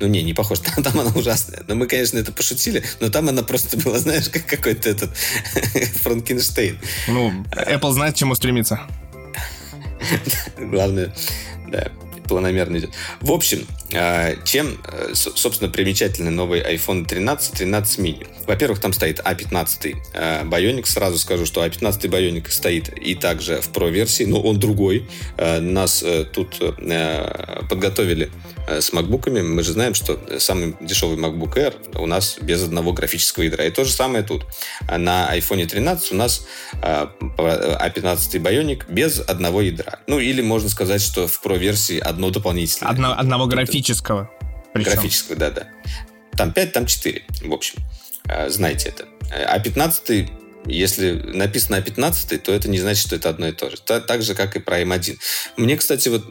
Ну, 0.00 0.06
не, 0.06 0.22
не 0.22 0.32
похож. 0.32 0.58
Там, 0.74 0.84
там 0.84 1.00
она 1.00 1.10
ужасная. 1.10 1.64
Но 1.66 1.74
мы, 1.74 1.86
конечно, 1.86 2.18
это 2.18 2.32
пошутили, 2.32 2.84
но 3.00 3.08
там 3.08 3.28
она 3.28 3.42
просто 3.42 3.76
была, 3.78 3.98
знаешь, 3.98 4.28
как 4.28 4.46
какой-то 4.46 4.88
этот 4.88 5.16
Франкенштейн. 6.02 6.78
Ну, 7.08 7.32
Apple 7.50 7.92
знает, 7.92 8.14
к 8.14 8.16
чему 8.16 8.34
стремиться. 8.34 8.80
Главное, 10.56 11.12
да, 11.66 11.90
планомерно 12.28 12.76
идет. 12.76 12.90
В 13.20 13.32
общем, 13.32 13.66
чем, 14.44 14.78
э, 14.84 15.14
собственно, 15.14 15.70
примечательны 15.70 16.30
новый 16.30 16.60
iPhone 16.60 17.06
13, 17.06 17.54
13 17.54 17.98
mini? 17.98 18.26
Во-первых, 18.46 18.80
там 18.80 18.92
стоит 18.92 19.20
A15 19.20 19.96
а 20.14 20.44
Bionic. 20.44 20.84
Сразу 20.84 21.18
скажу, 21.18 21.46
что 21.46 21.64
A15 21.64 21.84
а 21.86 22.08
Bionic 22.08 22.50
стоит 22.50 22.90
и 22.90 23.14
также 23.14 23.62
в 23.62 23.70
Pro-версии, 23.70 24.24
но 24.24 24.42
он 24.42 24.58
другой. 24.58 25.08
Нас 25.38 26.02
э, 26.02 26.24
тут 26.24 26.56
э, 26.60 27.62
подготовили 27.68 28.30
с 28.68 28.92
макбуками. 28.92 29.40
Мы 29.40 29.62
же 29.62 29.72
знаем, 29.72 29.94
что 29.94 30.20
самый 30.38 30.76
дешевый 30.80 31.16
MacBook 31.16 31.54
Air 31.54 31.98
у 31.98 32.04
нас 32.04 32.36
без 32.42 32.62
одного 32.62 32.92
графического 32.92 33.44
ядра. 33.44 33.64
И 33.64 33.70
то 33.70 33.84
же 33.84 33.92
самое 33.92 34.22
тут. 34.22 34.44
На 34.86 35.34
iPhone 35.34 35.64
13 35.66 36.12
у 36.12 36.14
нас 36.16 36.46
A15 36.82 38.42
Bionic 38.42 38.82
без 38.92 39.20
одного 39.20 39.62
ядра. 39.62 40.00
Ну, 40.06 40.18
или 40.18 40.42
можно 40.42 40.68
сказать, 40.68 41.00
что 41.00 41.26
в 41.26 41.40
Pro-версии 41.42 41.98
одно 41.98 42.28
дополнительное. 42.28 42.90
Одно, 42.90 43.18
одного 43.18 43.46
графического 43.46 43.77
Графического. 43.78 44.30
Причем. 44.72 44.92
Графического, 44.92 45.36
да-да. 45.36 45.68
Там 46.36 46.52
5, 46.52 46.72
там 46.72 46.86
4, 46.86 47.22
в 47.42 47.52
общем. 47.52 47.78
А, 48.28 48.48
знаете 48.48 48.88
это. 48.88 49.06
А 49.30 49.58
15 49.58 50.30
если 50.66 51.12
написано 51.12 51.76
А15, 51.76 52.38
то 52.38 52.52
это 52.52 52.68
не 52.68 52.78
значит, 52.78 53.06
что 53.06 53.16
это 53.16 53.30
одно 53.30 53.48
и 53.48 53.52
то 53.52 53.70
же. 53.70 53.78
Так 53.78 54.22
же, 54.22 54.34
как 54.34 54.54
и 54.56 54.58
про 54.58 54.82
М1. 54.82 55.16
Мне, 55.56 55.76
кстати, 55.78 56.08
вот 56.08 56.24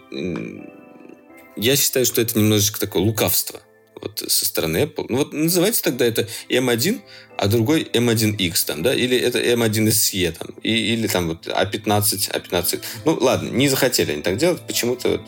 я 1.56 1.76
считаю, 1.76 2.06
что 2.06 2.22
это 2.22 2.38
немножечко 2.38 2.80
такое 2.80 3.02
лукавство 3.02 3.62
вот 4.02 4.24
со 4.28 4.46
стороны 4.46 4.78
Apple. 4.78 5.06
Ну 5.10 5.18
вот 5.18 5.34
называйте 5.34 5.82
тогда 5.82 6.06
это 6.06 6.28
M1, 6.50 7.02
а 7.38 7.48
другой 7.48 7.84
M1X 7.84 8.66
там, 8.66 8.84
да, 8.84 8.94
или 8.94 9.18
это 9.18 9.40
M1 9.40 9.88
SE 9.88 10.32
там, 10.32 10.50
и, 10.62 10.94
или 10.94 11.08
там 11.08 11.30
вот 11.30 11.48
A15, 11.48 12.32
A15. 12.32 12.82
Ну 13.06 13.18
ладно, 13.20 13.50
не 13.50 13.70
захотели 13.70 14.12
они 14.12 14.22
так 14.22 14.38
делать, 14.38 14.62
почему-то 14.68 15.22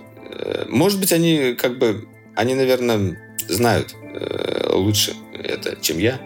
может 0.67 0.99
быть, 0.99 1.11
они 1.11 1.55
как 1.57 1.77
бы 1.77 2.07
они, 2.39 2.55
наверное, 2.55 3.17
знают 3.49 3.95
э, 4.13 4.71
лучше 4.73 5.13
это, 5.33 5.77
чем 5.81 5.97
я, 5.99 6.21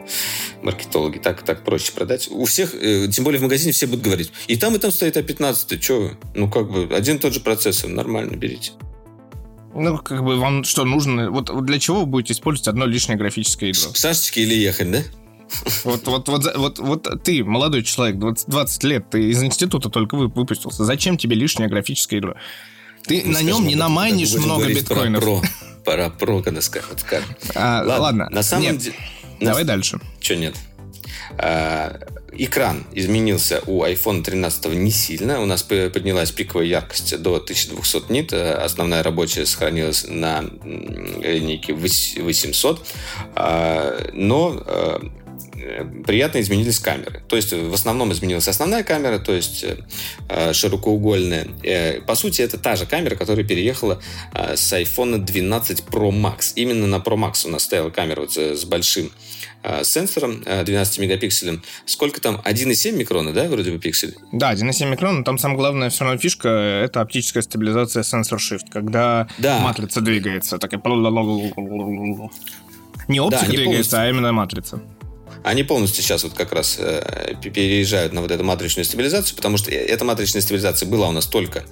маркетологи. 0.62 1.18
Так, 1.18 1.44
так 1.44 1.64
проще 1.64 1.92
продать. 1.92 2.28
У 2.30 2.46
всех, 2.46 2.76
э, 2.76 3.08
тем 3.08 3.24
более 3.24 3.40
в 3.40 3.44
магазине, 3.44 3.72
все 3.72 3.88
будут 3.88 4.04
говорить. 4.04 4.32
И 4.48 4.56
там, 4.56 4.76
и 4.76 4.80
там 4.80 4.92
стоит 4.92 5.18
А15. 5.18 5.82
Что 5.82 6.00
вы? 6.00 6.18
Ну, 6.36 6.50
как 6.50 6.72
бы, 6.72 6.96
один 6.96 7.18
и 7.18 7.20
тот 7.20 7.34
же 7.34 7.40
процессор. 7.40 7.90
Нормально, 7.90 8.36
берите. 8.36 8.74
Ну, 9.74 9.98
как 9.98 10.24
бы 10.24 10.36
вам 10.38 10.64
что 10.64 10.86
нужно? 10.86 11.32
Вот, 11.32 11.66
для 11.66 11.80
чего 11.80 12.02
вы 12.02 12.06
будете 12.06 12.34
использовать 12.34 12.68
одно 12.68 12.86
лишнее 12.86 13.18
графическое 13.18 13.70
ядро? 13.70 13.92
К 13.92 13.98
Сашечке 13.98 14.44
или 14.44 14.54
ехать, 14.54 14.92
да? 14.92 15.02
Вот, 15.84 16.06
вот, 16.08 16.30
вот, 16.30 16.56
вот, 16.56 16.80
вот 16.80 17.24
ты, 17.24 17.44
молодой 17.44 17.84
человек, 17.84 18.18
20, 18.18 18.50
20 18.50 18.84
лет, 18.84 19.10
ты 19.10 19.30
из 19.30 19.44
института 19.44 19.90
только 19.90 20.16
выпустился. 20.16 20.84
Зачем 20.86 21.18
тебе 21.18 21.36
лишнее 21.36 21.70
графическое 21.70 22.18
ядро? 22.18 22.36
Ты 23.06 23.24
на 23.26 23.42
нем 23.42 23.68
не 23.68 23.76
намайнишь 23.76 24.34
много 24.34 24.68
биткоинов. 24.68 25.24
Про, 25.24 25.42
про, 25.84 26.10
про, 26.20 26.42
когда 26.42 26.62
скажут. 26.62 27.06
А, 27.56 27.84
ладно, 27.86 28.30
на 28.30 28.44
самом 28.44 28.78
деле... 28.78 28.96
Давай 29.40 29.64
дальше. 29.64 30.00
Что 30.22 30.36
нет? 30.36 30.56
А, 31.38 32.00
экран 32.32 32.86
изменился 32.94 33.62
у 33.66 33.84
iPhone 33.84 34.24
13 34.24 34.74
не 34.74 34.92
сильно. 34.92 35.42
У 35.42 35.46
нас 35.46 35.64
поднялась 35.64 36.32
пиковая 36.32 36.66
яркость 36.66 37.22
до 37.22 37.36
1200 37.36 38.12
нит. 38.12 38.34
Основная 38.34 39.04
рабочая 39.04 39.46
сохранилась 39.46 40.06
на 40.08 40.44
линейке 40.64 41.74
800. 41.74 42.86
А, 43.36 44.10
но 44.14 44.64
а, 44.66 45.02
приятно 46.06 46.42
изменились 46.42 46.80
камеры. 46.80 47.24
То 47.28 47.36
есть 47.36 47.54
в 47.54 47.74
основном 47.74 48.12
изменилась 48.12 48.48
основная 48.48 48.84
камера, 48.84 49.20
то 49.20 49.34
есть 49.34 49.66
э, 50.30 50.54
широкоугольная. 50.54 51.48
Э, 51.64 52.02
по 52.02 52.16
сути, 52.16 52.42
это 52.42 52.58
та 52.58 52.76
же 52.76 52.86
камера, 52.86 53.16
которая 53.16 53.46
переехала 53.46 54.02
э, 54.34 54.56
с 54.56 54.74
iPhone 54.74 55.18
12 55.20 55.84
Pro 55.90 56.12
Max. 56.12 56.54
Именно 56.56 56.88
на 56.88 56.96
Pro 56.98 57.16
Max 57.16 57.46
у 57.48 57.50
нас 57.50 57.64
стояла 57.64 57.90
камера 57.90 58.22
вот 58.22 58.38
с 58.38 58.66
большим 58.66 59.12
сенсором 59.84 60.44
12 60.44 61.00
мегапикселем. 61.00 61.64
Сколько 61.86 62.20
там? 62.20 62.42
1,7 62.44 62.92
микрона, 62.92 63.32
да, 63.32 63.46
вроде 63.46 63.72
бы 63.72 63.80
пиксель? 63.80 64.14
Да, 64.34 64.54
1,7 64.54 64.92
микрона. 64.92 65.24
Там 65.24 65.38
самая 65.38 65.58
главная 65.58 65.90
все 65.90 66.04
равно 66.04 66.20
фишка— 66.20 66.50
это 66.84 67.00
оптическая 67.00 67.44
стабилизация 67.44 68.04
сенсор 68.04 68.40
shift, 68.40 68.66
когда 68.74 69.30
да. 69.38 69.60
матрица 69.60 70.02
двигается. 70.02 70.58
Такая... 70.58 70.82
Не 73.08 73.20
оптика 73.22 73.46
да, 73.46 73.52
двигается, 73.52 73.68
полностью... 73.68 74.00
а 74.00 74.10
именно 74.10 74.34
матрица. 74.34 74.82
Они 75.44 75.64
полностью 75.64 76.04
сейчас 76.04 76.24
вот 76.24 76.34
как 76.34 76.54
раз 76.54 76.78
э, 76.80 77.36
переезжают 77.42 78.14
на 78.14 78.22
вот 78.22 78.32
эту 78.32 78.44
матричную 78.44 78.86
стабилизацию, 78.86 79.36
потому 79.36 79.58
что 79.58 79.72
эта 79.72 80.06
матричная 80.06 80.42
стабилизация 80.42 80.88
была 80.88 81.10
у 81.10 81.12
нас 81.12 81.28
только, 81.28 81.64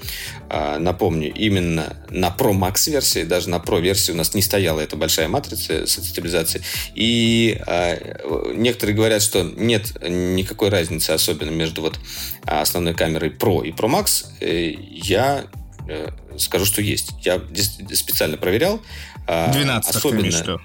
э, 0.49 0.77
напомню, 0.77 1.33
именно 1.33 1.95
на 2.09 2.27
Pro 2.27 2.51
Max 2.51 2.89
версии, 2.89 3.23
даже 3.23 3.49
на 3.49 3.55
Pro 3.55 3.79
версии 3.79 4.11
у 4.11 4.15
нас 4.15 4.33
не 4.33 4.41
стояла 4.41 4.81
эта 4.81 4.95
большая 4.95 5.27
матрица 5.27 5.87
с 5.87 5.93
стабилизацией. 6.03 6.63
И 6.95 7.61
э, 7.65 8.53
некоторые 8.55 8.95
говорят, 8.95 9.21
что 9.21 9.43
нет 9.43 9.93
никакой 10.01 10.69
разницы 10.69 11.11
особенно 11.11 11.49
между 11.49 11.81
вот 11.81 11.99
основной 12.45 12.93
камерой 12.93 13.29
Pro 13.29 13.65
и 13.65 13.71
Pro 13.71 13.89
Max. 13.89 14.25
Э, 14.41 14.73
я 14.91 15.45
э, 15.87 16.09
скажу, 16.37 16.65
что 16.65 16.81
есть. 16.81 17.11
Я 17.21 17.41
специально 17.93 18.37
проверял. 18.37 18.81
12 19.27 19.95
особенно... 19.95 20.31
что? 20.31 20.61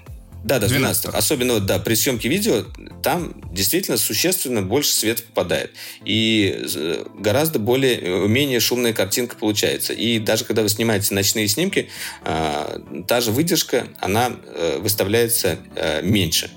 Да, 0.47 0.59
да, 0.59 0.67
12. 0.67 1.03
12. 1.03 1.05
Особенно, 1.07 1.59
да, 1.59 1.77
при 1.77 1.93
съемке 1.95 2.29
видео 2.29 2.63
там 3.03 3.33
действительно 3.51 3.97
существенно 3.97 4.61
больше 4.61 4.91
света 4.91 5.23
попадает. 5.23 5.73
И 6.05 6.63
э, 6.73 7.03
гораздо 7.19 7.59
более, 7.59 7.99
э, 7.99 8.27
менее 8.27 8.61
шумная 8.61 8.93
картинка 8.93 9.35
получается. 9.35 9.91
И 9.91 10.19
даже 10.19 10.45
когда 10.45 10.61
вы 10.61 10.69
снимаете 10.69 11.13
ночные 11.13 11.49
снимки, 11.49 11.89
э, 12.23 12.79
та 13.09 13.19
же 13.19 13.31
выдержка, 13.31 13.89
она 13.99 14.31
э, 14.45 14.79
выставляется 14.79 15.57
э, 15.75 16.01
меньше. 16.01 16.49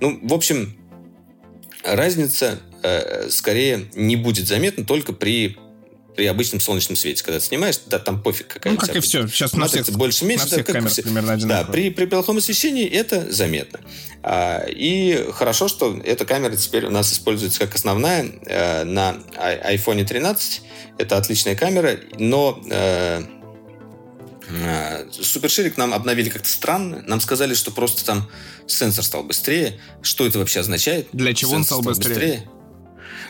Ну, 0.00 0.20
в 0.22 0.34
общем, 0.34 0.76
разница 1.82 2.60
э, 2.82 3.30
скорее 3.30 3.86
не 3.94 4.16
будет 4.16 4.46
заметна 4.46 4.84
только 4.84 5.14
при 5.14 5.56
при 6.18 6.26
обычном 6.26 6.58
солнечном 6.58 6.96
свете, 6.96 7.22
когда 7.22 7.38
ты 7.38 7.46
снимаешь, 7.46 7.76
да, 7.86 8.00
там 8.00 8.20
пофиг 8.20 8.48
какая 8.48 8.72
Ну, 8.72 8.76
как 8.80 8.96
и 8.96 8.98
все. 8.98 9.28
Сейчас 9.28 9.52
на 9.52 9.68
всех, 9.68 9.88
больше 9.92 10.24
меньше, 10.24 10.46
на 10.46 10.50
всех 10.50 10.66
да, 10.66 10.72
камерах 10.72 10.90
все. 10.90 11.02
примерно 11.04 11.34
одинаково. 11.34 11.66
Да, 11.66 11.72
при, 11.72 11.90
при 11.90 12.06
плохом 12.06 12.38
освещении 12.38 12.88
это 12.88 13.30
заметно. 13.30 13.78
А, 14.24 14.66
и 14.66 15.28
хорошо, 15.32 15.68
что 15.68 15.96
эта 16.04 16.24
камера 16.24 16.56
теперь 16.56 16.86
у 16.86 16.90
нас 16.90 17.12
используется 17.12 17.60
как 17.60 17.76
основная 17.76 18.26
э, 18.46 18.82
на 18.82 19.16
iPhone 19.36 20.04
13. 20.04 20.62
Это 20.98 21.18
отличная 21.18 21.54
камера, 21.54 22.00
но 22.18 22.60
э, 22.68 23.22
э, 24.48 25.10
Суперширик 25.12 25.76
нам 25.76 25.94
обновили 25.94 26.30
как-то 26.30 26.48
странно. 26.48 27.04
Нам 27.06 27.20
сказали, 27.20 27.54
что 27.54 27.70
просто 27.70 28.04
там 28.04 28.28
сенсор 28.66 29.04
стал 29.04 29.22
быстрее. 29.22 29.78
Что 30.02 30.26
это 30.26 30.40
вообще 30.40 30.58
означает? 30.58 31.06
Для 31.12 31.32
чего 31.32 31.52
сенсор 31.52 31.76
он 31.78 31.82
стал, 31.84 31.94
стал 31.94 31.94
быстрее? 31.94 32.38
быстрее? 32.38 32.57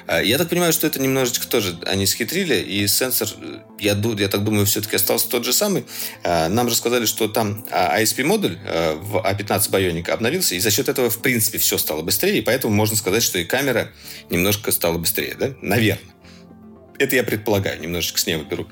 А, 0.08 0.22
я 0.22 0.38
так 0.38 0.48
понимаю, 0.48 0.72
что 0.72 0.86
это 0.86 1.00
немножечко 1.00 1.46
тоже 1.46 1.78
они 1.86 2.06
схитрили, 2.06 2.56
и 2.56 2.86
сенсор, 2.88 3.28
я, 3.78 3.92
я 3.94 4.28
так 4.28 4.42
думаю, 4.42 4.64
все-таки 4.64 4.96
остался 4.96 5.28
тот 5.28 5.44
же 5.44 5.52
самый. 5.52 5.84
А, 6.24 6.48
нам 6.48 6.66
рассказали, 6.66 7.04
что 7.04 7.28
там 7.28 7.64
ISP-модуль 7.70 8.58
а, 8.64 8.96
в 8.96 9.16
A15 9.16 9.70
Bionic 9.70 10.10
обновился, 10.10 10.54
и 10.54 10.60
за 10.60 10.70
счет 10.70 10.88
этого, 10.88 11.10
в 11.10 11.18
принципе, 11.20 11.58
все 11.58 11.76
стало 11.76 12.00
быстрее, 12.00 12.38
и 12.38 12.40
поэтому 12.40 12.74
можно 12.74 12.96
сказать, 12.96 13.22
что 13.22 13.38
и 13.38 13.44
камера 13.44 13.90
немножко 14.30 14.72
стала 14.72 14.96
быстрее, 14.96 15.36
да? 15.38 15.52
Наверное. 15.60 16.17
Это 16.98 17.16
я 17.16 17.22
предполагаю, 17.22 17.80
немножечко 17.80 18.18
с 18.18 18.26
неба 18.26 18.44
беру. 18.44 18.66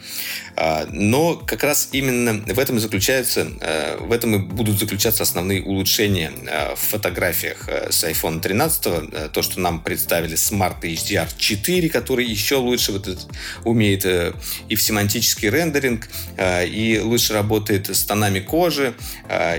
А, 0.57 0.87
но 0.91 1.37
как 1.37 1.63
раз 1.63 1.91
именно 1.93 2.43
в 2.53 2.59
этом 2.59 2.77
и 2.77 2.81
заключается, 2.81 3.49
а, 3.61 3.99
в 3.99 4.13
этом 4.13 4.35
и 4.35 4.39
будут 4.39 4.79
заключаться 4.79 5.23
основные 5.23 5.63
улучшения 5.63 6.33
а, 6.49 6.75
в 6.75 6.81
фотографиях 6.81 7.69
с 7.69 8.05
iPhone 8.05 8.41
13. 8.41 9.33
То, 9.33 9.43
что 9.43 9.61
нам 9.61 9.81
представили 9.81 10.37
Smart 10.37 10.81
HDR 10.81 11.29
4, 11.37 11.89
который 11.89 12.25
еще 12.25 12.57
лучше 12.57 12.93
вот 12.93 13.07
этот, 13.07 13.29
умеет 13.65 14.05
э, 14.05 14.33
и 14.69 14.75
в 14.75 14.83
семантический 14.83 15.49
рендеринг, 15.49 16.09
и 16.39 17.01
лучше 17.03 17.33
работает 17.33 17.89
с 17.89 18.05
тонами 18.05 18.41
кожи, 18.41 18.95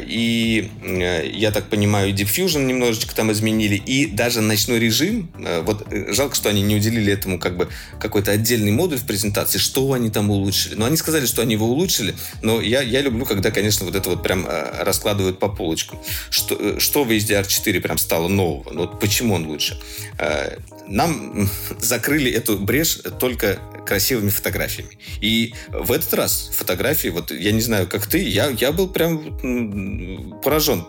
и, 0.08 0.72
э, 0.82 1.30
я 1.34 1.52
так 1.52 1.70
понимаю, 1.70 2.14
Diffusion 2.14 2.66
немножечко 2.66 3.16
там 3.16 3.32
изменили, 3.32 3.76
и 3.76 4.06
даже 4.08 4.42
ночной 4.42 4.80
режим, 4.80 5.30
э, 5.40 5.62
вот 5.62 5.88
жалко, 6.10 6.36
что 6.36 6.50
они 6.50 6.62
не 6.62 6.76
уделили 6.76 7.12
этому 7.12 7.40
как 7.40 7.58
бы 7.58 7.70
какой-то 8.00 8.32
отдельный 8.32 8.57
отдельный 8.58 8.72
модуль 8.72 8.98
в 8.98 9.06
презентации, 9.06 9.60
что 9.60 9.94
они 9.94 10.10
там 10.10 10.30
улучшили. 10.30 10.76
Но 10.76 10.86
они 10.86 10.98
сказали, 10.98 11.26
что 11.26 11.42
они 11.42 11.54
его 11.54 11.68
улучшили, 11.68 12.16
но 12.42 12.62
я, 12.62 12.82
я 12.82 13.02
люблю, 13.02 13.26
когда, 13.26 13.52
конечно, 13.52 13.86
вот 13.86 13.96
это 13.96 14.10
вот 14.10 14.24
прям 14.24 14.46
э, 14.48 14.84
раскладывают 14.84 15.40
по 15.40 15.48
полочкам. 15.48 16.00
Что, 16.30 16.56
э, 16.60 16.80
что 16.80 17.04
в 17.04 17.12
HDR4 17.12 17.80
прям 17.80 17.98
стало 17.98 18.28
нового? 18.28 18.74
Ну, 18.74 18.82
вот 18.82 19.00
почему 19.00 19.36
он 19.36 19.46
лучше? 19.46 19.78
Э, 20.18 20.58
нам 20.88 21.50
закрыли 21.80 22.32
эту 22.32 22.58
брешь 22.58 23.00
только 23.20 23.60
красивыми 23.86 24.30
фотографиями. 24.30 25.00
И 25.22 25.54
в 25.70 25.92
этот 25.92 26.14
раз 26.14 26.52
фотографии, 26.54 27.08
вот 27.08 27.32
я 27.32 27.52
не 27.52 27.62
знаю, 27.62 27.88
как 27.88 28.06
ты, 28.06 28.20
я, 28.20 28.48
я 28.50 28.72
был 28.72 28.90
прям 28.90 30.42
поражен 30.42 30.86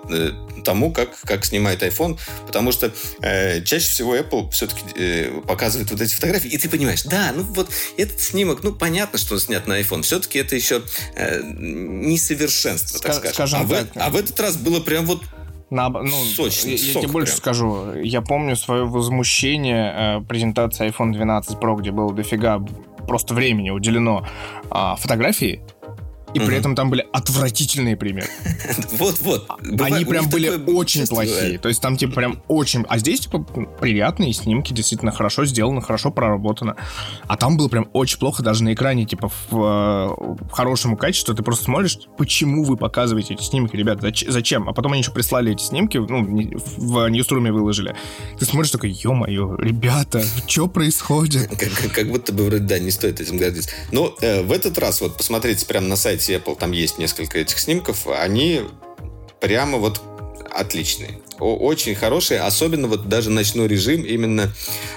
тому, 0.64 0.92
как, 0.92 1.18
как 1.20 1.44
снимает 1.44 1.82
iPhone, 1.82 2.18
потому 2.46 2.72
что 2.72 2.92
э, 3.22 3.62
чаще 3.62 3.88
всего 3.88 4.16
Apple 4.16 4.51
все-таки 4.51 4.82
э, 4.96 5.40
показывает 5.46 5.90
вот 5.90 6.01
эти 6.01 6.12
фотографии, 6.14 6.49
и 6.49 6.59
ты 6.59 6.68
понимаешь, 6.68 7.05
да, 7.05 7.32
ну 7.34 7.42
вот 7.42 7.70
этот 7.96 8.20
снимок, 8.20 8.62
ну, 8.62 8.72
понятно, 8.72 9.18
что 9.18 9.34
он 9.34 9.40
снят 9.40 9.66
на 9.66 9.80
iPhone. 9.80 10.03
Все-таки 10.03 10.38
это 10.40 10.57
еще 10.57 10.82
э, 11.14 11.40
несовершенство, 11.44 13.01
так 13.01 13.14
скажем. 13.14 13.34
скажем 13.34 13.61
а, 13.62 13.68
так. 13.68 13.94
В, 13.94 13.99
а 13.99 14.11
в 14.11 14.16
этот 14.16 14.38
раз 14.40 14.57
было 14.57 14.80
прям 14.80 15.07
вот 15.07 15.22
на, 15.71 15.89
ну, 15.89 16.09
Сочный, 16.09 16.77
я, 16.77 16.93
я 16.93 17.01
тебе 17.01 17.12
больше 17.12 17.33
прям. 17.33 17.39
скажу. 17.39 17.95
Я 17.95 18.23
помню 18.23 18.57
свое 18.57 18.85
возмущение 18.85 20.19
э, 20.19 20.21
презентации 20.23 20.89
iPhone 20.89 21.12
12 21.12 21.59
Pro, 21.59 21.77
где 21.79 21.91
было 21.91 22.12
дофига 22.12 22.62
просто 23.07 23.35
времени 23.35 23.71
уделено 23.71 24.27
э, 24.71 24.95
фотографии 24.99 25.61
и 26.35 26.41
при 26.41 26.57
этом 26.57 26.74
там 26.74 26.91
были 26.91 27.07
отвратительные 27.12 27.97
примеры. 27.97 28.29
Вот-вот. 28.93 29.49
Они 29.81 30.05
прям 30.05 30.29
были 30.29 30.51
очень 30.66 31.07
плохие. 31.07 31.59
То 31.59 31.68
есть 31.68 31.81
там 31.81 31.97
типа 31.97 32.14
прям 32.14 32.43
очень... 32.49 32.85
А 32.89 32.99
здесь 32.99 33.20
типа 33.20 33.41
приятные 33.81 34.33
снимки, 34.33 34.72
действительно 34.72 35.12
хорошо 35.12 35.45
сделано, 35.45 35.81
хорошо 35.81 36.11
проработано. 36.11 36.76
А 37.26 37.37
там 37.37 37.57
было 37.57 37.68
прям 37.68 37.89
очень 37.93 38.18
плохо 38.18 38.43
даже 38.43 38.64
на 38.64 38.74
экране, 38.74 39.05
типа 39.05 39.31
в, 39.51 39.51
в 39.51 40.51
хорошем 40.51 40.97
качестве. 40.97 41.35
Ты 41.35 41.43
просто 41.43 41.64
смотришь, 41.64 41.99
почему 42.16 42.64
вы 42.64 42.76
показываете 42.76 43.35
эти 43.35 43.43
снимки, 43.43 43.76
ребят, 43.76 44.01
зачем? 44.29 44.68
А 44.68 44.72
потом 44.72 44.93
они 44.93 45.03
еще 45.03 45.12
прислали 45.12 45.53
эти 45.53 45.62
снимки, 45.62 45.99
ну, 45.99 46.24
в 46.76 47.09
Ньюструме 47.09 47.53
выложили. 47.53 47.97
Ты 48.39 48.45
смотришь 48.45 48.70
такой, 48.70 48.91
ё-моё, 48.91 49.57
ребята, 49.57 50.22
что 50.47 50.68
происходит? 50.68 51.49
Как, 51.95 52.09
будто 52.09 52.33
бы 52.33 52.45
вроде, 52.45 52.64
да, 52.64 52.79
не 52.79 52.91
стоит 52.91 53.20
этим 53.20 53.39
гордиться. 53.39 53.70
Но 53.93 54.14
э, 54.20 54.43
в 54.43 54.53
этот 54.53 54.79
раз, 54.79 55.01
вот 55.01 55.16
посмотрите 55.16 55.66
прямо 55.66 55.87
на 55.87 55.97
сайте 55.97 56.18
сайте 56.19 56.37
Apple, 56.37 56.57
там 56.59 56.73
есть 56.73 56.99
несколько 56.99 57.39
этих 57.39 57.59
снимков, 57.59 58.07
они 58.07 58.62
прямо 59.41 59.79
вот 59.79 60.03
отличные 60.51 61.21
очень 61.39 61.95
хорошие, 61.95 62.41
особенно 62.41 62.89
вот 62.89 63.09
даже 63.09 63.30
ночной 63.30 63.68
режим, 63.68 64.03
именно, 64.03 64.53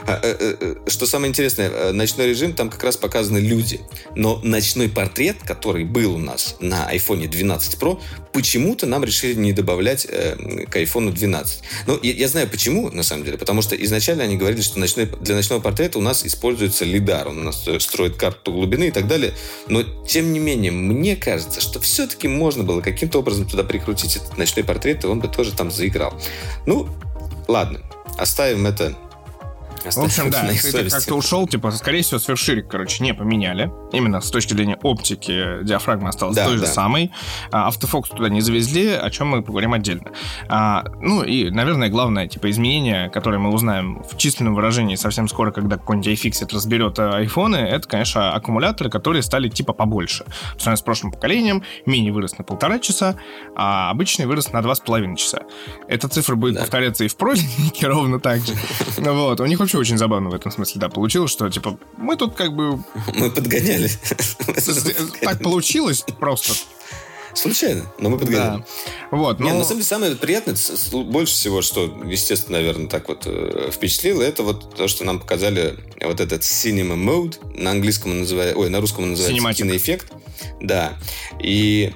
э, 0.07 0.19
э, 0.21 0.55
э, 0.59 0.75
что 0.87 1.05
самое 1.05 1.29
интересное, 1.29 1.91
ночной 1.91 2.27
режим, 2.29 2.53
там 2.53 2.69
как 2.69 2.83
раз 2.83 2.97
показаны 2.97 3.37
люди, 3.37 3.81
но 4.15 4.39
ночной 4.43 4.89
портрет, 4.89 5.37
который 5.45 5.85
был 5.85 6.15
у 6.15 6.17
нас 6.17 6.55
на 6.59 6.91
iPhone 6.93 7.27
12 7.27 7.79
Pro, 7.79 7.99
почему-то 8.33 8.85
нам 8.85 9.03
решили 9.03 9.33
не 9.35 9.53
добавлять 9.53 10.05
к 10.05 10.75
iPhone 10.75 11.11
12. 11.11 11.61
Ну, 11.87 11.99
я, 12.01 12.13
я 12.13 12.27
знаю 12.27 12.47
почему, 12.47 12.89
на 12.89 13.03
самом 13.03 13.25
деле, 13.25 13.37
потому 13.37 13.61
что 13.61 13.75
изначально 13.75 14.23
они 14.23 14.37
говорили, 14.37 14.61
что 14.61 14.79
ночной, 14.79 15.05
для 15.05 15.35
ночного 15.35 15.61
портрета 15.61 15.99
у 15.99 16.01
нас 16.01 16.25
используется 16.25 16.85
лидар, 16.85 17.27
он 17.27 17.39
у 17.39 17.43
нас 17.43 17.67
строит 17.79 18.15
карту 18.15 18.51
глубины 18.51 18.87
и 18.87 18.91
так 18.91 19.07
далее, 19.07 19.33
но, 19.67 19.83
тем 20.07 20.33
не 20.33 20.39
менее, 20.39 20.71
мне 20.71 21.15
кажется, 21.15 21.61
что 21.61 21.79
все-таки 21.79 22.27
можно 22.27 22.63
было 22.63 22.81
каким-то 22.81 23.19
образом 23.19 23.47
туда 23.47 23.63
прикрутить 23.63 24.15
этот 24.15 24.37
ночной 24.37 24.63
портрет, 24.63 25.03
и 25.03 25.07
он 25.07 25.19
бы 25.19 25.27
тоже 25.27 25.53
там 25.53 25.71
заиграл. 25.71 26.13
Ну, 26.65 26.89
ладно, 27.47 27.79
оставим 28.17 28.65
это 28.67 28.93
в 29.83 29.97
общем, 29.97 30.29
да, 30.29 30.47
ты 30.49 30.89
как-то 30.89 31.15
ушел, 31.15 31.47
типа, 31.47 31.71
скорее 31.71 32.01
всего, 32.03 32.19
сверхширик, 32.19 32.67
короче, 32.67 33.03
не 33.03 33.13
поменяли. 33.13 33.71
Именно 33.91 34.21
с 34.21 34.29
точки 34.29 34.53
зрения 34.53 34.77
оптики 34.81 35.63
диафрагма 35.63 36.09
осталась 36.09 36.35
да, 36.35 36.45
той 36.45 36.57
да. 36.57 36.65
же 36.65 36.71
самой. 36.71 37.11
А, 37.51 37.67
автофокус 37.67 38.09
туда 38.09 38.29
не 38.29 38.41
завезли, 38.41 38.89
о 38.89 39.09
чем 39.09 39.27
мы 39.27 39.41
поговорим 39.41 39.73
отдельно. 39.73 40.11
А, 40.47 40.85
ну 41.01 41.23
и, 41.23 41.49
наверное, 41.49 41.89
главное, 41.89 42.27
типа, 42.27 42.49
изменение, 42.49 43.09
которое 43.09 43.39
мы 43.39 43.51
узнаем 43.51 44.03
в 44.03 44.17
численном 44.17 44.55
выражении 44.55 44.95
совсем 44.95 45.27
скоро, 45.27 45.51
когда 45.51 45.77
какой-нибудь 45.77 46.07
iFixit 46.07 46.53
разберет 46.53 46.99
а, 46.99 47.17
айфоны, 47.17 47.57
это, 47.57 47.87
конечно, 47.87 48.33
аккумуляторы, 48.33 48.89
которые 48.89 49.23
стали, 49.23 49.49
типа, 49.49 49.73
побольше. 49.73 50.25
По 50.25 50.59
сравнению 50.59 50.77
с 50.77 50.81
прошлым 50.81 51.11
поколением, 51.11 51.63
мини 51.85 52.11
вырос 52.11 52.37
на 52.37 52.43
полтора 52.43 52.79
часа, 52.79 53.15
а 53.55 53.89
обычный 53.89 54.25
вырос 54.25 54.51
на 54.51 54.61
два 54.61 54.75
с 54.75 54.79
половиной 54.79 55.17
часа. 55.17 55.41
Эта 55.87 56.07
цифра 56.07 56.35
будет 56.35 56.55
да. 56.55 56.61
повторяться 56.61 57.03
и 57.03 57.07
в 57.07 57.15
пролинике 57.15 57.87
ровно 57.87 58.19
так 58.19 58.39
же. 58.45 58.53
Вот. 59.11 59.39
У 59.39 59.45
них 59.45 59.59
вообще 59.59 59.70
очень 59.77 59.97
забавно 59.97 60.29
в 60.29 60.33
этом 60.33 60.51
смысле, 60.51 60.81
да, 60.81 60.89
получилось, 60.89 61.31
что, 61.31 61.49
типа, 61.49 61.77
мы 61.97 62.15
тут 62.15 62.35
как 62.35 62.53
бы... 62.53 62.77
Мы 63.13 63.29
подгоняли. 63.31 63.89
Так 65.21 65.41
получилось 65.41 66.03
просто. 66.19 66.53
Случайно, 67.33 67.85
но 67.97 68.09
мы 68.09 68.17
подгоняли. 68.17 68.57
Да. 68.57 68.65
Вот, 69.11 69.39
но... 69.39 69.45
Нет, 69.45 69.55
на 69.55 69.63
самом 69.63 69.77
деле, 69.77 69.85
самое 69.85 70.15
приятное, 70.15 70.55
больше 71.03 71.33
всего, 71.33 71.61
что, 71.61 71.85
естественно, 72.05 72.57
наверное, 72.57 72.87
так 72.87 73.07
вот 73.07 73.23
э, 73.25 73.69
впечатлило, 73.71 74.21
это 74.21 74.43
вот 74.43 74.75
то, 74.75 74.87
что 74.87 75.05
нам 75.05 75.19
показали 75.19 75.77
вот 76.01 76.19
этот 76.19 76.41
Cinema 76.41 76.95
Mode, 76.95 77.37
на 77.57 77.71
английском 77.71 78.11
он 78.11 78.19
называется, 78.19 78.57
ой, 78.57 78.69
на 78.69 78.81
русском 78.81 79.05
он 79.05 79.11
называется 79.11 79.41
Cinematic. 79.41 79.55
киноэффект. 79.55 80.11
Да. 80.59 80.93
И 81.41 81.93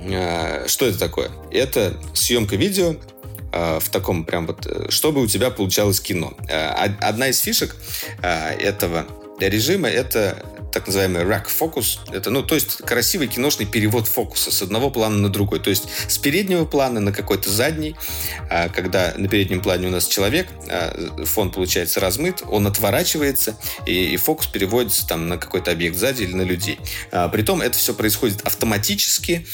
э, 0.00 0.66
что 0.68 0.86
это 0.86 0.98
такое? 0.98 1.30
Это 1.50 1.94
съемка 2.14 2.56
видео 2.56 2.96
в 3.52 3.88
таком 3.90 4.24
прям 4.24 4.46
вот, 4.46 4.66
э, 4.66 4.90
чтобы 4.90 5.22
у 5.22 5.26
тебя 5.26 5.50
получалось 5.50 6.00
кино. 6.00 6.34
Э, 6.48 6.68
одна 7.00 7.28
из 7.28 7.38
фишек 7.38 7.74
этого 8.22 9.06
режима 9.40 9.88
это 9.88 10.42
так 10.72 10.86
называемый 10.86 11.22
rack 11.22 11.46
focus. 11.46 11.98
Это, 12.12 12.30
ну, 12.30 12.42
то 12.42 12.54
есть 12.54 12.78
красивый 12.78 13.28
киношный 13.28 13.66
перевод 13.66 14.06
фокуса 14.06 14.50
с 14.50 14.62
одного 14.62 14.90
плана 14.90 15.16
на 15.16 15.28
другой. 15.28 15.60
То 15.60 15.70
есть 15.70 15.84
с 16.08 16.18
переднего 16.18 16.64
плана 16.64 17.00
на 17.00 17.12
какой-то 17.12 17.50
задний, 17.50 17.96
а, 18.50 18.68
когда 18.68 19.14
на 19.16 19.28
переднем 19.28 19.60
плане 19.60 19.88
у 19.88 19.90
нас 19.90 20.06
человек, 20.06 20.48
а, 20.68 21.24
фон 21.24 21.50
получается 21.50 22.00
размыт, 22.00 22.42
он 22.46 22.66
отворачивается, 22.66 23.56
и, 23.86 24.12
и 24.12 24.16
фокус 24.16 24.46
переводится 24.46 25.06
там 25.06 25.28
на 25.28 25.38
какой-то 25.38 25.70
объект 25.70 25.96
сзади 25.96 26.24
или 26.24 26.34
на 26.34 26.42
людей. 26.42 26.78
А, 27.10 27.28
притом 27.28 27.62
это 27.62 27.78
все 27.78 27.94
происходит 27.94 28.42
автоматически, 28.42 29.46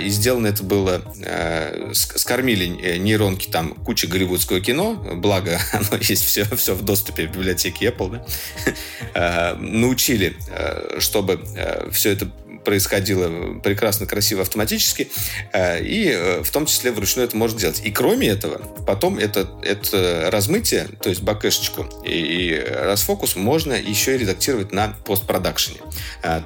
и 0.00 0.08
сделано 0.08 0.48
это 0.48 0.62
было, 0.62 1.02
скормили 1.92 2.80
э, 2.80 2.96
нейронки 2.96 3.48
там 3.48 3.74
куча 3.74 4.06
голливудского 4.06 4.60
кино, 4.60 4.94
благо 4.94 5.58
оно 5.72 5.98
есть 6.00 6.24
все, 6.24 6.44
все 6.56 6.74
в 6.74 6.82
доступе 6.82 7.26
в 7.26 7.32
библиотеке 7.32 7.86
Apple, 7.86 8.24
да? 9.14 9.56
научили 9.58 10.35
чтобы 10.98 11.40
э, 11.56 11.90
все 11.90 12.12
это 12.12 12.28
происходило 12.66 13.58
прекрасно, 13.60 14.06
красиво, 14.06 14.42
автоматически, 14.42 15.08
э, 15.52 15.82
и 15.82 16.42
в 16.42 16.50
том 16.50 16.66
числе 16.66 16.90
вручную 16.90 17.28
это 17.28 17.36
можно 17.36 17.58
делать. 17.58 17.80
И 17.84 17.92
кроме 17.92 18.26
этого, 18.28 18.58
потом 18.86 19.18
это, 19.18 19.48
это 19.62 20.28
размытие, 20.32 20.88
то 21.00 21.08
есть 21.08 21.22
бакэшечку 21.22 21.86
и, 22.04 22.10
и 22.10 22.60
расфокус 22.60 23.36
можно 23.36 23.72
еще 23.72 24.16
и 24.16 24.18
редактировать 24.18 24.72
на 24.72 24.88
постпродакшене. 25.04 25.78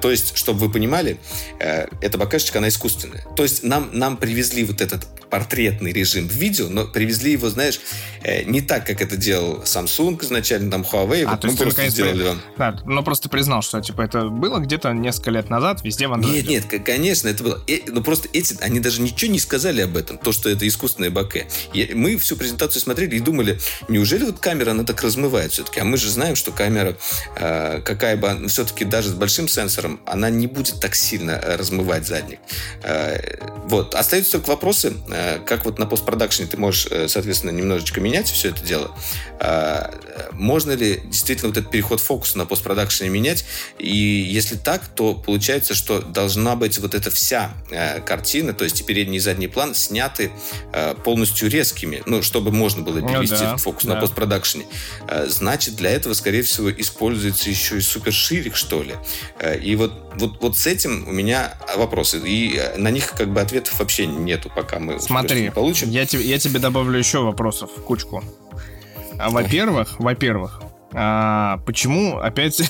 То 0.01 0.11
есть, 0.11 0.37
чтобы 0.37 0.59
вы 0.59 0.71
понимали, 0.71 1.17
эта 1.59 2.17
бакэшечка, 2.17 2.59
она 2.59 2.67
искусственная. 2.67 3.25
То 3.35 3.43
есть 3.43 3.63
нам, 3.63 3.89
нам 3.91 4.17
привезли 4.17 4.63
вот 4.63 4.81
этот 4.81 5.07
портретный 5.31 5.93
режим 5.93 6.27
в 6.27 6.33
видео, 6.33 6.67
но 6.69 6.85
привезли 6.85 7.31
его, 7.31 7.49
знаешь, 7.49 7.79
э, 8.21 8.43
не 8.43 8.61
так, 8.61 8.85
как 8.85 9.01
это 9.01 9.15
делал 9.15 9.63
Samsung 9.63 10.21
изначально, 10.23 10.69
там 10.69 10.81
Huawei. 10.81 11.23
А, 11.23 11.31
вот 11.31 11.41
то 11.41 11.47
есть 11.47 11.59
просто 11.59 11.89
сделали 11.89 12.23
вам. 12.23 12.41
Да, 12.57 12.77
ну 12.85 13.01
просто 13.01 13.29
признал, 13.29 13.61
что 13.61 13.79
типа 13.81 14.01
это 14.01 14.25
было 14.25 14.59
где-то 14.59 14.91
несколько 14.91 15.31
лет 15.31 15.49
назад 15.49 15.83
везде 15.83 16.07
Android. 16.13 16.31
Нет, 16.31 16.47
нет, 16.47 16.83
конечно, 16.83 17.27
это 17.27 17.43
было. 17.43 17.63
Э, 17.67 17.79
но 17.87 18.01
просто 18.01 18.29
эти, 18.33 18.57
они 18.61 18.79
даже 18.79 19.01
ничего 19.01 19.31
не 19.31 19.39
сказали 19.39 19.81
об 19.81 19.97
этом, 19.97 20.17
то, 20.17 20.31
что 20.31 20.49
это 20.49 20.67
искусственное 20.67 21.09
баке. 21.09 21.47
Мы 21.93 22.17
всю 22.17 22.35
презентацию 22.35 22.81
смотрели 22.81 23.15
и 23.15 23.19
думали, 23.19 23.59
неужели 23.87 24.25
вот 24.25 24.39
камера, 24.39 24.71
она 24.71 24.83
так 24.83 25.01
размывает 25.01 25.51
все-таки? 25.51 25.79
А 25.79 25.83
мы 25.83 25.97
же 25.97 26.09
знаем, 26.09 26.35
что 26.35 26.51
камера, 26.51 26.97
э, 27.35 27.81
какая 27.83 28.17
бы, 28.17 28.47
все-таки 28.47 28.85
даже 28.85 29.09
с 29.09 29.13
большим 29.13 29.47
сенсором, 29.47 30.01
она 30.05 30.29
не 30.29 30.47
будет 30.47 30.79
так 30.79 30.95
сильно 30.95 31.39
размывать 31.41 32.07
задник. 32.07 32.39
Вот. 33.65 33.95
Остаются 33.95 34.33
только 34.33 34.49
вопросы, 34.49 34.93
Э, 35.09 35.39
как 35.45 35.65
вот 35.65 35.79
на 35.79 35.85
постпродакшене 35.85 36.47
ты 36.47 36.57
можешь, 36.57 36.87
э, 36.89 37.07
соответственно, 37.07 37.51
немножечко 37.51 37.99
менять 37.99 38.29
все 38.29 38.49
это 38.49 38.63
дело, 38.63 38.95
э, 39.39 39.91
можно 40.31 40.71
ли 40.71 41.01
действительно 41.05 41.49
вот 41.49 41.57
этот 41.57 41.71
переход 41.71 41.99
фокуса 41.99 42.37
на 42.37 42.45
постпродакшене 42.45 43.09
менять? 43.09 43.45
И 43.77 43.89
если 43.89 44.55
так, 44.55 44.87
то 44.87 45.13
получается, 45.13 45.73
что 45.73 46.00
должна 46.01 46.55
быть 46.55 46.79
вот 46.79 46.95
эта 46.95 47.11
вся 47.11 47.51
картина, 48.05 48.53
то 48.53 48.63
есть 48.63 48.81
и 48.81 48.83
передний 48.83 49.17
и 49.17 49.19
задний 49.19 49.47
план 49.47 49.75
сняты 49.75 50.31
полностью 51.03 51.49
резкими, 51.49 52.01
ну, 52.05 52.21
чтобы 52.21 52.51
можно 52.51 52.83
было 52.83 52.99
ну 52.99 53.07
перевести 53.07 53.35
ну, 53.35 53.51
да, 53.51 53.57
фокус 53.57 53.85
да. 53.85 53.95
на 53.95 54.01
постпродакшене. 54.01 54.65
Значит, 55.27 55.75
для 55.75 55.91
этого, 55.91 56.13
скорее 56.13 56.43
всего, 56.43 56.71
используется 56.71 57.49
еще 57.49 57.77
и 57.77 57.81
суперширик, 57.81 58.55
что 58.55 58.83
ли. 58.83 58.95
И 59.61 59.75
вот, 59.75 59.93
вот, 60.15 60.41
вот 60.41 60.57
с 60.57 60.67
этим 60.67 61.07
у 61.07 61.11
меня 61.11 61.57
вопросы. 61.75 62.21
И 62.25 62.61
на 62.77 62.91
них 62.91 63.13
как 63.13 63.33
бы 63.33 63.41
ответов 63.41 63.79
вообще 63.79 64.07
нету, 64.07 64.51
пока 64.53 64.79
мы 64.79 64.99
Смотри, 64.99 65.49
получим. 65.49 65.89
Я, 65.89 66.05
тебе, 66.05 66.23
я 66.23 66.39
тебе 66.39 66.59
добавлю 66.59 66.97
еще 66.97 67.19
вопросов 67.19 67.69
в 67.75 67.81
кучку. 67.81 68.23
А, 69.17 69.29
во-первых, 69.29 69.99
во-первых, 69.99 70.61
а, 70.93 71.57
почему 71.65 72.17
опять 72.17 72.61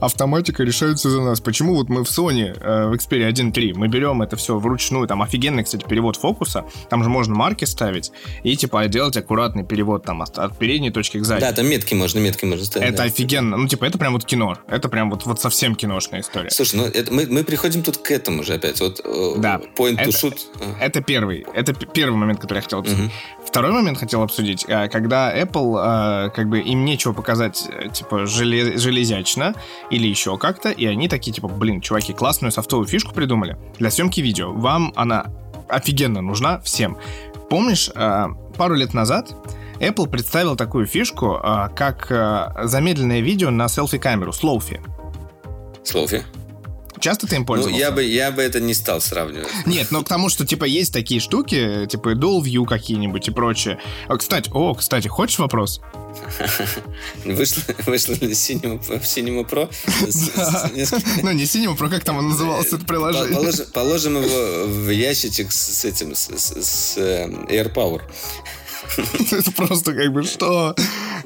автоматика 0.00 0.62
решается 0.62 1.10
за 1.10 1.20
нас. 1.20 1.40
Почему 1.40 1.74
вот 1.74 1.88
мы 1.88 2.04
в 2.04 2.08
Sony, 2.08 2.56
э, 2.58 2.88
в 2.88 2.92
Xperia 2.94 3.30
1.3, 3.30 3.74
мы 3.74 3.88
берем 3.88 4.22
это 4.22 4.36
все 4.36 4.58
вручную, 4.58 5.06
там 5.06 5.22
офигенный, 5.22 5.64
кстати, 5.64 5.84
перевод 5.84 6.16
фокуса, 6.16 6.64
там 6.88 7.02
же 7.02 7.10
можно 7.10 7.34
марки 7.34 7.64
ставить 7.64 8.12
и, 8.42 8.56
типа, 8.56 8.86
делать 8.88 9.16
аккуратный 9.16 9.64
перевод 9.64 10.04
там 10.04 10.22
от, 10.22 10.38
от 10.38 10.58
передней 10.58 10.90
точки 10.90 11.18
к 11.18 11.24
задней. 11.24 11.46
Да, 11.46 11.52
там 11.52 11.66
метки 11.66 11.94
можно, 11.94 12.18
метки 12.18 12.44
можно 12.44 12.64
ставить. 12.64 12.88
Это 12.88 12.98
да. 12.98 13.04
офигенно. 13.04 13.56
Ну, 13.56 13.68
типа, 13.68 13.84
это 13.84 13.98
прям 13.98 14.12
вот 14.12 14.24
кино. 14.24 14.56
Это 14.68 14.88
прям 14.88 15.10
вот, 15.10 15.26
вот 15.26 15.40
совсем 15.40 15.74
киношная 15.74 16.20
история. 16.20 16.50
Слушай, 16.50 16.76
ну, 16.76 16.86
это, 16.86 17.12
мы, 17.12 17.26
мы 17.26 17.44
приходим 17.44 17.82
тут 17.82 17.98
к 17.98 18.10
этому 18.10 18.42
же 18.42 18.54
опять. 18.54 18.80
Вот 18.80 19.00
э, 19.04 19.34
да. 19.38 19.60
point 19.76 19.96
это, 19.98 20.10
to 20.10 20.12
shoot. 20.12 20.38
Это 20.80 21.00
первый. 21.00 21.46
Это 21.54 21.72
первый 21.74 22.16
момент, 22.16 22.40
который 22.40 22.58
я 22.58 22.62
хотел 22.62 22.80
обсудить. 22.80 23.04
Угу. 23.04 23.12
Второй 23.46 23.72
момент 23.72 23.98
хотел 23.98 24.22
обсудить. 24.22 24.64
Э, 24.68 24.88
когда 24.88 25.36
Apple, 25.36 26.30
как 26.30 26.48
бы, 26.48 26.60
им 26.60 26.84
нечего 26.84 27.12
показать, 27.12 27.68
типа, 27.92 28.26
железячно, 28.26 29.54
или 29.90 30.06
еще 30.06 30.38
как-то, 30.38 30.70
и 30.70 30.86
они 30.86 31.08
такие, 31.08 31.32
типа, 31.32 31.48
блин, 31.48 31.80
чуваки, 31.80 32.12
классную 32.12 32.52
софтовую 32.52 32.86
фишку 32.86 33.14
придумали 33.14 33.56
для 33.78 33.90
съемки 33.90 34.20
видео. 34.20 34.52
Вам 34.52 34.92
она 34.96 35.26
офигенно 35.68 36.20
нужна 36.20 36.60
всем. 36.60 36.96
Помнишь, 37.50 37.90
э, 37.94 38.26
пару 38.56 38.74
лет 38.74 38.94
назад 38.94 39.34
Apple 39.80 40.08
представил 40.08 40.56
такую 40.56 40.86
фишку, 40.86 41.40
э, 41.42 41.68
как 41.74 42.10
э, 42.10 42.66
замедленное 42.66 43.20
видео 43.20 43.50
на 43.50 43.68
селфи-камеру, 43.68 44.32
слоуфи. 44.32 44.80
Слоуфи? 45.82 46.22
Часто 47.00 47.26
ты 47.26 47.36
им 47.36 47.46
пользовался? 47.46 47.74
Ну, 47.74 47.80
я 47.80 47.90
бы, 47.90 48.04
я 48.04 48.30
бы 48.30 48.42
это 48.42 48.60
не 48.60 48.74
стал 48.74 49.00
сравнивать. 49.00 49.48
Нет, 49.66 49.90
но 49.90 50.02
к 50.02 50.08
тому, 50.08 50.28
что, 50.28 50.46
типа, 50.46 50.64
есть 50.64 50.92
такие 50.92 51.20
штуки, 51.20 51.86
типа, 51.86 52.14
dual 52.14 52.42
view 52.42 52.64
какие-нибудь 52.64 53.28
и 53.28 53.30
прочее. 53.30 53.78
А, 54.08 54.16
кстати, 54.16 54.50
о, 54.52 54.74
кстати, 54.74 55.08
хочешь 55.08 55.38
вопрос? 55.38 55.80
Вышло, 57.24 57.62
вышло 57.86 58.12
ли 58.12 58.32
Cinema, 58.32 58.80
Cinema 59.02 59.48
Pro? 59.48 59.68
Ну, 61.22 61.32
не 61.32 61.44
Cinema 61.44 61.76
Pro, 61.76 61.90
как 61.90 62.04
там 62.04 62.18
он 62.18 62.28
назывался, 62.28 62.76
это 62.76 62.84
приложение? 62.84 63.52
Положим 63.72 64.22
его 64.22 64.66
в 64.66 64.90
ящичек 64.90 65.52
с 65.52 65.84
этим, 65.84 66.14
с 66.14 66.94
э, 66.96 67.26
AirPower. 67.48 68.02
Это 69.32 69.52
просто 69.52 69.94
как 69.94 70.12
бы 70.12 70.22
что? 70.22 70.74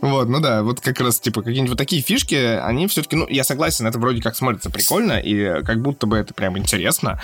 Вот, 0.00 0.28
ну 0.28 0.40
да, 0.40 0.62
вот 0.62 0.80
как 0.80 1.00
раз, 1.00 1.20
типа, 1.20 1.42
какие-нибудь 1.42 1.70
вот 1.70 1.78
такие 1.78 2.02
фишки, 2.02 2.34
они 2.34 2.86
все-таки, 2.86 3.16
ну, 3.16 3.26
я 3.28 3.44
согласен, 3.44 3.86
это 3.86 3.98
вроде 3.98 4.22
как 4.22 4.36
смотрится 4.36 4.70
прикольно, 4.70 5.18
и 5.18 5.62
как 5.64 5.82
будто 5.82 6.06
бы 6.06 6.16
это 6.16 6.34
прям 6.34 6.56
интересно, 6.56 7.20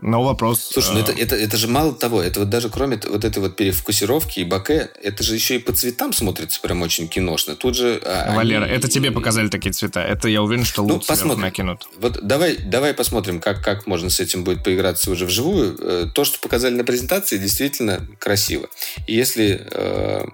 но 0.00 0.22
вопрос... 0.22 0.70
Слушай, 0.72 0.94
ну 0.94 1.00
это, 1.00 1.12
э, 1.12 1.16
это, 1.18 1.34
это 1.34 1.56
же 1.56 1.66
мало 1.66 1.92
того, 1.92 2.22
это 2.22 2.40
вот 2.40 2.50
даже 2.50 2.68
кроме 2.68 3.00
вот 3.08 3.24
этой 3.24 3.40
вот 3.40 3.56
перевкусировки 3.56 4.40
и 4.40 4.44
баке, 4.44 4.90
это 5.02 5.24
же 5.24 5.34
еще 5.34 5.56
и 5.56 5.58
по 5.58 5.72
цветам 5.72 6.12
смотрится 6.12 6.60
прям 6.60 6.82
очень 6.82 7.08
киношно. 7.08 7.56
Тут 7.56 7.76
же... 7.76 8.00
А, 8.04 8.34
Валера, 8.34 8.64
они... 8.64 8.74
это 8.74 8.88
тебе 8.88 9.10
показали 9.10 9.48
такие 9.48 9.72
цвета. 9.72 10.00
Это 10.00 10.28
я 10.28 10.42
уверен, 10.42 10.64
что 10.64 10.84
ну, 10.84 11.00
посмотрим. 11.00 11.42
накинут. 11.42 11.88
Вот 11.98 12.20
давай, 12.22 12.56
давай 12.56 12.94
посмотрим, 12.94 13.40
как, 13.40 13.62
как 13.62 13.86
можно 13.86 14.08
с 14.08 14.20
этим 14.20 14.44
будет 14.44 14.62
поиграться 14.62 15.10
уже 15.10 15.26
вживую. 15.26 15.76
Э, 15.80 16.06
то, 16.14 16.24
что 16.24 16.38
показали 16.38 16.74
на 16.74 16.84
презентации, 16.84 17.36
действительно 17.36 18.06
красиво. 18.20 18.68
И 19.08 19.14
если 19.14 19.66
э, 19.68 20.24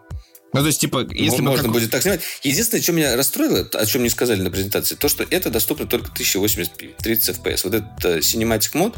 ну, 0.55 0.61
то 0.61 0.67
есть, 0.69 0.81
типа, 0.81 1.05
если 1.11 1.43
Можно 1.43 1.65
как... 1.65 1.73
будет 1.73 1.91
так 1.91 2.03
снимать. 2.03 2.21
Единственное, 2.45 2.81
что 2.81 2.93
меня 2.93 3.17
расстроило, 3.17 3.69
о 3.73 3.87
чем 3.87 4.05
не 4.05 4.09
сказали 4.09 4.41
на 4.41 4.53
презентации, 4.53 4.95
то, 4.95 5.09
что 5.09 5.27
это 5.29 5.51
доступно 5.51 5.87
только 5.87 6.13
1080p, 6.13 6.95
30 7.03 7.39
FPS. 7.39 7.61
Вот 7.65 7.75
этот 7.75 8.05
э, 8.05 8.19
Cinematic 8.21 8.71
мод, 8.75 8.95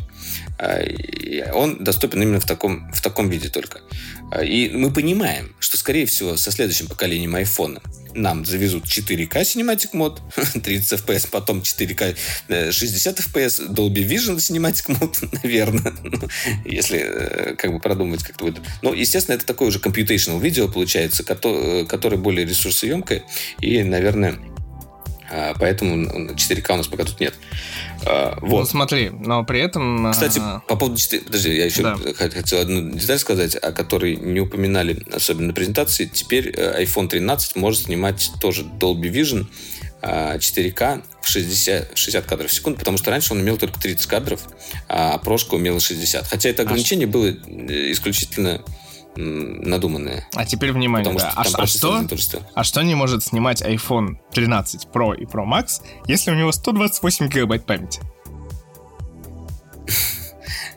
э, 0.58 1.50
он 1.52 1.82
доступен 1.82 2.20
именно 2.20 2.40
в 2.40 2.44
таком, 2.44 2.92
в 2.92 3.00
таком 3.00 3.30
виде 3.30 3.48
только. 3.48 3.80
Э, 4.32 4.44
и 4.44 4.68
мы 4.68 4.92
понимаем, 4.92 5.56
что, 5.58 5.78
скорее 5.78 6.04
всего, 6.04 6.36
со 6.36 6.50
следующим 6.50 6.88
поколением 6.88 7.34
iPhone 7.34 7.80
нам 8.16 8.44
завезут 8.44 8.84
4К 8.84 9.42
Cinematic 9.42 9.90
мод, 9.92 10.20
30 10.34 11.00
FPS, 11.00 11.28
потом 11.30 11.60
4К 11.60 12.16
60 12.72 13.20
FPS, 13.20 13.68
Dolby 13.68 14.06
Vision 14.06 14.36
Cinematic 14.36 14.98
мод, 14.98 15.18
наверное, 15.42 15.92
если 16.64 16.98
э, 16.98 17.54
как 17.56 17.72
бы 17.72 17.78
продумать 17.78 18.22
как-то 18.22 18.44
будет. 18.46 18.60
Но, 18.82 18.92
естественно, 18.92 19.36
это 19.36 19.46
такое 19.46 19.68
уже 19.68 19.78
computational 19.78 20.40
видео 20.40 20.68
получается, 20.68 21.22
которое 21.24 22.16
более 22.16 22.46
ресурсоемкое 22.46 23.24
и, 23.60 23.82
наверное, 23.82 24.38
поэтому 25.58 26.30
4К 26.32 26.72
у 26.72 26.76
нас 26.76 26.86
пока 26.86 27.04
тут 27.04 27.20
нет. 27.20 27.34
А, 28.04 28.38
вот. 28.40 28.60
Ну, 28.60 28.66
смотри, 28.66 29.10
но 29.10 29.44
при 29.44 29.60
этом... 29.60 30.06
А, 30.06 30.12
Кстати, 30.12 30.40
по 30.68 30.76
поводу 30.76 30.98
4... 30.98 31.22
Подожди, 31.22 31.54
я 31.54 31.64
еще 31.64 31.82
да. 31.82 31.96
хотел 32.14 32.60
одну 32.60 32.90
деталь 32.92 33.18
сказать, 33.18 33.56
о 33.56 33.72
которой 33.72 34.16
не 34.16 34.40
упоминали, 34.40 35.02
особенно 35.12 35.48
на 35.48 35.52
презентации. 35.52 36.04
Теперь 36.04 36.52
э, 36.56 36.82
iPhone 36.84 37.08
13 37.08 37.56
может 37.56 37.84
снимать 37.84 38.30
тоже 38.40 38.62
Dolby 38.62 39.10
Vision 39.10 39.46
4К 40.02 41.02
в 41.20 41.28
60, 41.28 41.96
60 41.98 42.26
кадров 42.26 42.50
в 42.50 42.54
секунду, 42.54 42.78
потому 42.78 42.98
что 42.98 43.10
раньше 43.10 43.32
он 43.32 43.40
имел 43.40 43.56
только 43.56 43.80
30 43.80 44.06
кадров, 44.06 44.40
а 44.88 45.18
прошка 45.18 45.54
умела 45.54 45.80
60. 45.80 46.26
Хотя 46.26 46.48
это 46.48 46.62
ограничение 46.62 47.06
было 47.06 47.26
э, 47.26 47.92
исключительно 47.92 48.62
надуманные. 49.16 50.26
А 50.34 50.44
теперь 50.44 50.72
внимание, 50.72 51.14
да. 51.14 51.32
а, 51.34 51.42
а, 51.42 51.66
что, 51.66 52.04
а 52.54 52.64
что 52.64 52.82
не 52.82 52.94
может 52.94 53.24
снимать 53.24 53.62
iPhone 53.62 54.16
13 54.32 54.88
Pro 54.92 55.16
и 55.16 55.24
Pro 55.24 55.44
Max, 55.46 55.82
если 56.06 56.30
у 56.30 56.34
него 56.34 56.52
128 56.52 57.28
гигабайт 57.28 57.64
памяти? 57.64 58.00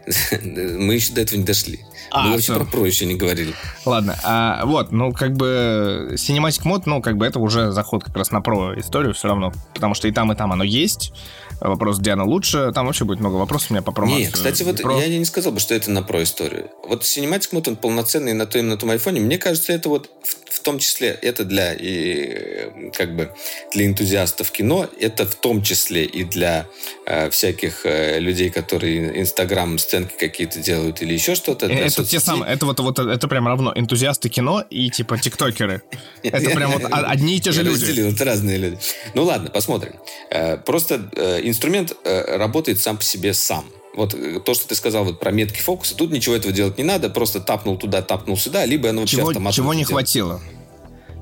Мы 0.41 0.95
еще 0.95 1.13
до 1.13 1.21
этого 1.21 1.39
не 1.39 1.45
дошли. 1.45 1.79
А, 2.11 2.25
Мы 2.25 2.31
вообще 2.33 2.55
про 2.55 2.63
Pro 2.63 2.87
еще 2.87 3.05
не 3.05 3.15
говорили. 3.15 3.53
Ладно, 3.85 4.17
а, 4.23 4.65
вот, 4.65 4.91
ну, 4.91 5.11
как 5.11 5.35
бы 5.35 6.11
Cinematic 6.13 6.63
Mod, 6.63 6.83
ну, 6.85 7.01
как 7.01 7.17
бы 7.17 7.25
это 7.25 7.39
уже 7.39 7.71
заход 7.71 8.03
как 8.03 8.15
раз 8.17 8.31
на 8.31 8.39
Pro 8.39 8.79
историю 8.79 9.13
все 9.13 9.27
равно, 9.27 9.53
потому 9.73 9.93
что 9.93 10.07
и 10.07 10.11
там, 10.11 10.31
и 10.31 10.35
там 10.35 10.51
оно 10.51 10.63
есть, 10.63 11.13
вопрос, 11.59 11.99
где 11.99 12.11
она 12.11 12.23
лучше. 12.23 12.71
Там 12.73 12.85
вообще 12.85 13.05
будет 13.05 13.19
много 13.19 13.35
вопросов 13.35 13.71
у 13.71 13.73
меня 13.73 13.81
по 13.81 13.91
промо. 13.91 14.17
Не, 14.17 14.27
кстати, 14.27 14.63
вот 14.63 14.81
про... 14.81 14.99
я 14.99 15.07
не 15.07 15.25
сказал 15.25 15.51
бы, 15.51 15.59
что 15.59 15.75
это 15.75 15.91
на 15.91 16.03
про 16.03 16.23
историю. 16.23 16.69
Вот 16.87 17.03
Cinematic 17.03 17.51
Mode, 17.51 17.69
он 17.69 17.75
полноценный 17.75 18.33
на 18.33 18.45
том, 18.45 18.67
на 18.67 18.77
том 18.77 18.89
айфоне. 18.89 19.21
Мне 19.21 19.37
кажется, 19.37 19.73
это 19.73 19.89
вот 19.89 20.09
в, 20.23 20.48
в 20.59 20.63
том 20.63 20.79
числе, 20.79 21.17
это 21.21 21.45
для 21.45 21.73
и, 21.73 22.91
как 22.91 23.15
бы 23.15 23.31
для 23.73 23.85
энтузиастов 23.85 24.51
кино, 24.51 24.89
это 24.99 25.25
в 25.25 25.35
том 25.35 25.63
числе 25.63 26.03
и 26.03 26.23
для 26.23 26.67
э, 27.05 27.29
всяких 27.29 27.85
э, 27.85 28.19
людей, 28.19 28.49
которые 28.49 29.21
Инстаграм 29.21 29.77
сценки 29.77 30.15
какие-то 30.19 30.59
делают 30.59 31.01
или 31.01 31.13
еще 31.13 31.35
что-то. 31.35 31.67
Это 31.67 32.03
те 32.03 32.19
самые, 32.19 32.53
это 32.53 32.65
вот, 32.65 32.79
вот 32.79 32.99
это 32.99 33.27
прям 33.27 33.47
равно 33.47 33.71
энтузиасты 33.73 34.27
кино 34.27 34.63
и 34.69 34.89
типа 34.89 35.17
тиктокеры. 35.17 35.81
Это 36.23 36.49
прям 36.49 36.71
вот 36.71 36.83
одни 36.91 37.37
и 37.37 37.39
те 37.39 37.51
же 37.51 37.63
люди. 37.63 38.13
Это 38.13 38.25
разные 38.25 38.57
люди. 38.57 38.77
Ну 39.13 39.23
ладно, 39.23 39.49
посмотрим. 39.49 39.93
Э, 40.29 40.57
просто 40.57 41.09
э, 41.15 41.39
инструмент 41.43 41.95
э, 42.03 42.37
работает 42.37 42.79
сам 42.79 42.97
по 42.97 43.03
себе 43.03 43.33
сам. 43.33 43.65
Вот 43.99 44.13
э, 44.13 44.39
то, 44.39 44.53
что 44.53 44.69
ты 44.69 44.75
сказал 44.75 45.03
вот 45.03 45.19
про 45.19 45.31
метки 45.31 45.59
фокуса, 45.59 45.93
тут 45.93 46.11
ничего 46.11 46.33
этого 46.33 46.53
делать 46.53 46.77
не 46.77 46.85
надо, 46.85 47.09
просто 47.09 47.41
тапнул 47.41 47.75
туда, 47.75 48.01
тапнул 48.01 48.37
сюда, 48.37 48.65
либо 48.65 48.89
оно 48.89 49.01
вообще 49.01 49.17
чего, 49.17 49.27
автоматом. 49.27 49.53
Чего 49.53 49.73
не 49.73 49.83
хватило? 49.83 50.39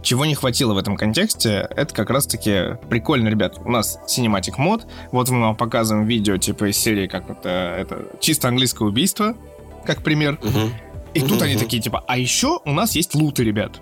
Чего 0.04 0.26
не 0.26 0.36
хватило 0.36 0.76
в 0.76 0.78
этом 0.78 0.96
контексте, 0.96 1.68
это 1.76 1.92
как 1.92 2.12
раз-таки 2.12 2.78
прикольно, 2.88 3.30
ребят. 3.30 3.58
У 3.66 3.72
нас 3.72 3.98
Cinematic 4.08 4.54
мод, 4.60 4.86
вот 5.12 5.28
мы 5.30 5.42
вам 5.42 5.56
показываем 5.56 6.06
видео 6.06 6.38
типа 6.38 6.70
из 6.70 6.78
серии, 6.78 7.08
как 7.08 7.32
это, 7.32 7.50
это 7.50 8.06
чисто 8.20 8.48
английское 8.48 8.88
убийство, 8.88 9.36
как 9.84 10.04
пример. 10.04 10.40
Угу. 10.44 10.72
И 11.16 11.22
угу, 11.22 11.30
тут 11.30 11.38
угу. 11.38 11.46
они 11.46 11.58
такие, 11.58 11.82
типа, 11.82 12.04
а 12.08 12.20
еще 12.20 12.60
у 12.64 12.74
нас 12.74 12.96
есть 12.96 13.16
луты, 13.16 13.44
ребят. 13.44 13.82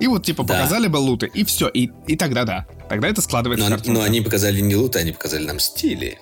И 0.00 0.06
вот, 0.06 0.24
типа, 0.24 0.42
да. 0.44 0.54
показали 0.54 0.86
бы 0.86 0.96
луты, 0.96 1.30
и 1.34 1.44
все, 1.44 1.68
и, 1.68 1.90
и 2.06 2.16
тогда 2.16 2.44
да. 2.44 2.66
Тогда 2.88 3.08
это 3.08 3.20
складывается 3.20 3.68
но, 3.68 3.76
но 3.84 4.02
они 4.02 4.22
показали 4.22 4.60
не 4.60 4.74
луты, 4.74 5.00
они 5.00 5.12
показали 5.12 5.44
нам 5.44 5.60
стили. 5.60 6.18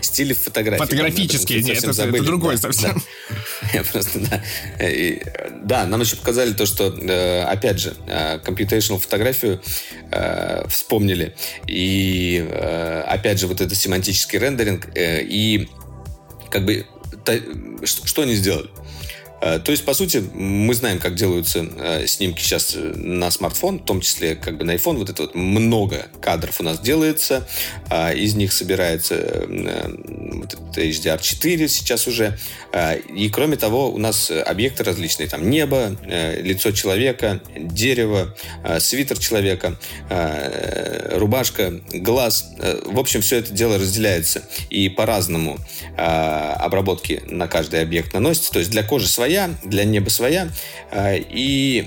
Стили 0.00 0.32
фотографии. 0.32 0.82
Фотографические, 0.82 1.62
нет, 1.62 1.82
это, 1.82 2.02
это 2.02 2.22
другой 2.22 2.56
да, 2.56 2.60
совсем. 2.60 3.02
Да. 3.30 3.68
Я 3.72 3.84
просто, 3.84 4.18
да. 4.20 4.42
И, 4.86 5.22
да, 5.62 5.86
нам 5.86 6.00
еще 6.00 6.16
показали 6.16 6.52
то, 6.52 6.66
что, 6.66 6.88
э, 6.88 7.42
опять 7.42 7.78
же, 7.78 7.94
э, 8.06 8.38
computational 8.38 8.98
фотографию 8.98 9.62
э, 10.10 10.66
вспомнили. 10.68 11.34
И, 11.66 12.46
опять 13.06 13.38
же, 13.38 13.46
вот 13.46 13.60
это 13.60 13.74
семантический 13.74 14.38
рендеринг. 14.38 14.88
И, 14.96 15.68
как 16.50 16.64
бы, 16.64 16.86
что 17.82 18.22
они 18.22 18.34
сделали? 18.34 18.68
Э, 19.44 19.58
то 19.58 19.72
есть, 19.72 19.84
по 19.84 19.92
сути, 19.92 20.24
мы 20.34 20.72
знаем, 20.74 20.98
как 20.98 21.14
делаются 21.16 21.66
э, 21.76 22.06
снимки 22.06 22.40
сейчас 22.40 22.74
э, 22.74 22.78
на 22.96 23.30
смартфон, 23.30 23.80
в 23.80 23.84
том 23.84 24.00
числе 24.00 24.36
как 24.36 24.56
бы 24.56 24.64
на 24.64 24.74
iPhone. 24.74 24.96
Вот 24.96 25.10
это 25.10 25.22
вот 25.22 25.34
много 25.34 26.06
кадров 26.22 26.60
у 26.60 26.64
нас 26.64 26.80
делается, 26.80 27.46
а 27.90 28.12
из 28.12 28.34
них 28.34 28.52
собирается 28.52 29.44
вот 29.46 30.56
HDR4 30.76 31.68
сейчас 31.68 32.06
уже. 32.06 32.38
И 33.14 33.28
кроме 33.28 33.56
того, 33.56 33.90
у 33.90 33.98
нас 33.98 34.30
объекты 34.30 34.82
различные. 34.82 35.28
Там 35.28 35.50
небо, 35.50 35.96
лицо 36.40 36.72
человека, 36.72 37.40
дерево, 37.56 38.34
свитер 38.78 39.18
человека, 39.18 39.78
рубашка, 41.12 41.80
глаз. 41.92 42.52
В 42.86 42.98
общем, 42.98 43.20
все 43.20 43.36
это 43.38 43.52
дело 43.52 43.78
разделяется 43.78 44.42
и 44.70 44.88
по-разному 44.88 45.58
обработки 45.96 47.22
на 47.26 47.46
каждый 47.46 47.82
объект 47.82 48.14
наносится. 48.14 48.52
То 48.52 48.58
есть 48.58 48.70
для 48.70 48.82
кожи 48.82 49.08
своя 49.08 49.33
своя, 49.34 49.54
для 49.64 49.84
неба 49.84 50.08
своя. 50.10 50.48
А, 50.90 51.14
и 51.14 51.86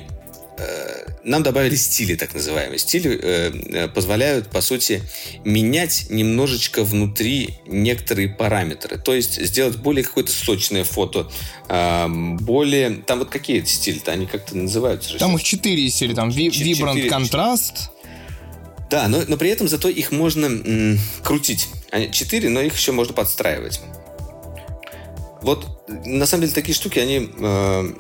э, 0.58 1.12
нам 1.24 1.43
добавили 1.43 1.76
стили, 1.76 2.16
так 2.16 2.34
называемые. 2.34 2.78
Стили 2.78 3.20
э, 3.22 3.52
э, 3.74 3.88
позволяют, 3.88 4.50
по 4.50 4.62
сути, 4.62 5.02
менять 5.45 6.08
немножечко 6.10 6.84
внутри 6.84 7.56
некоторые 7.66 8.30
параметры. 8.30 8.98
То 8.98 9.14
есть 9.14 9.41
сделать 9.41 9.78
более 9.78 10.04
какое-то 10.04 10.32
сочное 10.32 10.84
фото, 10.84 11.32
э, 11.70 12.08
более... 12.08 13.02
Там 13.06 13.20
вот 13.20 13.30
какие 13.30 13.60
эти 13.60 13.70
стили-то? 13.70 14.12
Они 14.12 14.26
как-то 14.26 14.58
называются? 14.58 15.18
Там 15.18 15.36
их 15.36 15.43
четыре 15.43 15.89
стиля. 15.89 16.16
Там 16.16 16.30
Vibrant 16.30 17.08
контраст. 17.08 17.91
Да, 18.89 19.08
но, 19.10 19.24
но 19.28 19.38
при 19.38 19.50
этом 19.50 19.68
зато 19.68 19.89
их 19.89 20.12
можно 20.12 20.45
м, 20.45 21.00
крутить. 21.24 21.68
Они 21.91 22.12
четыре, 22.12 22.50
но 22.50 22.62
их 22.62 22.76
еще 22.76 22.93
можно 22.93 23.14
подстраивать. 23.14 23.82
Вот, 25.48 25.66
на 26.06 26.26
самом 26.26 26.41
деле, 26.41 26.54
такие 26.54 26.76
штуки, 26.76 27.00
они 27.00 27.30
э, 27.39 27.93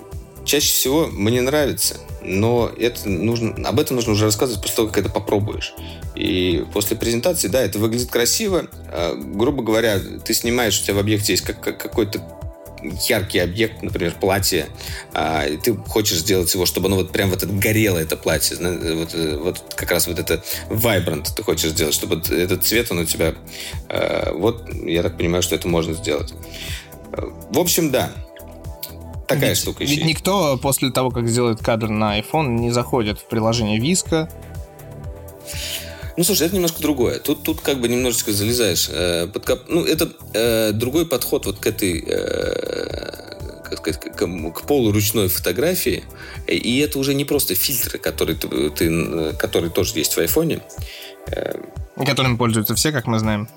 чаще 0.43 0.67
всего 0.67 1.07
мне 1.07 1.39
нравятся. 1.39 1.95
но 2.21 2.69
это 2.77 3.07
нужно, 3.07 3.55
об 3.65 3.79
этом 3.79 3.95
нужно 3.95 4.11
уже 4.11 4.25
рассказывать 4.25 4.61
после 4.61 4.75
того, 4.75 4.89
как 4.89 4.97
это 4.97 5.09
попробуешь. 5.09 5.73
И 6.13 6.65
после 6.73 6.97
презентации, 6.97 7.47
да, 7.47 7.61
это 7.61 7.79
выглядит 7.79 8.09
красиво. 8.09 8.67
А, 8.91 9.15
грубо 9.15 9.63
говоря, 9.63 9.97
ты 9.97 10.33
снимаешь, 10.33 10.77
у 10.77 10.83
тебя 10.83 10.95
в 10.95 10.99
объекте 10.99 11.31
есть 11.31 11.45
как, 11.45 11.61
как, 11.61 11.77
какой-то 11.77 12.21
яркий 13.07 13.39
объект, 13.39 13.81
например, 13.81 14.13
платье, 14.19 14.67
а, 15.13 15.45
и 15.45 15.55
ты 15.55 15.73
хочешь 15.73 16.17
сделать 16.17 16.53
его, 16.53 16.65
чтобы 16.65 16.87
оно 16.87 16.97
вот 16.97 17.11
прям 17.11 17.29
вот 17.29 17.45
горело, 17.45 17.97
это 17.97 18.17
платье, 18.17 18.57
вот, 18.57 19.13
вот 19.13 19.73
как 19.75 19.91
раз 19.91 20.07
вот 20.07 20.19
это 20.19 20.43
vibrant 20.69 21.29
ты 21.33 21.43
хочешь 21.43 21.71
сделать, 21.71 21.93
чтобы 21.93 22.21
этот 22.29 22.65
цвет, 22.65 22.91
он 22.91 22.99
у 22.99 23.05
тебя... 23.05 23.35
А, 23.87 24.33
вот, 24.33 24.67
я 24.83 25.01
так 25.01 25.17
понимаю, 25.17 25.43
что 25.43 25.55
это 25.55 25.69
можно 25.69 25.93
сделать. 25.93 26.33
В 27.11 27.59
общем, 27.59 27.91
да, 27.91 28.11
такая 29.27 29.49
ведь, 29.49 29.57
штука 29.57 29.83
еще. 29.83 29.95
Ведь 29.95 30.05
никто 30.05 30.57
после 30.57 30.91
того, 30.91 31.11
как 31.11 31.27
сделает 31.27 31.59
кадр 31.59 31.89
на 31.89 32.19
iPhone, 32.19 32.47
не 32.59 32.71
заходит 32.71 33.19
в 33.19 33.25
приложение 33.25 33.79
Виска. 33.79 34.29
Ну, 36.17 36.23
слушай, 36.23 36.47
это 36.47 36.55
немножко 36.55 36.81
другое. 36.81 37.19
Тут, 37.19 37.43
тут 37.43 37.61
как 37.61 37.79
бы 37.79 37.87
немножечко 37.87 38.31
залезаешь 38.31 38.89
э, 38.91 39.27
под 39.27 39.45
кап... 39.45 39.59
Ну, 39.67 39.83
это 39.85 40.09
э, 40.33 40.71
другой 40.71 41.05
подход 41.05 41.45
вот 41.45 41.59
к 41.59 41.67
этой... 41.67 42.03
Э, 42.07 43.37
как 43.63 43.77
сказать, 43.79 43.99
к, 43.99 44.51
к 44.53 44.61
полуручной 44.65 45.27
фотографии. 45.27 46.03
И 46.47 46.79
это 46.79 46.97
уже 46.97 47.13
не 47.13 47.23
просто 47.23 47.53
фильтры, 47.53 47.99
которые, 47.99 48.35
ты, 48.35 48.69
ты, 48.71 49.33
которые 49.33 49.69
тоже 49.69 49.93
есть 49.95 50.13
в 50.13 50.17
айфоне. 50.17 50.61
Э, 51.27 51.53
Которыми 52.03 52.35
пользуются 52.35 52.73
все, 52.73 52.91
как 52.91 53.05
мы 53.05 53.19
знаем. 53.19 53.47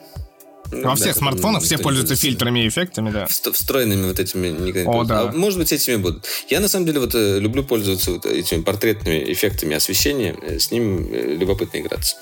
Во 0.70 0.94
всех 0.94 1.14
да, 1.14 1.18
смартфонах 1.18 1.62
все 1.62 1.78
пользуются 1.78 2.16
фильтрами 2.16 2.64
и 2.64 2.68
эффектами, 2.68 3.10
да. 3.10 3.26
Встроенными 3.26 4.06
вот 4.06 4.18
этими. 4.18 4.84
О, 4.86 5.04
да. 5.04 5.22
А, 5.22 5.32
может 5.32 5.58
быть, 5.58 5.72
этими 5.72 5.96
будут. 5.96 6.26
Я, 6.48 6.60
на 6.60 6.68
самом 6.68 6.86
деле, 6.86 7.00
вот 7.00 7.14
э, 7.14 7.38
люблю 7.38 7.64
пользоваться 7.64 8.12
вот 8.12 8.26
этими 8.26 8.62
портретными 8.62 9.32
эффектами 9.32 9.76
освещения. 9.76 10.36
Э, 10.42 10.58
с 10.58 10.70
ним 10.70 11.06
э, 11.12 11.34
любопытно 11.34 11.78
играться. 11.78 12.16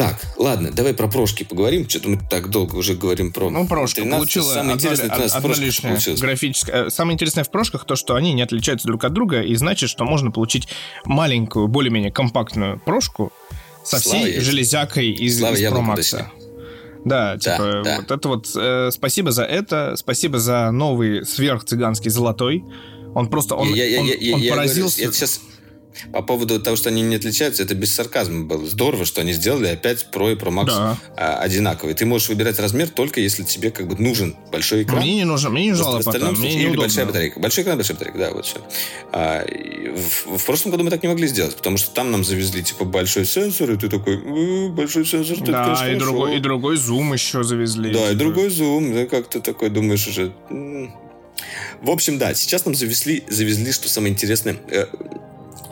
Так, 0.00 0.18
ладно, 0.38 0.70
давай 0.70 0.94
про 0.94 1.08
прошки 1.08 1.44
поговорим. 1.44 1.86
Что-то 1.86 2.08
мы 2.08 2.18
так 2.30 2.48
долго 2.48 2.76
уже 2.76 2.94
говорим 2.94 3.32
про... 3.32 3.50
Ну, 3.50 3.66
прошка 3.66 4.00
13. 4.00 4.18
получила 4.18 4.44
самое 4.44 4.60
одно, 4.60 4.74
интересное, 4.74 5.10
одно, 5.10 5.24
одно 5.36 5.54
лишнее 5.54 6.16
графическое. 6.16 6.88
Самое 6.88 7.14
интересное 7.16 7.44
в 7.44 7.50
прошках 7.50 7.84
то, 7.84 7.96
что 7.96 8.14
они 8.14 8.32
не 8.32 8.40
отличаются 8.40 8.86
друг 8.88 9.04
от 9.04 9.12
друга, 9.12 9.42
и 9.42 9.54
значит, 9.56 9.90
что 9.90 10.04
можно 10.04 10.30
получить 10.30 10.68
маленькую, 11.04 11.68
более-менее 11.68 12.10
компактную 12.10 12.80
прошку 12.80 13.30
со 13.84 13.98
Слава 13.98 14.24
всей 14.24 14.40
железякой 14.40 15.10
из, 15.10 15.38
Слава 15.38 15.54
из 15.54 15.62
Pro 15.64 15.84
Max. 15.84 16.24
Да, 17.04 17.38
типа, 17.38 17.82
да. 17.84 17.96
вот 17.98 18.10
это 18.10 18.28
вот 18.28 18.50
э, 18.56 18.90
спасибо 18.92 19.32
за 19.32 19.44
это, 19.44 19.94
спасибо 19.96 20.38
за 20.38 20.70
новый 20.70 21.24
сверхцыганский 21.24 22.10
золотой. 22.10 22.64
Он 23.14 23.28
просто, 23.28 23.54
он, 23.56 23.72
я, 23.72 23.86
я, 23.86 24.00
он, 24.00 24.06
я, 24.06 24.34
он 24.34 24.40
я 24.40 24.52
поразился. 24.52 24.98
Говорю, 24.98 25.10
это 25.10 25.18
сейчас 25.18 25.40
по 26.12 26.22
поводу 26.22 26.60
того, 26.60 26.76
что 26.76 26.88
они 26.88 27.02
не 27.02 27.16
отличаются, 27.16 27.62
это 27.62 27.74
без 27.74 27.94
сарказма 27.94 28.44
было. 28.44 28.66
Здорово, 28.66 29.04
что 29.04 29.20
они 29.20 29.32
сделали 29.32 29.66
опять 29.68 30.06
Pro 30.12 30.32
и 30.32 30.36
Pro 30.36 30.50
Max 30.50 30.66
да. 30.66 30.98
А, 31.16 31.38
одинаковые. 31.40 31.94
Ты 31.94 32.06
можешь 32.06 32.28
выбирать 32.28 32.58
размер 32.58 32.88
только 32.88 33.20
если 33.20 33.42
тебе 33.42 33.70
как 33.70 33.88
бы 33.88 33.96
нужен 33.96 34.36
большой 34.50 34.84
экран. 34.84 35.00
Мне 35.00 35.16
не 35.16 35.24
нужен, 35.24 35.52
мне 35.52 35.66
не 35.66 35.74
жалко 35.74 36.04
потом, 36.04 36.34
мне 36.38 36.54
не 36.54 36.76
большая 36.76 37.06
батарейка. 37.06 37.40
Большой 37.40 37.64
экран, 37.64 37.76
большая 37.76 37.96
батарейка, 37.96 38.18
да, 38.18 38.30
вот 38.32 38.46
все. 38.46 38.60
А, 39.12 39.44
в, 39.44 40.38
в 40.38 40.44
прошлом 40.46 40.70
году 40.70 40.84
мы 40.84 40.90
так 40.90 41.02
не 41.02 41.08
могли 41.08 41.26
сделать, 41.26 41.56
потому 41.56 41.76
что 41.76 41.90
там 41.90 42.10
нам 42.10 42.24
завезли 42.24 42.62
типа 42.62 42.84
большой 42.84 43.24
сенсор, 43.24 43.70
и 43.72 43.76
ты 43.76 43.88
такой, 43.88 44.16
э, 44.16 44.68
большой 44.68 45.04
сенсор, 45.04 45.38
да, 45.38 45.44
это, 45.44 45.64
конечно, 45.64 45.86
и 45.86 45.98
другой, 45.98 46.36
и 46.36 46.40
другой 46.40 46.76
зум 46.76 47.12
еще 47.12 47.42
завезли. 47.42 47.92
Да, 47.92 48.00
типа. 48.00 48.12
и 48.12 48.14
другой 48.14 48.50
зум, 48.50 48.92
да, 48.94 49.06
как 49.06 49.28
ты 49.28 49.40
такой 49.40 49.70
думаешь 49.70 50.06
уже... 50.06 50.32
В 51.80 51.88
общем, 51.88 52.18
да, 52.18 52.34
сейчас 52.34 52.66
нам 52.66 52.74
завезли, 52.74 53.24
завезли, 53.28 53.72
что 53.72 53.88
самое 53.88 54.12
интересное, 54.12 54.56
э, 54.68 54.86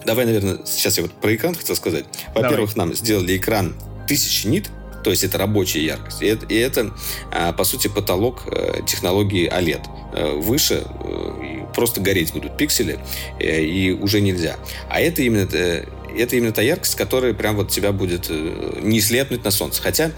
Давай, 0.08 0.24
наверное, 0.24 0.60
сейчас 0.64 0.96
я 0.96 1.02
вот 1.02 1.12
про 1.12 1.34
экран 1.34 1.54
хотел 1.54 1.76
сказать. 1.76 2.06
Во-первых, 2.34 2.76
нам 2.76 2.94
сделали 2.94 3.36
экран 3.36 3.74
1000 4.04 4.48
нит, 4.48 4.70
то 5.04 5.10
есть 5.10 5.22
это 5.22 5.36
рабочая 5.36 5.84
яркость. 5.84 6.22
И 6.22 6.26
это, 6.26 6.46
и 6.46 6.54
это 6.54 6.94
а, 7.30 7.52
по 7.52 7.64
сути, 7.64 7.88
потолок 7.88 8.44
э, 8.46 8.80
технологии 8.86 9.52
OLED. 9.52 9.82
Э, 10.14 10.32
выше 10.38 10.82
э, 10.86 11.66
просто 11.74 12.00
гореть 12.00 12.32
будут 12.32 12.56
пиксели, 12.56 12.98
и 13.38 13.94
уже 14.00 14.22
нельзя. 14.22 14.56
А 14.88 14.98
это 14.98 15.20
именно 15.20 15.42
это 15.42 16.36
именно 16.36 16.52
та 16.52 16.62
яркость, 16.62 16.94
которая 16.94 17.34
прям 17.34 17.56
вот 17.56 17.68
тебя 17.68 17.92
будет 17.92 18.30
не 18.30 19.02
слепнуть 19.02 19.44
на 19.44 19.50
солнце. 19.50 19.82
Хотя 19.82 20.10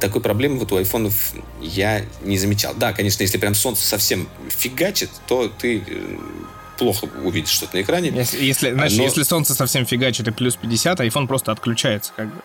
такой 0.00 0.22
проблемы 0.22 0.58
вот 0.58 0.72
у 0.72 0.76
айфонов 0.76 1.34
я 1.60 2.02
не 2.24 2.38
замечал. 2.38 2.72
Да, 2.74 2.94
конечно, 2.94 3.22
если 3.22 3.36
прям 3.36 3.54
солнце 3.54 3.86
совсем 3.86 4.26
фигачит, 4.48 5.10
то 5.26 5.48
ты 5.48 5.82
плохо 6.76 7.08
увидеть 7.22 7.48
что-то 7.48 7.76
на 7.76 7.82
экране. 7.82 8.10
Если, 8.10 8.44
если, 8.44 8.72
знаешь, 8.72 8.96
Но... 8.96 9.02
если 9.02 9.22
солнце 9.22 9.54
совсем 9.54 9.86
фигачит 9.86 10.28
и 10.28 10.30
плюс 10.30 10.56
50, 10.56 11.00
iPhone 11.00 11.26
просто 11.26 11.52
отключается 11.52 12.12
как 12.16 12.34
бы. 12.34 12.42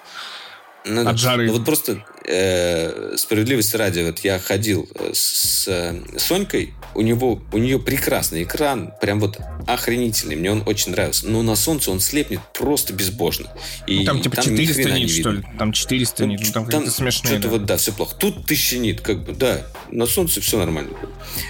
Ну, 0.86 1.08
от 1.08 1.18
жары. 1.18 1.48
Ну, 1.48 1.54
вот 1.54 1.66
просто 1.66 2.04
э, 2.26 3.16
справедливости 3.18 3.76
ради, 3.76 4.02
вот 4.02 4.20
я 4.20 4.40
ходил 4.40 4.90
э, 4.96 5.12
с, 5.14 5.68
с 5.68 6.18
Сонькой, 6.18 6.74
у 6.96 7.02
него 7.02 7.42
у 7.52 7.58
нее 7.58 7.80
прекрасный 7.80 8.44
экран, 8.44 8.92
прям 9.00 9.20
вот 9.20 9.40
охренительный, 9.68 10.36
мне 10.36 10.52
он 10.52 10.64
очень 10.66 10.92
нравился. 10.92 11.28
Но 11.28 11.44
на 11.44 11.56
солнце 11.56 11.92
он 11.92 12.00
слепнет 12.00 12.40
просто 12.54 12.94
безбожно. 12.94 13.48
И 13.86 14.00
ну, 14.00 14.06
там 14.06 14.22
типа 14.22 14.38
там 14.38 14.46
400 14.46 14.92
нит, 14.92 15.10
что 15.12 15.32
ли? 15.32 15.44
Там 15.58 15.72
400 15.72 16.26
нит, 16.26 16.42
ну, 16.44 16.52
там, 16.52 16.66
там 16.68 16.88
смешные. 16.88 17.34
Что-то 17.34 17.44
да. 17.44 17.50
вот, 17.50 17.66
да, 17.66 17.78
все 17.78 17.92
плохо. 17.94 18.16
Тут 18.16 18.38
1000 18.46 18.78
нит, 18.80 19.02
как 19.02 19.24
бы, 19.24 19.34
да, 19.34 19.62
на 19.92 20.06
солнце 20.08 20.42
все 20.42 20.58
нормально. 20.58 20.92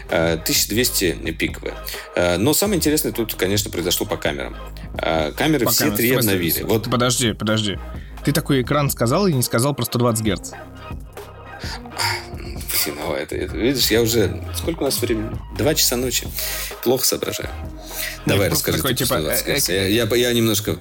1200 0.10 1.06
э, 1.06 1.32
пиковые. 1.32 1.76
Э, 2.16 2.38
но 2.38 2.54
самое 2.54 2.78
интересное 2.78 3.12
тут, 3.12 3.36
конечно, 3.36 3.72
произошло 3.72 4.06
по 4.06 4.18
камерам. 4.18 4.56
Камеры 5.38 5.66
по 5.66 5.72
все 5.72 5.86
камерам. 5.86 5.98
три 5.98 6.12
обновили. 6.12 6.64
Вот. 6.64 6.90
Подожди, 6.90 7.34
подожди. 7.34 7.78
Ты 8.24 8.32
такой 8.32 8.62
экран 8.62 8.90
сказал 8.90 9.28
и 9.28 9.34
не 9.34 9.42
сказал 9.42 9.74
про 9.74 9.86
120 9.86 10.26
Гц. 10.26 10.52
Ну, 12.88 13.14
это, 13.14 13.36
это, 13.36 13.56
видишь, 13.56 13.92
я 13.92 14.02
уже... 14.02 14.44
Сколько 14.56 14.82
у 14.82 14.86
нас 14.86 15.00
времени? 15.02 15.30
Два 15.58 15.76
часа 15.76 15.98
ночи. 15.98 16.28
Плохо 16.84 17.06
соображаю. 17.06 17.50
Давай, 18.26 18.50
расскажи. 18.50 18.78
Такой, 18.78 18.96
типа, 18.96 19.16
э, 19.16 19.60
я, 19.68 20.06
я, 20.06 20.16
я 20.16 20.34
немножко 20.34 20.78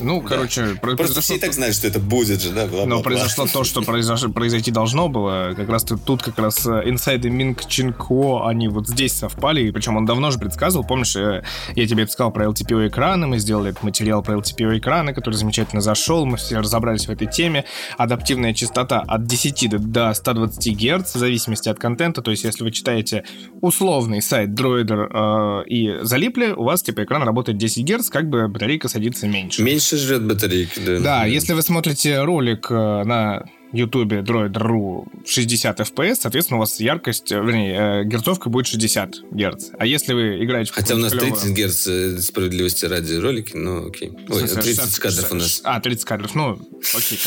ну, 0.00 0.22
да. 0.22 0.28
короче... 0.28 0.74
Просто 0.80 1.20
все 1.20 1.36
и 1.36 1.38
так 1.38 1.52
знают, 1.52 1.76
что 1.76 1.86
это 1.86 1.98
будет 1.98 2.40
же, 2.40 2.50
да? 2.50 2.66
Бла 2.66 2.80
-бла 2.80 2.82
-бла. 2.82 2.86
Но 2.86 3.02
произошло 3.02 3.46
то, 3.46 3.64
что 3.64 3.82
произош... 3.82 4.22
произойти 4.32 4.70
должно 4.70 5.08
было. 5.08 5.54
Как 5.56 5.68
раз 5.68 5.84
тут 5.84 6.22
как 6.22 6.38
раз 6.38 6.66
э, 6.66 6.82
инсайды 6.86 7.30
Минг 7.30 7.66
Чинко, 7.66 8.46
они 8.46 8.68
вот 8.68 8.88
здесь 8.88 9.12
совпали. 9.12 9.62
И 9.62 9.70
причем 9.70 9.96
он 9.96 10.06
давно 10.06 10.30
же 10.30 10.38
предсказывал. 10.38 10.84
Помнишь, 10.84 11.16
э, 11.16 11.42
я 11.74 11.86
тебе 11.86 12.06
сказал 12.06 12.32
про 12.32 12.46
LTPO 12.46 12.88
экраны, 12.88 13.26
мы 13.26 13.38
сделали 13.38 13.70
этот 13.70 13.82
материал 13.82 14.22
про 14.22 14.34
LTPO 14.36 14.78
экраны, 14.78 15.14
который 15.14 15.34
замечательно 15.34 15.80
зашел, 15.80 16.26
мы 16.26 16.36
все 16.36 16.58
разобрались 16.58 17.06
в 17.06 17.10
этой 17.10 17.26
теме. 17.26 17.64
Адаптивная 17.96 18.54
частота 18.54 19.00
от 19.00 19.24
10 19.26 19.92
до 19.92 20.12
120 20.12 20.76
Гц, 20.76 21.14
в 21.14 21.18
зависимости 21.18 21.68
от 21.68 21.78
контента. 21.78 22.22
То 22.22 22.30
есть, 22.30 22.44
если 22.44 22.64
вы 22.64 22.70
читаете 22.70 23.24
условный 23.60 24.22
сайт 24.22 24.50
Droider 24.50 25.62
э, 25.64 25.68
и 25.68 25.98
залипли, 26.02 26.52
у 26.52 26.64
вас 26.64 26.82
типа 26.82 27.04
экран 27.04 27.22
работает 27.22 27.58
10 27.58 27.84
Гц, 27.84 28.08
как 28.08 28.28
бы 28.28 28.48
батарейка 28.48 28.88
садится 28.88 29.26
меньше. 29.26 29.62
Меньше 29.62 29.89
меньше 29.90 30.06
жрет 30.06 30.22
батарейки, 30.22 30.78
да. 30.80 31.00
Да, 31.00 31.24
если 31.26 31.52
вы 31.52 31.62
смотрите 31.62 32.22
ролик 32.22 32.66
э, 32.70 32.74
на 33.04 33.44
YouTube 33.72 34.12
Droid.ru 34.12 35.06
60 35.26 35.80
FPS, 35.80 36.16
соответственно, 36.20 36.58
у 36.58 36.60
вас 36.60 36.80
яркость, 36.80 37.32
э, 37.32 37.36
вернее, 37.36 38.02
э, 38.02 38.04
герцовка 38.04 38.48
будет 38.50 38.66
60 38.66 39.16
Гц. 39.30 39.70
А 39.78 39.86
если 39.86 40.12
вы 40.12 40.44
играете... 40.44 40.72
Хотя 40.72 40.94
у 40.94 40.98
нас 40.98 41.12
30 41.12 41.56
Гц 41.56 42.24
справедливости 42.24 42.86
ради 42.86 43.14
ролики, 43.14 43.56
ну 43.56 43.88
окей. 43.88 44.12
Ой, 44.28 44.40
30 44.40 44.64
60, 44.64 44.98
кадров 44.98 45.32
у 45.32 45.34
нас. 45.34 45.60
А, 45.64 45.80
30 45.80 46.04
кадров, 46.04 46.34
ну, 46.34 46.58
окей. 46.94 47.18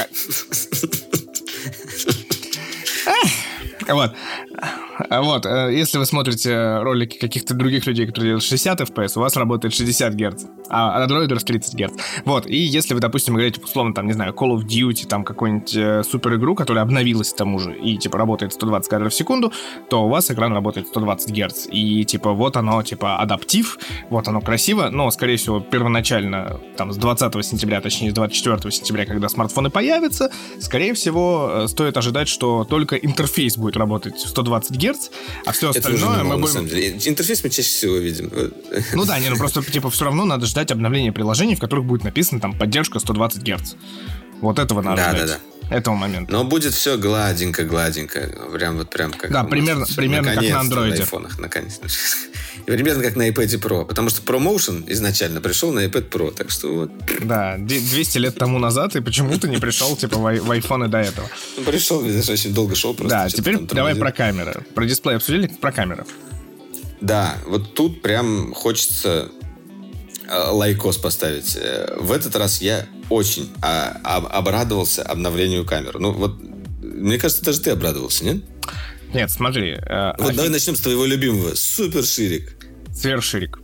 Вот. 3.87 4.13
А 5.09 5.21
вот, 5.21 5.45
э, 5.45 5.73
если 5.73 5.97
вы 5.97 6.05
смотрите 6.05 6.77
ролики 6.79 7.17
каких-то 7.17 7.53
других 7.53 7.85
людей, 7.87 8.05
которые 8.05 8.29
делают 8.29 8.43
60 8.43 8.81
FPS, 8.81 9.13
у 9.17 9.21
вас 9.21 9.35
работает 9.35 9.73
60 9.73 10.13
Гц, 10.13 10.45
а 10.69 11.05
Android 11.05 11.27
30 11.27 11.75
Гц. 11.75 11.93
Вот, 12.25 12.45
и 12.47 12.57
если 12.57 12.93
вы, 12.93 12.99
допустим, 12.99 13.35
играете, 13.35 13.61
условно, 13.61 13.93
там, 13.93 14.05
не 14.07 14.13
знаю, 14.13 14.33
Call 14.33 14.55
of 14.55 14.65
Duty, 14.65 15.07
там, 15.07 15.23
какую-нибудь 15.23 15.75
э, 15.75 16.03
супер 16.03 16.35
игру, 16.35 16.55
которая 16.55 16.83
обновилась 16.83 17.33
к 17.33 17.35
тому 17.35 17.59
же, 17.59 17.75
и, 17.75 17.97
типа, 17.97 18.17
работает 18.17 18.53
120 18.53 18.89
кадров 18.89 19.11
в 19.11 19.15
секунду, 19.15 19.51
то 19.89 20.05
у 20.05 20.09
вас 20.09 20.29
экран 20.29 20.53
работает 20.53 20.87
120 20.87 21.31
Гц. 21.31 21.67
И, 21.71 22.05
типа, 22.05 22.33
вот 22.33 22.57
оно, 22.57 22.81
типа, 22.83 23.17
адаптив, 23.17 23.79
вот 24.09 24.27
оно 24.27 24.41
красиво, 24.41 24.89
но, 24.89 25.09
скорее 25.11 25.37
всего, 25.37 25.59
первоначально, 25.59 26.59
там, 26.77 26.91
с 26.91 26.97
20 26.97 27.45
сентября, 27.45 27.81
точнее, 27.81 28.11
с 28.11 28.13
24 28.13 28.71
сентября, 28.71 29.05
когда 29.05 29.29
смартфоны 29.29 29.69
появятся, 29.69 30.31
скорее 30.59 30.93
всего, 30.93 31.49
э, 31.51 31.67
стоит 31.67 31.97
ожидать, 31.97 32.27
что 32.27 32.63
только 32.63 32.95
интерфейс 32.95 33.57
будет 33.57 33.72
работать 33.75 34.15
в 34.15 34.27
120 34.27 34.77
Гц, 34.77 35.09
а 35.45 35.51
все 35.51 35.69
остальное 35.69 36.15
это 36.15 36.23
мы 36.23 36.37
будем... 36.37 36.65
Интерфейс 36.65 37.43
мы 37.43 37.49
чаще 37.49 37.69
всего 37.69 37.95
видим. 37.97 38.31
Ну 38.93 39.05
да, 39.05 39.19
не, 39.19 39.29
ну 39.29 39.37
просто 39.37 39.63
типа 39.63 39.89
все 39.89 40.05
равно 40.05 40.25
надо 40.25 40.45
ждать 40.45 40.71
обновления 40.71 41.11
приложений, 41.11 41.55
в 41.55 41.59
которых 41.59 41.85
будет 41.85 42.03
написано 42.03 42.39
там 42.39 42.57
поддержка 42.57 42.99
120 42.99 43.43
Гц. 43.43 43.75
Вот 44.41 44.59
этого 44.59 44.81
надо 44.81 44.97
да, 44.97 45.09
ждать. 45.09 45.27
Да, 45.27 45.33
да, 45.35 45.39
этого 45.69 45.95
момента. 45.95 46.31
Но 46.31 46.43
будет 46.43 46.73
все 46.73 46.97
гладенько-гладенько. 46.97 48.51
Прям 48.53 48.77
вот 48.77 48.89
прям 48.89 49.11
как... 49.11 49.31
Да, 49.31 49.43
примерно, 49.43 49.85
примерно 49.95 50.33
как 50.33 50.43
на 50.43 50.59
андроиде. 50.59 50.95
На 50.95 51.01
айфонах, 51.01 51.39
наконец. 51.39 51.79
Примерно 52.65 53.03
как 53.03 53.15
на 53.15 53.29
iPad 53.29 53.59
Pro. 53.59 53.85
Потому 53.85 54.09
что 54.09 54.21
ProMotion 54.21 54.85
изначально 54.87 55.41
пришел 55.41 55.73
на 55.73 55.85
iPad 55.85 56.09
Pro. 56.09 56.33
Так 56.33 56.49
что 56.49 56.73
вот. 56.73 56.91
Да, 57.21 57.57
200 57.57 58.17
лет 58.19 58.37
тому 58.37 58.57
назад, 58.59 58.95
и 58.95 59.01
почему-то 59.01 59.49
не 59.49 59.57
пришел 59.57 59.95
типа 59.97 60.17
в 60.17 60.51
iPhone 60.51 60.87
до 60.87 60.99
этого. 60.99 61.27
Ну, 61.57 61.63
пришел, 61.63 62.01
видишь, 62.01 62.29
очень 62.29 62.53
долго 62.53 62.75
шел 62.75 62.93
просто. 62.93 63.17
Да, 63.17 63.29
теперь 63.29 63.59
давай 63.59 63.95
про 63.95 64.11
камеры. 64.11 64.63
Про 64.73 64.85
дисплей 64.85 65.17
обсудили, 65.17 65.47
про 65.47 65.71
камеры. 65.71 66.05
Да, 67.01 67.35
вот 67.45 67.73
тут 67.73 68.01
прям 68.01 68.53
хочется 68.53 69.29
лайкос 70.51 70.97
поставить. 70.97 71.55
Э, 71.55 71.97
в 71.99 72.11
этот 72.11 72.35
раз 72.35 72.61
я 72.61 72.85
очень 73.09 73.51
а, 73.61 73.99
обрадовался 74.31 75.03
обновлению 75.03 75.65
камеры. 75.65 75.99
Ну 75.99 76.11
вот, 76.11 76.37
мне 76.81 77.17
кажется, 77.17 77.43
даже 77.43 77.61
ты 77.61 77.71
обрадовался, 77.71 78.25
нет? 78.25 78.43
Нет, 79.13 79.29
смотри. 79.31 79.71
Э, 79.71 80.13
вот 80.17 80.27
офиг... 80.27 80.35
давай 80.35 80.49
начнем 80.51 80.75
с 80.75 80.81
твоего 80.81 81.05
любимого. 81.05 81.55
Супер 81.55 82.03
ширик. 82.03 82.55
Сверхширик. 82.93 83.59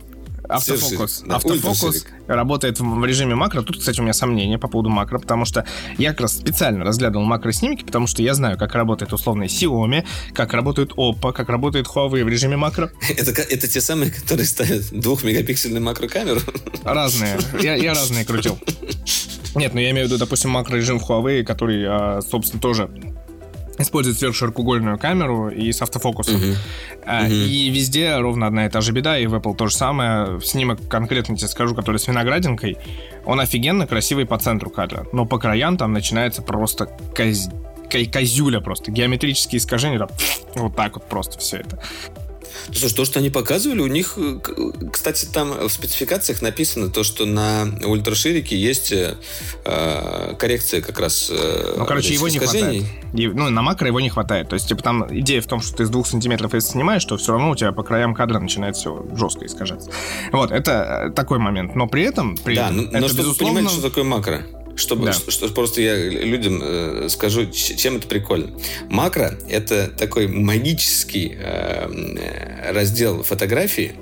Автофокус. 0.50 1.24
Автофокус 1.28 2.06
работает 2.26 2.80
в 2.80 3.04
режиме 3.04 3.34
макро. 3.34 3.62
Тут, 3.62 3.78
кстати, 3.78 4.00
у 4.00 4.02
меня 4.02 4.12
сомнения 4.12 4.58
по 4.58 4.68
поводу 4.68 4.88
макро, 4.88 5.18
потому 5.18 5.44
что 5.44 5.64
я 5.98 6.10
как 6.10 6.22
раз 6.22 6.36
специально 6.36 6.84
разглядывал 6.84 7.24
макроснимки, 7.24 7.84
потому 7.84 8.06
что 8.06 8.22
я 8.22 8.34
знаю, 8.34 8.58
как 8.58 8.74
работает 8.74 9.12
условный 9.12 9.46
Xiaomi, 9.46 10.06
как 10.32 10.52
работает 10.52 10.92
Oppo, 10.92 11.32
как 11.32 11.48
работает 11.48 11.86
Huawei 11.86 12.24
в 12.24 12.28
режиме 12.28 12.56
макро. 12.56 12.90
Это, 13.16 13.30
это 13.42 13.68
те 13.68 13.80
самые, 13.80 14.10
которые 14.10 14.46
ставят 14.46 14.90
двухмегапиксельную 14.92 15.82
макрокамеру? 15.82 16.40
Разные. 16.84 17.38
Я, 17.60 17.74
я 17.74 17.94
разные 17.94 18.24
крутил. 18.24 18.58
Нет, 19.54 19.74
ну 19.74 19.80
я 19.80 19.90
имею 19.90 20.06
в 20.06 20.10
виду, 20.10 20.18
допустим, 20.18 20.50
макрорежим 20.50 20.98
Huawei, 20.98 21.42
который, 21.42 21.84
а, 21.86 22.20
собственно, 22.22 22.60
тоже 22.60 22.88
использует 23.82 24.18
сверхширокоугольную 24.18 24.98
камеру 24.98 25.48
и 25.48 25.72
с 25.72 25.82
автофокусом. 25.82 26.36
Uh-huh. 26.36 26.56
Uh-huh. 27.06 27.30
И 27.30 27.70
везде 27.70 28.16
ровно 28.16 28.46
одна 28.46 28.66
и 28.66 28.68
та 28.68 28.80
же 28.80 28.92
беда, 28.92 29.18
и 29.18 29.26
в 29.26 29.34
Apple 29.34 29.56
то 29.56 29.66
же 29.66 29.74
самое. 29.74 30.40
Снимок 30.40 30.86
конкретно 30.88 31.36
тебе 31.36 31.48
скажу, 31.48 31.74
который 31.74 31.98
с 31.98 32.08
виноградинкой, 32.08 32.78
он 33.24 33.40
офигенно 33.40 33.86
красивый 33.86 34.26
по 34.26 34.38
центру 34.38 34.70
кадра, 34.70 35.06
но 35.12 35.24
по 35.24 35.38
краям 35.38 35.76
там 35.76 35.92
начинается 35.92 36.42
просто 36.42 36.86
коз... 37.16 37.48
козюля 38.12 38.60
просто, 38.60 38.90
геометрические 38.90 39.58
искажения, 39.58 39.98
там, 39.98 40.08
вот 40.54 40.76
так 40.76 40.94
вот 40.94 41.08
просто 41.08 41.38
все 41.38 41.58
это. 41.58 41.82
Слушай, 42.72 42.94
то, 42.94 43.04
что 43.04 43.18
они 43.18 43.30
показывали, 43.30 43.80
у 43.80 43.86
них, 43.86 44.14
э, 44.16 44.38
кстати, 44.92 45.26
там 45.26 45.52
в 45.52 45.70
спецификациях 45.70 46.42
написано 46.42 46.88
то, 46.90 47.02
что 47.04 47.26
на 47.26 47.66
ультраширике 47.84 48.56
есть 48.56 48.92
э, 48.92 49.16
э 49.64 50.34
коррекция 50.38 50.80
как 50.80 50.98
раз 51.00 51.30
э, 51.30 51.74
Ну, 51.76 51.86
короче, 51.86 52.14
его 52.14 52.28
искажений. 52.28 52.86
не 53.12 53.26
хватает. 53.26 53.36
Ну, 53.36 53.50
на 53.50 53.62
макро 53.62 53.86
его 53.86 54.00
не 54.00 54.10
хватает. 54.10 54.48
То 54.48 54.54
есть, 54.54 54.68
типа, 54.68 54.82
там 54.82 55.06
идея 55.18 55.40
в 55.40 55.46
том, 55.46 55.60
что 55.60 55.76
ты 55.76 55.86
с 55.86 55.90
двух 55.90 56.06
сантиметров 56.06 56.54
если 56.54 56.70
снимаешь, 56.70 57.04
то 57.04 57.16
все 57.16 57.32
равно 57.32 57.50
у 57.50 57.56
тебя 57.56 57.72
по 57.72 57.82
краям 57.82 58.14
кадра 58.14 58.38
начинает 58.38 58.76
все 58.76 59.04
жестко 59.14 59.46
искажаться. 59.46 59.90
Вот, 60.32 60.50
это 60.50 61.12
такой 61.14 61.38
момент. 61.38 61.74
Но 61.74 61.86
при 61.86 62.02
этом... 62.02 62.36
При 62.36 62.54
да, 62.54 62.70
но, 62.70 62.82
это, 62.82 63.00
но 63.00 63.08
чтобы 63.08 63.22
безусловно... 63.22 63.56
понимать, 63.56 63.72
что 63.72 63.82
такое 63.82 64.04
макро. 64.04 64.42
Чтобы, 64.80 65.06
да. 65.06 65.12
что, 65.12 65.30
что, 65.30 65.48
просто 65.48 65.82
я 65.82 65.94
людям 65.94 66.60
э, 66.62 67.08
скажу, 67.10 67.50
чем 67.50 67.96
это 67.96 68.08
прикольно. 68.08 68.50
Макро— 68.88 69.38
это 69.48 69.88
такой 69.88 70.26
магический 70.26 71.36
э, 71.38 72.72
раздел 72.72 73.22
фотографии, 73.22 73.92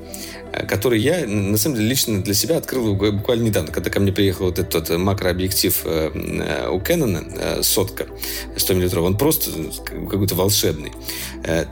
э, 0.53 0.67
который 0.67 1.01
я, 1.01 1.27
на 1.27 1.59
самом 1.59 1.77
деле, 1.77 1.89
лично 1.89 2.23
для 2.23 2.35
себя 2.35 2.59
открыл 2.59 2.95
буквально 2.95 3.43
недавно, 3.43 3.73
когда 3.73 3.91
ко 3.91 3.99
мне 3.99 4.13
приехал 4.13 4.47
вот 4.47 4.61
этот 4.61 4.97
макрообъектив 4.97 5.81
э, 5.85 6.11
э, 6.15 6.69
у 6.69 6.79
Canon, 6.79 7.65
сотка 7.65 8.07
100 8.57 8.75
мм, 8.75 9.01
он 9.01 9.19
просто 9.19 9.51
какой-то 9.85 10.37
волшебный. 10.37 10.93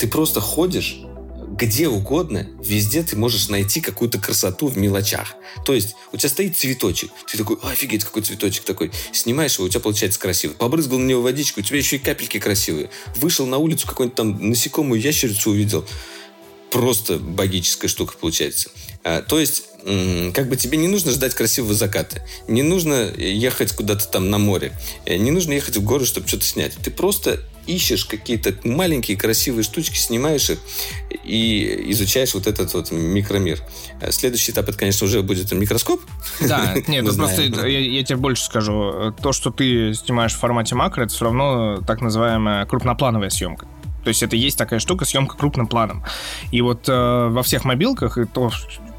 Ты 0.00 0.08
просто 0.08 0.40
ходишь 0.40 1.05
где 1.58 1.88
угодно, 1.88 2.46
везде 2.62 3.02
ты 3.02 3.16
можешь 3.16 3.48
найти 3.48 3.80
какую-то 3.80 4.18
красоту 4.18 4.68
в 4.68 4.76
мелочах. 4.76 5.34
То 5.64 5.72
есть 5.72 5.96
у 6.12 6.16
тебя 6.16 6.28
стоит 6.28 6.56
цветочек, 6.56 7.10
ты 7.30 7.38
такой, 7.38 7.56
офигеть, 7.62 8.04
какой 8.04 8.22
цветочек 8.22 8.64
такой. 8.64 8.90
Снимаешь 9.12 9.54
его, 9.54 9.64
у 9.64 9.68
тебя 9.68 9.80
получается 9.80 10.20
красиво. 10.20 10.52
Побрызгал 10.52 10.98
на 10.98 11.06
него 11.06 11.22
водичку, 11.22 11.60
у 11.60 11.62
тебя 11.62 11.78
еще 11.78 11.96
и 11.96 11.98
капельки 11.98 12.38
красивые. 12.38 12.90
Вышел 13.16 13.46
на 13.46 13.58
улицу, 13.58 13.86
какой-нибудь 13.86 14.16
там 14.16 14.50
насекомую 14.50 15.00
ящерицу 15.00 15.50
увидел. 15.50 15.86
Просто 16.70 17.18
богическая 17.18 17.88
штука 17.88 18.16
получается. 18.20 18.70
А, 19.02 19.22
то 19.22 19.38
есть 19.38 19.64
как 20.34 20.48
бы 20.48 20.56
тебе 20.56 20.76
не 20.78 20.88
нужно 20.88 21.12
ждать 21.12 21.32
красивого 21.32 21.74
заката, 21.74 22.20
не 22.48 22.62
нужно 22.62 23.12
ехать 23.16 23.70
куда-то 23.70 24.08
там 24.08 24.30
на 24.30 24.38
море, 24.38 24.72
э, 25.04 25.16
не 25.16 25.30
нужно 25.30 25.52
ехать 25.52 25.76
в 25.76 25.84
горы, 25.84 26.04
чтобы 26.04 26.26
что-то 26.26 26.44
снять. 26.44 26.72
Ты 26.82 26.90
просто 26.90 27.40
ищешь 27.66 28.04
какие-то 28.04 28.54
маленькие 28.64 29.16
красивые 29.16 29.64
штучки, 29.64 29.96
снимаешь 29.96 30.50
их 30.50 30.58
и 31.24 31.90
изучаешь 31.92 32.34
вот 32.34 32.46
этот 32.46 32.72
вот 32.74 32.90
микромир. 32.90 33.60
Э, 34.00 34.12
следующий 34.12 34.52
этап, 34.52 34.68
это, 34.68 34.78
конечно, 34.78 35.06
уже 35.06 35.22
будет 35.22 35.52
микроскоп. 35.52 36.00
Да, 36.40 36.74
нет, 36.86 37.04
просто 37.16 37.42
я, 37.42 37.78
я 37.80 38.04
тебе 38.04 38.16
больше 38.16 38.44
скажу. 38.44 39.14
То, 39.22 39.32
что 39.32 39.50
ты 39.50 39.94
снимаешь 39.94 40.32
в 40.32 40.38
формате 40.38 40.74
макро, 40.74 41.04
это 41.04 41.12
все 41.12 41.24
равно 41.24 41.82
так 41.86 42.00
называемая 42.00 42.66
крупноплановая 42.66 43.30
съемка. 43.30 43.66
То 44.06 44.10
есть 44.10 44.22
это 44.22 44.36
есть 44.36 44.56
такая 44.56 44.78
штука, 44.78 45.04
съемка 45.04 45.36
крупным 45.36 45.66
планом. 45.66 46.04
И 46.52 46.62
вот 46.62 46.88
э, 46.88 47.28
во 47.28 47.42
всех 47.42 47.64
мобилках, 47.64 48.18
и 48.18 48.24
то, 48.24 48.52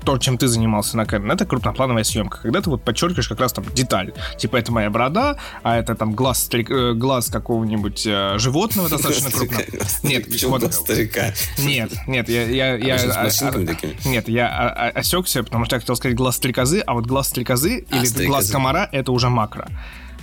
то, 0.08 0.18
чем 0.18 0.38
ты 0.38 0.48
занимался 0.48 0.96
на 0.96 1.02
Canon, 1.02 1.34
это 1.34 1.46
крупноплановая 1.46 2.06
съемка, 2.06 2.40
когда 2.42 2.62
ты 2.62 2.70
вот 2.70 2.82
подчеркиваешь 2.82 3.28
как 3.28 3.42
раз 3.42 3.52
там 3.52 3.66
деталь. 3.76 4.14
Типа, 4.38 4.56
это 4.56 4.72
моя 4.72 4.90
борода, 4.90 5.36
а 5.64 5.76
это 5.76 5.96
там 5.96 6.14
глаз, 6.14 6.50
э, 6.54 6.94
глаз 6.94 7.28
какого-нибудь 7.28 8.08
э, 8.08 8.38
животного 8.38 8.88
достаточно 8.88 9.32
крупного. 9.32 9.66
Нет, 10.04 10.44
вот, 10.44 10.74
старика? 10.74 11.34
Нет, 11.58 11.92
нет, 12.08 12.30
я... 12.30 12.44
я, 12.44 12.76
я 12.78 12.98
нет, 14.06 14.30
я 14.30 14.92
осекся, 14.96 15.44
потому 15.44 15.66
что 15.66 15.76
я 15.76 15.82
хотел 15.82 15.98
сказать 15.98 16.16
глаз 16.16 16.38
стрекозы, 16.38 16.80
а 16.88 16.94
вот 16.94 17.06
глаз 17.06 17.28
стрекозы 17.28 17.86
а, 17.92 17.98
или 17.98 18.28
глаз 18.28 18.50
комара— 18.50 18.88
это 18.94 19.12
уже 19.12 19.28
макро. 19.28 19.68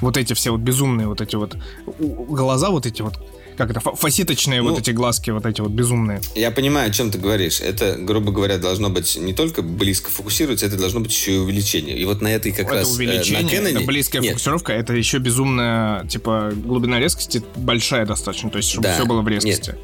Вот 0.00 0.16
эти 0.16 0.32
все 0.32 0.50
вот 0.50 0.62
безумные 0.62 1.08
вот 1.08 1.20
эти 1.20 1.36
вот 1.36 1.58
глаза, 1.98 2.70
вот 2.70 2.86
эти 2.86 3.02
вот 3.02 3.18
как 3.56 3.70
это, 3.70 3.80
фасеточные 3.80 4.62
ну, 4.62 4.70
вот 4.70 4.80
эти 4.80 4.90
глазки, 4.90 5.30
вот 5.30 5.46
эти 5.46 5.60
вот 5.60 5.70
безумные. 5.70 6.20
Я 6.34 6.50
понимаю, 6.50 6.90
о 6.90 6.92
чем 6.92 7.10
ты 7.10 7.18
говоришь. 7.18 7.60
Это, 7.60 7.96
грубо 7.98 8.32
говоря, 8.32 8.58
должно 8.58 8.90
быть 8.90 9.16
не 9.16 9.32
только 9.32 9.62
близко 9.62 10.10
фокусироваться, 10.10 10.66
это 10.66 10.76
должно 10.76 11.00
быть 11.00 11.12
еще 11.12 11.34
и 11.34 11.38
увеличение. 11.38 11.96
И 11.96 12.04
вот 12.04 12.20
на 12.20 12.28
этой 12.28 12.52
как 12.52 12.66
это 12.66 12.74
раз... 12.74 12.94
увеличение, 12.94 13.40
э, 13.40 13.60
на 13.62 13.68
Canon... 13.68 13.76
это 13.76 13.86
близкая 13.86 14.22
Нет. 14.22 14.32
фокусировка, 14.32 14.72
это 14.72 14.92
еще 14.94 15.18
безумная, 15.18 16.06
типа, 16.06 16.52
глубина 16.54 16.98
резкости 16.98 17.42
большая 17.56 18.06
достаточно, 18.06 18.50
то 18.50 18.58
есть, 18.58 18.70
чтобы 18.70 18.84
да. 18.84 18.94
все 18.94 19.06
было 19.06 19.22
в 19.22 19.28
резкости. 19.28 19.70
Нет. 19.70 19.78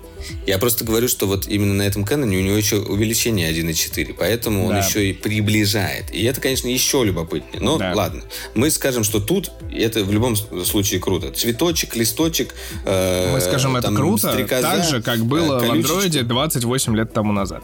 Я 0.46 0.58
просто 0.58 0.84
говорю, 0.84 1.08
что 1.08 1.26
вот 1.26 1.46
именно 1.46 1.74
на 1.74 1.82
этом 1.82 2.04
Canon 2.04 2.24
у 2.24 2.40
него 2.40 2.56
еще 2.56 2.76
увеличение 2.76 3.50
1.4, 3.52 4.14
поэтому 4.18 4.68
да. 4.68 4.74
он 4.74 4.82
еще 4.82 5.10
и 5.10 5.12
приближает. 5.12 6.12
И 6.12 6.24
это, 6.24 6.40
конечно, 6.40 6.68
еще 6.68 7.04
любопытнее. 7.04 7.62
Но 7.62 7.78
да. 7.78 7.92
ладно. 7.94 8.22
Мы 8.54 8.70
скажем, 8.70 9.04
что 9.04 9.20
тут 9.20 9.50
это 9.72 10.04
в 10.04 10.12
любом 10.12 10.36
случае 10.36 11.00
круто. 11.00 11.30
Цветочек, 11.30 11.96
листочек. 11.96 12.54
Э, 12.84 13.32
Мы 13.32 13.40
скажем, 13.40 13.76
это 13.76 13.92
круто, 13.92 14.32
стрекоза, 14.32 14.62
так 14.62 14.84
же, 14.84 15.02
как 15.02 15.24
было 15.24 15.62
э, 15.62 15.66
в 15.66 15.70
андроиде 15.70 16.22
28 16.22 16.96
лет 16.96 17.12
тому 17.12 17.32
назад. 17.32 17.62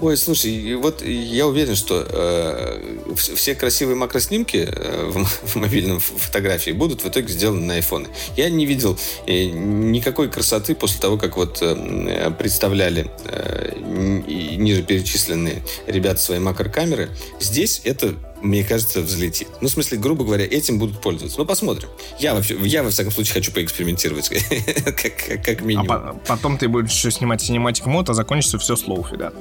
Ой, 0.00 0.16
слушай, 0.16 0.74
вот 0.76 1.02
я 1.02 1.46
уверен, 1.46 1.76
что 1.76 2.06
э, 2.08 3.14
все 3.16 3.54
красивые 3.54 3.96
макроснимки 3.96 4.66
э, 4.66 5.10
в, 5.10 5.24
в 5.46 5.56
мобильном 5.56 6.00
фотографии 6.00 6.70
будут 6.70 7.04
в 7.04 7.08
итоге 7.08 7.28
сделаны 7.28 7.66
на 7.66 7.78
iPhone. 7.78 8.08
Я 8.34 8.48
не 8.48 8.64
видел 8.64 8.98
э, 9.26 9.44
никакой 9.44 10.30
красоты 10.30 10.74
после 10.74 11.00
того, 11.00 11.18
как 11.18 11.36
вот 11.36 11.58
э, 11.60 12.30
представляли 12.30 13.10
э, 13.26 13.74
ниже 13.76 14.82
перечисленные 14.82 15.62
ребята 15.86 16.18
свои 16.18 16.38
макрокамеры. 16.38 17.10
Здесь 17.38 17.82
это 17.84 18.14
мне 18.42 18.64
кажется, 18.64 19.00
взлетит. 19.00 19.48
Ну, 19.60 19.68
в 19.68 19.70
смысле, 19.70 19.98
грубо 19.98 20.24
говоря, 20.24 20.44
этим 20.44 20.78
будут 20.78 21.00
пользоваться. 21.00 21.38
Ну, 21.38 21.46
посмотрим. 21.46 21.88
Я, 22.18 22.34
вообще, 22.34 22.56
я 22.62 22.82
во 22.82 22.90
всяком 22.90 23.12
случае, 23.12 23.34
хочу 23.34 23.52
поэкспериментировать, 23.52 24.28
как, 24.84 24.94
как, 25.16 25.44
как 25.44 25.60
минимум. 25.62 25.90
А 25.90 25.98
по- 25.98 26.20
потом 26.26 26.58
ты 26.58 26.68
будешь 26.68 26.92
еще 26.92 27.10
снимать 27.10 27.42
cinematic 27.42 27.86
mode, 27.86 28.08
а 28.10 28.14
закончится 28.14 28.58
все 28.58 28.76
с 28.76 28.86
lo-fi, 28.86 29.16
да. 29.16 29.32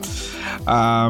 А, 0.65 1.09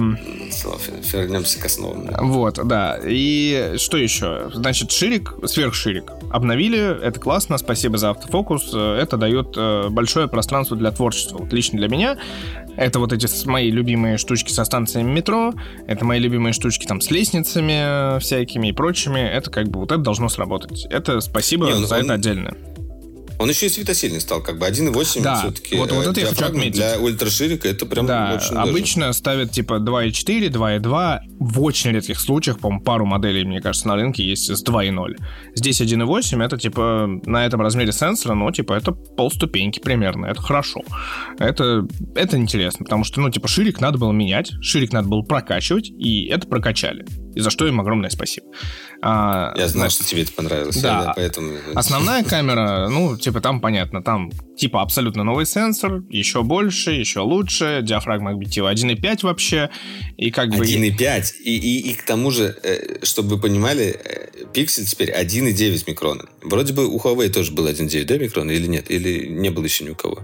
Вернемся 1.12 1.60
к 1.60 1.66
основам. 1.66 2.08
Да. 2.08 2.20
Вот, 2.22 2.60
да. 2.68 3.00
И 3.04 3.76
что 3.78 3.98
еще? 3.98 4.52
Значит, 4.54 4.92
ширик, 4.92 5.34
сверхширик. 5.46 6.12
Обновили, 6.32 7.02
это 7.04 7.20
классно, 7.20 7.58
спасибо 7.58 7.98
за 7.98 8.12
автофокус. 8.12 8.74
Это 8.74 9.18
дает 9.18 9.54
э, 9.58 9.90
большое 9.90 10.28
пространство 10.28 10.78
для 10.78 10.92
творчества. 10.92 11.38
Вот 11.40 11.52
лично 11.54 11.78
для 11.80 11.88
меня 11.88 12.18
это 12.78 13.00
вот 13.00 13.14
эти 13.14 13.28
мои 13.48 13.72
любимые 13.72 14.18
штучки 14.18 14.52
со 14.52 14.64
станциями 14.66 15.12
метро, 15.12 15.54
это 15.88 16.06
мои 16.06 16.20
любимые 16.20 16.54
штучки 16.54 16.86
там 16.86 17.02
с 17.02 17.12
лестницами 17.12 18.20
всякими 18.20 18.68
и 18.68 18.72
прочими. 18.72 19.20
Это 19.20 19.50
как 19.50 19.70
бы 19.70 19.80
вот 19.80 19.92
это 19.92 20.02
должно 20.02 20.30
сработать. 20.30 20.86
Это 20.90 21.20
спасибо 21.22 21.68
Не, 21.68 21.76
ну, 21.76 21.86
за 21.86 21.96
он... 21.96 22.06
это 22.06 22.14
отдельно 22.14 22.56
Он 23.40 23.50
еще 23.50 23.68
и 23.68 23.70
светосильный 23.70 24.20
стал, 24.20 24.42
как 24.42 24.60
бы 24.60 24.68
1.8 24.68 25.22
да, 25.22 25.40
все-таки. 25.40 25.78
Вот, 25.78 25.92
вот 25.94 26.06
это 26.06 26.20
я 26.20 26.28
хочу 26.28 26.46
отметить. 26.46 26.76
Для 26.76 27.00
ультраширика 27.00 27.70
это 27.70 27.86
прям 27.86 28.06
да, 28.06 28.34
очень 28.36 28.56
обычно 28.56 29.08
даже. 29.08 29.20
ставят 29.20 29.52
типа 29.52 29.76
2.4, 29.76 30.50
2.2. 30.50 31.20
В 31.40 31.64
очень 31.64 31.92
редких 31.92 32.20
случаях, 32.20 32.60
по-моему, 32.60 32.84
пару 32.84 33.06
моделей, 33.06 33.46
мне 33.46 33.62
кажется, 33.62 33.88
на 33.88 33.96
рынке 33.96 34.26
есть 34.26 34.54
с 34.54 34.62
2.0. 34.62 35.16
Здесь 35.56 35.80
1.8, 35.80 36.44
это 36.44 36.58
типа 36.58 37.08
на 37.26 37.46
этом 37.46 37.62
размере 37.62 37.94
сенсора, 37.94 38.34
но 38.34 38.52
типа 38.52 38.74
это 38.74 38.92
полступеньки 38.92 39.80
примерно. 39.80 40.26
Это 40.26 40.42
хорошо. 40.42 40.82
Это, 41.38 41.88
это 42.16 42.36
интересно, 42.36 42.84
потому 42.84 43.06
что, 43.06 43.22
ну, 43.22 43.30
типа, 43.30 43.48
ширик 43.48 43.80
надо 43.80 43.98
было 43.98 44.12
менять, 44.12 44.52
ширик 44.62 44.92
надо 44.92 45.08
было 45.08 45.22
прокачивать, 45.22 45.90
и 45.90 46.26
это 46.26 46.46
прокачали. 46.46 47.06
И 47.36 47.40
за 47.42 47.50
что 47.50 47.68
им 47.68 47.80
огромное 47.80 48.10
спасибо. 48.10 48.48
А, 49.02 49.54
Я 49.56 49.68
знал, 49.68 49.90
что 49.90 50.04
тебе 50.04 50.24
это 50.24 50.34
понравилось. 50.34 50.82
Да. 50.82 51.06
да 51.06 51.14
поэтому... 51.16 51.54
Основная 51.76 52.24
камера, 52.26 52.88
ну, 52.90 53.18
типа, 53.18 53.40
там 53.40 53.62
понятно, 53.62 54.02
там 54.04 54.32
типа 54.58 54.82
абсолютно 54.82 55.24
новый 55.24 55.46
сенсор, 55.46 56.04
еще 56.10 56.44
больше, 56.44 56.92
еще 56.92 57.22
лучше, 57.22 57.80
диафрагма 57.82 58.32
объектива 58.32 58.74
1.5 58.74 59.20
вообще, 59.24 59.70
и 60.18 60.32
как 60.32 60.50
бы... 60.50 60.66
1.5, 60.66 61.34
и, 61.44 61.58
и, 61.58 61.92
и 61.92 61.94
к 61.94 62.04
тому 62.04 62.32
же, 62.32 62.58
э, 62.64 63.04
чтобы 63.04 63.36
вы 63.36 63.42
понимали, 63.42 64.00
э, 64.04 64.46
пиксель 64.54 64.86
теперь 64.86 65.12
1.9 65.12 65.84
микрона. 65.88 66.26
Вроде 66.42 66.74
бы 66.74 66.88
у 66.88 66.98
Huawei 66.98 67.30
тоже 67.30 67.52
был 67.52 67.68
1.9, 67.68 68.06
да, 68.06 68.18
микрона, 68.18 68.52
или 68.52 68.68
нет? 68.68 68.92
Или 68.92 69.28
не 69.28 69.50
было 69.50 69.64
еще 69.64 69.86
ни 69.86 69.92
у 69.92 69.96
кого? 69.96 70.24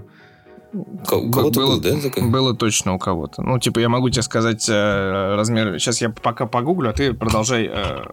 Кого-то 1.08 1.60
было, 1.60 1.72
был, 1.76 1.80
да? 1.80 2.02
Такой? 2.02 2.24
Было 2.24 2.56
точно 2.56 2.94
у 2.94 3.00
кого-то. 3.00 3.42
Ну, 3.42 3.60
типа, 3.60 3.80
я 3.80 3.90
могу 3.90 4.10
тебе 4.10 4.24
сказать 4.24 4.68
э, 4.70 5.36
размер. 5.36 5.80
Сейчас 5.80 6.02
я 6.02 6.10
пока 6.10 6.46
погуглю, 6.46 6.90
а 6.90 6.94
ты 6.94 7.14
продолжай 7.14 7.70
э, 7.72 8.04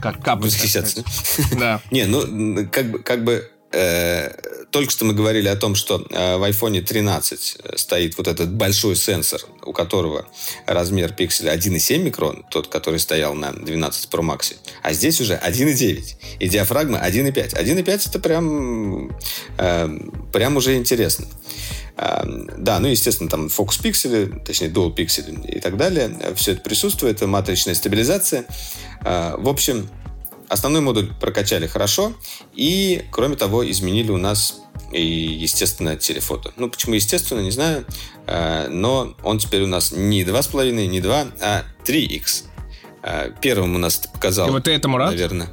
как 0.00 0.22
капать. 0.22 0.46
Восхищаться. 0.46 1.04
Да. 1.58 1.80
Не, 1.90 2.06
ну, 2.06 2.66
как 2.70 2.90
бы, 2.90 2.98
как 3.00 3.24
бы 3.24 3.50
э, 3.72 4.30
только 4.70 4.90
что 4.90 5.04
мы 5.04 5.14
говорили 5.14 5.48
о 5.48 5.56
том, 5.56 5.74
что 5.74 6.06
э, 6.10 6.36
в 6.36 6.48
iPhone 6.48 6.80
13 6.80 7.58
стоит 7.76 8.16
вот 8.16 8.28
этот 8.28 8.52
большой 8.52 8.96
сенсор, 8.96 9.40
у 9.64 9.72
которого 9.72 10.26
размер 10.66 11.12
пикселя 11.12 11.54
1,7 11.54 11.98
микрон, 11.98 12.44
тот, 12.50 12.68
который 12.68 13.00
стоял 13.00 13.34
на 13.34 13.52
12 13.52 14.08
Pro 14.10 14.20
Max, 14.20 14.54
а 14.82 14.92
здесь 14.92 15.20
уже 15.20 15.34
1,9. 15.34 16.38
И 16.38 16.48
диафрагма 16.48 16.98
1,5. 16.98 17.54
1,5 17.54 18.08
это 18.08 18.18
прям, 18.20 19.10
э, 19.58 19.88
прям 20.32 20.56
уже 20.56 20.76
интересно. 20.76 21.26
Да, 22.00 22.78
ну, 22.80 22.88
естественно, 22.88 23.28
там 23.28 23.50
фокус 23.50 23.76
пиксели, 23.76 24.24
точнее, 24.44 24.68
dual 24.68 24.90
пиксели 24.94 25.38
и 25.46 25.60
так 25.60 25.76
далее. 25.76 26.10
Все 26.34 26.52
это 26.52 26.62
присутствует, 26.62 27.20
матричная 27.20 27.74
стабилизация. 27.74 28.46
А, 29.02 29.36
в 29.36 29.46
общем, 29.48 29.90
основной 30.48 30.80
модуль 30.80 31.12
прокачали 31.20 31.66
хорошо. 31.66 32.14
И, 32.54 33.04
кроме 33.10 33.36
того, 33.36 33.68
изменили 33.70 34.10
у 34.10 34.16
нас 34.16 34.62
и, 34.92 35.04
естественно, 35.04 35.94
телефото. 35.96 36.54
Ну, 36.56 36.70
почему 36.70 36.94
естественно, 36.94 37.40
не 37.40 37.50
знаю. 37.50 37.84
А, 38.26 38.68
но 38.68 39.14
он 39.22 39.38
теперь 39.38 39.62
у 39.62 39.66
нас 39.66 39.92
не 39.92 40.24
2,5, 40.24 40.86
не 40.86 41.00
2, 41.02 41.26
а 41.42 41.64
3x. 41.84 42.44
А, 43.02 43.28
первым 43.42 43.74
у 43.74 43.78
нас 43.78 43.98
показал... 43.98 44.48
И 44.48 44.52
вот 44.52 44.64
ты 44.64 44.70
этому 44.70 44.96
рад? 44.96 45.10
Наверное. 45.10 45.50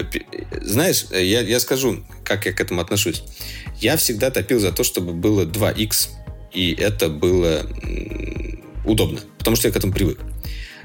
Э, 0.00 0.60
знаешь, 0.62 1.06
я, 1.10 1.40
я 1.40 1.60
скажу, 1.60 2.04
как 2.24 2.46
я 2.46 2.52
к 2.52 2.60
этому 2.60 2.80
отношусь. 2.80 3.22
Я 3.80 3.96
всегда 3.96 4.30
топил 4.30 4.58
за 4.60 4.72
то, 4.72 4.84
чтобы 4.84 5.12
было 5.12 5.44
2x, 5.44 6.08
и 6.52 6.72
это 6.74 7.08
было 7.08 7.66
удобно, 8.84 9.20
потому 9.38 9.56
что 9.56 9.68
я 9.68 9.72
к 9.72 9.76
этому 9.76 9.92
привык. 9.92 10.18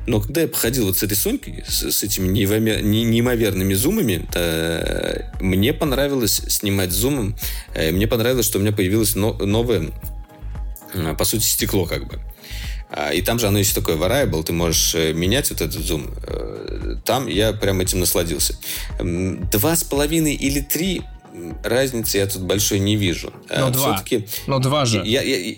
Но 0.05 0.19
когда 0.19 0.41
я 0.41 0.47
походил 0.47 0.85
вот 0.85 0.97
с 0.97 1.03
этой 1.03 1.15
Сонькой, 1.15 1.63
с, 1.67 1.83
с 1.83 2.03
этими 2.03 2.27
неимоверными 2.27 3.73
зумами, 3.73 4.27
то 4.31 5.31
мне 5.39 5.73
понравилось 5.73 6.41
снимать 6.49 6.91
зумом. 6.91 7.35
Э, 7.73 7.91
мне 7.91 8.07
понравилось, 8.07 8.45
что 8.45 8.59
у 8.59 8.61
меня 8.61 8.73
появилось 8.73 9.15
новое, 9.15 9.91
по 11.17 11.25
сути, 11.25 11.43
стекло 11.43 11.85
как 11.85 12.07
бы. 12.07 12.19
А, 12.95 13.11
и 13.11 13.21
там 13.21 13.39
же 13.39 13.47
оно 13.47 13.57
есть 13.57 13.73
такое 13.73 13.95
variable, 13.95 14.43
ты 14.43 14.53
можешь 14.53 14.93
э, 14.93 15.13
менять 15.13 15.49
вот 15.49 15.61
этот 15.61 15.81
зум. 15.81 16.11
Э, 16.27 16.95
там 17.03 17.27
я 17.27 17.51
прям 17.51 17.81
этим 17.81 17.99
насладился. 17.99 18.55
Два 18.99 19.75
с 19.75 19.83
половиной 19.83 20.35
или 20.35 20.59
три 20.61 21.01
разницы 21.63 22.19
я 22.19 22.27
тут 22.27 22.43
большой 22.43 22.79
не 22.79 22.95
вижу. 22.95 23.33
А 23.49 23.61
Но 23.61 23.69
два. 23.71 23.95
Все-таки... 23.95 24.27
Но 24.45 24.59
два 24.59 24.85
же. 24.85 25.01
Я, 25.05 25.23
я, 25.23 25.55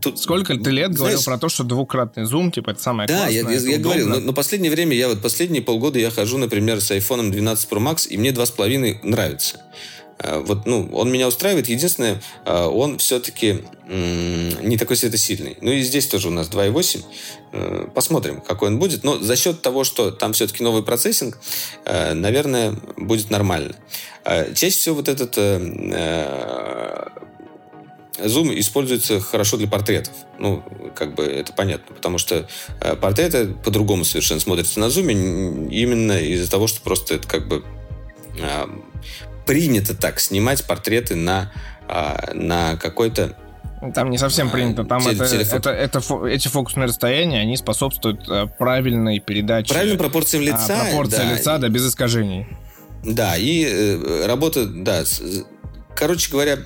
Тут, 0.00 0.20
Сколько 0.20 0.58
ты 0.58 0.70
лет 0.70 0.88
знаешь, 0.88 0.98
говорил 0.98 1.22
про 1.22 1.38
то, 1.38 1.48
что 1.48 1.64
двукратный 1.64 2.26
зум, 2.26 2.52
типа, 2.52 2.70
это 2.70 2.82
самое 2.82 3.08
да, 3.08 3.20
классное, 3.20 3.42
Да, 3.42 3.50
я, 3.50 3.58
я 3.58 3.78
говорил, 3.78 4.06
но, 4.06 4.20
но 4.20 4.32
последнее 4.34 4.70
время, 4.70 4.94
я 4.94 5.08
вот 5.08 5.22
последние 5.22 5.62
полгода 5.62 5.98
я 5.98 6.10
хожу, 6.10 6.36
например, 6.36 6.82
с 6.82 6.90
iPhone 6.90 7.30
12 7.30 7.70
Pro 7.70 7.78
Max, 7.78 8.06
и 8.06 8.18
мне 8.18 8.30
2,5 8.30 8.98
нравится. 9.02 9.62
А, 10.18 10.40
вот, 10.40 10.66
ну, 10.66 10.88
он 10.92 11.10
меня 11.10 11.28
устраивает. 11.28 11.68
Единственное, 11.68 12.22
а, 12.44 12.68
он 12.68 12.98
все-таки 12.98 13.64
не 13.86 14.78
такой 14.78 14.96
светосильный. 14.96 15.58
Ну 15.60 15.70
и 15.70 15.82
здесь 15.82 16.06
тоже 16.06 16.28
у 16.28 16.30
нас 16.30 16.48
2.8. 16.48 17.04
Э, 17.52 17.86
посмотрим, 17.94 18.40
какой 18.40 18.68
он 18.68 18.78
будет. 18.78 19.04
Но 19.04 19.18
за 19.18 19.36
счет 19.36 19.60
того, 19.60 19.84
что 19.84 20.10
там 20.10 20.32
все-таки 20.32 20.62
новый 20.62 20.82
процессинг, 20.82 21.38
э, 21.84 22.14
наверное, 22.14 22.74
будет 22.96 23.30
нормально. 23.30 23.76
Чаще 24.54 24.70
всего 24.70 24.96
вот 24.96 25.08
этот 25.08 25.34
э, 25.36 27.08
Zoom 28.18 28.58
используется 28.58 29.20
хорошо 29.20 29.58
для 29.58 29.68
портретов. 29.68 30.14
Ну, 30.38 30.64
как 30.96 31.14
бы 31.14 31.24
это 31.24 31.52
понятно, 31.52 31.94
потому 31.94 32.16
что 32.16 32.48
портреты 33.02 33.48
по-другому 33.48 34.06
совершенно 34.06 34.40
смотрятся 34.40 34.80
на 34.80 34.86
Zoom 34.86 35.68
именно 35.70 36.18
из-за 36.18 36.50
того, 36.50 36.68
что 36.68 36.80
просто 36.80 37.16
это 37.16 37.28
как 37.28 37.48
бы 37.48 37.62
принято 39.46 39.94
так 39.94 40.20
снимать 40.20 40.64
портреты 40.64 41.16
на, 41.16 41.52
а, 41.88 42.30
на 42.34 42.76
какой-то 42.76 43.36
там 43.92 44.10
не 44.10 44.16
совсем 44.16 44.50
принято. 44.50 44.84
Там 44.84 45.06
это, 45.06 45.24
это, 45.24 45.56
это, 45.56 45.70
это, 45.70 46.26
эти 46.26 46.48
фокусные 46.48 46.86
расстояния, 46.86 47.40
они 47.40 47.54
способствуют 47.56 48.26
э, 48.30 48.46
правильной 48.58 49.18
передаче. 49.18 49.74
Правильным 49.74 49.98
пропорциям 49.98 50.42
а, 50.42 50.46
лица. 50.46 50.80
А, 50.80 50.84
пропорция 50.84 51.24
да. 51.24 51.32
лица, 51.34 51.58
да, 51.58 51.68
без 51.68 51.86
искажений. 51.86 52.46
Да, 53.04 53.36
и 53.36 53.64
э, 53.64 54.26
работа, 54.26 54.64
да. 54.66 55.02
Короче 55.94 56.30
говоря, 56.30 56.58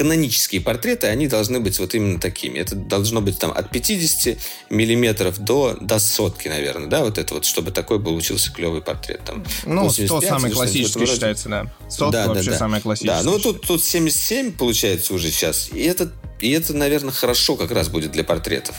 канонические 0.00 0.62
портреты, 0.62 1.08
они 1.08 1.26
должны 1.26 1.60
быть 1.60 1.78
вот 1.78 1.94
именно 1.94 2.18
такими. 2.18 2.58
Это 2.58 2.74
должно 2.74 3.20
быть 3.20 3.38
там 3.38 3.52
от 3.52 3.68
50 3.68 4.38
миллиметров 4.70 5.38
до, 5.38 5.76
до 5.78 5.98
сотки, 5.98 6.48
наверное, 6.48 6.86
да, 6.86 7.04
вот 7.04 7.18
это 7.18 7.34
вот, 7.34 7.44
чтобы 7.44 7.70
такой 7.70 8.02
получился 8.02 8.50
клевый 8.50 8.80
портрет. 8.80 9.20
Там, 9.26 9.44
ну, 9.66 9.90
100 9.90 10.22
самый 10.22 10.52
классический 10.52 11.04
считается, 11.04 11.50
да. 11.50 11.66
100 11.90 12.10
да, 12.12 12.28
вообще 12.28 12.44
да, 12.46 12.52
да. 12.52 12.58
самый 12.58 12.80
классический. 12.80 13.08
Да, 13.08 13.22
ну 13.22 13.38
тут, 13.38 13.60
тут 13.60 13.84
77 13.84 14.52
получается 14.52 15.12
уже 15.12 15.30
сейчас, 15.30 15.68
и 15.70 15.82
это 15.82 16.10
и 16.40 16.50
это, 16.52 16.72
наверное, 16.72 17.12
хорошо 17.12 17.56
как 17.56 17.70
раз 17.70 17.90
будет 17.90 18.12
для 18.12 18.24
портретов. 18.24 18.76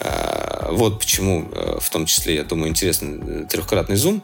А, 0.00 0.70
вот 0.72 1.00
почему, 1.00 1.50
э, 1.52 1.80
в 1.82 1.90
том 1.90 2.06
числе, 2.06 2.36
я 2.36 2.44
думаю, 2.44 2.70
интересный 2.70 3.44
трехкратный 3.44 3.96
зум. 3.96 4.22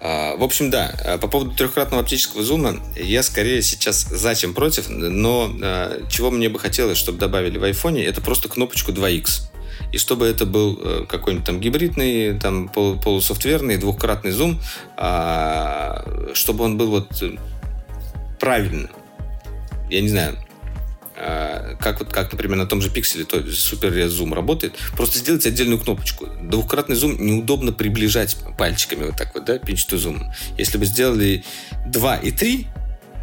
А, 0.00 0.36
в 0.36 0.42
общем, 0.42 0.70
да, 0.70 0.94
а, 1.04 1.18
по 1.18 1.28
поводу 1.28 1.52
трехкратного 1.52 2.02
оптического 2.02 2.42
зума, 2.42 2.76
я 2.96 3.22
скорее 3.22 3.62
сейчас 3.62 4.02
за, 4.02 4.34
чем 4.34 4.54
против, 4.54 4.88
но 4.88 5.50
а, 5.62 6.06
чего 6.08 6.30
мне 6.30 6.48
бы 6.48 6.58
хотелось, 6.58 6.98
чтобы 6.98 7.18
добавили 7.18 7.58
в 7.58 7.64
айфоне, 7.64 8.04
это 8.04 8.20
просто 8.20 8.48
кнопочку 8.48 8.92
2x. 8.92 9.50
И 9.92 9.98
чтобы 9.98 10.26
это 10.26 10.44
был 10.44 10.78
э, 10.82 11.06
какой-нибудь 11.08 11.46
там 11.46 11.60
гибридный, 11.60 12.38
там 12.38 12.68
полусофтверный, 12.68 13.78
двухкратный 13.78 14.32
зум, 14.32 14.60
чтобы 16.34 16.64
он 16.64 16.76
был 16.76 16.90
вот 16.90 17.22
э, 17.22 17.36
правильным. 18.38 18.90
Я 19.88 20.00
не 20.02 20.08
знаю, 20.08 20.36
Э, 20.36 20.47
как, 21.18 21.98
вот, 21.98 22.12
как, 22.12 22.30
например, 22.30 22.56
на 22.56 22.66
том 22.66 22.80
же 22.80 22.90
пикселе, 22.90 23.24
то 23.24 23.42
супер 23.50 24.08
зум 24.08 24.32
работает, 24.32 24.76
просто 24.96 25.18
сделайте 25.18 25.48
отдельную 25.48 25.80
кнопочку. 25.80 26.28
Двухкратный 26.42 26.94
зум 26.94 27.16
неудобно 27.18 27.72
приближать 27.72 28.36
пальчиками 28.56 29.06
вот 29.06 29.16
так 29.16 29.34
вот, 29.34 29.44
да, 29.44 29.56
to 29.56 29.96
zoom. 29.96 30.22
Если 30.56 30.78
бы 30.78 30.86
сделали 30.86 31.44
2 31.86 32.16
и 32.18 32.30
3, 32.30 32.66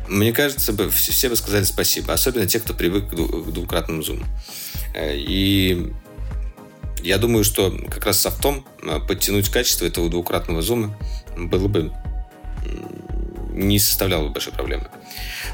мне 0.10 0.34
кажется, 0.34 0.74
бы 0.74 0.89
все 0.89 1.30
бы 1.30 1.36
сказали 1.36 1.64
спасибо, 1.64 2.14
особенно 2.14 2.46
те, 2.46 2.60
кто 2.60 2.74
привык 2.74 3.10
к 3.10 3.16
двукратному 3.16 4.04
зуму. 4.04 4.26
Э, 4.93 5.16
и 5.16 5.91
я 7.02 7.18
думаю, 7.18 7.43
что 7.43 7.72
как 7.89 8.06
раз 8.06 8.20
с 8.20 8.26
автом 8.26 8.66
э, 8.84 9.00
подтянуть 9.00 9.50
качество 9.50 9.86
этого 9.86 10.10
двукратного 10.10 10.62
зума 10.62 10.98
было 11.38 11.68
бы 11.68 11.91
не 13.54 13.80
составляло 13.80 14.28
бы 14.28 14.34
большой 14.34 14.54
проблемы. 14.54 14.88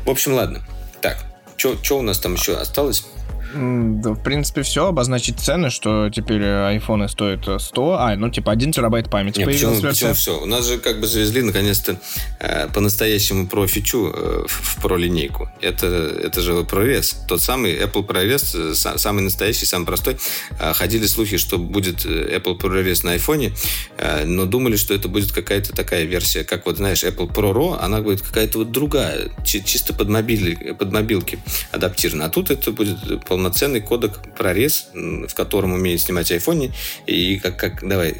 В 0.06 0.10
общем, 0.10 0.34
ладно. 0.34 0.66
Так, 1.02 1.31
что 1.58 2.00
у 2.00 2.02
нас 2.02 2.20
там 2.20 2.34
еще 2.34 2.56
осталось? 2.56 3.06
Да, 3.54 4.12
в 4.12 4.24
принципе, 4.24 4.62
все. 4.62 4.88
Обозначить 4.88 5.40
цены, 5.40 5.70
что 5.70 6.10
теперь 6.10 6.44
айфоны 6.44 7.08
стоят 7.10 7.48
100, 7.62 7.94
а, 7.94 8.16
ну, 8.16 8.30
типа, 8.30 8.52
1 8.52 8.72
терабайт 8.72 9.10
памяти 9.10 9.40
Нет, 9.40 9.48
появилась 9.48 9.78
почему, 9.78 9.92
почему 9.92 10.14
все? 10.14 10.42
У 10.42 10.46
нас 10.46 10.68
же 10.68 10.78
как 10.78 11.00
бы 11.00 11.08
завезли, 11.08 11.42
наконец-то, 11.42 11.98
э, 12.40 12.68
по-настоящему 12.70 13.48
про 13.48 13.68
фичу 13.68 14.12
э, 14.14 14.46
в, 14.48 14.82
про 14.82 14.98
линейку. 14.98 15.50
Это, 15.62 15.88
это 15.88 16.42
же 16.42 16.52
ProRes. 16.54 17.16
Тот 17.28 17.42
самый 17.42 17.76
Apple 17.76 18.06
ProRes, 18.06 18.72
э, 18.72 18.98
самый 18.98 19.22
настоящий, 19.22 19.66
самый 19.66 19.86
простой. 19.86 20.18
Э, 20.60 20.74
ходили 20.74 21.06
слухи, 21.06 21.38
что 21.38 21.58
будет 21.58 22.06
э, 22.06 22.38
Apple 22.38 22.58
ProRes 22.60 23.06
на 23.06 23.14
айфоне, 23.14 23.54
э, 23.98 24.26
но 24.26 24.46
думали, 24.46 24.76
что 24.76 24.94
это 24.94 25.08
будет 25.08 25.32
какая-то 25.32 25.74
такая 25.74 26.04
версия, 26.04 26.44
как 26.44 26.66
вот, 26.66 26.78
знаешь, 26.78 27.04
Apple 27.04 27.34
Pro 27.34 27.54
Raw, 27.54 27.78
она 27.80 28.02
будет 28.02 28.22
какая-то 28.22 28.60
вот 28.60 28.72
другая, 28.72 29.30
чисто 29.44 29.94
под, 29.94 30.10
мобили, 30.10 30.74
под 30.74 30.92
мобилки 30.92 31.40
адаптирована. 31.72 32.26
А 32.26 32.30
тут 32.30 32.52
это 32.52 32.72
будет 32.72 33.24
полноценный 33.42 33.82
кодек 33.82 34.20
прорез, 34.38 34.90
в 34.94 35.34
котором 35.34 35.74
умеет 35.74 36.02
снимать 36.02 36.32
iPhone. 36.32 36.72
И 37.08 37.40
как, 37.40 37.58
как 37.58 37.88
давай, 37.88 38.12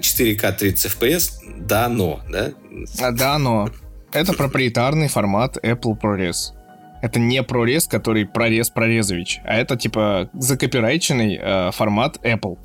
4К 0.00 0.52
30 0.56 0.92
FPS, 0.92 1.30
да, 1.58 1.88
но, 1.88 2.20
да? 2.30 2.52
А, 2.98 3.10
да, 3.10 3.38
но. 3.38 3.68
Это 4.12 4.32
проприетарный 4.32 5.08
формат 5.08 5.58
Apple 5.58 6.00
ProRes. 6.00 6.54
Это 7.02 7.18
не 7.20 7.40
ProRes, 7.42 7.88
который 7.90 8.26
прорез 8.26 8.70
Прорезович, 8.70 9.40
а 9.44 9.56
это 9.56 9.76
типа 9.76 10.30
закопирайченный 10.34 11.38
э, 11.40 11.70
формат 11.72 12.18
Apple. 12.24 12.58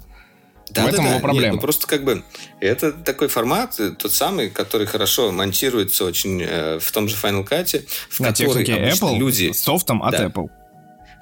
Да, 0.72 0.86
в 0.86 0.88
этом 0.88 1.06
да, 1.06 1.12
его 1.12 1.20
проблема. 1.20 1.46
Нет, 1.46 1.56
ну 1.56 1.62
просто 1.62 1.88
как 1.88 2.04
бы 2.04 2.24
это 2.60 2.92
такой 2.92 3.28
формат, 3.28 3.80
э, 3.80 3.92
тот 3.92 4.12
самый, 4.12 4.50
который 4.50 4.88
хорошо 4.88 5.32
монтируется 5.32 6.06
очень 6.06 6.42
э, 6.42 6.80
в 6.80 6.92
том 6.92 7.08
же 7.08 7.16
Final 7.16 7.48
Cut, 7.48 7.86
в 8.10 8.20
На 8.20 8.30
который 8.30 8.66
Apple 8.66 9.18
люди... 9.18 9.52
с 9.52 9.62
софтом 9.62 10.02
от 10.02 10.12
да, 10.12 10.26
Apple 10.26 10.50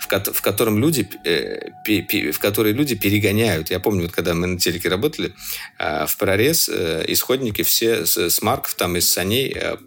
в, 0.04 0.08
ко- 0.08 0.34
в 0.34 0.42
котором 0.42 0.80
люди, 0.80 1.08
э, 1.24 1.70
пи- 1.86 2.02
пи- 2.02 2.32
в 2.32 2.40
которые 2.40 2.74
люди 2.74 2.94
перегоняют. 2.96 3.72
Я 3.72 3.80
помню, 3.80 4.04
вот 4.04 4.12
когда 4.12 4.34
мы 4.34 4.48
на 4.48 4.60
телеке 4.60 4.90
работали, 4.90 5.34
э, 5.80 6.06
в 6.06 6.18
прорез 6.18 6.70
э, 6.70 7.06
исходники 7.08 7.62
все 7.64 8.06
с, 8.06 8.18
с 8.18 8.42
марков, 8.42 8.74
там, 8.76 8.98
из 8.98 9.10
саней 9.10 9.54
э, 9.56 9.78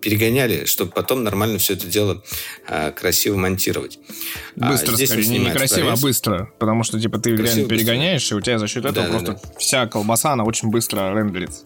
перегоняли, 0.00 0.64
чтобы 0.64 0.92
потом 0.92 1.24
нормально 1.24 1.58
все 1.58 1.74
это 1.74 1.86
дело 1.86 2.22
э, 2.68 2.90
красиво 2.92 3.36
монтировать. 3.36 3.98
А 4.58 4.70
быстро, 4.70 4.92
а 4.92 4.96
здесь 4.96 5.10
скорее. 5.10 5.26
Не, 5.28 5.38
не 5.40 5.50
красиво, 5.50 5.80
прорез. 5.80 5.98
а 5.98 6.02
быстро. 6.02 6.50
Потому 6.58 6.82
что, 6.82 6.98
типа, 6.98 7.18
ты 7.18 7.36
красиво, 7.36 7.56
реально 7.56 7.68
перегоняешь, 7.68 8.22
быстро. 8.22 8.36
и 8.36 8.38
у 8.38 8.42
тебя 8.42 8.58
за 8.58 8.66
счет 8.68 8.84
этого 8.86 9.06
да, 9.06 9.10
просто 9.12 9.32
да, 9.32 9.40
да. 9.42 9.50
вся 9.58 9.86
колбаса, 9.86 10.32
она 10.32 10.44
очень 10.44 10.70
быстро 10.70 11.14
рендерится. 11.14 11.62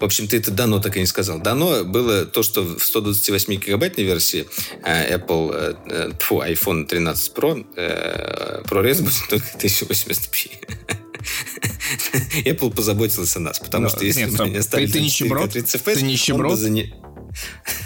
В 0.00 0.04
общем, 0.04 0.28
ты 0.28 0.38
это 0.38 0.50
дано 0.50 0.80
так 0.80 0.96
и 0.96 1.00
не 1.00 1.06
сказал. 1.06 1.40
Дано 1.40 1.84
было 1.84 2.24
то, 2.24 2.42
что 2.42 2.62
в 2.62 2.82
128 2.82 3.54
гигабайтной 3.54 4.04
версии 4.04 4.46
э, 4.84 5.16
Apple, 5.16 5.76
э, 5.90 6.12
фу, 6.18 6.42
iPhone 6.42 6.86
13 6.86 7.32
Pro 7.34 7.66
э, 7.76 8.62
ProRes 8.64 9.02
будет 9.02 9.28
только 9.28 9.46
1080p. 9.58 10.50
Apple 12.44 12.74
позаботилась 12.74 13.36
о 13.36 13.40
нас, 13.40 13.58
потому 13.58 13.88
что 13.88 14.04
если 14.04 14.26
бы 14.26 14.44
они 14.44 14.56
оставили 14.56 14.90
ты, 14.90 15.00
нищеброд? 15.00 15.52
30 15.52 15.82
FPS, 15.82 15.94
ты 15.94 16.02
нищеброд? 16.02 16.60
Не... 16.60 16.94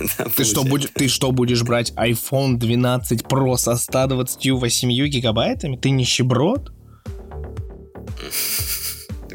да, 0.18 0.24
ты, 0.36 0.44
что, 0.44 0.64
будь, 0.64 0.92
ты 0.92 1.08
что, 1.08 1.32
будешь 1.32 1.62
брать 1.62 1.92
iPhone 1.92 2.56
12 2.56 3.22
Pro 3.22 3.56
со 3.56 3.76
128 3.76 4.88
гигабайтами? 5.08 5.76
Ты 5.76 5.90
нищеброд? 5.90 6.72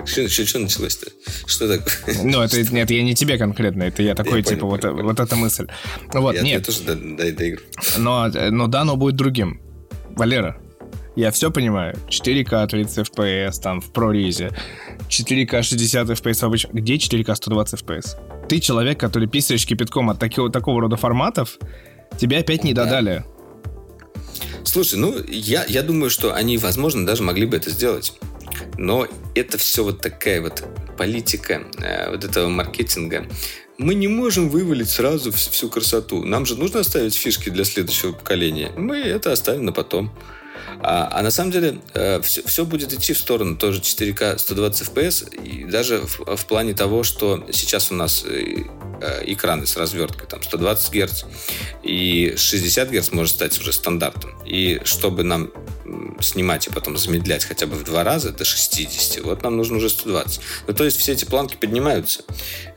Что, 0.05 0.27
что, 0.29 0.45
что 0.45 0.59
началось-то? 0.59 1.07
Что 1.45 1.77
такое? 1.77 2.23
Ну, 2.23 2.41
это 2.41 2.61
нет, 2.73 2.89
я 2.91 3.03
не 3.03 3.15
тебе 3.15 3.37
конкретно, 3.37 3.83
это 3.83 4.03
я 4.03 4.15
такой, 4.15 4.39
я 4.39 4.43
типа, 4.43 4.61
понял, 4.61 4.71
вот, 4.71 4.81
понял. 4.81 5.03
вот 5.03 5.19
эта 5.19 5.35
мысль. 5.35 5.67
Вот, 6.13 6.35
я, 6.35 6.41
нет. 6.41 6.59
Я 6.59 6.61
тоже 6.61 6.83
до, 6.83 6.95
до, 6.95 7.57
Но, 7.97 8.27
но 8.51 8.67
да, 8.67 8.83
но 8.83 8.95
будет 8.95 9.15
другим. 9.15 9.61
Валера, 10.15 10.57
я 11.15 11.31
все 11.31 11.51
понимаю. 11.51 11.95
4К 12.09 12.67
30 12.67 13.09
FPS 13.09 13.61
там 13.61 13.81
в 13.81 13.91
прорезе. 13.91 14.51
4К 15.09 15.63
60 15.63 16.09
FPS 16.09 16.45
обычно. 16.45 16.69
Где 16.73 16.95
4К 16.95 17.35
120 17.35 17.81
FPS? 17.81 18.47
Ты 18.47 18.59
человек, 18.59 18.99
который 18.99 19.27
писаешь 19.27 19.65
кипятком 19.65 20.09
от 20.09 20.19
такого, 20.19 20.51
такого 20.51 20.81
рода 20.81 20.95
форматов, 20.95 21.57
тебе 22.19 22.37
опять 22.37 22.63
не 22.63 22.73
додали. 22.73 23.25
Слушай, 24.63 24.99
ну, 24.99 25.15
я, 25.27 25.65
я 25.65 25.81
думаю, 25.81 26.09
что 26.09 26.35
они, 26.35 26.57
возможно, 26.57 27.05
даже 27.05 27.23
могли 27.23 27.45
бы 27.45 27.57
это 27.57 27.71
сделать. 27.71 28.13
Но 28.77 29.07
это 29.35 29.57
все 29.57 29.83
вот 29.83 30.01
такая 30.01 30.41
вот 30.41 30.63
политика 30.97 31.63
э, 31.79 32.09
вот 32.09 32.23
этого 32.23 32.49
маркетинга. 32.49 33.27
Мы 33.77 33.93
не 33.93 34.07
можем 34.07 34.49
вывалить 34.49 34.89
сразу 34.89 35.31
всю 35.31 35.69
красоту. 35.69 36.23
Нам 36.23 36.45
же 36.45 36.55
нужно 36.57 36.79
оставить 36.79 37.15
фишки 37.15 37.49
для 37.49 37.63
следующего 37.63 38.11
поколения. 38.11 38.71
Мы 38.75 38.97
это 38.97 39.31
оставим 39.31 39.65
на 39.65 39.71
потом. 39.71 40.11
А, 40.79 41.09
а 41.11 41.23
на 41.23 41.31
самом 41.31 41.51
деле 41.51 41.79
э, 41.93 42.21
все, 42.21 42.43
все 42.43 42.65
будет 42.65 42.93
идти 42.93 43.13
в 43.13 43.17
сторону 43.17 43.55
тоже 43.55 43.81
4К 43.81 44.37
120 44.37 44.87
FPS, 44.87 45.35
и 45.43 45.63
даже 45.65 46.01
в, 46.01 46.35
в 46.35 46.45
плане 46.45 46.73
того, 46.73 47.03
что 47.03 47.45
сейчас 47.51 47.91
у 47.91 47.95
нас 47.95 48.23
э, 48.25 48.63
э 49.01 49.23
экраны 49.25 49.65
с 49.65 49.77
разверткой 49.77 50.27
там 50.27 50.41
120 50.43 50.93
Гц 50.93 51.23
и 51.83 52.33
60 52.37 52.89
Гц 52.89 53.11
может 53.11 53.35
стать 53.35 53.59
уже 53.59 53.73
стандартом. 53.73 54.31
И 54.45 54.81
чтобы 54.85 55.23
нам 55.23 55.51
снимать 56.19 56.67
и 56.67 56.69
потом 56.71 56.97
замедлять 56.97 57.45
хотя 57.45 57.65
бы 57.65 57.75
в 57.75 57.83
два 57.83 58.03
раза 58.03 58.31
до 58.31 58.45
60, 58.45 59.23
вот 59.23 59.43
нам 59.43 59.57
нужно 59.57 59.77
уже 59.77 59.89
120. 59.89 60.39
Ну, 60.67 60.73
то 60.73 60.83
есть 60.83 60.97
все 60.97 61.13
эти 61.13 61.25
планки 61.25 61.55
поднимаются. 61.55 62.23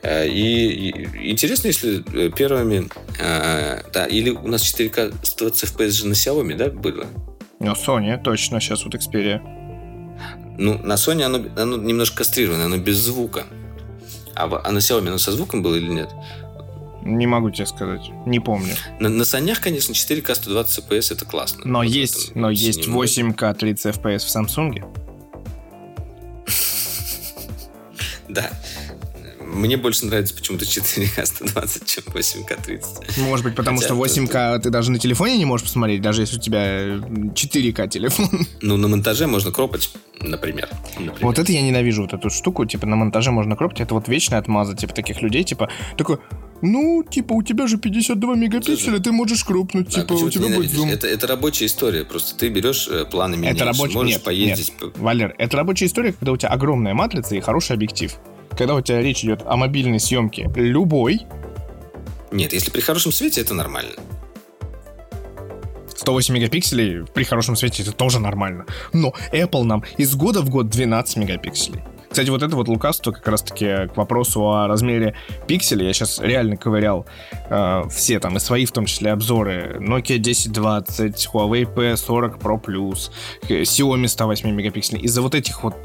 И, 0.03 0.93
и 1.13 1.31
интересно, 1.31 1.67
если 1.67 2.01
первыми... 2.29 2.89
Да, 3.17 4.05
или 4.09 4.29
у 4.29 4.47
нас 4.47 4.63
4К 4.63 5.13
120 5.23 5.69
FPS 5.71 5.89
же 5.89 6.07
на 6.07 6.13
Xiaomi, 6.13 6.55
да, 6.55 6.69
было? 6.69 7.07
Ну, 7.61 7.73
Sony, 7.73 8.21
точно, 8.21 8.59
сейчас 8.59 8.83
вот 8.83 8.95
Xperia. 8.95 9.39
Ну, 10.57 10.79
на 10.83 10.93
Sony 10.93 11.23
оно, 11.23 11.39
оно 11.55 11.77
немножко 11.77 12.17
кастрировано, 12.17 12.65
оно 12.65 12.77
без 12.77 12.97
звука. 12.97 13.45
А, 14.35 14.61
а 14.63 14.71
на 14.71 14.79
Xiaomi 14.79 15.07
оно 15.07 15.17
со 15.17 15.31
звуком 15.31 15.61
было 15.61 15.75
или 15.75 15.89
нет? 15.89 16.09
Не 17.03 17.27
могу 17.27 17.49
тебе 17.49 17.65
сказать, 17.65 18.11
не 18.25 18.39
помню. 18.39 18.75
На, 18.99 19.09
на 19.09 19.25
санях, 19.25 19.59
конечно, 19.59 19.93
4К 19.93 20.35
120 20.35 20.85
FPS 20.85 21.13
это 21.13 21.25
классно. 21.25 21.61
Но 21.65 21.79
вот 21.79 21.87
есть, 21.87 22.35
но 22.35 22.49
есть 22.49 22.87
8К 22.87 23.55
30 23.55 23.95
FPS 23.95 24.19
в 24.19 24.35
Samsung. 24.35 24.83
Мне 29.53 29.77
больше 29.77 30.05
нравится 30.05 30.33
почему-то 30.33 30.65
4К 30.65 31.25
120, 31.25 31.85
чем 31.85 32.03
8К 32.05 32.63
30. 32.63 33.17
Может 33.17 33.45
быть, 33.45 33.55
потому 33.55 33.77
Хотя 33.77 33.93
что 33.93 34.03
8К 34.03 34.59
ты 34.59 34.69
даже 34.69 34.91
на 34.91 34.99
телефоне 34.99 35.37
не 35.37 35.45
можешь 35.45 35.65
посмотреть, 35.65 36.01
даже 36.01 36.21
если 36.21 36.37
у 36.37 36.39
тебя 36.39 36.97
4К 36.97 37.87
телефон. 37.87 38.29
Ну, 38.61 38.77
на 38.77 38.87
монтаже 38.87 39.27
можно 39.27 39.51
кропать, 39.51 39.91
например. 40.19 40.69
например. 40.93 41.17
Вот 41.21 41.39
это 41.39 41.51
я 41.51 41.61
ненавижу, 41.61 42.03
вот 42.03 42.13
эту 42.13 42.29
штуку, 42.29 42.65
типа 42.65 42.85
на 42.85 42.95
монтаже 42.95 43.31
можно 43.31 43.55
кропать, 43.55 43.81
это 43.81 43.93
вот 43.93 44.07
вечная 44.07 44.39
отмаза, 44.39 44.75
типа 44.75 44.93
таких 44.93 45.21
людей, 45.21 45.43
типа, 45.43 45.69
такой, 45.97 46.19
ну, 46.61 47.03
типа, 47.03 47.33
у 47.33 47.41
тебя 47.41 47.67
же 47.67 47.77
52 47.77 48.35
мегапикселя, 48.35 48.99
ты 48.99 49.11
можешь 49.11 49.43
крупнуть, 49.43 49.87
а 49.97 50.01
типа, 50.01 50.13
у 50.13 50.29
тебя 50.29 50.55
будет 50.55 50.71
зум. 50.71 50.89
Это, 50.89 51.07
это 51.07 51.27
рабочая 51.27 51.65
история, 51.65 52.05
просто 52.05 52.37
ты 52.37 52.49
берешь 52.49 52.87
э, 52.89 53.05
планы 53.05 53.35
меняешь, 53.35 53.55
это 53.55 53.65
рабоч... 53.65 53.93
можешь 53.93 54.13
нет, 54.13 54.23
поездить. 54.23 54.73
Нет. 54.79 54.97
Валер, 54.97 55.35
это 55.37 55.57
рабочая 55.57 55.85
история, 55.85 56.13
когда 56.13 56.31
у 56.31 56.37
тебя 56.37 56.49
огромная 56.49 56.93
матрица 56.93 57.35
и 57.35 57.39
хороший 57.39 57.73
объектив 57.73 58.15
когда 58.57 58.75
у 58.75 58.81
тебя 58.81 59.01
речь 59.01 59.23
идет 59.23 59.43
о 59.45 59.55
мобильной 59.57 59.99
съемке 59.99 60.49
любой... 60.55 61.21
Нет, 62.31 62.53
если 62.53 62.71
при 62.71 62.81
хорошем 62.81 63.11
свете, 63.11 63.41
это 63.41 63.53
нормально. 63.53 63.93
108 66.01 66.33
мегапикселей 66.33 67.05
при 67.13 67.23
хорошем 67.23 67.55
свете 67.55 67.83
это 67.83 67.91
тоже 67.91 68.19
нормально. 68.19 68.65
Но 68.91 69.13
Apple 69.31 69.63
нам 69.63 69.83
из 69.97 70.15
года 70.15 70.41
в 70.41 70.49
год 70.49 70.69
12 70.69 71.17
мегапикселей. 71.17 71.81
Кстати, 72.09 72.29
вот 72.29 72.43
это 72.43 72.55
вот 72.57 72.67
лукавство 72.67 73.13
как 73.13 73.25
раз-таки 73.25 73.87
к 73.87 73.95
вопросу 73.95 74.41
о 74.49 74.67
размере 74.67 75.15
пикселей. 75.47 75.87
Я 75.87 75.93
сейчас 75.93 76.19
реально 76.19 76.57
ковырял 76.57 77.05
э, 77.49 77.83
все 77.89 78.19
там, 78.19 78.35
и 78.35 78.39
свои 78.39 78.65
в 78.65 78.73
том 78.73 78.85
числе 78.85 79.13
обзоры. 79.13 79.77
Nokia 79.79 80.19
1020, 80.19 81.29
Huawei 81.33 81.73
P40 81.73 82.37
Pro 82.37 82.61
Plus, 82.61 83.11
Xiaomi 83.47 84.09
108 84.09 84.49
мегапикселей. 84.49 85.01
Из-за 85.03 85.21
вот 85.21 85.35
этих 85.35 85.63
вот 85.63 85.75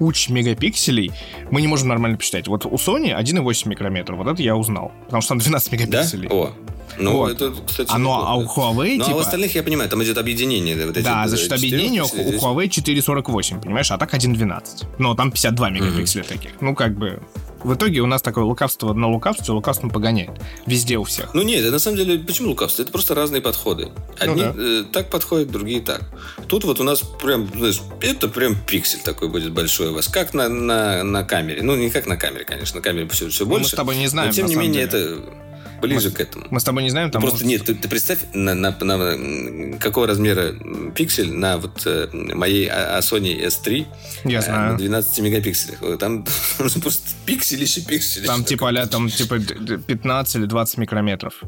куч 0.00 0.30
мегапикселей 0.30 1.12
мы 1.50 1.60
не 1.60 1.68
можем 1.68 1.88
нормально 1.88 2.16
посчитать. 2.16 2.48
Вот 2.48 2.64
у 2.64 2.76
Sony 2.76 3.14
1,8 3.14 3.68
микрометра, 3.68 4.16
вот 4.16 4.26
это 4.26 4.42
я 4.42 4.56
узнал, 4.56 4.92
потому 5.04 5.20
что 5.20 5.28
там 5.28 5.38
12 5.40 5.72
мегапикселей. 5.72 6.28
Да? 6.28 6.34
О, 6.34 6.54
ну, 6.98 7.12
вот. 7.18 7.32
это, 7.32 7.52
кстати, 7.66 7.90
а, 7.92 7.98
ну, 7.98 8.10
а 8.10 8.34
у 8.34 8.44
Huawei, 8.44 8.96
ну, 8.96 9.04
типа... 9.04 9.16
а 9.16 9.16
у 9.16 9.18
остальных, 9.18 9.54
я 9.54 9.62
понимаю, 9.62 9.90
там 9.90 10.02
идет 10.02 10.16
объединение. 10.16 10.74
Вот 10.86 10.96
эти 10.96 11.04
да, 11.04 11.28
за 11.28 11.36
счет 11.36 11.52
объединения 11.52 12.02
у 12.02 12.06
Huawei 12.06 12.68
4,48, 12.68 13.60
понимаешь, 13.60 13.90
а 13.90 13.98
так 13.98 14.14
1,12. 14.14 14.86
Но 14.98 15.14
там 15.14 15.30
52 15.30 15.70
мегапикселя 15.70 16.22
mm-hmm. 16.22 16.28
таких. 16.28 16.52
Ну, 16.62 16.74
как 16.74 16.96
бы... 16.96 17.20
В 17.62 17.74
итоге 17.74 18.00
у 18.00 18.06
нас 18.06 18.22
такое 18.22 18.44
лукавство 18.44 18.92
на 18.92 19.08
лукавстве, 19.08 19.52
лукавство 19.52 19.88
погоняет. 19.88 20.30
Везде 20.66 20.96
у 20.98 21.04
всех. 21.04 21.34
Ну 21.34 21.42
нет, 21.42 21.70
на 21.70 21.78
самом 21.78 21.96
деле, 21.98 22.18
почему 22.18 22.48
лукавство? 22.48 22.82
Это 22.82 22.90
просто 22.90 23.14
разные 23.14 23.42
подходы. 23.42 23.90
Одни 24.18 24.42
ну, 24.42 24.52
да. 24.52 24.62
э, 24.62 24.84
так 24.90 25.10
подходят, 25.10 25.50
другие 25.50 25.80
так. 25.80 26.02
Тут 26.48 26.64
вот 26.64 26.80
у 26.80 26.84
нас 26.84 27.00
прям, 27.00 27.48
знаешь, 27.54 27.80
это 28.00 28.28
прям 28.28 28.56
пиксель 28.56 29.00
такой 29.00 29.28
будет 29.28 29.52
большой 29.52 29.90
у 29.90 29.94
вас, 29.94 30.08
как 30.08 30.34
на, 30.34 30.48
на, 30.48 31.02
на 31.02 31.24
камере. 31.24 31.62
Ну, 31.62 31.76
не 31.76 31.90
как 31.90 32.06
на 32.06 32.16
камере, 32.16 32.44
конечно, 32.44 32.76
на 32.76 32.82
камере 32.82 33.08
все, 33.08 33.28
все 33.28 33.44
больше. 33.44 33.58
Ну, 33.58 33.64
мы 33.64 33.68
с 33.68 33.72
тобой 33.72 33.96
не 33.96 34.06
знаем, 34.06 34.28
Но, 34.30 34.34
тем 34.34 34.46
не 34.46 34.56
менее, 34.56 34.86
деле. 34.86 35.04
это 35.04 35.22
ближе 35.80 36.10
мы, 36.10 36.14
к 36.14 36.20
этому. 36.20 36.46
Мы 36.50 36.60
с 36.60 36.64
тобой 36.64 36.82
не 36.82 36.90
знаем, 36.90 37.10
там 37.10 37.22
Просто 37.22 37.44
может... 37.44 37.48
нет, 37.48 37.66
ты, 37.66 37.74
ты 37.74 37.88
представь, 37.88 38.18
на, 38.34 38.54
на, 38.54 38.70
на 38.70 39.78
какого 39.78 40.06
размера 40.06 40.54
пиксель 40.94 41.32
на 41.32 41.58
вот 41.58 41.82
э, 41.86 42.08
моей 42.12 42.66
а, 42.68 42.98
а 42.98 43.00
Sony 43.00 43.46
S3 43.46 43.86
Я 44.24 44.42
знаю. 44.42 44.72
на 44.72 44.78
12 44.78 45.18
мегапикселях. 45.20 45.98
Там, 45.98 46.24
там 46.58 46.82
просто 46.82 47.10
пиксель 47.26 47.62
еще 47.62 47.80
пиксель. 47.82 48.26
Там 48.26 48.44
типа, 48.44 48.70
а 48.70 48.86
там 48.86 49.08
типа 49.08 49.38
15 49.38 50.36
или 50.36 50.46
20 50.46 50.78
микрометров. 50.78 51.42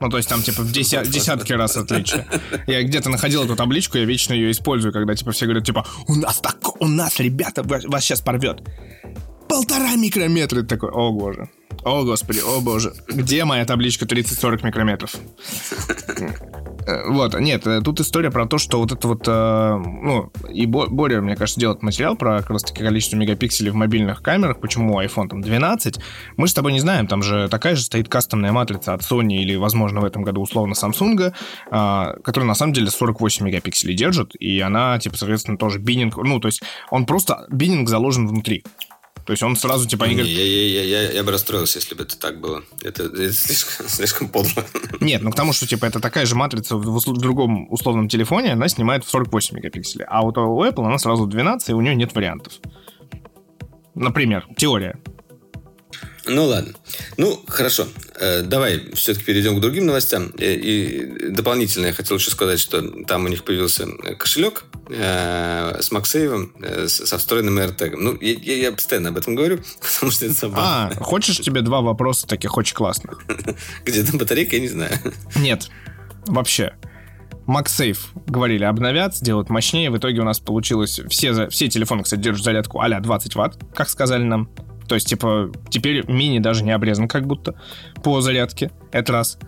Ну, 0.00 0.08
то 0.08 0.16
есть 0.16 0.28
там, 0.28 0.42
типа, 0.42 0.62
в 0.62 0.72
деся- 0.72 1.04
десятки 1.04 1.52
раз 1.52 1.76
отличие. 1.76 2.24
Я 2.66 2.82
где-то 2.82 3.10
находил 3.10 3.44
эту 3.44 3.56
табличку, 3.56 3.98
я 3.98 4.04
вечно 4.04 4.32
ее 4.32 4.52
использую, 4.52 4.92
когда, 4.92 5.14
типа, 5.14 5.32
все 5.32 5.46
говорят, 5.46 5.64
типа, 5.64 5.84
у 6.06 6.14
нас 6.14 6.38
так, 6.38 6.80
у 6.80 6.86
нас, 6.86 7.18
ребята, 7.18 7.62
вас 7.64 8.04
сейчас 8.04 8.20
порвет. 8.20 8.60
Полтора 9.48 9.96
микрометра. 9.96 10.62
Ты 10.62 10.66
такой, 10.66 10.90
о 10.90 11.12
боже. 11.12 11.48
О, 11.84 12.04
господи, 12.04 12.40
о 12.40 12.60
боже. 12.60 12.92
Где 13.08 13.44
моя 13.44 13.64
табличка 13.64 14.04
30-40 14.04 14.66
микрометров? 14.66 15.14
Э, 16.88 17.06
вот, 17.06 17.38
нет, 17.38 17.66
э, 17.66 17.82
тут 17.82 18.00
история 18.00 18.30
про 18.30 18.46
то, 18.46 18.56
что 18.56 18.78
вот 18.78 18.92
это 18.92 19.08
вот, 19.08 19.24
э, 19.26 19.76
ну, 19.76 20.32
и 20.50 20.64
Боря, 20.64 21.20
мне 21.20 21.36
кажется, 21.36 21.60
делает 21.60 21.82
материал 21.82 22.16
про 22.16 22.38
как 22.38 22.50
раз 22.50 22.62
таки 22.62 22.82
количество 22.82 23.16
мегапикселей 23.16 23.70
в 23.70 23.74
мобильных 23.74 24.22
камерах, 24.22 24.58
почему 24.58 24.98
iPhone 25.00 25.28
там 25.28 25.42
12. 25.42 25.98
Мы 26.38 26.48
с 26.48 26.54
тобой 26.54 26.72
не 26.72 26.80
знаем, 26.80 27.06
там 27.06 27.22
же 27.22 27.48
такая 27.50 27.76
же 27.76 27.82
стоит 27.82 28.08
кастомная 28.08 28.52
матрица 28.52 28.94
от 28.94 29.02
Sony 29.02 29.36
или, 29.36 29.54
возможно, 29.56 30.00
в 30.00 30.04
этом 30.04 30.22
году 30.22 30.40
условно 30.40 30.72
Samsung, 30.72 31.34
которая 32.22 32.46
на 32.46 32.54
самом 32.54 32.72
деле 32.72 32.90
48 32.90 33.46
мегапикселей 33.46 33.94
держит, 33.94 34.34
и 34.38 34.58
она, 34.60 34.98
типа, 34.98 35.16
соответственно, 35.16 35.58
тоже 35.58 35.78
биннинг, 35.78 36.16
ну, 36.16 36.40
то 36.40 36.48
есть 36.48 36.62
он 36.90 37.04
просто, 37.04 37.46
биннинг 37.50 37.88
заложен 37.88 38.26
внутри. 38.26 38.64
То 39.28 39.32
есть 39.32 39.42
он 39.42 39.56
сразу 39.56 39.86
типа... 39.86 40.06
Они 40.06 40.14
не, 40.14 40.22
говорят... 40.22 40.38
я, 40.38 40.46
я, 40.46 40.82
я, 40.82 41.02
я, 41.02 41.12
я 41.12 41.22
бы 41.22 41.32
расстроился, 41.32 41.80
если 41.80 41.94
бы 41.94 42.04
это 42.04 42.18
так 42.18 42.40
было. 42.40 42.64
Это, 42.82 43.02
это 43.02 43.30
слишком, 43.30 43.86
слишком 43.88 44.28
подло. 44.30 44.64
Нет, 45.00 45.20
ну 45.20 45.30
к 45.30 45.34
тому, 45.34 45.52
что 45.52 45.66
типа 45.66 45.84
это 45.84 46.00
такая 46.00 46.24
же 46.24 46.34
матрица 46.34 46.76
в, 46.76 46.98
в 46.98 47.18
другом 47.18 47.70
условном 47.70 48.08
телефоне, 48.08 48.54
она 48.54 48.68
снимает 48.68 49.04
в 49.04 49.10
48 49.10 49.56
мегапикселей. 49.56 50.06
А 50.08 50.22
вот 50.22 50.38
у 50.38 50.64
Apple 50.64 50.86
она 50.86 50.96
сразу 50.96 51.26
12, 51.26 51.68
и 51.68 51.72
у 51.74 51.80
нее 51.82 51.94
нет 51.94 52.14
вариантов. 52.14 52.54
Например, 53.94 54.46
теория. 54.56 54.98
Ну 56.28 56.44
ладно. 56.44 56.74
Ну, 57.16 57.42
хорошо. 57.48 57.86
Э, 58.14 58.42
давай 58.42 58.90
все-таки 58.94 59.24
перейдем 59.24 59.56
к 59.56 59.60
другим 59.60 59.86
новостям. 59.86 60.32
Э, 60.38 60.54
и 60.54 61.30
дополнительно 61.30 61.86
я 61.86 61.92
хотел 61.92 62.18
еще 62.18 62.30
сказать, 62.30 62.60
что 62.60 62.82
там 63.04 63.24
у 63.24 63.28
них 63.28 63.44
появился 63.44 63.86
кошелек 64.18 64.64
э, 64.90 65.78
с 65.80 65.90
Максейвом, 65.90 66.52
со 66.86 67.18
встроенным 67.18 67.58
AirTag. 67.58 67.96
Ну, 67.96 68.16
я, 68.20 68.56
я 68.56 68.72
постоянно 68.72 69.08
об 69.08 69.16
этом 69.16 69.34
говорю, 69.34 69.60
потому 69.80 70.12
что 70.12 70.26
это 70.26 70.34
забавно. 70.34 70.92
А, 70.92 71.02
хочешь 71.02 71.38
тебе 71.38 71.62
два 71.62 71.80
вопроса 71.80 72.26
таких 72.26 72.56
очень 72.56 72.74
классных? 72.74 73.22
Где 73.84 74.04
там 74.04 74.18
батарейка, 74.18 74.56
я 74.56 74.62
не 74.62 74.68
знаю. 74.68 74.92
Нет, 75.36 75.68
вообще. 76.26 76.74
MagSafe, 77.46 77.98
говорили, 78.26 78.64
обновят, 78.64 79.16
сделают 79.16 79.48
мощнее. 79.48 79.90
В 79.90 79.96
итоге 79.96 80.20
у 80.20 80.24
нас 80.24 80.38
получилось... 80.38 81.00
Все, 81.08 81.48
все 81.48 81.68
телефоны, 81.68 82.02
кстати, 82.02 82.20
держат 82.20 82.44
зарядку 82.44 82.80
а 82.80 83.00
20 83.00 83.34
ватт, 83.36 83.56
как 83.74 83.88
сказали 83.88 84.22
нам. 84.22 84.50
То 84.88 84.94
есть, 84.94 85.06
типа, 85.06 85.52
теперь 85.70 86.10
мини 86.10 86.38
даже 86.38 86.64
не 86.64 86.72
обрезан 86.72 87.08
как 87.08 87.26
будто 87.26 87.54
по 88.02 88.20
зарядке. 88.20 88.70
Это 88.90 89.12
раз. 89.12 89.38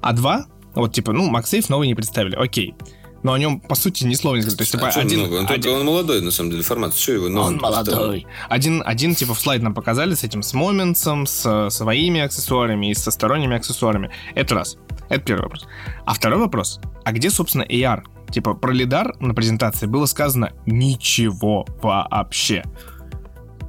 А 0.00 0.12
два, 0.12 0.46
вот, 0.74 0.92
типа, 0.94 1.12
ну, 1.12 1.30
MagSafe 1.30 1.66
новый 1.68 1.86
не 1.86 1.94
представили. 1.94 2.34
Окей. 2.34 2.74
Но 3.22 3.32
о 3.32 3.38
нем, 3.38 3.60
по 3.60 3.74
сути, 3.74 4.04
ни 4.04 4.14
слова 4.14 4.36
не 4.36 4.42
сказали. 4.42 4.58
То 4.58 4.62
есть, 4.62 4.72
типа, 4.72 4.88
а 4.88 5.00
один, 5.00 5.20
много? 5.20 5.34
Он, 5.34 5.46
один... 5.46 5.62
Только, 5.62 5.76
он 5.76 5.84
молодой, 5.84 6.22
на 6.22 6.30
самом 6.30 6.50
деле, 6.52 6.62
формат. 6.62 6.94
Что 6.94 7.12
его? 7.12 7.26
Он, 7.26 7.36
он 7.36 7.56
молодой. 7.56 8.26
Один, 8.48 8.82
один, 8.86 9.14
типа, 9.14 9.34
в 9.34 9.40
слайд 9.40 9.60
нам 9.62 9.74
показали 9.74 10.14
с 10.14 10.24
этим, 10.24 10.42
с 10.42 10.54
Моментсом, 10.54 11.26
с 11.26 11.68
своими 11.70 12.20
аксессуарами 12.20 12.90
и 12.90 12.94
со 12.94 13.10
сторонними 13.10 13.56
аксессуарами. 13.56 14.10
Это 14.34 14.54
раз. 14.54 14.78
Это 15.08 15.20
первый 15.20 15.42
вопрос. 15.42 15.66
А 16.06 16.14
второй 16.14 16.38
вопрос. 16.38 16.80
А 17.04 17.12
где, 17.12 17.30
собственно, 17.30 17.64
AR? 17.64 18.04
Типа, 18.30 18.54
про 18.54 18.72
лидар 18.72 19.16
на 19.20 19.34
презентации 19.34 19.86
было 19.86 20.06
сказано 20.06 20.52
ничего 20.66 21.66
вообще. 21.82 22.62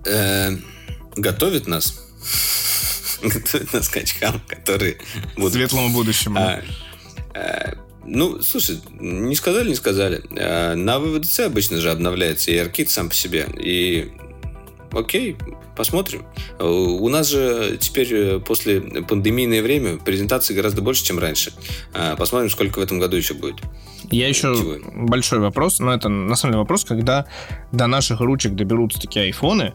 Эм 0.06 0.64
готовит 1.22 1.68
нас 1.68 2.06
готовит 3.22 3.74
нас 3.74 3.90
к 3.90 3.98
очкам, 3.98 4.41
которые 4.48 4.98
будут... 5.36 5.54
Светлому 5.54 5.90
будущему. 5.90 6.40
А, 6.40 6.62
а, 7.34 7.74
ну, 8.06 8.41
слушай, 8.41 8.80
не 9.00 9.36
сказали, 9.36 9.70
не 9.70 9.76
сказали. 9.76 10.24
А, 10.38 10.76
на 10.76 11.00
ВВДЦ 11.00 11.41
обычно 11.41 11.78
же 11.78 11.91
обновляется 11.91 12.52
и 12.52 12.56
ARKit 12.56 12.88
сам 12.88 13.10
по 13.10 13.16
себе. 13.16 13.48
И 13.58 14.12
окей, 14.91 15.38
посмотрим. 15.76 16.26
У 16.60 17.08
нас 17.10 17.30
же 17.30 17.78
теперь 17.80 18.14
э, 18.14 18.40
после 18.40 18.82
пандемийное 18.82 19.62
время 19.62 19.98
презентаций 19.98 20.56
гораздо 20.56 20.82
больше, 20.82 21.04
чем 21.04 21.20
раньше. 21.20 21.54
А, 21.94 22.16
посмотрим, 22.16 22.50
сколько 22.50 22.80
в 22.80 22.82
этом 22.82 23.00
году 23.00 23.16
еще 23.16 23.34
будет. 23.34 23.58
Я 24.12 24.28
еще 24.28 24.56
Чего? 24.56 25.08
большой 25.08 25.40
вопрос, 25.40 25.80
но 25.80 25.94
это 25.94 26.10
на 26.10 26.36
самом 26.36 26.54
деле 26.54 26.62
вопрос, 26.62 26.84
когда 26.84 27.28
до 27.72 27.88
наших 27.88 28.22
ручек 28.22 28.56
доберутся 28.56 29.00
такие 29.00 29.26
айфоны, 29.26 29.74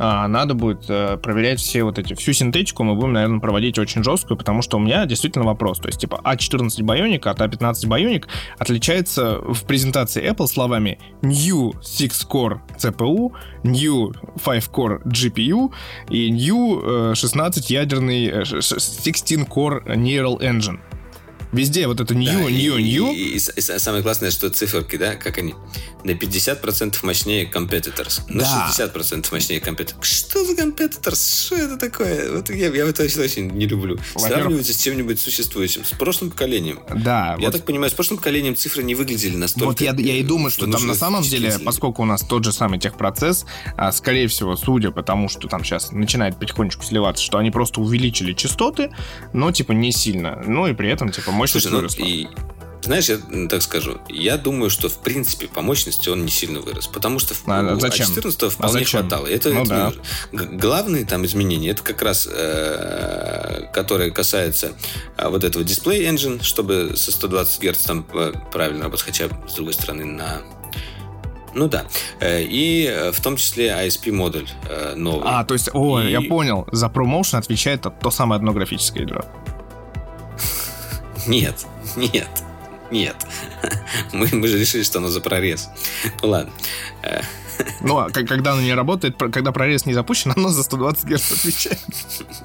надо 0.00 0.54
будет 0.54 0.88
э, 0.88 1.18
проверять 1.18 1.60
все 1.60 1.84
вот 1.84 1.98
эти, 1.98 2.14
всю 2.14 2.32
синтетику 2.32 2.84
мы 2.84 2.94
будем, 2.94 3.12
наверное, 3.12 3.40
проводить 3.40 3.78
очень 3.78 4.02
жесткую, 4.02 4.38
потому 4.38 4.62
что 4.62 4.78
у 4.78 4.80
меня 4.80 5.04
действительно 5.04 5.44
вопрос. 5.44 5.78
То 5.78 5.88
есть, 5.88 6.00
типа, 6.00 6.20
A14 6.24 6.80
Bionic 6.80 7.28
от 7.28 7.40
A15 7.40 7.86
Bionic 7.86 8.24
отличается 8.58 9.38
в 9.40 9.64
презентации 9.64 10.26
Apple 10.26 10.46
словами 10.46 10.98
New 11.20 11.72
6-core 11.82 12.60
CPU, 12.78 13.32
New 13.62 14.12
5-core 14.36 15.02
GPU 15.04 15.70
и 16.08 16.30
New 16.30 17.12
16-ядерный 17.12 18.42
16-core 18.42 19.84
Neural 19.96 20.40
Engine. 20.40 20.80
Везде 21.52 21.86
вот 21.86 22.00
это 22.00 22.14
new, 22.14 22.26
да, 22.26 22.50
new, 22.50 22.76
и, 22.76 22.82
new. 22.82 23.12
И, 23.12 23.36
и, 23.36 23.36
и 23.36 23.60
самое 23.60 24.02
классное, 24.02 24.30
что 24.30 24.50
циферки, 24.50 24.96
да, 24.96 25.16
как 25.16 25.38
они, 25.38 25.54
на 26.04 26.12
50% 26.12 26.96
мощнее 27.02 27.50
competitors, 27.50 28.22
на 28.28 28.42
да. 28.42 28.72
60% 28.76 29.26
мощнее 29.32 29.60
competitors. 29.60 30.02
Что 30.02 30.44
за 30.44 30.54
competitors? 30.54 31.46
Что 31.46 31.56
это 31.56 31.76
такое? 31.76 32.32
Вот 32.32 32.50
я, 32.50 32.68
я 32.68 32.86
это 32.86 33.02
очень 33.02 33.50
не 33.50 33.66
люблю. 33.66 33.98
Сравнивать 34.16 34.66
с 34.66 34.82
чем-нибудь 34.82 35.20
существующим, 35.20 35.84
с 35.84 35.90
прошлым 35.90 36.30
поколением. 36.30 36.80
Да. 36.94 37.36
Я 37.38 37.46
вот... 37.46 37.52
так 37.52 37.64
понимаю, 37.64 37.90
с 37.90 37.94
прошлым 37.94 38.18
поколением 38.18 38.56
цифры 38.56 38.82
не 38.82 38.94
выглядели 38.94 39.36
настолько... 39.36 39.66
Вот 39.66 39.80
я, 39.80 39.92
я 39.92 40.16
и 40.16 40.22
думаю, 40.22 40.50
что 40.50 40.70
там 40.70 40.86
на 40.86 40.94
самом 40.94 41.22
деле, 41.22 41.58
поскольку 41.64 42.02
у 42.02 42.06
нас 42.06 42.22
тот 42.22 42.44
же 42.44 42.52
самый 42.52 42.78
техпроцесс, 42.78 43.44
а, 43.76 43.92
скорее 43.92 44.28
всего, 44.28 44.56
судя 44.56 44.90
по 44.90 45.02
тому, 45.02 45.28
что 45.28 45.48
там 45.48 45.64
сейчас 45.64 45.92
начинает 45.92 46.38
потихонечку 46.38 46.84
сливаться, 46.84 47.24
что 47.24 47.38
они 47.38 47.50
просто 47.50 47.80
увеличили 47.80 48.32
частоты, 48.32 48.90
но 49.32 49.50
типа 49.50 49.72
не 49.72 49.92
сильно. 49.92 50.42
Ну 50.46 50.66
и 50.66 50.74
при 50.74 50.90
этом 50.90 51.10
типа 51.10 51.32
мощность 51.40 51.66
Слушай, 51.66 51.80
выросла. 51.80 52.00
Ну, 52.00 52.06
и, 52.06 52.26
знаешь, 52.82 53.08
я 53.08 53.18
так 53.48 53.62
скажу, 53.62 53.98
я 54.08 54.36
думаю, 54.36 54.70
что 54.70 54.88
в 54.88 54.98
принципе 54.98 55.48
по 55.48 55.60
мощности 55.60 56.08
он 56.08 56.24
не 56.24 56.30
сильно 56.30 56.60
вырос, 56.60 56.86
потому 56.86 57.18
что 57.18 57.34
а, 57.46 57.74
у 57.74 57.80
зачем? 57.80 58.06
А14 58.06 58.50
вполне 58.50 58.54
а 58.58 58.68
зачем? 58.68 59.00
хватало. 59.00 59.26
Это, 59.26 59.50
ну, 59.50 59.62
это 59.62 59.94
да. 60.32 60.44
главные 60.44 61.04
там 61.04 61.24
изменения, 61.26 61.70
это 61.70 61.82
как 61.82 62.02
раз, 62.02 62.28
э, 62.30 63.68
которые 63.72 64.10
касаются 64.10 64.72
э, 65.16 65.28
вот 65.28 65.44
этого 65.44 65.64
дисплей 65.64 66.08
engine, 66.08 66.42
чтобы 66.42 66.92
со 66.96 67.12
120 67.12 67.62
Гц 67.62 67.82
там 67.84 68.06
э, 68.14 68.32
правильно 68.52 68.84
работать, 68.84 69.04
хотя 69.04 69.28
с 69.48 69.54
другой 69.54 69.74
стороны 69.74 70.04
на 70.04 70.42
ну 71.52 71.68
да. 71.68 71.84
Э, 72.20 72.42
и 72.42 73.10
в 73.12 73.20
том 73.20 73.36
числе 73.36 73.68
ISP-модуль 73.68 74.48
э, 74.68 74.94
новый. 74.94 75.22
А, 75.26 75.44
то 75.44 75.54
есть, 75.54 75.70
о, 75.72 76.00
и... 76.00 76.10
я 76.10 76.20
понял. 76.20 76.66
За 76.72 76.86
ProMotion 76.86 77.38
отвечает 77.38 77.82
то 77.82 78.10
самое 78.10 78.38
одно 78.38 78.52
графическое 78.52 79.02
ядро. 79.02 79.24
Нет, 81.26 81.66
нет, 81.96 82.28
нет. 82.90 83.16
Мы, 84.12 84.28
мы 84.32 84.48
же 84.48 84.58
решили, 84.58 84.82
что 84.82 84.98
оно 84.98 85.08
за 85.08 85.20
прорез. 85.20 85.68
Ну 86.22 86.28
ладно. 86.28 86.52
Ну, 87.82 87.98
а 87.98 88.10
когда 88.10 88.52
оно 88.52 88.62
не 88.62 88.74
работает, 88.74 89.16
когда 89.16 89.52
прорез 89.52 89.86
не 89.86 89.92
запущен, 89.92 90.32
оно 90.34 90.48
за 90.48 90.62
120 90.62 91.04
Гц 91.04 91.32
отвечает. 91.32 91.80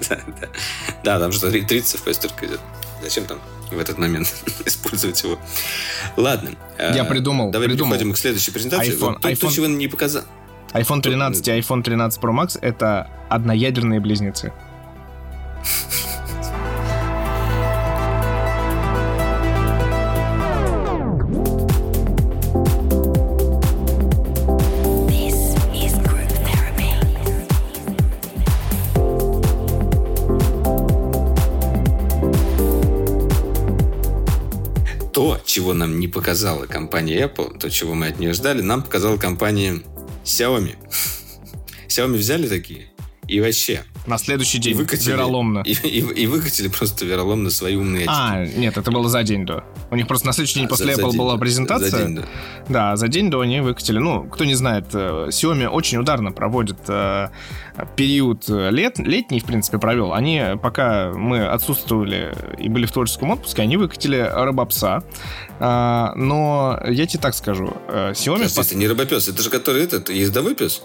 Да, 0.09 0.19
да. 0.41 0.47
Да, 1.03 1.19
там 1.19 1.31
что 1.31 1.49
30 1.51 2.01
FPS 2.01 2.21
только 2.21 2.47
идет. 2.47 2.59
Зачем 3.01 3.25
там 3.25 3.39
в 3.71 3.79
этот 3.79 3.97
момент 3.97 4.33
использовать 4.65 5.21
его? 5.23 5.39
Ладно. 6.17 6.51
Я 6.77 7.05
э, 7.05 7.09
придумал. 7.09 7.51
Давай 7.51 7.67
придумал. 7.67 7.93
переходим 7.93 8.13
к 8.13 8.17
следующей 8.17 8.51
презентации. 8.51 8.93
iPhone, 8.93 9.19
то, 9.19 9.29
iPhone, 9.29 9.39
то, 9.39 9.51
чего 9.51 9.67
не 9.67 9.87
показал. 9.87 10.23
iPhone 10.73 11.01
13 11.01 11.47
и 11.47 11.51
iPhone 11.51 11.83
13 11.83 12.21
Pro 12.21 12.33
Max 12.33 12.57
это 12.61 13.09
одноядерные 13.29 13.99
близнецы. 13.99 14.53
Чего 35.45 35.73
нам 35.73 35.97
не 35.99 36.09
показала 36.09 36.65
компания 36.65 37.21
Apple, 37.21 37.57
то, 37.57 37.69
чего 37.69 37.93
мы 37.93 38.07
от 38.07 38.19
нее 38.19 38.33
ждали, 38.33 38.61
нам 38.61 38.83
показала 38.83 39.15
компания 39.15 39.81
Xiaomi. 40.25 40.75
Xiaomi 41.87 42.17
взяли 42.17 42.49
такие 42.49 42.91
и 43.27 43.39
вообще 43.39 43.85
На 44.05 44.17
следующий 44.17 44.59
день. 44.59 44.73
И 44.73 44.77
выкатили, 44.77 45.11
вероломно. 45.11 45.59
И, 45.65 45.73
и, 45.73 45.99
и 45.99 46.27
выкатили 46.27 46.67
просто 46.67 47.05
вероломно 47.05 47.49
свои 47.49 47.75
умные 47.75 48.03
очки. 48.03 48.15
А, 48.15 48.45
нет, 48.45 48.77
это 48.77 48.91
было 48.91 49.09
за 49.09 49.23
день 49.23 49.45
до. 49.45 49.63
У 49.89 49.95
них 49.95 50.07
просто 50.07 50.27
на 50.27 50.33
следующий 50.33 50.59
день 50.59 50.65
а, 50.65 50.69
после 50.69 50.95
за, 50.95 51.01
Apple 51.01 51.11
за 51.11 51.17
была 51.17 51.37
презентация. 51.37 51.89
За 51.89 51.97
день 51.97 52.15
до. 52.15 52.25
Да, 52.69 52.95
за 52.95 53.07
день 53.07 53.29
до 53.29 53.39
они 53.39 53.61
выкатили. 53.61 53.97
Ну, 53.97 54.23
кто 54.25 54.45
не 54.45 54.53
знает, 54.55 54.85
э, 54.93 55.27
Xiaomi 55.29 55.67
очень 55.67 55.97
ударно 55.97 56.31
проводит 56.31 56.77
э, 56.87 57.29
период 57.95 58.45
э, 58.47 58.69
лет, 58.69 58.99
летний, 58.99 59.39
в 59.39 59.45
принципе, 59.45 59.79
провел. 59.79 60.13
Они, 60.13 60.41
пока 60.61 61.11
мы 61.11 61.45
отсутствовали 61.45 62.35
и 62.59 62.69
были 62.69 62.85
в 62.85 62.91
творческом 62.91 63.31
отпуске, 63.31 63.63
они 63.63 63.77
выкатили 63.77 64.29
Робопса. 64.31 65.03
А, 65.59 66.13
но 66.15 66.79
я 66.87 67.07
тебе 67.07 67.21
так 67.21 67.33
скажу. 67.33 67.73
Xiaomi... 67.87 68.33
Подожди, 68.33 68.55
пос... 68.55 68.67
это 68.67 68.75
не 68.75 68.87
Робопес, 68.87 69.27
это 69.27 69.41
же 69.41 69.49
который 69.49 69.83
этот, 69.83 70.09
ездовой 70.09 70.53
пес? 70.53 70.83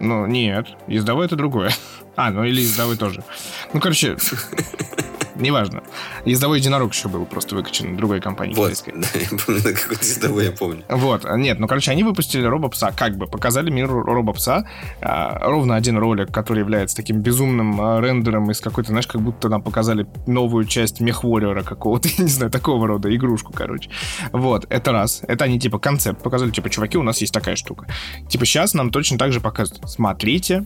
Ну, 0.00 0.26
нет, 0.26 0.66
ездовой 0.86 1.26
это 1.26 1.36
другое. 1.36 1.70
А, 2.16 2.30
ну 2.30 2.44
или 2.44 2.60
ездовой 2.60 2.96
тоже. 2.96 3.24
Ну, 3.72 3.80
короче, 3.80 4.16
неважно. 5.34 5.82
Ездовой 6.24 6.58
единорог 6.58 6.92
еще 6.92 7.08
был 7.08 7.24
просто 7.26 7.54
выкачан 7.54 7.96
другой 7.96 8.20
компанией. 8.20 8.56
Вот, 8.56 8.72
да, 8.86 9.06
я 9.20 9.28
помню, 9.28 9.62
какой 9.62 9.98
ездовой 9.98 10.44
я 10.44 10.52
помню. 10.52 10.84
Вот, 10.88 11.24
нет, 11.36 11.58
ну, 11.58 11.68
короче, 11.68 11.90
они 11.90 12.02
выпустили 12.02 12.44
Робопса, 12.44 12.92
как 12.96 13.16
бы, 13.16 13.26
показали 13.26 13.70
миру 13.70 14.02
Робопса. 14.02 14.68
А, 15.00 15.38
ровно 15.40 15.76
один 15.76 15.98
ролик, 15.98 16.32
который 16.32 16.60
является 16.60 16.96
таким 16.96 17.20
безумным 17.20 17.80
а, 17.80 18.00
рендером 18.00 18.50
из 18.50 18.60
какой-то, 18.60 18.90
знаешь, 18.90 19.06
как 19.06 19.20
будто 19.20 19.48
нам 19.48 19.62
показали 19.62 20.06
новую 20.26 20.64
часть 20.64 21.00
Мехвориора 21.00 21.62
какого-то, 21.62 22.08
я 22.16 22.24
не 22.24 22.30
знаю, 22.30 22.50
такого 22.50 22.86
рода 22.86 23.14
игрушку, 23.14 23.52
короче. 23.52 23.90
Вот, 24.32 24.66
это 24.70 24.92
раз. 24.92 25.22
Это 25.26 25.44
они, 25.44 25.58
типа, 25.58 25.78
концепт 25.78 26.22
показали, 26.22 26.50
типа, 26.50 26.70
чуваки, 26.70 26.98
у 26.98 27.02
нас 27.02 27.20
есть 27.20 27.32
такая 27.32 27.56
штука. 27.56 27.86
Типа, 28.28 28.44
сейчас 28.44 28.74
нам 28.74 28.90
точно 28.90 29.18
так 29.18 29.32
же 29.32 29.40
показывают. 29.40 29.88
Смотрите, 29.88 30.64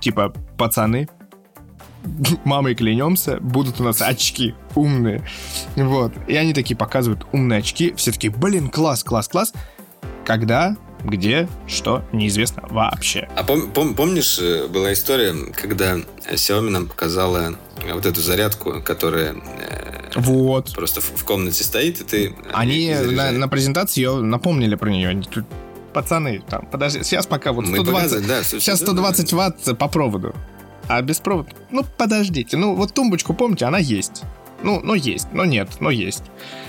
типа, 0.00 0.32
пацаны, 0.56 1.08
мамой 2.44 2.74
клянемся, 2.74 3.38
будут 3.40 3.80
у 3.80 3.84
нас 3.84 4.02
очки 4.02 4.54
умные. 4.74 5.22
Вот. 5.76 6.12
И 6.26 6.36
они 6.36 6.54
такие 6.54 6.76
показывают 6.76 7.26
умные 7.32 7.60
очки. 7.60 7.94
Все 7.96 8.12
таки 8.12 8.28
блин, 8.28 8.68
класс, 8.68 9.04
класс, 9.04 9.28
класс. 9.28 9.52
Когда, 10.24 10.76
где, 11.04 11.48
что, 11.66 12.04
неизвестно 12.12 12.64
вообще. 12.68 13.28
А 13.36 13.42
пом- 13.42 13.72
пом- 13.72 13.94
помнишь, 13.94 14.38
э, 14.40 14.66
была 14.66 14.92
история, 14.92 15.34
когда 15.54 15.98
Xiaomi 16.32 16.70
нам 16.70 16.86
показала 16.88 17.56
вот 17.92 18.06
эту 18.06 18.20
зарядку, 18.20 18.82
которая 18.82 19.34
э, 19.34 20.10
вот. 20.16 20.72
просто 20.74 21.00
в, 21.00 21.16
в 21.16 21.24
комнате 21.24 21.62
стоит, 21.62 22.00
и 22.00 22.04
ты... 22.04 22.36
Они 22.52 22.92
на, 22.92 23.30
на 23.30 23.48
презентации 23.48 24.00
ее 24.00 24.16
напомнили 24.16 24.74
про 24.74 24.90
нее. 24.90 25.08
Они 25.10 25.22
тут 25.22 25.44
пацаны, 25.92 26.42
там, 26.48 26.66
подожди, 26.70 27.02
сейчас 27.04 27.26
пока 27.26 27.52
вот 27.52 27.66
120, 27.66 28.26
да, 28.26 28.42
сейчас 28.42 28.80
120 28.80 29.32
ватт 29.32 29.78
по 29.78 29.88
проводу. 29.88 30.34
А 30.88 31.02
без 31.02 31.18
провода, 31.18 31.50
ну, 31.70 31.84
подождите, 31.96 32.56
ну, 32.56 32.74
вот 32.74 32.94
тумбочку, 32.94 33.34
помните, 33.34 33.64
она 33.64 33.78
есть. 33.78 34.22
Ну, 34.62 34.80
ну 34.82 34.94
есть, 34.94 35.28
но 35.32 35.44
нет, 35.44 35.68
но 35.80 35.90
есть. 35.90 36.24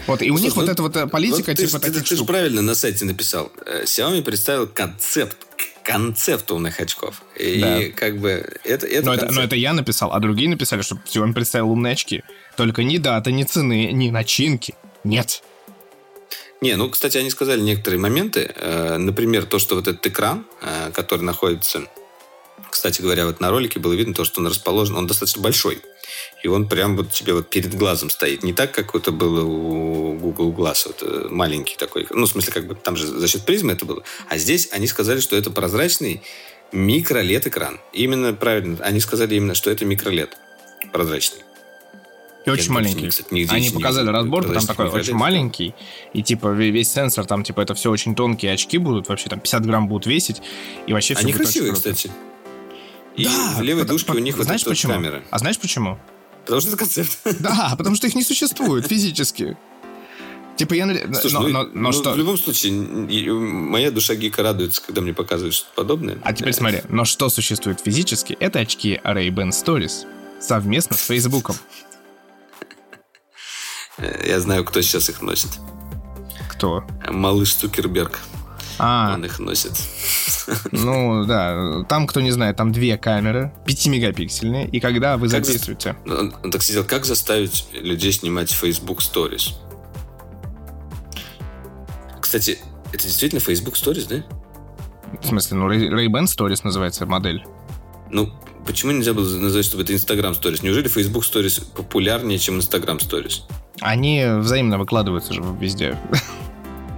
Вот, 0.07 0.22
и 0.22 0.30
у 0.30 0.38
Слушай, 0.38 0.44
них 0.44 0.56
ну, 0.56 0.61
вот 0.61 0.69
эта 0.69 0.84
вот 0.84 0.95
э, 0.95 1.07
политика, 1.07 1.52
ну, 1.52 1.56
типа 1.56 1.80
ты, 1.80 1.88
таких 1.88 2.03
ты, 2.03 2.10
ты 2.10 2.15
же 2.15 2.26
правильно 2.26 2.61
на 2.61 2.76
сайте 2.76 3.06
написал. 3.06 3.52
Э, 3.65 3.84
Xiaomi 3.84 4.22
представил 4.22 4.68
концепт 4.68 5.38
концепт 5.84 6.52
умных 6.52 6.81
очков. 6.81 7.22
И 7.38 7.61
да. 7.61 7.81
как 7.95 8.19
бы 8.19 8.45
это, 8.65 8.85
это, 8.85 9.06
но 9.06 9.14
это 9.14 9.31
Но 9.31 9.41
это 9.41 9.56
я 9.56 9.72
написал, 9.72 10.11
а 10.11 10.19
другие 10.19 10.49
написали, 10.49 10.81
что 10.81 10.95
Xiaomi 10.95 11.34
представил 11.34 11.72
умные 11.72 11.94
очки. 11.94 12.23
Только 12.57 12.84
ни 12.84 12.98
дата, 12.98 13.31
ни 13.31 13.44
цены, 13.44 13.91
ни 13.94 14.10
начинки. 14.10 14.76
Нет. 15.06 15.41
Не, 16.60 16.76
ну, 16.76 16.89
кстати, 16.89 17.18
они 17.18 17.30
сказали 17.30 17.61
некоторые 17.61 18.02
моменты. 18.02 18.52
Э, 18.56 18.98
например, 18.98 19.45
то, 19.45 19.60
что 19.60 19.76
вот 19.76 19.88
этот 19.88 20.06
экран, 20.06 20.45
который 20.94 21.22
находится... 21.22 21.84
Кстати 22.69 23.01
говоря, 23.01 23.25
вот 23.25 23.39
на 23.39 23.49
ролике 23.49 23.79
было 23.79 23.93
видно 23.93 24.13
то, 24.13 24.25
что 24.25 24.41
он 24.41 24.47
расположен... 24.47 24.95
Он 24.95 25.07
достаточно 25.07 25.41
большой. 25.41 25.81
И 26.43 26.47
он 26.47 26.67
прям 26.67 26.95
вот 26.95 27.11
тебе 27.11 27.34
вот 27.34 27.49
перед 27.49 27.75
глазом 27.75 28.09
стоит. 28.09 28.43
Не 28.43 28.53
так, 28.53 28.71
как 28.71 28.95
это 28.95 29.11
было 29.11 29.43
у 29.43 30.13
Google 30.17 30.51
Glass, 30.53 30.88
вот 30.88 31.01
э, 31.01 31.27
маленький 31.29 31.75
такой. 31.77 32.07
Ну, 32.09 32.25
в 32.25 32.29
смысле, 32.29 32.53
как 32.53 32.67
бы 32.67 32.75
там 32.75 32.95
же 32.95 33.07
за 33.07 33.27
счет 33.27 33.45
призмы 33.45 33.73
это 33.73 33.85
было. 33.85 34.03
А 34.29 34.38
здесь 34.38 34.69
они 34.71 34.88
сказали, 34.88 35.19
что 35.19 35.35
это 35.35 35.51
прозрачный 35.51 36.21
микролет 36.71 37.47
экран. 37.47 37.79
Именно 37.93 38.34
правильно. 38.34 38.77
Они 38.84 38.99
сказали 38.99 39.35
именно, 39.35 39.55
что 39.55 39.69
это 39.71 39.85
микролет 39.85 40.38
прозрачный. 40.91 41.39
И 42.45 42.49
очень 42.49 42.71
маленький. 42.71 43.09
Кстати, 43.09 43.45
Они 43.49 43.69
показали 43.69 44.07
разбор, 44.07 44.45
там 44.45 44.65
такой 44.65 44.88
очень 44.88 45.15
маленький, 45.15 45.75
и 46.13 46.23
типа 46.23 46.47
весь 46.53 46.89
сенсор, 46.89 47.25
там 47.25 47.43
типа 47.43 47.59
это 47.59 47.75
все 47.75 47.91
очень 47.91 48.15
тонкие 48.15 48.53
очки 48.53 48.77
будут, 48.77 49.09
вообще 49.09 49.27
там 49.27 49.41
50 49.41 49.65
грамм 49.65 49.89
будут 49.89 50.05
весить, 50.05 50.41
и 50.88 50.93
вообще 50.93 51.13
все 51.13 51.23
Они 51.23 51.34
красивые, 51.34 51.73
кстати. 51.73 52.09
И 53.18 53.26
да, 53.26 53.56
в 53.57 53.61
левой 53.61 53.81
потому, 53.84 53.98
дужке 53.98 54.14
у 54.14 54.19
них 54.19 54.38
знаешь 54.38 54.64
вот 54.64 54.69
почему? 54.69 54.94
камера. 54.94 55.23
А 55.31 55.39
знаешь 55.39 55.57
почему? 55.57 55.99
Потому 56.45 56.61
что 56.61 56.69
это 56.69 56.77
концепт. 56.77 57.18
Да, 57.39 57.73
потому 57.77 57.95
что 57.95 58.07
их 58.07 58.15
не 58.15 58.23
существует 58.23 58.88
физически. 58.88 59.57
Типа 60.56 60.73
я... 60.73 60.88
Слушай, 61.14 61.34
но, 61.34 61.41
ну, 61.41 61.48
но, 61.49 61.64
но 61.64 61.69
ну, 61.73 61.91
что? 61.91 62.14
В 62.14 62.18
любом 62.18 62.38
случае, 62.38 62.73
моя 62.73 63.91
душа 63.91 64.15
гика 64.15 64.44
радуется, 64.44 64.81
когда 64.84 65.02
мне 65.02 65.14
показывают 65.14 65.56
что-то 65.56 65.73
подобное. 65.76 66.19
А 66.23 66.34
теперь 66.34 66.53
смотри, 66.53 66.81
но 66.89 67.06
что 67.06 67.30
существует 67.30 67.80
физически, 67.84 68.38
это 68.39 68.60
очки 68.60 68.99
Ray-Ban 69.03 69.49
Stories 69.49 70.06
совместно 70.39 70.95
с 70.95 71.06
Фейсбуком. 71.06 71.56
Я 74.26 74.39
знаю, 74.39 74.64
кто 74.64 74.81
сейчас 74.81 75.10
их 75.10 75.22
носит. 75.22 75.49
Кто? 76.49 76.84
Малыш 77.10 77.53
Цукерберг. 77.56 78.19
А. 78.79 79.13
Он 79.15 79.25
их 79.25 79.39
носит. 79.39 79.73
Ну, 80.71 81.25
да. 81.25 81.83
Там, 81.89 82.07
кто 82.07 82.21
не 82.21 82.31
знает, 82.31 82.55
там 82.55 82.71
две 82.71 82.97
камеры, 82.97 83.51
5-мегапиксельные, 83.65 84.69
и 84.69 84.79
когда 84.79 85.17
вы 85.17 85.27
как 85.27 85.45
записываете... 85.45 85.97
За... 86.05 86.15
Он, 86.19 86.33
он 86.41 86.51
так 86.51 86.63
сидел, 86.63 86.85
как 86.85 87.03
заставить 87.05 87.67
людей 87.73 88.13
снимать 88.13 88.51
Facebook 88.51 88.99
Stories? 88.99 89.55
Кстати, 92.21 92.59
это 92.93 93.03
действительно 93.03 93.41
Facebook 93.41 93.75
Stories, 93.75 94.07
да? 94.07 94.23
В 95.21 95.27
смысле, 95.27 95.57
ну, 95.57 95.69
Ray-Ban 95.69 96.25
Stories 96.25 96.61
называется 96.63 97.05
модель. 97.05 97.43
Ну, 98.09 98.31
почему 98.65 98.93
нельзя 98.93 99.13
было 99.13 99.27
назвать, 99.37 99.65
чтобы 99.65 99.83
это 99.83 99.93
Instagram 99.93 100.33
Stories? 100.33 100.59
Неужели 100.63 100.87
Facebook 100.87 101.25
Stories 101.25 101.63
популярнее, 101.75 102.39
чем 102.39 102.59
Instagram 102.59 102.99
Stories? 102.99 103.41
Они 103.81 104.25
взаимно 104.39 104.77
выкладываются 104.77 105.33
же 105.33 105.43
везде. 105.59 105.97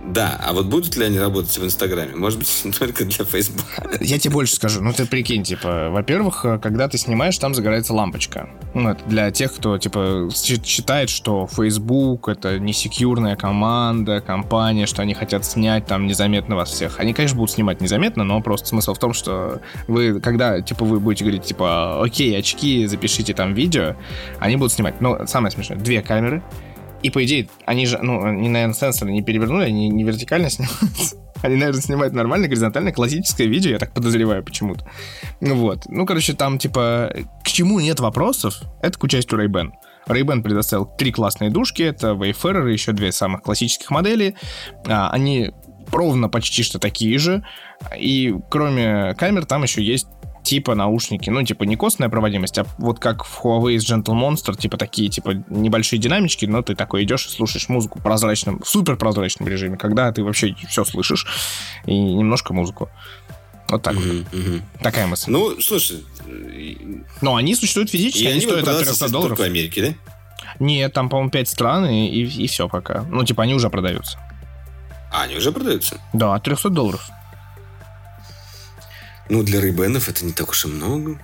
Да, 0.10 0.40
а 0.44 0.54
вот 0.54 0.66
будут 0.66 0.96
ли 0.96 1.06
они 1.06 1.20
работать 1.20 1.56
в 1.56 1.64
Инстаграме? 1.64 2.16
Может 2.16 2.40
быть, 2.40 2.66
только 2.80 3.06
для 3.06 3.26
Фейсбука. 3.26 3.90
Я 4.02 4.18
тебе 4.18 4.34
больше 4.34 4.56
скажу. 4.56 4.82
Ну, 4.82 4.92
ты 4.92 5.06
прикинь, 5.06 5.44
типа, 5.44 5.90
во-первых, 5.92 6.46
когда 6.62 6.88
ты 6.88 6.98
снимаешь, 6.98 7.38
там 7.38 7.54
загорается 7.54 7.94
лампочка. 7.94 8.50
Ну, 8.74 8.90
это 8.90 9.04
для 9.06 9.30
тех, 9.30 9.54
кто, 9.54 9.78
типа, 9.78 10.30
считает, 10.34 11.10
что 11.10 11.48
Facebook— 11.48 12.28
это 12.30 12.58
не 12.60 12.74
секьюрная 12.74 13.36
команда, 13.36 14.20
компания, 14.22 14.88
что 14.88 15.04
они 15.04 15.14
хотят 15.14 15.46
снять 15.46 15.86
там 15.86 16.08
незаметно 16.08 16.56
вас 16.56 16.70
всех. 16.70 17.00
Они, 17.00 17.14
конечно, 17.14 17.38
будут 17.38 17.52
снимать 17.52 17.80
незаметно, 17.80 18.24
но 18.24 18.42
просто 18.42 18.68
смысл 18.68 18.96
в 18.96 19.00
том, 19.00 19.14
что 19.14 19.62
вы, 19.88 20.20
когда, 20.20 20.62
типа, 20.62 20.86
вы 20.86 21.00
будете 21.00 21.24
говорить, 21.24 21.44
типа, 21.44 22.04
окей, 22.04 22.38
очки, 22.38 22.88
запишите 22.88 23.34
там 23.34 23.54
видео, 23.54 23.96
они 24.40 24.56
будут 24.56 24.74
снимать. 24.74 25.02
Но 25.02 25.28
самое 25.28 25.52
смешное, 25.52 25.78
две 25.78 26.02
камеры— 26.02 26.42
и 27.02 27.10
по 27.10 27.24
идее, 27.24 27.50
они 27.66 27.86
же, 27.86 28.00
ну, 28.02 28.24
они, 28.24 28.50
наверное, 28.50 28.74
сенсоры 28.74 29.12
не 29.12 29.22
перевернули, 29.22 29.66
они 29.66 29.90
не 29.90 30.04
вертикально 30.04 30.50
снимаются. 30.50 31.16
Они, 31.42 31.56
наверное, 31.56 31.82
снимают 31.82 32.14
нормально, 32.14 32.50
горизонтально, 32.50 32.92
классическое 32.92 33.48
видео, 33.48 33.72
я 33.72 33.80
так 33.80 33.94
подозреваю 33.94 34.44
почему-то. 34.44 34.86
Ну 35.40 35.56
вот. 35.56 35.86
Ну, 35.88 36.06
короче, 36.06 36.34
там, 36.34 36.58
типа, 36.58 37.14
к 37.46 37.48
чему 37.48 37.80
нет 37.80 38.02
вопросов, 38.02 38.60
это 38.82 39.00
к 39.00 39.04
участию 39.04 39.40
Ray-Ban. 39.40 39.72
Ray-Ban 40.10 40.42
предоставил 40.42 40.86
три 40.86 41.14
классные 41.14 41.50
душки, 41.50 41.82
это 41.82 42.10
Wayfarer 42.10 42.70
и 42.70 42.74
еще 42.74 42.92
две 42.92 43.14
самых 43.14 43.42
классических 43.42 43.90
модели. 43.90 44.36
А, 44.86 45.10
они 45.12 45.54
ровно 45.92 46.28
почти 46.30 46.64
что 46.64 46.80
такие 46.80 47.18
же. 47.18 47.44
И 47.98 48.36
кроме 48.50 49.14
камер 49.16 49.46
там 49.46 49.64
еще 49.64 49.82
есть 49.82 50.08
типа 50.44 50.76
наушники, 50.76 51.30
ну, 51.30 51.44
типа 51.44 51.64
не 51.64 51.76
костная 51.76 52.10
проводимость, 52.10 52.58
а 52.58 52.66
вот 52.78 53.00
как 53.00 53.26
в 53.26 53.42
Huawei 53.44 53.80
с 53.80 53.90
Gentle 53.90 54.16
Monster, 54.16 54.58
типа 54.58 54.78
такие, 54.78 55.10
типа 55.10 55.44
небольшие 55.50 56.00
динамички, 56.00 56.46
но 56.46 56.62
ты 56.62 56.76
такой 56.76 57.04
идешь 57.04 57.26
и 57.28 57.30
слушаешь 57.30 57.70
музыку 57.70 58.00
в 58.00 58.04
прозрачном, 58.04 58.62
супер 58.66 58.98
прозрачном 58.98 59.48
режиме, 59.48 59.78
когда 59.78 60.12
ты 60.12 60.24
вообще 60.24 60.56
все 60.68 60.84
слышишь 60.86 61.28
и 61.86 61.98
немножко 61.98 62.54
музыку. 62.54 62.90
Вот 63.70 63.84
так 63.84 63.96
вот. 63.96 64.06
Mm-hmm. 64.06 64.62
Такая 64.82 65.08
мысль. 65.08 65.32
Ну, 65.32 65.60
слушай... 65.62 66.04
Но 67.22 67.36
они 67.36 67.56
существуют 67.56 67.92
физически, 67.92 68.24
и 68.24 68.28
они, 68.28 68.40
они 68.40 68.42
стоят 68.42 68.68
от 68.68 68.80
300 68.80 69.10
долларов. 69.10 69.40
в 69.40 69.42
Америке, 69.44 69.82
да? 69.82 70.14
Нет, 70.60 70.94
там, 70.94 71.10
по-моему, 71.10 71.30
5 71.30 71.48
стран, 71.48 71.86
и, 71.86 72.08
и, 72.08 72.44
и 72.44 72.48
все 72.48 72.68
пока. 72.68 73.04
Ну, 73.04 73.24
типа, 73.24 73.44
они 73.44 73.54
уже 73.54 73.70
продаются. 73.70 74.18
А, 75.12 75.24
они 75.24 75.36
уже 75.38 75.52
продаются? 75.52 76.00
Да, 76.14 76.34
от 76.36 76.44
300 76.44 76.70
долларов. 76.70 77.10
Ну, 79.30 79.44
для 79.44 79.62
рейбенов 79.62 80.10
это 80.10 80.26
не 80.26 80.34
так 80.34 80.50
уж 80.50 80.66
и 80.66 80.68
много. 80.68 81.20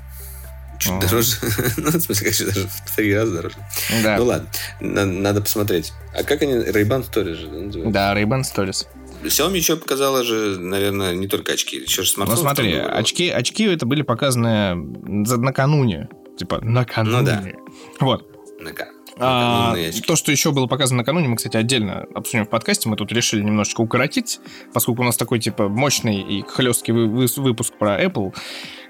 Чуть 0.80 0.92
ага. 0.92 1.08
дороже. 1.08 1.38
ну, 1.78 1.90
в 1.90 2.00
смысле, 2.00 2.16
конечно, 2.16 2.46
даже 2.48 2.68
в 2.68 2.96
три 2.96 3.16
раза 3.16 3.34
дороже. 3.34 3.56
Да. 4.04 4.18
Ну 4.18 4.26
ладно, 4.26 4.50
надо, 4.80 5.12
надо 5.12 5.42
посмотреть. 5.42 5.94
А 6.14 6.24
как 6.24 6.42
они? 6.42 6.54
Ray-Ban 6.54 7.10
Stories 7.10 7.34
же 7.36 7.48
называются? 7.50 7.92
Да, 7.92 8.14
Ray-Ban 8.14 8.42
Stories. 8.42 8.88
Xiaomi 9.24 9.58
еще 9.58 9.76
показала 9.76 10.24
же, 10.24 10.60
наверное, 10.60 11.16
не 11.16 11.28
только 11.28 11.54
очки, 11.54 11.78
еще 11.78 12.04
же 12.04 12.12
смартфон. 12.12 12.38
Ну 12.38 12.42
смотри, 12.42 12.74
очки, 12.76 13.30
очки 13.30 13.64
это 13.66 13.86
были 13.86 14.02
показаны 14.02 14.76
накануне. 14.76 16.10
Типа, 16.38 16.60
накануне. 16.62 17.18
Ну 17.18 17.24
да. 17.24 17.44
Вот. 18.00 18.30
Накануне. 18.60 18.95
А, 19.18 19.76
то, 20.06 20.16
что 20.16 20.32
еще 20.32 20.52
было 20.52 20.68
показано 20.68 21.00
накануне, 21.00 21.28
мы, 21.28 21.38
кстати, 21.38 21.56
отдельно 21.56 22.06
обсудим 22.14 22.46
в 22.46 22.50
подкасте. 22.50 22.90
Мы 22.90 22.98
тут 22.98 23.12
решили 23.12 23.42
немножечко 23.42 23.82
укоротить, 23.82 24.40
поскольку 24.74 25.02
у 25.04 25.06
нас 25.06 25.16
такой, 25.16 25.40
типа, 25.40 25.70
мощный 25.70 26.22
и 26.22 26.42
хлесткий 26.42 26.92
выпуск 26.92 27.74
про 27.78 28.04
Apple. 28.04 28.34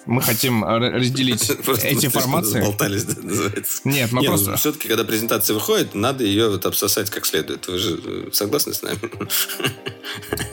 Мы 0.05 0.21
хотим 0.21 0.63
разделить 0.63 1.49
эти 1.83 2.07
формации. 2.07 2.61
Болтались, 2.61 3.05
да, 3.05 3.21
называется. 3.21 3.81
Нет, 3.85 4.11
мы 4.11 4.21
Нет, 4.21 4.29
просто... 4.29 4.51
Ну, 4.51 4.57
все-таки, 4.57 4.87
когда 4.87 5.03
презентация 5.03 5.55
выходит, 5.55 5.95
надо 5.95 6.23
ее 6.23 6.49
вот 6.49 6.65
обсосать 6.65 7.09
как 7.09 7.25
следует. 7.25 7.67
Вы 7.67 7.77
же 7.79 7.99
э, 8.05 8.29
согласны 8.31 8.73
с 8.73 8.83
нами? 8.83 8.99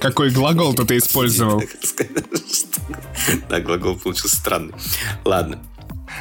Какой 0.00 0.30
глагол-то 0.30 0.86
ты 0.86 0.96
использовал? 0.96 1.62
Да, 3.48 3.60
глагол 3.60 3.98
получился 3.98 4.36
странный. 4.36 4.74
Ладно. 5.24 5.62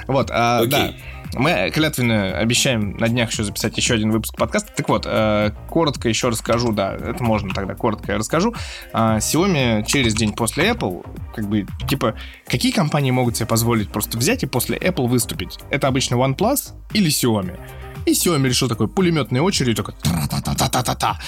Вот, 0.07 0.29
а, 0.29 0.65
да. 0.65 0.93
Мы 1.33 1.71
клятвенно 1.73 2.37
обещаем 2.37 2.97
на 2.97 3.07
днях 3.07 3.31
еще 3.31 3.43
записать 3.43 3.77
еще 3.77 3.93
один 3.93 4.11
выпуск 4.11 4.35
подкаста. 4.35 4.71
Так 4.75 4.89
вот, 4.89 5.05
э, 5.05 5.51
коротко 5.69 6.09
еще 6.09 6.29
расскажу, 6.29 6.71
да, 6.73 6.93
это 6.93 7.23
можно 7.23 7.53
тогда 7.53 7.73
коротко 7.75 8.17
расскажу. 8.17 8.53
Э, 8.93 9.17
Xiaomi 9.17 9.85
через 9.85 10.13
день 10.13 10.33
после 10.33 10.69
Apple, 10.69 11.05
как 11.33 11.47
бы, 11.47 11.65
типа, 11.87 12.15
какие 12.47 12.71
компании 12.71 13.11
могут 13.11 13.37
себе 13.37 13.47
позволить 13.47 13.89
просто 13.89 14.17
взять 14.17 14.43
и 14.43 14.45
после 14.45 14.77
Apple 14.77 15.07
выступить? 15.07 15.57
Это 15.69 15.87
обычно 15.87 16.15
OnePlus 16.15 16.73
или 16.93 17.09
Xiaomi. 17.09 17.57
И 18.05 18.11
Xiaomi 18.13 18.47
решил 18.47 18.67
такой 18.67 18.87
пулеметной 18.87 19.39
очередью, 19.41 19.75
только 19.75 19.91
тра-та-та-та-та-та. 19.91 21.19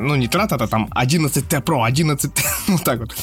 Ну, 0.00 0.14
не 0.16 0.28
тра-та-та, 0.28 0.66
там 0.66 0.88
11T 0.94 1.62
Pro, 1.62 1.84
11 1.84 2.32
вот 2.68 2.84
так 2.84 3.00
вот. 3.00 3.14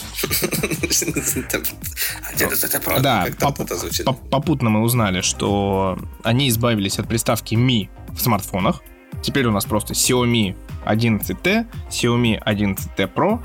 11T 2.38 2.80
Pro. 2.84 3.00
Да, 3.02 3.28
попутно 4.30 4.70
мы 4.70 4.82
узнали, 4.82 5.22
что 5.22 5.98
они 6.24 6.48
избавились 6.50 7.00
от 7.00 7.08
приставки 7.08 7.56
Mi 7.56 7.90
в 8.10 8.22
смартфонах. 8.22 8.82
Теперь 9.22 9.46
у 9.48 9.52
нас 9.52 9.66
просто 9.66 9.94
Xiaomi 9.94 10.56
11T, 10.86 11.66
Xiaomi 11.90 12.42
11T 12.44 13.14
Pro. 13.14 13.40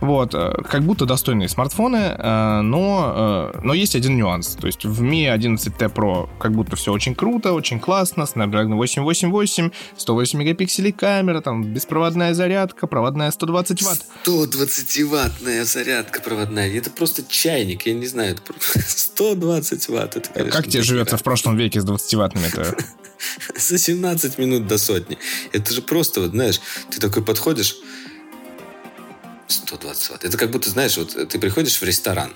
Вот, 0.00 0.34
э, 0.34 0.52
как 0.68 0.82
будто 0.82 1.06
достойные 1.06 1.48
смартфоны, 1.48 1.96
э, 1.96 2.60
но, 2.62 3.52
э, 3.54 3.60
но 3.62 3.74
есть 3.74 3.96
один 3.96 4.16
нюанс. 4.16 4.56
То 4.56 4.66
есть 4.66 4.84
в 4.84 5.02
Mi 5.02 5.26
11T 5.26 5.92
Pro 5.92 6.28
как 6.38 6.52
будто 6.52 6.76
все 6.76 6.92
очень 6.92 7.14
круто, 7.14 7.52
очень 7.52 7.80
классно, 7.80 8.22
Snapdragon 8.22 8.76
888, 8.76 9.70
108 9.96 10.38
мегапикселей 10.38 10.92
камера, 10.92 11.40
там 11.40 11.64
беспроводная 11.64 12.34
зарядка, 12.34 12.86
проводная 12.86 13.30
120 13.30 13.82
ватт. 13.82 14.04
120 14.22 15.02
ваттная 15.04 15.64
зарядка 15.64 16.20
проводная. 16.20 16.70
Это 16.76 16.90
просто 16.90 17.22
чайник, 17.28 17.86
я 17.86 17.94
не 17.94 18.06
знаю. 18.06 18.36
Это 18.36 18.42
120 18.86 19.88
ватт. 19.88 20.16
Это, 20.16 20.30
конечно, 20.30 20.52
как 20.52 20.70
тебе 20.70 20.82
живется 20.82 21.16
в 21.16 21.22
прошлом 21.22 21.56
веке 21.56 21.80
с 21.80 21.84
20 21.84 22.14
ваттными-то? 22.14 22.76
За 23.56 23.78
17 23.78 24.38
минут 24.38 24.66
до 24.66 24.78
сотни. 24.78 25.18
Это 25.52 25.72
же 25.72 25.82
просто, 25.82 26.20
вот 26.20 26.30
знаешь, 26.30 26.60
ты 26.90 27.00
такой 27.00 27.24
подходишь, 27.24 27.76
120 29.48 30.10
ватт. 30.10 30.24
Это 30.24 30.36
как 30.36 30.50
будто, 30.50 30.68
знаешь, 30.70 30.96
вот 30.96 31.28
ты 31.28 31.38
приходишь 31.38 31.80
в 31.80 31.82
ресторан 31.82 32.32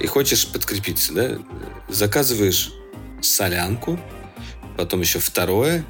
и 0.00 0.06
хочешь 0.06 0.46
подкрепиться, 0.48 1.12
да? 1.12 1.38
Заказываешь 1.88 2.72
солянку, 3.22 3.98
потом 4.76 5.00
еще 5.00 5.18
второе 5.18 5.84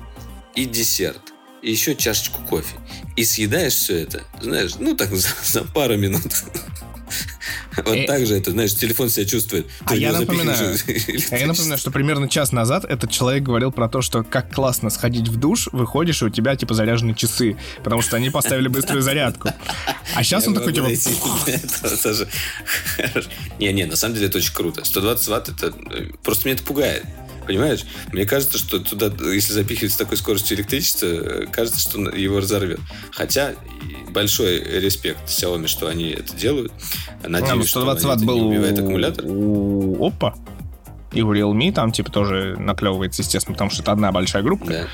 и 0.54 0.64
десерт. 0.64 1.32
И 1.62 1.70
еще 1.70 1.96
чашечку 1.96 2.42
кофе. 2.42 2.76
И 3.16 3.24
съедаешь 3.24 3.74
все 3.74 3.96
это, 4.02 4.24
знаешь, 4.40 4.72
ну 4.78 4.94
так 4.94 5.10
за, 5.14 5.28
за 5.44 5.64
пару 5.64 5.96
минут. 5.96 6.32
Вот 7.76 7.94
э, 7.94 8.06
так 8.06 8.26
же 8.26 8.36
это, 8.36 8.50
знаешь, 8.50 8.74
телефон 8.74 9.08
себя 9.08 9.26
чувствует. 9.26 9.66
А 9.86 9.94
я 9.94 10.12
напоминаю, 10.12 10.76
а 11.30 11.36
я 11.36 11.46
напоминаю, 11.46 11.78
что 11.78 11.90
примерно 11.90 12.28
час 12.28 12.52
назад 12.52 12.84
этот 12.84 13.10
человек 13.10 13.42
говорил 13.42 13.72
про 13.72 13.88
то, 13.88 14.02
что 14.02 14.22
как 14.24 14.52
классно 14.52 14.90
сходить 14.90 15.28
в 15.28 15.36
душ, 15.36 15.68
выходишь, 15.72 16.22
и 16.22 16.26
у 16.26 16.30
тебя 16.30 16.56
типа 16.56 16.74
заряжены 16.74 17.14
часы, 17.14 17.56
потому 17.82 18.02
что 18.02 18.16
они 18.16 18.30
поставили 18.30 18.68
быструю 18.68 19.02
зарядку. 19.02 19.50
А 20.14 20.24
сейчас 20.24 20.46
он 20.46 20.54
такой 20.54 20.72
типа... 20.72 20.88
Не-не, 23.58 23.86
на 23.86 23.96
самом 23.96 24.14
деле 24.14 24.26
это 24.28 24.38
очень 24.38 24.54
круто. 24.54 24.84
120 24.84 25.28
ватт, 25.28 25.48
это... 25.48 25.72
Э, 25.90 26.10
просто 26.22 26.48
меня 26.48 26.54
это 26.54 26.64
пугает. 26.64 27.04
Понимаешь? 27.46 27.84
Мне 28.12 28.26
кажется, 28.26 28.58
что 28.58 28.78
туда, 28.80 29.12
если 29.32 29.52
запихивать 29.52 29.92
с 29.92 29.96
такой 29.96 30.16
скоростью 30.16 30.56
электричество, 30.56 31.46
кажется, 31.50 31.80
что 31.80 32.00
его 32.10 32.38
разорвет. 32.38 32.80
Хотя 33.12 33.54
большой 34.10 34.60
респект 34.60 35.28
Xiaomi, 35.28 35.66
что 35.66 35.86
они 35.88 36.10
это 36.10 36.34
делают. 36.36 36.72
Надеюсь, 37.22 37.52
а, 37.52 37.56
ну 37.56 37.64
120 37.64 38.00
что 38.00 38.08
ватт 38.08 38.24
был 38.24 38.38
не 38.38 38.56
убивает 38.56 38.78
аккумулятор. 38.78 39.24
Опа 40.00 40.34
и 41.16 41.22
у 41.22 41.32
Realme 41.32 41.72
там, 41.72 41.92
типа, 41.92 42.12
тоже 42.12 42.56
наклевывается, 42.58 43.22
естественно, 43.22 43.54
потому 43.54 43.70
что 43.70 43.82
это 43.82 43.92
одна 43.92 44.12
большая 44.12 44.42
группа. 44.42 44.66
Да. 44.66 44.86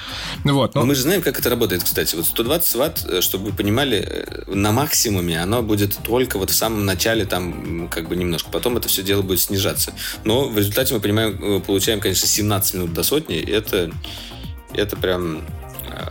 Вот, 0.45 0.75
но... 0.75 0.83
но 0.83 0.87
мы 0.87 0.95
же 0.95 1.03
знаем, 1.03 1.21
как 1.21 1.39
это 1.39 1.51
работает, 1.51 1.83
кстати. 1.83 2.15
Вот 2.15 2.27
120 2.27 2.75
ватт, 2.77 3.05
э, 3.09 3.21
чтобы 3.21 3.47
вы 3.47 3.53
понимали, 3.53 3.99
э, 3.99 4.55
на 4.55 4.71
максимуме 4.71 5.43
оно 5.43 5.63
будет 5.63 5.99
только 6.05 6.39
вот 6.39 6.51
в 6.51 6.55
самом 6.55 6.87
начале 6.87 7.25
там 7.25 7.89
как 7.89 8.09
бы 8.09 8.15
немножко. 8.15 8.51
Потом 8.51 8.77
это 8.77 8.89
все 8.89 9.03
дело 9.03 9.23
будет 9.23 9.41
снижаться. 9.41 9.93
Но 10.25 10.49
в 10.49 10.57
результате 10.57 10.95
мы 10.95 11.01
понимаем, 11.01 11.39
э, 11.43 11.61
получаем, 11.61 11.99
конечно, 11.99 12.29
17 12.29 12.75
минут 12.75 12.93
до 12.93 13.03
сотни. 13.03 13.39
Это, 13.39 13.91
это 14.75 14.97
прям 14.97 15.43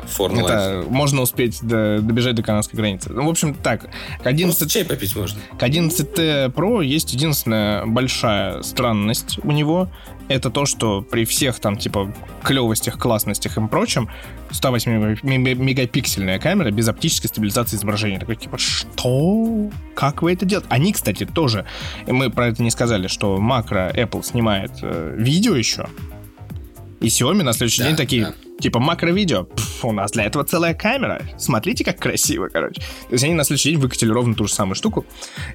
формула. 0.06 0.48
Это 0.48 0.86
можно 0.90 1.22
успеть 1.22 1.60
до, 1.62 2.00
добежать 2.02 2.36
до 2.36 2.44
канадской 2.44 2.78
границы. 2.78 3.12
Ну, 3.12 3.26
в 3.26 3.30
общем, 3.30 3.54
так. 3.54 3.90
К 4.24 4.28
11... 4.28 4.58
Просто 4.58 4.70
чай 4.70 4.86
попить 4.86 5.16
можно. 5.16 5.40
К 5.58 5.64
11T 5.64 6.54
Pro 6.54 6.84
есть 6.84 7.14
единственная 7.14 7.86
большая 7.86 8.62
странность 8.64 9.40
у 9.44 9.52
него. 9.52 9.90
Это 10.28 10.50
то, 10.50 10.66
что 10.66 11.02
при 11.02 11.26
всех 11.26 11.60
там, 11.60 11.78
типа, 11.78 12.14
клевостях, 12.44 12.98
классностях 12.98 13.58
и 13.58 13.68
прочем, 13.68 14.10
108 14.52 15.20
мегапиксельная 15.24 16.40
камера 16.40 16.72
без 16.72 16.88
оптической 16.88 17.28
стабилизации 17.28 17.76
изображения. 17.76 18.20
Такой, 18.20 18.38
типа, 18.38 18.58
что? 18.58 19.70
Как 19.94 20.22
вы 20.22 20.34
это 20.34 20.46
делаете? 20.46 20.70
Они, 20.72 20.94
кстати, 20.94 21.26
тоже, 21.26 21.66
мы 22.08 22.30
про 22.30 22.48
это 22.48 22.64
не 22.64 22.72
сказали, 22.72 23.08
что 23.08 23.38
макро 23.38 23.92
Apple 23.94 24.24
снимает 24.24 24.72
э, 24.82 25.16
видео 25.18 25.56
еще, 25.56 25.88
и 27.02 27.08
Xiaomi 27.08 27.44
на 27.44 27.54
следующий 27.54 27.82
да, 27.82 27.88
день 27.88 27.98
такие, 27.98 28.26
да. 28.26 28.34
Типа, 28.62 28.80
макро-видео. 28.80 29.48
у 29.84 29.92
нас 29.92 30.12
для 30.12 30.26
этого 30.26 30.44
целая 30.44 30.74
камера. 30.74 31.22
Смотрите, 31.38 31.84
как 31.84 32.00
красиво, 32.00 32.48
короче. 32.48 32.82
То 32.82 33.14
есть 33.14 33.24
они 33.24 33.34
на 33.34 33.44
следующий 33.44 33.72
день 33.72 33.80
выкатили 33.80 34.12
ровно 34.12 34.36
ту 34.36 34.48
же 34.48 34.54
самую 34.54 34.76
штуку, 34.76 35.06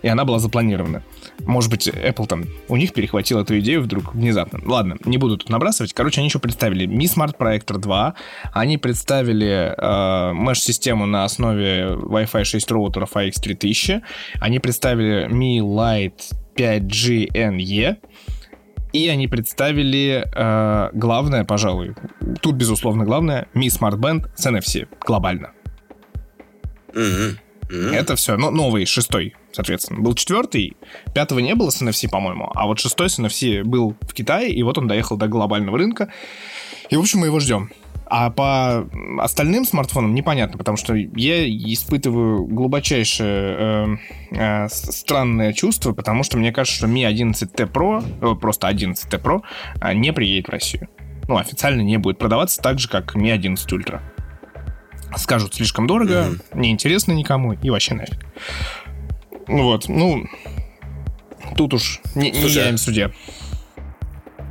и 0.02 0.08
она 0.08 0.24
была 0.24 0.38
запланирована. 0.38 1.02
Может 1.46 1.70
быть, 1.70 1.88
Apple 1.88 2.26
там, 2.26 2.44
у 2.68 2.76
них 2.76 2.92
перехватил 2.92 3.40
эту 3.40 3.58
идею 3.60 3.82
вдруг 3.82 4.14
внезапно. 4.14 4.60
Ладно, 4.64 4.96
не 5.04 5.18
буду 5.18 5.38
тут 5.38 5.48
набрасывать. 5.48 5.92
Короче, 5.92 6.20
они 6.20 6.28
еще 6.28 6.38
представили 6.38 6.86
Mi 6.86 7.04
Smart 7.04 7.36
Projector 7.38 7.78
2, 7.78 8.14
они 8.52 8.78
представили 8.78 9.74
э, 9.76 10.32
mesh-систему 10.32 11.06
на 11.06 11.24
основе 11.24 11.96
Wi-Fi 11.96 12.44
6 12.44 12.70
роутеров 12.70 13.16
AX3000, 13.16 14.02
они 14.40 14.58
представили 14.58 15.28
Mi 15.28 15.60
Lite 15.60 16.32
5G 16.56 17.28
NE, 17.32 17.96
и 18.96 19.08
они 19.08 19.28
представили 19.28 20.26
э, 20.34 20.90
главное, 20.94 21.44
пожалуй, 21.44 21.94
тут, 22.40 22.54
безусловно, 22.54 23.04
главное, 23.04 23.48
Mi 23.54 23.66
Smart 23.66 23.98
Band 23.98 24.30
с 24.36 24.46
NFC 24.46 24.88
глобально. 25.06 25.52
Mm-hmm. 26.92 27.38
Mm-hmm. 27.68 27.94
Это 27.94 28.16
все, 28.16 28.36
ну, 28.36 28.50
новый, 28.50 28.86
шестой, 28.86 29.34
соответственно. 29.52 30.00
Был 30.00 30.14
четвертый, 30.14 30.76
пятого 31.14 31.40
не 31.40 31.54
было 31.54 31.70
с 31.70 31.82
NFC, 31.82 32.08
по-моему, 32.08 32.50
а 32.54 32.66
вот 32.66 32.78
шестой 32.78 33.10
с 33.10 33.18
NFC 33.18 33.64
был 33.64 33.96
в 34.00 34.14
Китае, 34.14 34.52
и 34.52 34.62
вот 34.62 34.78
он 34.78 34.88
доехал 34.88 35.16
до 35.16 35.26
глобального 35.26 35.76
рынка. 35.76 36.10
И, 36.88 36.96
в 36.96 37.00
общем, 37.00 37.20
мы 37.20 37.26
его 37.26 37.40
ждем. 37.40 37.70
А 38.08 38.30
по 38.30 38.88
остальным 39.18 39.64
смартфонам 39.64 40.14
непонятно, 40.14 40.58
потому 40.58 40.76
что 40.76 40.94
я 40.94 41.48
испытываю 41.48 42.46
глубочайшее 42.46 43.56
э, 43.58 43.96
э, 44.30 44.68
странное 44.68 45.52
чувство, 45.52 45.92
потому 45.92 46.22
что 46.22 46.38
мне 46.38 46.52
кажется, 46.52 46.78
что 46.78 46.86
Mi 46.86 47.02
11T 47.02 47.70
Pro, 47.70 48.04
э, 48.20 48.38
просто 48.38 48.68
11T 48.68 49.20
Pro, 49.20 49.42
э, 49.80 49.92
не 49.94 50.12
приедет 50.12 50.46
в 50.46 50.52
Россию. 50.52 50.88
Ну, 51.26 51.36
официально 51.36 51.80
не 51.80 51.96
будет 51.96 52.18
продаваться 52.18 52.62
так 52.62 52.78
же, 52.78 52.88
как 52.88 53.16
Mi 53.16 53.32
11 53.32 53.72
Ultra. 53.72 54.00
Скажут 55.16 55.54
слишком 55.54 55.88
дорого, 55.88 56.28
mm-hmm. 56.28 56.60
неинтересно 56.60 57.12
никому 57.12 57.54
и 57.54 57.70
вообще 57.70 57.94
нафиг. 57.94 58.24
Вот, 59.48 59.88
ну, 59.88 60.26
тут 61.56 61.74
уж 61.74 62.00
не, 62.14 62.32
Слушай, 62.32 62.54
не 62.54 62.60
я 62.62 62.68
им 62.68 62.78
судья. 62.78 63.10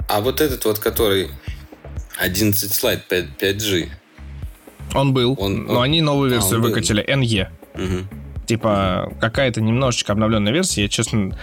А 0.09 0.19
вот 0.19 0.41
этот 0.41 0.65
вот, 0.65 0.79
который 0.79 1.29
11 2.17 2.73
слайд 2.73 3.05
5, 3.07 3.25
5G. 3.39 3.89
Он 4.93 5.13
был, 5.13 5.35
он, 5.39 5.65
но 5.65 5.79
он... 5.79 5.83
они 5.83 6.01
новую 6.01 6.31
а, 6.31 6.33
версию 6.33 6.59
а, 6.59 6.61
выкатили, 6.61 7.01
был. 7.01 7.21
NE. 7.21 7.47
Угу. 7.73 8.07
Типа, 8.45 9.11
какая-то 9.19 9.61
немножечко 9.61 10.13
обновленная 10.13 10.53
версия. 10.53 10.83
Я, 10.83 10.87
честно, 10.89 11.37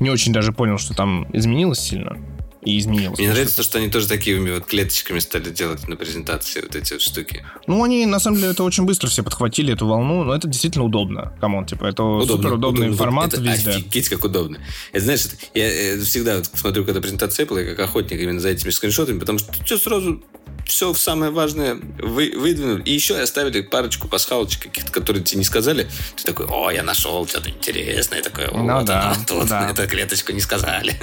не 0.00 0.10
очень 0.10 0.32
даже 0.32 0.52
понял, 0.52 0.78
что 0.78 0.94
там 0.94 1.26
изменилось 1.32 1.78
сильно. 1.78 2.18
И 2.62 2.78
изменилось. 2.78 3.18
Мне 3.18 3.30
нравится 3.30 3.56
то, 3.56 3.62
что 3.62 3.78
они 3.78 3.88
тоже 3.88 4.08
такими 4.08 4.50
вот 4.50 4.66
клеточками 4.66 5.18
стали 5.18 5.50
делать 5.50 5.86
на 5.88 5.96
презентации 5.96 6.60
вот 6.60 6.74
эти 6.74 6.94
вот 6.94 7.02
штуки. 7.02 7.44
Ну, 7.66 7.82
они, 7.84 8.04
на 8.06 8.18
самом 8.18 8.38
деле, 8.38 8.50
это 8.50 8.64
очень 8.64 8.84
быстро 8.84 9.08
все 9.08 9.22
подхватили, 9.22 9.72
эту 9.72 9.86
волну, 9.86 10.24
но 10.24 10.34
это 10.34 10.48
действительно 10.48 10.84
удобно. 10.84 11.32
Come 11.40 11.55
on, 11.55 11.66
типа, 11.66 11.86
это 11.86 12.02
удобно, 12.02 12.36
супер 12.36 12.54
удобный 12.54 12.86
удобно. 12.88 12.96
формат 12.96 13.34
это 13.34 13.42
везде. 13.42 13.70
Офигеть, 13.70 14.08
как 14.08 14.24
удобно. 14.24 14.58
Это, 14.92 15.04
знаешь, 15.04 15.26
я, 15.54 15.94
я 15.94 16.00
всегда 16.02 16.36
вот 16.36 16.46
смотрю, 16.46 16.84
когда 16.84 17.00
презентация 17.00 17.46
Apple, 17.46 17.64
я 17.64 17.74
как 17.74 17.80
охотник 17.80 18.20
именно 18.20 18.40
за 18.40 18.48
этими 18.48 18.70
скриншотами, 18.70 19.18
потому 19.18 19.38
что 19.38 19.52
все 19.64 19.78
сразу 19.78 20.22
все 20.68 20.92
самое 20.94 21.32
важное 21.32 21.78
вы, 21.98 22.32
выдвинули. 22.36 22.82
И 22.82 22.92
еще 22.92 23.18
оставили 23.18 23.62
парочку 23.62 24.06
пасхалочек 24.06 24.64
каких-то, 24.64 24.92
которые 24.92 25.24
тебе 25.24 25.38
не 25.38 25.44
сказали. 25.44 25.88
Ты 26.16 26.24
такой, 26.24 26.46
о, 26.46 26.70
я 26.70 26.82
нашел 26.82 27.26
что-то 27.26 27.50
интересное. 27.50 28.22
Такое, 28.22 28.50
ну, 28.52 28.74
вот 28.74 28.84
да, 28.84 29.12
оно, 29.12 29.24
тут 29.26 29.48
да. 29.48 29.70
эту 29.70 29.88
клеточку 29.88 30.32
не 30.32 30.40
сказали. 30.40 30.94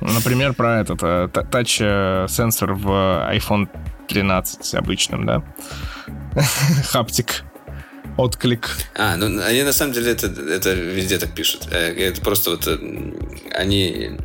Например, 0.00 0.54
про 0.54 0.80
этот 0.80 1.02
э, 1.02 1.28
тач-сенсор 1.28 2.72
в 2.72 2.88
iPhone 3.32 3.68
13 4.08 4.74
обычным, 4.74 5.26
да? 5.26 5.42
Хаптик 6.90 7.44
отклик. 8.16 8.70
А, 8.96 9.16
ну 9.16 9.42
они 9.42 9.62
на 9.62 9.72
самом 9.72 9.92
деле 9.92 10.12
это, 10.12 10.26
это 10.26 10.72
везде 10.72 11.18
так 11.18 11.34
пишут. 11.34 11.68
Э, 11.70 11.92
это 11.92 12.20
просто 12.20 12.50
вот 12.50 12.66
э, 12.66 12.78
они 13.52 14.18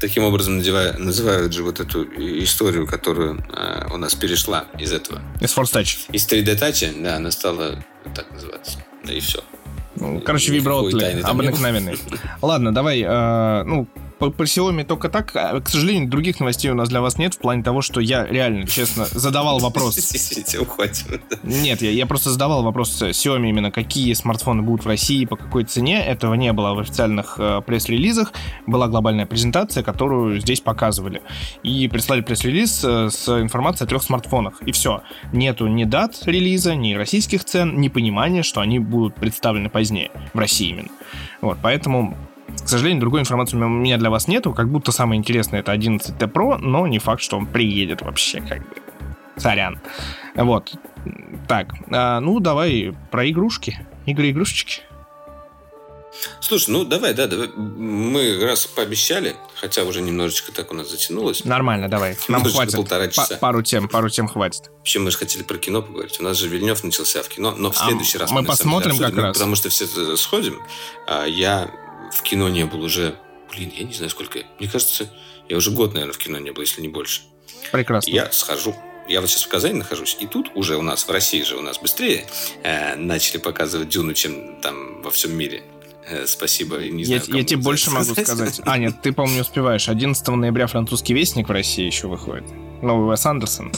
таким 0.00 0.24
образом 0.24 0.58
называют, 0.58 0.98
называют 0.98 1.52
же 1.52 1.62
вот 1.62 1.80
эту 1.80 2.04
историю, 2.42 2.86
которую 2.86 3.44
э, 3.52 3.88
у 3.92 3.96
нас 3.96 4.14
перешла 4.14 4.66
из 4.78 4.92
этого. 4.92 5.20
Из 5.40 5.56
Force 5.56 5.72
Touch. 5.72 6.10
Из 6.12 6.26
3D 6.26 6.58
Touch, 6.58 7.02
да, 7.02 7.16
она 7.16 7.30
стала 7.30 7.84
так 8.14 8.30
называться. 8.30 8.78
Да 9.04 9.12
и 9.12 9.20
все. 9.20 9.42
Ну, 9.96 10.20
короче, 10.20 10.52
виброотклик 10.52 11.24
обыкновенный. 11.24 11.98
Ладно, 12.42 12.74
давай, 12.74 13.02
э, 13.02 13.62
ну, 13.64 13.88
по, 14.18 14.30
по 14.30 14.42
Xiaomi 14.42 14.84
только 14.84 15.08
так. 15.08 15.34
А, 15.34 15.60
к 15.60 15.68
сожалению, 15.68 16.08
других 16.08 16.40
новостей 16.40 16.70
у 16.70 16.74
нас 16.74 16.88
для 16.88 17.00
вас 17.00 17.18
нет, 17.18 17.34
в 17.34 17.38
плане 17.38 17.62
того, 17.62 17.82
что 17.82 18.00
я 18.00 18.24
реально, 18.26 18.66
честно, 18.66 19.06
задавал 19.10 19.58
вопрос. 19.58 19.96
Нет, 21.42 21.82
я, 21.82 21.90
я 21.90 22.06
просто 22.06 22.30
задавал 22.30 22.62
вопрос 22.62 23.02
Xiaomi 23.02 23.48
именно, 23.48 23.70
какие 23.70 24.12
смартфоны 24.14 24.62
будут 24.62 24.84
в 24.84 24.88
России, 24.88 25.24
по 25.24 25.36
какой 25.36 25.64
цене. 25.64 26.04
Этого 26.04 26.34
не 26.34 26.52
было 26.52 26.74
в 26.74 26.78
официальных 26.78 27.36
э, 27.38 27.60
пресс-релизах. 27.66 28.32
Была 28.66 28.88
глобальная 28.88 29.26
презентация, 29.26 29.82
которую 29.82 30.40
здесь 30.40 30.60
показывали. 30.60 31.22
И 31.62 31.88
прислали 31.88 32.22
пресс-релиз 32.22 32.84
э, 32.84 33.10
с 33.10 33.28
информацией 33.28 33.86
о 33.86 33.88
трех 33.88 34.02
смартфонах. 34.02 34.62
И 34.62 34.72
все. 34.72 35.02
Нету 35.32 35.66
ни 35.66 35.84
дат 35.84 36.22
релиза, 36.24 36.74
ни 36.74 36.94
российских 36.94 37.44
цен, 37.44 37.80
ни 37.80 37.88
понимания, 37.88 38.42
что 38.42 38.60
они 38.60 38.78
будут 38.78 39.16
представлены 39.16 39.68
позднее. 39.68 40.10
В 40.32 40.38
России 40.38 40.70
именно. 40.70 40.88
Вот, 41.40 41.58
поэтому 41.62 42.16
к 42.62 42.68
сожалению, 42.68 43.00
другой 43.00 43.20
информации 43.20 43.56
у 43.56 43.68
меня 43.68 43.96
для 43.98 44.10
вас 44.10 44.28
нету. 44.28 44.52
Как 44.52 44.68
будто 44.68 44.92
самое 44.92 45.18
интересное 45.18 45.60
это 45.60 45.72
11T 45.72 46.18
Pro, 46.32 46.58
но 46.58 46.86
не 46.86 46.98
факт, 46.98 47.22
что 47.22 47.36
он 47.36 47.46
приедет 47.46 48.02
вообще, 48.02 48.40
как 48.40 48.60
бы. 48.60 48.76
Сорян. 49.36 49.80
Вот. 50.34 50.72
Так, 51.46 51.74
а, 51.90 52.20
ну 52.20 52.40
давай 52.40 52.94
про 53.10 53.28
игрушки. 53.28 53.86
Игры-игрушечки. 54.06 54.82
Слушай, 56.40 56.70
ну 56.70 56.84
давай, 56.84 57.14
да, 57.14 57.26
давай. 57.26 57.48
Мы 57.48 58.38
раз 58.42 58.66
пообещали, 58.66 59.36
хотя 59.54 59.84
уже 59.84 60.00
немножечко 60.00 60.52
так 60.52 60.70
у 60.70 60.74
нас 60.74 60.90
затянулось. 60.90 61.44
Нормально, 61.44 61.88
давай. 61.88 62.16
Нам 62.28 62.44
хватит. 62.44 62.74
полтора 62.74 63.08
часа. 63.08 63.36
пару 63.36 63.62
тем, 63.62 63.88
пару 63.88 64.08
тем 64.08 64.28
хватит. 64.28 64.70
Вообще, 64.78 64.98
мы 64.98 65.10
же 65.10 65.18
хотели 65.18 65.42
про 65.42 65.58
кино 65.58 65.82
поговорить. 65.82 66.18
У 66.20 66.22
нас 66.22 66.36
же 66.36 66.48
Вильнев 66.48 66.82
начался 66.84 67.22
в 67.22 67.28
кино, 67.28 67.54
но 67.56 67.70
в 67.70 67.80
а 67.80 67.86
следующий 67.86 68.18
раз 68.18 68.30
мы, 68.30 68.42
мы 68.42 68.46
посмотрим 68.46 68.96
деле, 68.96 69.10
как 69.10 69.16
раз. 69.16 69.36
Потому 69.36 69.56
что 69.56 69.68
все 69.68 69.86
сходим. 70.16 70.62
А 71.06 71.26
я 71.26 71.70
в 72.12 72.22
кино 72.22 72.48
не 72.48 72.64
был 72.64 72.82
уже, 72.82 73.16
блин, 73.50 73.72
я 73.76 73.84
не 73.84 73.92
знаю 73.92 74.10
сколько. 74.10 74.40
Мне 74.58 74.68
кажется, 74.68 75.10
я 75.48 75.56
уже 75.56 75.70
год, 75.70 75.94
наверное, 75.94 76.14
в 76.14 76.18
кино 76.18 76.38
не 76.38 76.50
был, 76.50 76.62
если 76.62 76.80
не 76.80 76.88
больше. 76.88 77.22
Прекрасно. 77.72 78.10
Я 78.10 78.30
схожу. 78.32 78.74
Я 79.08 79.20
вот 79.20 79.30
сейчас 79.30 79.44
в 79.44 79.48
Казани 79.48 79.74
нахожусь, 79.74 80.16
и 80.20 80.26
тут 80.26 80.50
уже 80.54 80.76
у 80.76 80.82
нас, 80.82 81.06
в 81.06 81.10
России 81.10 81.42
же 81.42 81.56
у 81.56 81.62
нас 81.62 81.78
быстрее 81.78 82.26
э, 82.64 82.96
начали 82.96 83.38
показывать 83.38 83.88
Дюну, 83.88 84.14
чем 84.14 84.60
там 84.60 85.02
во 85.02 85.10
всем 85.10 85.32
мире. 85.32 85.62
Э, 86.08 86.26
спасибо, 86.26 86.78
не 86.78 87.04
знаю, 87.04 87.22
Я, 87.28 87.38
я 87.38 87.44
тебе 87.44 87.60
больше 87.60 87.90
сказать. 87.90 88.08
могу 88.08 88.20
сказать. 88.20 88.60
А, 88.64 88.78
нет, 88.78 89.00
ты, 89.02 89.12
по-моему, 89.12 89.36
не 89.36 89.40
успеваешь. 89.42 89.88
11 89.88 90.26
ноября 90.28 90.66
французский 90.66 91.14
вестник 91.14 91.48
в 91.48 91.52
России 91.52 91.84
еще 91.84 92.08
выходит. 92.08 92.44
Новый 92.82 93.10
Уэс 93.10 93.24
Андерсон. 93.26 93.72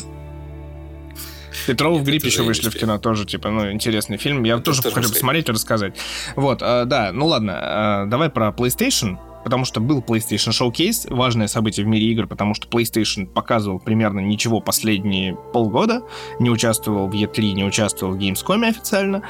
Петров 1.68 2.00
в 2.00 2.02
грипп 2.02 2.24
еще 2.24 2.42
вышли 2.42 2.70
в 2.70 2.74
кино, 2.74 2.98
тоже, 2.98 3.26
типа, 3.26 3.50
ну, 3.50 3.70
интересный 3.70 4.16
фильм. 4.16 4.42
Я 4.44 4.58
тоже 4.58 4.80
хочу 4.82 5.08
посмотреть 5.08 5.48
и 5.50 5.52
рассказать. 5.52 5.94
Вот, 6.34 6.60
а, 6.62 6.86
да, 6.86 7.10
ну 7.12 7.26
ладно, 7.26 7.58
а, 7.60 8.06
давай 8.06 8.30
про 8.30 8.48
PlayStation 8.48 9.18
потому 9.44 9.64
что 9.64 9.80
был 9.80 10.00
PlayStation 10.00 10.50
Showcase, 10.50 11.14
важное 11.14 11.46
событие 11.46 11.86
в 11.86 11.88
мире 11.88 12.06
игр, 12.08 12.26
потому 12.26 12.52
что 12.52 12.68
PlayStation 12.68 13.26
показывал 13.26 13.78
примерно 13.78 14.20
ничего 14.20 14.60
последние 14.60 15.36
полгода, 15.54 16.02
не 16.38 16.50
участвовал 16.50 17.08
в 17.08 17.12
E3, 17.14 17.52
не 17.52 17.64
участвовал 17.64 18.14
в 18.14 18.18
Gamescom 18.18 18.68
официально, 18.68 19.22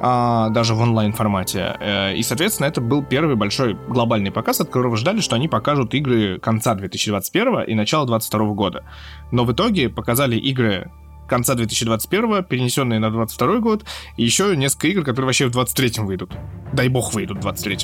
а, 0.00 0.50
даже 0.50 0.74
в 0.74 0.80
онлайн-формате. 0.80 1.76
Э, 1.80 2.14
и, 2.14 2.22
соответственно, 2.22 2.66
это 2.66 2.82
был 2.82 3.02
первый 3.02 3.36
большой 3.36 3.74
глобальный 3.88 4.30
показ, 4.30 4.60
от 4.60 4.68
которого 4.68 4.96
ждали, 4.98 5.20
что 5.20 5.36
они 5.36 5.48
покажут 5.48 5.94
игры 5.94 6.38
конца 6.38 6.74
2021 6.74 7.62
и 7.62 7.74
начала 7.74 8.04
2022 8.04 8.54
года. 8.54 8.84
Но 9.30 9.44
в 9.44 9.52
итоге 9.52 9.88
показали 9.88 10.36
игры 10.36 10.90
конца 11.32 11.54
2021, 11.54 12.44
перенесенные 12.44 13.00
на 13.00 13.10
22 13.10 13.60
год, 13.60 13.84
и 14.18 14.22
еще 14.22 14.54
несколько 14.54 14.88
игр, 14.88 15.02
которые 15.02 15.28
вообще 15.28 15.46
в 15.46 15.50
23 15.50 16.02
выйдут. 16.04 16.32
Дай 16.74 16.88
бог 16.88 17.14
выйдут 17.14 17.38
в 17.38 17.40
23 17.40 17.78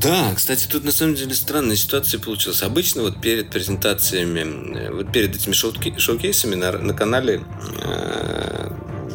да, 0.00 0.32
кстати, 0.34 0.66
тут 0.66 0.82
на 0.82 0.90
самом 0.90 1.14
деле 1.14 1.32
странная 1.32 1.76
ситуация 1.76 2.18
получилась. 2.18 2.62
Обычно 2.62 3.02
вот 3.02 3.20
перед 3.20 3.50
презентациями, 3.50 4.40
э, 4.76 4.90
вот 4.90 5.12
перед 5.12 5.36
этими 5.36 5.52
шоу-кейсами 5.52 6.56
на, 6.56 6.72
на 6.72 6.92
канале 6.92 7.42
э, 7.84 8.70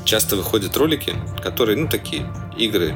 часто 0.05 0.37
выходят 0.37 0.77
ролики, 0.77 1.13
которые, 1.43 1.77
ну, 1.77 1.89
такие 1.89 2.25
игры 2.57 2.95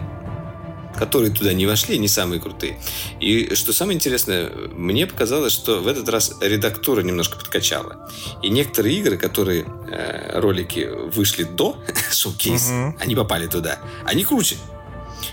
которые 0.98 1.32
туда 1.32 1.54
не 1.54 1.66
вошли, 1.66 1.98
не 1.98 2.08
самые 2.08 2.40
крутые. 2.40 2.78
И 3.20 3.56
что 3.56 3.74
самое 3.74 3.96
интересное, 3.96 4.52
мне 4.76 5.08
показалось, 5.08 5.54
что 5.54 5.82
в 5.82 5.88
этот 5.88 6.08
раз 6.10 6.36
редактура 6.42 7.02
немножко 7.02 7.38
подкачала. 7.38 8.10
И 8.42 8.50
некоторые 8.50 8.98
игры, 8.98 9.18
которые 9.18 9.66
э, 9.90 10.40
ролики 10.40 10.90
вышли 11.14 11.44
до 11.44 11.78
шоу-кейс, 12.12 12.70
угу. 12.70 12.96
они 13.00 13.16
попали 13.16 13.48
туда, 13.48 13.80
они 14.06 14.24
круче. 14.24 14.58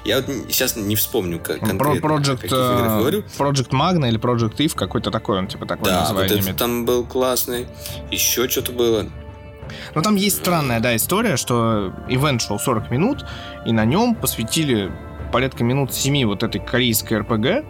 Я 0.05 0.20
вот 0.20 0.26
сейчас 0.51 0.76
не 0.76 0.97
вспомню 0.97 1.39
как 1.39 1.60
конкретно, 1.60 2.06
Project, 2.06 2.48
о 2.52 2.97
э, 2.97 2.98
говорю. 2.98 3.24
Project 3.39 3.70
Magna 3.70 4.09
или 4.09 4.18
Project 4.18 4.56
Eve, 4.56 4.74
какой-то 4.74 5.10
такой 5.10 5.39
он, 5.39 5.48
типа, 5.48 5.66
такой 5.66 5.86
да, 5.86 6.01
название 6.01 6.36
вот 6.36 6.47
это 6.47 6.55
там 6.55 6.85
был 6.85 7.05
классный. 7.05 7.66
Еще 8.10 8.48
что-то 8.48 8.72
было. 8.72 9.06
Но 9.94 10.02
там 10.02 10.14
есть 10.14 10.36
странная, 10.39 10.80
да, 10.80 10.97
история, 10.97 11.36
что 11.36 11.93
ивент 12.09 12.43
шел 12.43 12.59
40 12.59 12.90
минут, 12.90 13.24
и 13.66 13.72
на 13.72 13.85
нем 13.85 14.14
посвятили 14.14 14.90
порядка 15.32 15.64
минут 15.64 15.92
7 15.94 16.26
вот 16.26 16.42
этой 16.42 16.60
корейской 16.60 17.18
РПГ, 17.18 17.64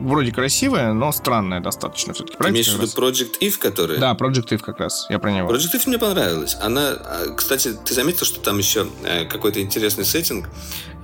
вроде 0.00 0.32
красивая, 0.32 0.92
но 0.92 1.12
странная 1.12 1.60
достаточно 1.60 2.12
все-таки. 2.14 2.36
Ты 2.38 2.48
имеешь 2.48 2.68
в 2.68 2.80
виду 2.80 2.86
Project 2.86 3.38
Eve, 3.40 3.58
которая? 3.58 3.98
Да, 3.98 4.12
Project 4.12 4.48
Eve 4.48 4.58
как 4.58 4.78
раз, 4.78 5.06
я 5.10 5.18
про 5.18 5.30
него. 5.30 5.50
Project 5.50 5.74
Eve 5.74 5.82
мне 5.86 5.98
понравилась. 5.98 6.56
Она, 6.60 6.90
а, 6.90 7.34
кстати, 7.36 7.72
ты 7.84 7.94
заметил, 7.94 8.26
что 8.26 8.40
там 8.40 8.58
еще 8.58 8.86
э, 9.04 9.24
какой-то 9.24 9.60
интересный 9.60 10.04
сеттинг 10.04 10.48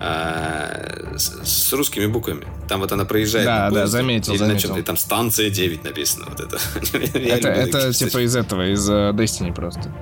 а, 0.01 1.15
с, 1.17 1.73
русскими 1.73 2.07
буквами. 2.07 2.47
Там 2.69 2.81
вот 2.81 2.93
она 2.93 3.05
проезжает 3.05 3.47
да, 3.47 3.65
на 3.65 3.71
поезде, 3.71 3.81
да, 3.81 3.87
заметил, 3.87 4.37
заметил. 4.37 4.77
и 4.77 4.83
там 4.83 4.97
станция 4.97 5.51
9 5.51 5.85
написано. 5.85 6.27
Вот 6.29 6.41
это. 6.41 6.59
это 7.19 7.49
это 7.49 7.93
типа 7.93 8.25
из 8.25 8.37
этого, 8.37 8.73
из 8.73 8.89
uh, 8.89 9.13
Destiny 9.13 9.53
просто. 9.55 9.93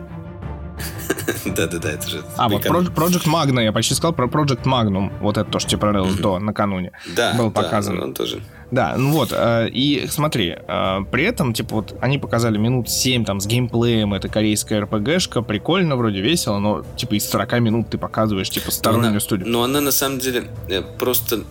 Да-да-да, 1.45 1.91
это 1.93 2.09
же... 2.09 2.25
А, 2.37 2.49
вот 2.49 2.65
Project 2.65 3.27
Magna, 3.27 3.63
я 3.63 3.73
почти 3.73 3.95
сказал 3.95 4.13
про 4.13 4.27
Project 4.27 4.65
Magnum. 4.65 5.13
Вот 5.21 5.37
это 5.37 5.51
то, 5.51 5.59
что 5.59 5.71
тебе 5.71 5.81
понравилось 5.81 6.15
до, 6.15 6.39
накануне. 6.39 6.93
Да, 7.17 7.35
был 7.35 7.51
показан. 7.51 8.01
он 8.01 8.15
тоже. 8.15 8.41
Да, 8.73 8.95
ну 8.97 9.13
вот, 9.13 9.33
э, 9.33 9.69
и 9.69 10.07
смотри, 10.09 10.57
э, 10.57 10.99
при 11.11 11.25
этом, 11.25 11.53
типа, 11.53 11.75
вот 11.75 11.95
они 12.01 12.19
показали 12.19 12.57
минут 12.57 12.89
7 12.89 13.27
там 13.27 13.39
с 13.39 13.47
геймплеем, 13.47 14.15
это 14.15 14.31
корейская 14.31 14.81
РПГшка, 14.81 15.43
прикольно, 15.43 15.95
вроде 15.97 16.23
весело, 16.23 16.59
но, 16.59 16.83
типа, 16.97 17.17
из 17.17 17.29
40 17.29 17.61
минут 17.61 17.91
ты 17.91 17.99
показываешь, 17.99 18.49
типа, 18.49 18.71
стороннюю 18.71 19.11
она, 19.11 19.21
студию. 19.21 19.47
Но 19.47 19.63
она, 19.63 19.83
на 19.83 19.93
самом 19.93 20.21
деле, 20.21 20.45
э, 20.71 20.81
просто, 20.81 21.43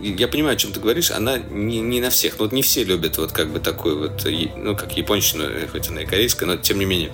я 0.00 0.26
понимаю, 0.26 0.54
о 0.54 0.56
чем 0.56 0.72
ты 0.72 0.80
говоришь, 0.80 1.10
она 1.10 1.36
не, 1.36 1.80
не 1.80 2.00
на 2.00 2.08
всех, 2.08 2.38
ну, 2.38 2.46
вот 2.46 2.52
не 2.52 2.62
все 2.62 2.82
любят 2.82 3.18
вот 3.18 3.32
как 3.32 3.50
бы 3.50 3.60
такую 3.60 3.98
вот, 3.98 4.26
ну, 4.56 4.74
как 4.74 4.96
японщину, 4.96 5.44
хоть 5.70 5.90
она 5.90 6.00
и 6.00 6.06
корейская, 6.06 6.46
но 6.46 6.56
тем 6.56 6.78
не 6.78 6.86
менее. 6.86 7.10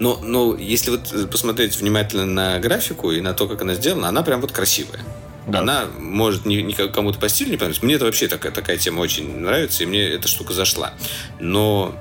Но, 0.00 0.18
но 0.22 0.56
если 0.56 0.90
вот 0.92 1.30
посмотреть 1.30 1.76
внимательно 1.80 2.26
на 2.26 2.58
графику 2.60 3.10
и 3.10 3.20
на 3.20 3.34
то, 3.34 3.48
как 3.48 3.62
она 3.62 3.74
сделана, 3.74 4.08
она 4.08 4.22
прям 4.22 4.40
вот 4.40 4.52
красивая. 4.52 5.00
Да. 5.46 5.60
Она 5.60 5.86
может 5.98 6.44
не, 6.44 6.62
не 6.62 6.74
кому-то 6.74 7.18
по 7.18 7.28
стилю 7.28 7.50
не 7.50 7.56
понравиться. 7.56 7.84
Мне 7.84 7.94
это 7.94 8.04
вообще 8.04 8.28
такая, 8.28 8.52
такая 8.52 8.76
тема 8.76 9.00
очень 9.00 9.40
нравится, 9.40 9.82
и 9.82 9.86
мне 9.86 10.06
эта 10.06 10.28
штука 10.28 10.52
зашла. 10.52 10.92
Но 11.40 11.94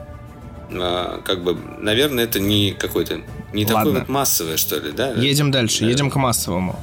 а, 0.72 1.22
как 1.24 1.44
бы, 1.44 1.58
наверное, 1.80 2.26
это 2.26 2.40
не 2.40 2.72
какой-то 2.72 3.22
не 3.54 3.66
Ладно. 3.66 3.78
такое 3.78 4.00
вот 4.02 4.10
массовое, 4.10 4.58
что 4.58 4.78
ли, 4.78 4.92
да? 4.92 5.12
Едем 5.12 5.52
дальше, 5.52 5.86
едем 5.86 6.12
к 6.12 6.16
массовому. 6.16 6.78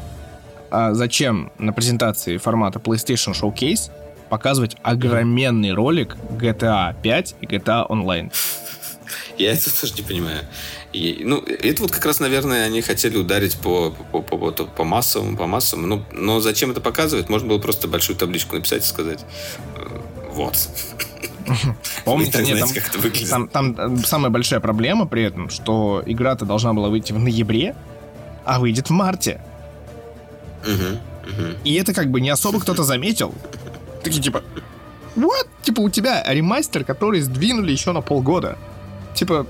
А 0.70 0.94
зачем 0.94 1.52
на 1.58 1.72
презентации 1.72 2.38
формата 2.38 2.78
PlayStation 2.78 3.32
Showcase 3.38 3.90
показывать 4.30 4.76
огроменный 4.82 5.72
ролик 5.72 6.16
GTA 6.30 6.96
5 7.00 7.36
и 7.42 7.46
GTA 7.46 7.86
Online. 7.88 8.32
Я 9.38 9.52
это 9.52 9.80
тоже 9.80 9.94
не 9.94 10.02
понимаю. 10.02 10.40
И, 10.94 11.22
ну, 11.24 11.38
это 11.40 11.82
вот 11.82 11.90
как 11.90 12.06
раз, 12.06 12.20
наверное, 12.20 12.64
они 12.64 12.80
хотели 12.80 13.16
ударить 13.16 13.56
по, 13.56 13.90
по, 13.90 14.22
по, 14.22 14.38
по, 14.38 14.52
по 14.52 14.84
массовому, 14.84 15.36
по 15.36 15.48
массовому. 15.48 15.88
Ну, 15.88 16.04
но 16.12 16.38
зачем 16.38 16.70
это 16.70 16.80
показывать? 16.80 17.28
Можно 17.28 17.48
было 17.48 17.58
просто 17.58 17.88
большую 17.88 18.16
табличку 18.16 18.54
написать 18.54 18.84
и 18.84 18.86
сказать, 18.86 19.24
«Э, 19.74 19.88
вот. 20.30 20.56
Помните, 22.04 22.38
нет, 22.38 22.58
знаете, 22.58 22.60
там, 22.60 22.74
как 22.74 22.88
это 22.90 22.98
выглядит. 23.00 23.28
Там, 23.28 23.48
там 23.48 23.76
э, 23.76 23.96
самая 24.04 24.30
большая 24.30 24.60
проблема 24.60 25.06
при 25.06 25.24
этом, 25.24 25.50
что 25.50 26.00
игра-то 26.06 26.44
должна 26.44 26.72
была 26.72 26.88
выйти 26.90 27.12
в 27.12 27.18
ноябре, 27.18 27.74
а 28.44 28.60
выйдет 28.60 28.86
в 28.88 28.92
марте. 28.92 29.40
И 31.64 31.74
это 31.74 31.92
как 31.92 32.12
бы 32.12 32.20
не 32.20 32.30
особо 32.30 32.60
кто-то 32.60 32.84
заметил. 32.84 33.34
Такие 34.04 34.22
типа, 34.22 34.44
вот, 35.16 35.48
типа 35.62 35.80
у 35.80 35.90
тебя 35.90 36.22
ремастер, 36.32 36.84
который 36.84 37.20
сдвинули 37.20 37.72
еще 37.72 37.90
на 37.90 38.00
полгода. 38.00 38.56
Типа, 39.14 39.44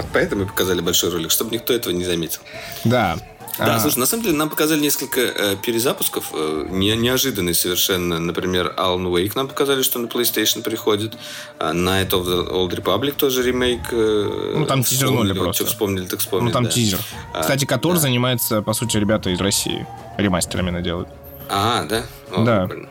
вот 0.00 0.10
поэтому 0.12 0.46
показали 0.46 0.80
большой 0.80 1.10
ролик, 1.10 1.30
чтобы 1.30 1.54
никто 1.54 1.72
этого 1.72 1.92
не 1.92 2.04
заметил. 2.04 2.40
Да. 2.84 3.18
Да, 3.58 3.76
а... 3.76 3.80
слушай, 3.80 3.98
на 3.98 4.06
самом 4.06 4.22
деле 4.22 4.36
нам 4.36 4.48
показали 4.48 4.80
несколько 4.80 5.20
э, 5.20 5.56
перезапусков, 5.56 6.30
э, 6.32 6.66
не, 6.70 6.96
неожиданные 6.96 7.54
совершенно. 7.54 8.18
Например, 8.18 8.74
Alan 8.78 9.06
Wake 9.12 9.32
нам 9.34 9.48
показали, 9.48 9.82
что 9.82 9.98
на 9.98 10.06
PlayStation 10.06 10.62
приходит. 10.62 11.14
А 11.58 11.72
Night 11.72 12.10
of 12.10 12.24
the 12.24 12.48
Old 12.50 12.70
Republic 12.70 13.12
тоже 13.12 13.42
ремейк. 13.42 13.80
Э, 13.92 14.54
ну, 14.56 14.66
там 14.66 14.82
тизернули 14.82 15.34
просто. 15.34 15.64
Что 15.64 15.72
вспомнили, 15.72 16.06
так 16.06 16.20
вспомнили. 16.20 16.48
Ну, 16.48 16.52
там 16.52 16.64
да. 16.64 16.70
тизер. 16.70 17.00
А, 17.34 17.42
Кстати, 17.42 17.66
Котор 17.66 17.94
да. 17.94 18.00
занимается, 18.00 18.62
по 18.62 18.72
сути, 18.72 18.96
ребята 18.96 19.30
из 19.30 19.40
России. 19.40 19.86
Ремастерами 20.16 20.70
наделают. 20.70 21.08
А, 21.50 21.84
да? 21.84 22.04
О, 22.30 22.44
да. 22.44 22.66
Прикольно. 22.66 22.88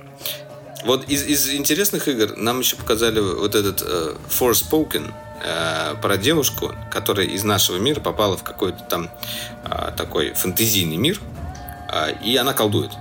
Вот 0.86 1.10
из, 1.10 1.23
из 1.23 1.49
интересных 1.49 2.07
игр 2.07 2.38
нам 2.38 2.60
еще 2.60 2.76
показали 2.76 3.19
вот 3.19 3.56
этот 3.56 3.81
э, 3.86 4.15
Forspoken 4.30 5.11
э, 5.44 5.95
про 6.02 6.18
девушку, 6.18 6.74
которая 6.91 7.26
из 7.26 7.44
нашего 7.44 7.78
мира 7.78 7.99
попала 7.99 8.38
в 8.38 8.44
какой-то 8.44 8.84
там 8.84 9.10
э, 9.64 9.91
такой 9.95 10.34
фэнтезийный 10.34 10.98
мир, 10.98 11.20
э, 11.91 12.14
и 12.24 12.36
она 12.38 12.53
колдует. 12.53 12.91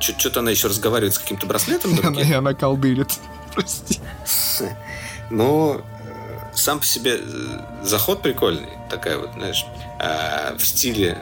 Что-то 0.00 0.40
она 0.40 0.50
еще 0.50 0.68
разговаривает 0.68 1.14
с 1.14 1.18
каким-то 1.18 1.46
браслетом. 1.46 1.94
И 1.94 2.32
она 2.32 2.54
колдырит. 2.54 3.18
Прости. 3.54 4.00
Но 5.30 5.80
э, 5.80 6.54
сам 6.54 6.80
по 6.80 6.84
себе 6.84 7.18
э, 7.20 7.58
заход 7.82 8.22
прикольный. 8.22 8.70
Такая 8.88 9.18
вот, 9.18 9.32
знаешь, 9.34 9.66
э, 9.98 10.56
в 10.56 10.64
стиле 10.64 11.18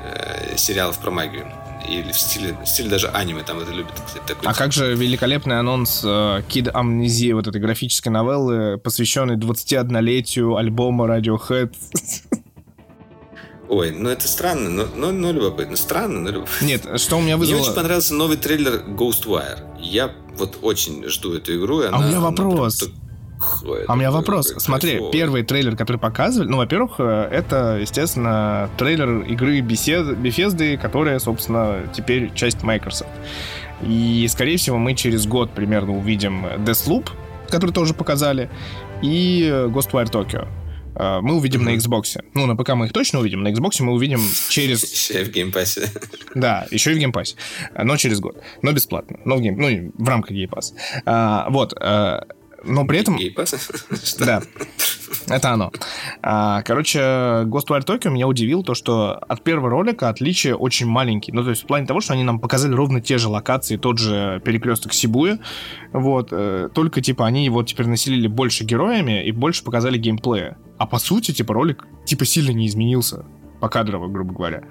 сериалов 0.57 0.99
про 0.99 1.11
магию 1.11 1.53
или 1.89 2.13
в 2.13 2.19
стиле, 2.19 2.57
в 2.63 2.67
стиле 2.67 2.91
даже 2.91 3.09
аниме 3.09 3.43
там 3.43 3.61
это 3.61 3.73
любят, 3.73 3.93
кстати, 4.05 4.23
такой. 4.27 4.49
А 4.49 4.55
как 4.55 4.73
же 4.73 4.95
великолепный 4.95 5.59
анонс 5.59 6.03
э, 6.05 6.07
Kid 6.49 6.73
Amnesia, 6.73 7.35
вот 7.35 7.47
этой 7.47 7.61
графической 7.61 8.13
новеллы, 8.13 8.79
посвященной 8.79 9.37
21-летию 9.37 10.57
альбома 10.57 11.07
Radiohead? 11.07 11.75
Ой, 13.69 13.91
ну 13.91 14.09
это 14.09 14.27
странно, 14.27 14.71
но, 14.71 14.87
но, 14.97 15.13
но 15.13 15.33
любопытно. 15.33 15.77
Странно, 15.77 16.21
но 16.21 16.31
любопытно. 16.31 16.65
Нет, 16.65 16.87
что 17.01 17.19
у 17.19 17.21
меня 17.21 17.37
вызвало... 17.37 17.59
Мне 17.59 17.67
очень 17.67 17.77
понравился 17.77 18.15
новый 18.15 18.37
трейлер 18.39 18.83
Ghostwire. 18.87 19.59
Я 19.79 20.15
вот 20.39 20.59
очень 20.63 21.07
жду 21.09 21.35
эту 21.35 21.57
игру. 21.57 21.83
а 21.91 21.99
у 21.99 22.03
меня 22.03 22.21
вопрос. 22.21 22.83
Она 22.83 22.93
а 23.87 23.93
у 23.93 23.97
меня 23.97 24.11
вопрос. 24.11 24.55
Смотри, 24.59 25.01
первый 25.13 25.43
трейлер, 25.43 25.77
который 25.77 25.99
показывали, 25.99 26.49
ну, 26.49 26.57
во-первых, 26.59 26.97
э, 26.99 27.29
это, 27.31 27.79
естественно, 27.81 28.71
трейлер 28.77 29.23
игры 29.23 29.61
Bethesda, 29.61 30.77
которая, 30.77 31.19
собственно, 31.19 31.89
теперь 31.93 32.33
часть 32.35 32.63
Microsoft. 32.63 33.11
И, 33.83 34.27
скорее 34.29 34.57
всего, 34.57 34.79
мы 34.79 34.95
через 34.95 35.27
год 35.27 35.51
примерно 35.53 35.97
увидим 35.97 36.47
Deathloop, 36.47 37.11
который 37.49 37.73
тоже 37.73 37.95
показали, 37.95 38.51
и 39.03 39.49
Ghostwire 39.69 40.11
Tokyo. 40.11 40.49
Э, 40.99 41.21
мы 41.23 41.37
увидим 41.37 41.63
mm-hmm. 41.63 41.65
на 41.65 41.77
Xbox. 41.77 42.21
Ну, 42.35 42.47
на 42.47 42.57
ПК 42.57 42.71
мы 42.71 42.87
их 42.87 42.93
точно 42.93 43.21
увидим, 43.21 43.43
на 43.43 43.49
Xbox 43.49 43.81
мы 43.81 43.93
увидим 43.93 44.21
через... 44.49 44.83
Еще 44.93 45.23
и 45.23 45.25
в 45.25 45.31
Game 45.31 45.54
Pass 45.54 45.77
е. 45.77 45.89
Да, 46.35 46.67
еще 46.71 46.93
и 46.93 46.95
в 46.95 46.99
Game 46.99 47.14
Pass 47.14 47.29
е. 47.29 47.37
Но 47.83 47.97
через 47.97 48.21
год. 48.21 48.37
Но 48.63 48.73
бесплатно. 48.73 49.19
Но 49.25 49.37
в 49.37 49.41
Game... 49.41 49.59
Ну, 49.59 49.93
в 49.97 50.09
рамках 50.09 50.33
Game 50.33 50.50
Pass 50.50 50.66
а. 50.66 50.75
А, 51.07 51.49
вот. 51.51 51.75
А, 51.81 52.27
но 52.65 52.85
при 52.85 53.01
этом... 53.01 53.19
Да, 54.19 54.43
это 55.29 55.51
оно. 55.53 55.73
А, 56.23 56.63
короче, 56.63 56.99
Ghostwire 56.99 57.85
Tokyo 57.85 58.11
меня 58.11 58.27
удивил 58.27 58.63
то, 58.63 58.75
что 58.75 59.15
от 59.15 59.43
первого 59.43 59.71
ролика 59.71 60.09
отличие 60.09 60.57
очень 60.57 60.87
маленькие. 60.87 61.35
Ну, 61.35 61.43
то 61.45 61.51
есть 61.51 61.63
в 61.63 61.67
плане 61.67 61.87
того, 61.87 62.01
что 62.01 62.15
они 62.15 62.25
нам 62.25 62.41
показали 62.41 62.75
ровно 62.75 63.01
те 63.01 63.19
же 63.19 63.29
локации, 63.29 63.77
тот 63.77 63.99
же 63.99 64.41
перекресток 64.45 64.93
Сибуя. 64.93 65.39
Вот. 65.93 66.29
Э, 66.33 66.69
только, 66.75 67.01
типа, 67.01 67.27
они 67.27 67.45
его 67.45 67.63
теперь 67.63 67.87
населили 67.87 68.27
больше 68.27 68.65
героями 68.65 69.25
и 69.25 69.33
больше 69.33 69.65
показали 69.65 69.99
геймплея. 69.99 70.57
А 70.79 70.87
по 70.87 70.99
сути, 70.99 71.33
типа, 71.33 71.55
ролик, 71.55 71.87
типа, 72.05 72.25
сильно 72.25 72.53
не 72.53 72.67
изменился. 72.67 73.25
Покадрово, 73.61 74.09
грубо 74.09 74.35
говоря. 74.35 74.65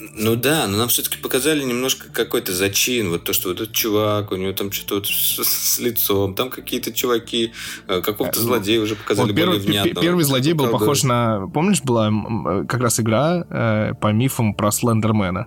Ну 0.00 0.36
да, 0.36 0.66
но 0.68 0.78
нам 0.78 0.88
все-таки 0.88 1.18
показали 1.18 1.62
немножко 1.62 2.08
какой-то 2.12 2.52
зачин. 2.52 3.10
Вот 3.10 3.24
то, 3.24 3.32
что 3.32 3.48
вот 3.48 3.60
этот 3.60 3.74
чувак, 3.74 4.30
у 4.30 4.36
него 4.36 4.52
там 4.52 4.70
что-то 4.70 4.96
вот 4.96 5.06
с, 5.08 5.42
с 5.42 5.78
лицом, 5.80 6.34
там 6.34 6.50
какие-то 6.50 6.92
чуваки, 6.92 7.52
э, 7.88 8.00
какого-то 8.00 8.38
э, 8.38 8.42
злодея 8.42 8.80
уже 8.80 8.94
показали 8.94 9.32
вот 9.32 9.36
более 9.36 9.60
внятно. 9.60 10.00
Первый 10.00 10.24
злодей 10.24 10.52
был 10.52 10.68
похож 10.68 11.02
на... 11.02 11.48
Помнишь, 11.48 11.82
была 11.82 12.10
э, 12.10 12.64
как 12.66 12.80
раз 12.80 13.00
игра 13.00 13.44
э, 13.50 13.94
по 14.00 14.12
мифам 14.12 14.54
про 14.54 14.70
Слендермена? 14.70 15.46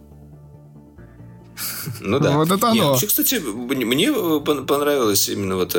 Ну 2.01 2.19
да. 2.19 2.37
Вот 2.37 2.51
это 2.51 2.67
оно. 2.67 2.75
Нет, 2.75 2.83
вообще, 2.85 3.07
кстати, 3.07 3.35
мне 3.35 4.11
понравилась 4.63 5.29
именно 5.29 5.55
вот 5.55 5.75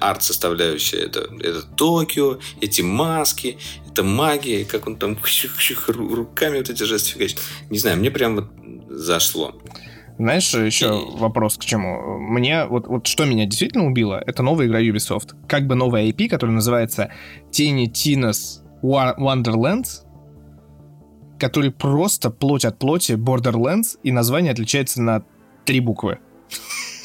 арт-составляющая. 0.00 1.00
Это, 1.00 1.28
это 1.40 1.62
Токио, 1.62 2.38
эти 2.60 2.82
маски, 2.82 3.58
это 3.98 4.06
магия, 4.06 4.64
как 4.64 4.86
он 4.86 4.96
там 4.96 5.16
руками 5.88 6.58
вот 6.58 6.70
эти 6.70 6.84
жесты 6.84 7.10
фигачит. 7.12 7.40
Не 7.68 7.78
знаю, 7.78 7.98
мне 7.98 8.10
прям 8.10 8.36
вот 8.36 8.50
зашло. 8.88 9.54
Знаешь, 10.18 10.54
еще 10.54 10.86
и... 10.86 11.18
вопрос 11.18 11.56
к 11.58 11.64
чему? 11.64 12.18
Мне, 12.18 12.66
вот, 12.66 12.86
вот 12.86 13.06
что 13.06 13.24
меня 13.24 13.44
действительно 13.46 13.86
убило, 13.86 14.22
это 14.24 14.42
новая 14.42 14.66
игра 14.66 14.80
Ubisoft. 14.80 15.34
Как 15.48 15.66
бы 15.66 15.74
новая 15.74 16.08
IP, 16.08 16.28
которая 16.28 16.54
называется 16.54 17.12
Tiny 17.50 17.86
Tina's 17.86 18.60
Wonderlands, 18.82 20.04
который 21.40 21.72
просто 21.72 22.30
плоть 22.30 22.64
от 22.64 22.78
плоти 22.78 23.12
Borderlands, 23.12 23.98
и 24.04 24.12
название 24.12 24.52
отличается 24.52 25.02
на 25.02 25.24
три 25.64 25.80
буквы 25.80 26.18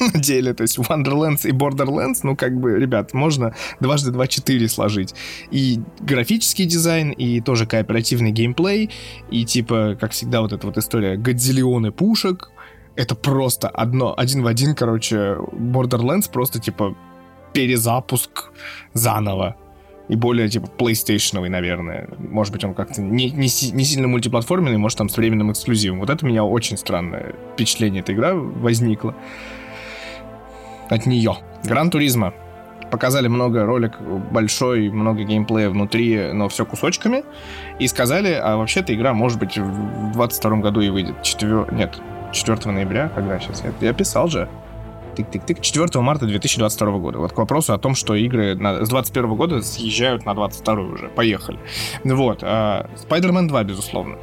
на 0.00 0.20
деле. 0.20 0.54
То 0.54 0.62
есть 0.62 0.78
Wonderlands 0.78 1.48
и 1.48 1.52
Borderlands, 1.52 2.20
ну, 2.22 2.36
как 2.36 2.58
бы, 2.58 2.78
ребят, 2.78 3.12
можно 3.14 3.54
дважды 3.80 4.10
два 4.10 4.26
четыре 4.26 4.68
сложить. 4.68 5.14
И 5.50 5.80
графический 6.00 6.66
дизайн, 6.66 7.10
и 7.10 7.40
тоже 7.40 7.66
кооперативный 7.66 8.30
геймплей, 8.30 8.90
и 9.30 9.44
типа, 9.44 9.96
как 10.00 10.12
всегда, 10.12 10.40
вот 10.40 10.52
эта 10.52 10.66
вот 10.66 10.78
история 10.78 11.16
годзиллионы 11.16 11.92
пушек. 11.92 12.50
Это 12.96 13.16
просто 13.16 13.68
одно, 13.68 14.14
один 14.16 14.42
в 14.42 14.46
один, 14.46 14.74
короче, 14.74 15.36
Borderlands 15.52 16.30
просто, 16.30 16.60
типа, 16.60 16.96
перезапуск 17.52 18.52
заново 18.92 19.56
и 20.08 20.16
более, 20.16 20.48
типа, 20.48 20.68
PlayStation, 20.78 21.48
наверное. 21.48 22.08
Может 22.18 22.52
быть, 22.52 22.64
он 22.64 22.74
как-то 22.74 23.00
не, 23.00 23.30
не, 23.30 23.48
не 23.72 23.84
сильно 23.84 24.06
мультиплатформенный, 24.06 24.78
может, 24.78 24.98
там 24.98 25.08
с 25.08 25.16
временным 25.16 25.50
эксклюзивом. 25.50 26.00
Вот 26.00 26.10
это 26.10 26.24
у 26.24 26.28
меня 26.28 26.44
очень 26.44 26.76
странное 26.76 27.34
впечатление 27.54 28.02
эта 28.02 28.12
игра 28.12 28.34
возникла 28.34 29.16
от 30.94 31.06
нее. 31.06 31.36
Гран 31.64 31.90
Туризма. 31.90 32.34
Показали 32.90 33.28
много 33.28 33.64
ролик 33.64 34.00
большой, 34.00 34.88
много 34.90 35.24
геймплея 35.24 35.68
внутри, 35.68 36.32
но 36.32 36.48
все 36.48 36.64
кусочками. 36.64 37.24
И 37.78 37.88
сказали, 37.88 38.32
а 38.32 38.56
вообще-то 38.56 38.94
игра, 38.94 39.12
может 39.12 39.38
быть, 39.38 39.58
в 39.58 40.12
22 40.12 40.56
году 40.58 40.80
и 40.80 40.90
выйдет. 40.90 41.22
4... 41.22 41.66
Нет, 41.72 41.98
4 42.32 42.70
ноября, 42.70 43.10
когда 43.14 43.40
сейчас? 43.40 43.64
Я, 43.64 43.72
я 43.80 43.92
писал 43.92 44.28
же 44.28 44.48
тык-тык-тык, 45.14 45.60
4 45.60 46.00
марта 46.00 46.26
2022 46.26 46.98
года. 46.98 47.18
Вот 47.18 47.32
к 47.32 47.38
вопросу 47.38 47.72
о 47.72 47.78
том, 47.78 47.94
что 47.94 48.14
игры 48.14 48.54
на, 48.54 48.84
с 48.84 48.88
21 48.88 49.34
года 49.34 49.62
съезжают 49.62 50.24
на 50.24 50.34
22 50.34 50.74
уже. 50.74 51.08
Поехали. 51.08 51.58
Вот. 52.04 52.40
А, 52.42 52.88
Spider-Man 53.08 53.48
2, 53.48 53.64
безусловно. 53.64 54.18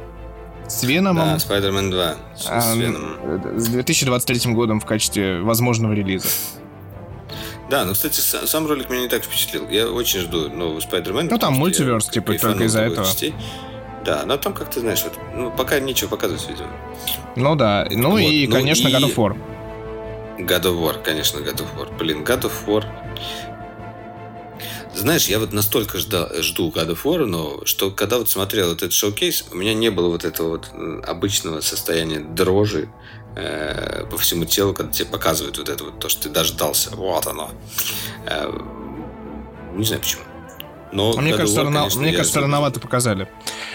С 0.68 0.84
Веномом. 0.84 1.26
Да, 1.26 1.36
Spider-Man 1.36 1.90
2. 1.90 2.14
С, 2.36 2.50
а, 2.50 2.60
с 2.60 2.76
Веномом. 2.76 3.58
С 3.58 3.68
2023 3.68 4.52
годом 4.54 4.80
в 4.80 4.86
качестве 4.86 5.40
возможного 5.40 5.92
релиза. 5.92 6.28
Да, 7.72 7.86
ну, 7.86 7.94
кстати, 7.94 8.20
сам 8.20 8.66
ролик 8.66 8.90
меня 8.90 9.00
не 9.00 9.08
так 9.08 9.24
впечатлил. 9.24 9.66
Я 9.70 9.88
очень 9.88 10.20
жду 10.20 10.50
нового 10.50 10.78
Spider-Man. 10.78 11.28
Ну, 11.30 11.38
там 11.38 11.54
мультиверс, 11.54 12.06
типа, 12.06 12.34
только 12.34 12.64
из-за 12.64 12.82
этого. 12.82 13.06
Частей. 13.06 13.34
Да, 14.04 14.24
но 14.26 14.36
там 14.36 14.52
как-то, 14.52 14.80
знаешь, 14.80 15.02
вот, 15.04 15.14
ну, 15.34 15.50
пока 15.50 15.80
нечего 15.80 16.10
показывать, 16.10 16.46
видимо. 16.50 16.68
Ну 17.34 17.56
да, 17.56 17.88
ну 17.90 18.10
вот. 18.10 18.18
и, 18.18 18.46
ну, 18.46 18.56
конечно, 18.56 18.88
и... 18.88 18.92
God 18.92 19.04
of 19.04 19.14
War. 19.14 19.38
God 20.40 20.62
of 20.64 20.82
War, 20.82 21.02
конечно, 21.02 21.38
God 21.38 21.60
of 21.60 21.66
War. 21.78 21.96
Блин, 21.96 22.24
God 22.24 22.42
of 22.42 22.52
War. 22.66 22.84
Знаешь, 24.94 25.28
я 25.28 25.38
вот 25.38 25.54
настолько 25.54 25.96
ждал, 25.96 26.28
жду 26.40 26.70
God 26.70 26.90
of 26.90 26.98
War, 27.04 27.24
но 27.24 27.64
что 27.64 27.90
когда 27.90 28.18
вот 28.18 28.28
смотрел 28.28 28.68
вот 28.68 28.82
этот 28.82 28.92
шоу-кейс, 28.92 29.46
у 29.50 29.56
меня 29.56 29.72
не 29.72 29.90
было 29.90 30.08
вот 30.08 30.26
этого 30.26 30.50
вот 30.50 30.68
обычного 31.06 31.62
состояния 31.62 32.20
дрожи, 32.20 32.90
э, 33.36 34.04
по 34.10 34.18
всему 34.18 34.44
телу, 34.44 34.74
когда 34.74 34.92
тебе 34.92 35.08
показывают 35.08 35.58
вот 35.58 35.68
это 35.68 35.84
вот, 35.84 35.98
то, 35.98 36.08
что 36.08 36.22
ты 36.22 36.28
дождался. 36.28 36.94
Вот 36.96 37.26
оно. 37.26 37.50
Э, 38.26 38.50
не 39.74 39.84
знаю 39.84 40.00
почему. 40.00 40.22
Но 40.92 41.14
а 41.16 41.20
мне 41.20 41.32
кажется, 41.32 41.62
рано, 41.62 41.78
конечно, 41.80 42.00
мне 42.02 42.12
кажется, 42.12 42.40
рановато 42.40 42.78
показали. 42.78 43.28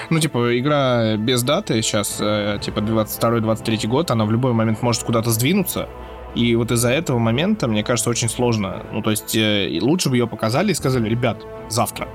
Ну, 0.10 0.20
типа, 0.20 0.58
игра 0.60 1.18
без 1.18 1.42
даты 1.42 1.82
сейчас, 1.82 2.18
э, 2.20 2.60
типа, 2.62 2.80
22-23 2.80 3.88
год, 3.88 4.12
она 4.12 4.26
в 4.26 4.32
любой 4.32 4.54
момент 4.54 4.82
может 4.84 5.04
куда-то 5.04 5.32
сдвинуться. 5.32 5.90
И 6.36 6.56
вот 6.56 6.72
из-за 6.72 6.90
этого 6.90 7.18
момента, 7.18 7.68
мне 7.68 7.84
кажется, 7.84 8.12
очень 8.12 8.30
сложно. 8.30 8.84
Ну, 8.92 9.02
то 9.02 9.10
есть, 9.10 9.36
э, 9.36 9.80
лучше 9.82 10.10
бы 10.10 10.18
ее 10.18 10.28
показали 10.28 10.72
и 10.72 10.76
сказали, 10.76 11.10
ребят, 11.10 11.44
завтра. 11.70 12.08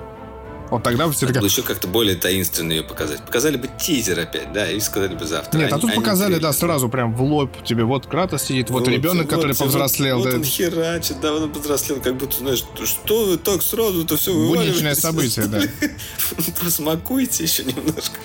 Вот 0.72 0.82
тогда 0.82 1.06
бы 1.06 1.12
все 1.12 1.26
таки 1.26 1.44
еще 1.44 1.60
как-то 1.60 1.86
более 1.86 2.16
таинственно 2.16 2.72
ее 2.72 2.82
показать. 2.82 3.22
Показали 3.22 3.58
бы 3.58 3.68
тизер 3.78 4.18
опять, 4.18 4.54
да, 4.54 4.70
и 4.70 4.80
сказали 4.80 5.14
бы 5.14 5.26
завтра. 5.26 5.58
Нет, 5.58 5.70
а 5.70 5.76
а 5.76 5.78
тут 5.78 5.94
показали, 5.94 6.38
да, 6.38 6.50
сразу 6.54 6.88
прям 6.88 7.14
в 7.14 7.20
лоб 7.22 7.62
тебе. 7.62 7.84
Вот 7.84 8.06
Кратос 8.06 8.44
сидит, 8.44 8.70
вот, 8.70 8.86
вот 8.86 8.88
ребенок, 8.88 9.26
вот, 9.26 9.34
который 9.34 9.54
повзрослел. 9.54 10.20
Вот, 10.20 10.30
да. 10.30 10.36
он 10.36 10.44
херачит, 10.44 11.20
да, 11.20 11.34
он 11.34 11.52
повзрослел, 11.52 12.00
как 12.00 12.16
будто, 12.16 12.38
знаешь, 12.38 12.64
что 12.86 13.26
вы 13.26 13.36
так 13.36 13.60
сразу-то 13.62 14.16
все 14.16 14.32
Будничное 14.32 14.94
событие, 14.94 15.44
да. 15.44 15.60
Просмакуйте 16.60 17.44
еще 17.44 17.64
немножко. 17.64 18.18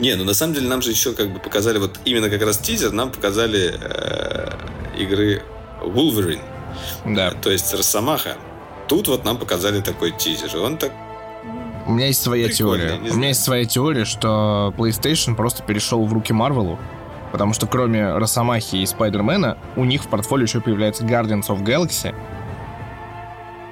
Не, 0.00 0.14
ну 0.16 0.24
на 0.24 0.32
самом 0.32 0.54
деле 0.54 0.68
нам 0.68 0.80
же 0.80 0.90
еще 0.90 1.12
как 1.12 1.34
бы 1.34 1.38
показали, 1.38 1.76
вот 1.76 2.00
именно 2.06 2.30
как 2.30 2.40
раз 2.40 2.56
тизер, 2.56 2.92
нам 2.92 3.12
показали 3.12 3.74
э, 3.78 4.52
игры 4.98 5.42
Wolverine. 5.82 6.40
Да. 7.04 7.32
То 7.32 7.50
есть 7.50 7.74
Росомаха. 7.74 8.38
Тут 8.88 9.08
вот 9.08 9.26
нам 9.26 9.36
показали 9.36 9.82
такой 9.82 10.12
тизер. 10.12 10.56
Он 10.56 10.78
так 10.78 10.92
у 11.86 11.92
меня 11.92 12.06
есть 12.06 12.22
своя 12.22 12.48
теория. 12.48 12.98
У 13.10 13.14
меня 13.16 13.28
есть 13.28 13.42
своя 13.42 13.64
теория, 13.64 14.04
что 14.04 14.72
PlayStation 14.76 15.34
просто 15.34 15.62
перешел 15.62 16.04
в 16.04 16.12
руки 16.12 16.32
Марвелу, 16.32 16.78
потому 17.32 17.52
что 17.52 17.66
кроме 17.66 18.12
Росомахи 18.14 18.76
и 18.76 18.86
Спайдермена, 18.86 19.58
у 19.76 19.84
них 19.84 20.04
в 20.04 20.08
портфолио 20.08 20.44
еще 20.44 20.60
появляется 20.60 21.04
Guardians 21.04 21.48
of 21.48 21.62
Galaxy. 21.62 22.14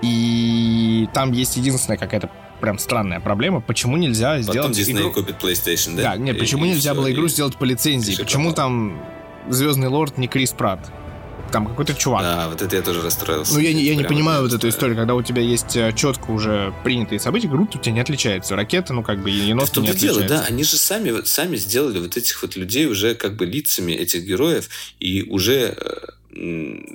И 0.03 1.09
там 1.13 1.33
есть 1.33 1.57
единственная 1.57 1.99
какая-то 1.99 2.31
прям 2.61 2.79
странная 2.79 3.21
проблема. 3.21 3.61
Почему 3.61 3.97
нельзя 3.97 4.37
Потом 4.47 4.73
сделать 4.73 4.79
Disney 4.79 5.01
игру... 5.01 5.13
купит 5.13 5.37
PlayStation, 5.43 5.97
да? 5.97 6.03
Да, 6.03 6.17
нет, 6.17 6.39
почему 6.39 6.65
и 6.65 6.71
нельзя 6.71 6.93
все, 6.93 7.01
было 7.01 7.13
игру 7.13 7.27
и... 7.27 7.29
сделать 7.29 7.57
по 7.57 7.65
лицензии? 7.65 8.17
Почему 8.21 8.53
там 8.53 9.01
Звездный 9.49 9.89
Лорд 9.89 10.19
не 10.19 10.29
Крис 10.29 10.53
Пратт? 10.53 10.91
Там 11.51 11.67
какой-то 11.67 11.95
чувак. 11.95 12.23
Да, 12.23 12.49
вот 12.49 12.63
это 12.63 12.77
я 12.77 12.83
тоже 12.83 13.03
расстроился. 13.03 13.55
Ну, 13.55 13.61
я, 13.61 13.71
я 13.71 13.95
не 13.95 14.05
понимаю 14.05 14.43
вот 14.43 14.53
эту 14.53 14.69
историю, 14.69 14.97
когда 14.97 15.15
у 15.15 15.23
тебя 15.23 15.43
есть 15.43 15.77
э, 15.77 15.93
четко 15.95 16.31
уже 16.31 16.73
принятые 16.85 17.21
события, 17.21 17.49
группа 17.49 17.77
у 17.77 17.81
тебя 17.81 17.93
не 17.93 18.01
отличается. 18.01 18.57
Ракета, 18.57 18.93
ну, 18.93 19.03
как 19.03 19.23
бы, 19.23 19.31
енот 19.31 19.69
в 19.69 19.73
том 19.73 19.85
не 19.85 19.93
дело, 19.93 20.23
да, 20.23 20.45
они 20.49 20.65
же 20.65 20.77
сами, 20.77 21.25
сами 21.25 21.57
сделали 21.57 21.99
вот 21.99 22.17
этих 22.17 22.43
вот 22.43 22.57
людей 22.57 22.87
уже 22.87 23.15
как 23.15 23.37
бы 23.37 23.47
лицами 23.47 23.93
этих 23.93 24.25
героев, 24.25 24.69
и 24.99 25.23
уже 25.23 25.77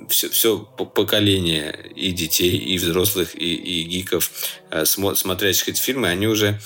все, 0.08 0.26
э, 0.26 0.30
все 0.30 0.58
поколение 0.58 1.90
и 1.94 2.10
детей, 2.12 2.56
и 2.56 2.78
взрослых, 2.78 3.34
и, 3.34 3.54
и 3.54 3.82
гиков, 3.82 4.30
э, 4.70 4.84
смотрящих 4.84 5.68
эти 5.68 5.80
фильмы, 5.80 6.08
они 6.08 6.26
уже 6.26 6.60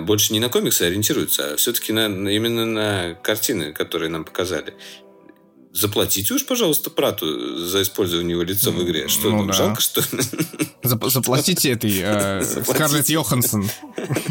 больше 0.00 0.32
не 0.32 0.40
на 0.40 0.48
комиксы 0.48 0.82
ориентируются, 0.82 1.52
а 1.52 1.56
все-таки 1.56 1.92
на, 1.92 2.06
именно 2.06 2.66
на 2.66 3.14
картины, 3.22 3.72
которые 3.72 4.10
нам 4.10 4.24
показали 4.24 4.74
заплатите 5.78 6.34
уж, 6.34 6.44
пожалуйста, 6.44 6.90
Прату 6.90 7.58
за 7.58 7.82
использование 7.82 8.32
его 8.32 8.42
лица 8.42 8.70
в 8.70 8.82
игре. 8.82 9.08
Что, 9.08 9.30
ну, 9.30 9.46
да. 9.46 9.52
жалко, 9.52 9.80
что 9.80 10.00
ли? 10.00 10.22
Заплатите 10.82 11.70
этой 11.70 11.92
э, 12.02 12.44
Скарлетт 12.44 13.08
Йоханссон, 13.08 13.70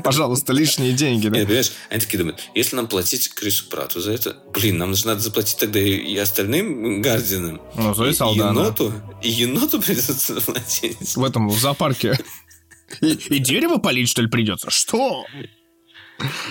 пожалуйста, 0.03 0.53
лишние 0.53 0.93
деньги. 0.93 1.27
Да? 1.27 1.37
Нет, 1.37 1.47
понимаешь, 1.47 1.71
они 1.89 2.01
такие 2.01 2.17
думают, 2.17 2.39
если 2.55 2.75
нам 2.75 2.87
платить 2.87 3.33
Крису 3.33 3.65
Прату 3.69 4.01
за 4.01 4.11
это, 4.11 4.37
блин, 4.53 4.77
нам 4.77 4.95
же 4.95 5.07
надо 5.07 5.21
заплатить 5.21 5.57
тогда 5.57 5.79
и, 5.79 5.91
и 5.91 6.17
остальным 6.17 7.01
Гардианам. 7.01 7.61
Ну, 7.75 7.93
Зои 7.93 8.11
и, 8.11 8.13
и 8.13 8.37
еноту, 8.37 8.93
и 9.21 9.29
еноту 9.29 9.81
придется 9.81 10.33
заплатить. 10.33 11.15
В 11.15 11.23
этом, 11.23 11.49
в 11.49 11.59
зоопарке. 11.59 12.17
И, 13.01 13.07
и 13.35 13.39
дерево 13.39 13.79
полить, 13.79 14.07
что 14.07 14.21
ли, 14.21 14.29
придется? 14.29 14.69
Что? 14.69 15.25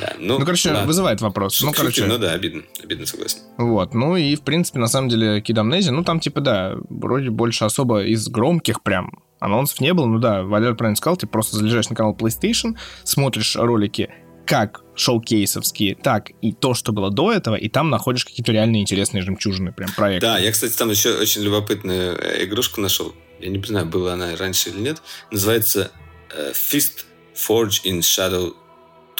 Да, 0.00 0.14
ну, 0.18 0.38
ну, 0.38 0.44
короче, 0.44 0.70
ладно. 0.70 0.86
вызывает 0.86 1.20
вопрос. 1.20 1.60
ну, 1.60 1.72
короче. 1.72 2.04
Ну 2.06 2.18
да, 2.18 2.32
обидно. 2.32 2.62
Обидно, 2.82 3.06
согласен. 3.06 3.38
Вот. 3.58 3.94
Ну 3.94 4.16
и, 4.16 4.36
в 4.36 4.42
принципе, 4.42 4.78
на 4.78 4.86
самом 4.86 5.08
деле, 5.08 5.40
Amnesia, 5.40 5.90
ну 5.90 6.04
там, 6.04 6.20
типа, 6.20 6.40
да, 6.40 6.76
вроде 6.88 7.30
больше 7.30 7.64
особо 7.64 8.04
из 8.04 8.28
громких 8.28 8.82
прям 8.82 9.10
анонсов 9.40 9.80
не 9.80 9.92
было. 9.92 10.06
Ну 10.06 10.18
да, 10.18 10.42
Валер 10.42 10.76
правильно 10.76 10.96
сказал, 10.96 11.16
ты 11.16 11.26
просто 11.26 11.56
залезаешь 11.56 11.88
на 11.88 11.96
канал 11.96 12.16
PlayStation, 12.18 12.76
смотришь 13.04 13.56
ролики 13.56 14.10
как 14.46 14.82
шоу-кейсовские, 14.94 15.96
так 15.96 16.30
и 16.40 16.52
то, 16.52 16.72
что 16.72 16.92
было 16.92 17.10
до 17.10 17.32
этого, 17.32 17.56
и 17.56 17.68
там 17.68 17.90
находишь 17.90 18.24
какие-то 18.24 18.52
реально 18.52 18.80
интересные 18.80 19.22
жемчужины, 19.22 19.72
прям 19.72 19.90
проекты. 19.96 20.24
Да, 20.24 20.38
я, 20.38 20.52
кстати, 20.52 20.72
там 20.76 20.88
еще 20.90 21.18
очень 21.18 21.42
любопытную 21.42 22.16
э, 22.16 22.44
игрушку 22.44 22.80
нашел. 22.80 23.12
Я 23.40 23.48
не 23.48 23.60
знаю, 23.62 23.86
была 23.86 24.14
она 24.14 24.34
раньше 24.36 24.70
или 24.70 24.78
нет. 24.78 25.02
Называется 25.32 25.90
uh, 26.30 26.52
Fist 26.52 27.04
Forge 27.34 27.82
in 27.84 27.98
Shadow 27.98 28.54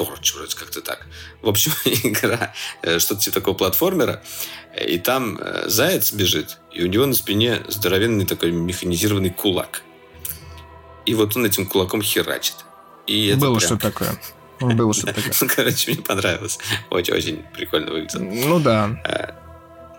Вроде 0.05 0.57
как-то 0.57 0.81
так. 0.83 1.07
В 1.43 1.49
общем, 1.49 1.73
игра, 1.85 2.53
э, 2.83 2.99
что-то 2.99 3.21
типа 3.21 3.35
такого 3.35 3.55
платформера, 3.55 4.23
и 4.79 4.99
там 4.99 5.39
э, 5.39 5.69
заяц 5.69 6.13
бежит, 6.13 6.59
и 6.73 6.83
у 6.85 6.87
него 6.87 7.07
на 7.07 7.15
спине 7.15 7.63
здоровенный 7.69 8.27
такой 8.27 8.53
механизированный 8.53 9.31
кулак. 9.31 9.83
И 11.07 11.15
вот 11.15 11.37
он 11.37 11.47
этим 11.47 11.67
кулаком 11.67 12.03
херачит. 12.03 12.57
И 13.07 13.29
это 13.29 13.41
Было 13.41 13.59
прям... 13.59 13.69
что 13.69 13.79
такое. 13.79 14.21
Было 14.61 14.93
что 14.93 15.07
такое. 15.13 15.33
Ну, 15.41 15.49
короче, 15.55 15.93
мне 15.93 16.03
понравилось. 16.03 16.59
Очень-очень 16.91 17.45
прикольно 17.55 17.93
выглядело. 17.93 18.23
Ну 18.23 18.61
да. 18.61 19.01
Э, 19.05 19.33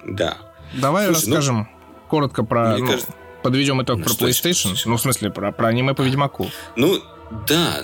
да. 0.05 0.37
Давай 0.73 1.07
ну, 1.07 1.13
расскажем 1.13 1.69
коротко 2.09 2.43
про... 2.43 2.77
Ну, 2.77 2.97
подведем 3.43 3.81
итог 3.81 4.03
про 4.03 4.11
PlayStation. 4.11 4.75
Ну, 4.85 4.97
в 4.97 5.01
смысле, 5.01 5.29
про 5.29 5.53
аниме 5.67 5.93
по 5.93 6.01
Ведьмаку. 6.01 6.49
Ну, 6.75 7.01
да, 7.47 7.81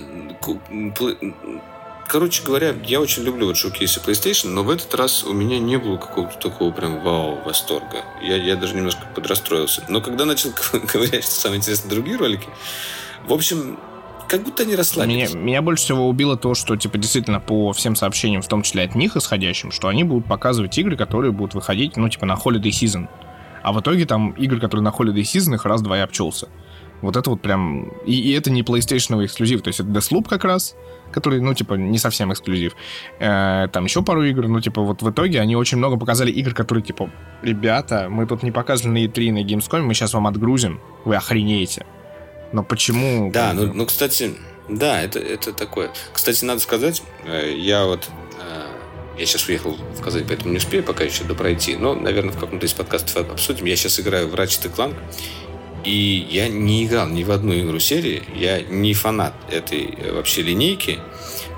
короче 2.14 2.44
говоря, 2.44 2.76
я 2.86 3.02
очень 3.02 3.24
люблю 3.24 3.48
вот 3.48 3.58
шоу-кейсы 3.58 4.00
PlayStation, 4.00 4.50
но 4.50 4.62
в 4.62 4.70
этот 4.70 4.94
раз 4.94 5.24
у 5.24 5.34
меня 5.34 5.58
не 5.58 5.78
было 5.78 5.98
какого-то 5.98 6.38
такого 6.38 6.72
прям 6.72 7.02
вау 7.02 7.40
восторга. 7.44 8.06
Я, 8.22 8.36
я 8.36 8.56
даже 8.56 8.76
немножко 8.76 9.02
подрастроился. 9.16 9.84
Но 9.90 10.00
когда 10.00 10.24
начал 10.26 10.52
говорить, 10.94 11.24
что 11.24 11.34
самое 11.34 11.58
интересное, 11.58 11.90
другие 11.90 12.18
ролики, 12.18 12.48
в 13.28 13.34
общем, 13.34 13.80
как 14.30 14.44
будто 14.44 14.62
они 14.62 14.76
расслабились. 14.76 15.34
Меня, 15.34 15.42
меня 15.42 15.62
больше 15.64 15.86
всего 15.86 16.08
убило 16.08 16.38
то, 16.38 16.54
что, 16.54 16.76
типа, 16.76 17.00
действительно, 17.00 17.40
по 17.40 17.74
всем 17.74 17.96
сообщениям, 17.96 18.44
в 18.44 18.48
том 18.48 18.62
числе 18.62 18.84
от 18.84 18.94
них 18.94 19.18
исходящим, 19.18 19.72
что 19.72 19.88
они 19.88 20.04
будут 20.04 20.28
показывать 20.28 20.78
игры, 20.78 20.96
которые 20.96 21.32
будут 21.32 21.56
выходить, 21.56 21.98
ну, 21.98 22.08
типа, 22.10 22.28
на 22.28 22.34
Holiday 22.34 22.70
Season. 22.70 23.08
А 23.64 23.74
в 23.74 23.82
итоге 23.82 24.06
там 24.06 24.34
игры, 24.34 24.60
которые 24.60 24.84
на 24.84 24.90
Holiday 24.90 25.24
Season, 25.24 25.56
их 25.56 25.66
раз-два 25.66 25.98
и 25.98 26.02
обчелся. 26.02 26.48
Вот 27.02 27.18
это 27.18 27.32
вот 27.32 27.42
прям... 27.42 27.90
И, 28.06 28.14
и 28.14 28.34
это 28.34 28.52
не 28.52 28.62
PlayStation 28.62 29.26
эксклюзив, 29.26 29.64
то 29.64 29.70
есть 29.70 29.80
это 29.80 29.90
Deathloop 29.90 30.30
как 30.30 30.44
раз, 30.44 30.76
который, 31.14 31.40
ну, 31.40 31.54
типа, 31.54 31.76
не 31.76 31.98
совсем 31.98 32.32
эксклюзив. 32.34 32.76
Э, 33.20 33.68
там 33.72 33.86
еще 33.86 34.02
пару 34.02 34.24
игр, 34.24 34.48
ну, 34.48 34.60
типа, 34.60 34.82
вот 34.82 35.02
в 35.02 35.10
итоге 35.10 35.40
они 35.40 35.56
очень 35.56 35.78
много 35.78 35.98
показали 35.98 36.32
игр, 36.32 36.54
которые, 36.54 36.84
типа, 36.84 37.10
ребята, 37.42 38.08
мы 38.10 38.26
тут 38.26 38.44
не 38.44 38.52
показывали 38.52 39.00
на 39.00 39.06
E3 39.06 39.32
на 39.32 39.44
Gamescom, 39.44 39.82
мы 39.82 39.94
сейчас 39.94 40.14
вам 40.14 40.28
отгрузим, 40.28 40.80
вы 41.06 41.16
охренеете. 41.16 41.86
Но 42.52 42.64
почему? 42.64 43.32
Да, 43.32 43.54
ну, 43.54 43.72
ну, 43.74 43.86
кстати, 43.86 44.36
да, 44.70 45.02
это, 45.02 45.20
это 45.20 45.54
такое. 45.54 45.92
Кстати, 46.14 46.46
надо 46.46 46.60
сказать, 46.60 47.04
э, 47.26 47.56
я 47.58 47.86
вот 47.86 48.10
э, 48.40 48.64
я 49.18 49.26
сейчас 49.26 49.48
уехал 49.48 49.78
в 49.96 50.02
Казань, 50.02 50.26
поэтому 50.28 50.52
не 50.52 50.58
успею 50.58 50.84
пока 50.84 51.04
еще 51.04 51.24
допройти. 51.24 51.76
Но, 51.76 51.94
наверное, 51.94 52.32
в 52.32 52.40
каком-то 52.40 52.66
из 52.66 52.74
подкастов 52.74 53.30
обсудим. 53.30 53.66
Я 53.66 53.76
сейчас 53.76 54.00
играю 54.00 54.28
в 54.28 54.34
Ratchet 54.34 54.74
Clank. 54.76 54.96
И 55.84 56.28
я 56.30 56.48
не 56.48 56.86
играл 56.86 57.08
ни 57.08 57.24
в 57.24 57.32
одну 57.32 57.54
игру 57.60 57.80
серии, 57.80 58.24
я 58.36 58.62
не 58.62 58.94
фанат 58.94 59.34
этой 59.52 59.94
э, 59.98 60.14
вообще 60.14 60.42
линейки. 60.42 61.00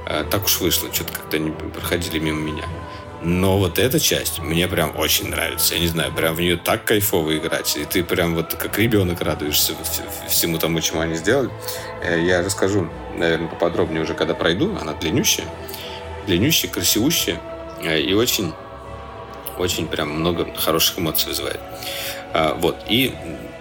А, 0.07 0.23
так 0.23 0.45
уж 0.45 0.59
вышло, 0.61 0.91
что-то 0.93 1.13
как-то 1.13 1.37
они 1.37 1.51
проходили 1.51 2.19
мимо 2.19 2.39
меня. 2.39 2.65
Но 3.21 3.57
вот 3.57 3.79
эта 3.79 3.99
часть 3.99 4.39
мне 4.39 4.67
прям 4.67 4.95
очень 4.97 5.29
нравится. 5.29 5.73
Я 5.73 5.79
не 5.79 5.87
знаю, 5.87 6.11
прям 6.11 6.35
в 6.35 6.39
нее 6.39 6.57
так 6.57 6.83
кайфово 6.85 7.37
играть. 7.37 7.75
И 7.75 7.83
ты 7.85 8.03
прям 8.03 8.35
вот 8.35 8.53
как 8.53 8.77
ребенок 8.77 9.21
радуешься 9.21 9.73
всему 10.27 10.59
тому, 10.59 10.79
чему 10.81 11.01
они 11.01 11.15
сделали. 11.15 11.49
Э, 12.03 12.19
я 12.19 12.43
расскажу, 12.43 12.89
наверное, 13.17 13.47
поподробнее 13.47 14.03
уже, 14.03 14.13
когда 14.13 14.33
пройду. 14.33 14.75
Она 14.79 14.93
длиннющая. 14.93 15.45
Длиннющая, 16.27 16.69
красивущая. 16.69 17.39
Э, 17.83 17.99
и 17.99 18.13
очень, 18.13 18.53
очень 19.57 19.87
прям 19.87 20.09
много 20.09 20.51
хороших 20.55 20.99
эмоций 20.99 21.29
вызывает. 21.29 21.59
А, 22.33 22.53
вот. 22.53 22.75
И 22.89 23.13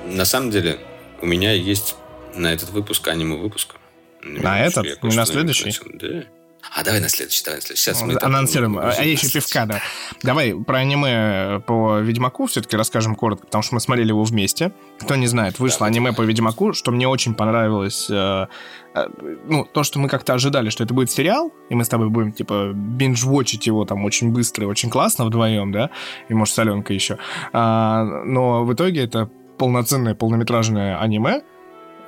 на 0.06 0.24
самом 0.24 0.50
деле 0.50 0.78
у 1.20 1.26
меня 1.26 1.52
есть 1.52 1.96
на 2.34 2.52
этот 2.52 2.70
выпуск 2.70 3.06
аниме-выпуск. 3.08 3.76
На 4.22 4.60
этот? 4.64 5.02
Не 5.02 5.14
на 5.14 5.26
следующий? 5.26 5.72
Да. 5.94 6.24
А 6.72 6.82
давай 6.82 7.00
на 7.00 7.08
следующий, 7.08 7.44
давай 7.44 7.58
на 7.58 7.62
следующий. 7.62 7.82
Сейчас 7.84 8.02
мы 8.02 8.16
анонсируем. 8.20 8.78
А 8.78 8.94
я 8.94 9.02
еще 9.02 9.28
пивка, 9.28 9.66
да. 9.66 9.80
Давай 10.22 10.54
про 10.54 10.78
аниме 10.78 11.60
по 11.66 11.98
Ведьмаку 11.98 12.46
все-таки 12.46 12.76
расскажем 12.76 13.14
коротко, 13.14 13.46
потому 13.46 13.62
что 13.62 13.74
мы 13.74 13.80
смотрели 13.80 14.08
его 14.08 14.24
вместе. 14.24 14.72
Кто 15.00 15.14
не 15.16 15.26
знает, 15.26 15.58
вышло 15.58 15.80
да, 15.80 15.86
аниме 15.86 16.12
по 16.12 16.22
Ведьмаку, 16.22 16.72
что 16.72 16.90
мне 16.90 17.06
очень 17.06 17.34
понравилось. 17.34 18.08
Э, 18.10 18.46
э, 18.94 19.08
ну, 19.46 19.64
то, 19.64 19.84
что 19.84 19.98
мы 19.98 20.08
как-то 20.08 20.34
ожидали, 20.34 20.70
что 20.70 20.84
это 20.84 20.94
будет 20.94 21.10
сериал, 21.10 21.52
и 21.68 21.74
мы 21.74 21.84
с 21.84 21.88
тобой 21.88 22.08
будем, 22.08 22.32
типа, 22.32 22.72
биндж-вотчить 22.74 23.66
его 23.66 23.84
там 23.84 24.04
очень 24.04 24.32
быстро 24.32 24.64
и 24.64 24.66
очень 24.66 24.90
классно 24.90 25.26
вдвоем, 25.26 25.70
да, 25.70 25.90
и, 26.28 26.34
может, 26.34 26.54
соленка 26.54 26.94
еще. 26.94 27.18
А, 27.52 28.04
но 28.24 28.64
в 28.64 28.72
итоге 28.72 29.02
это 29.04 29.30
полноценное 29.58 30.14
полнометражное 30.14 31.00
аниме, 31.00 31.42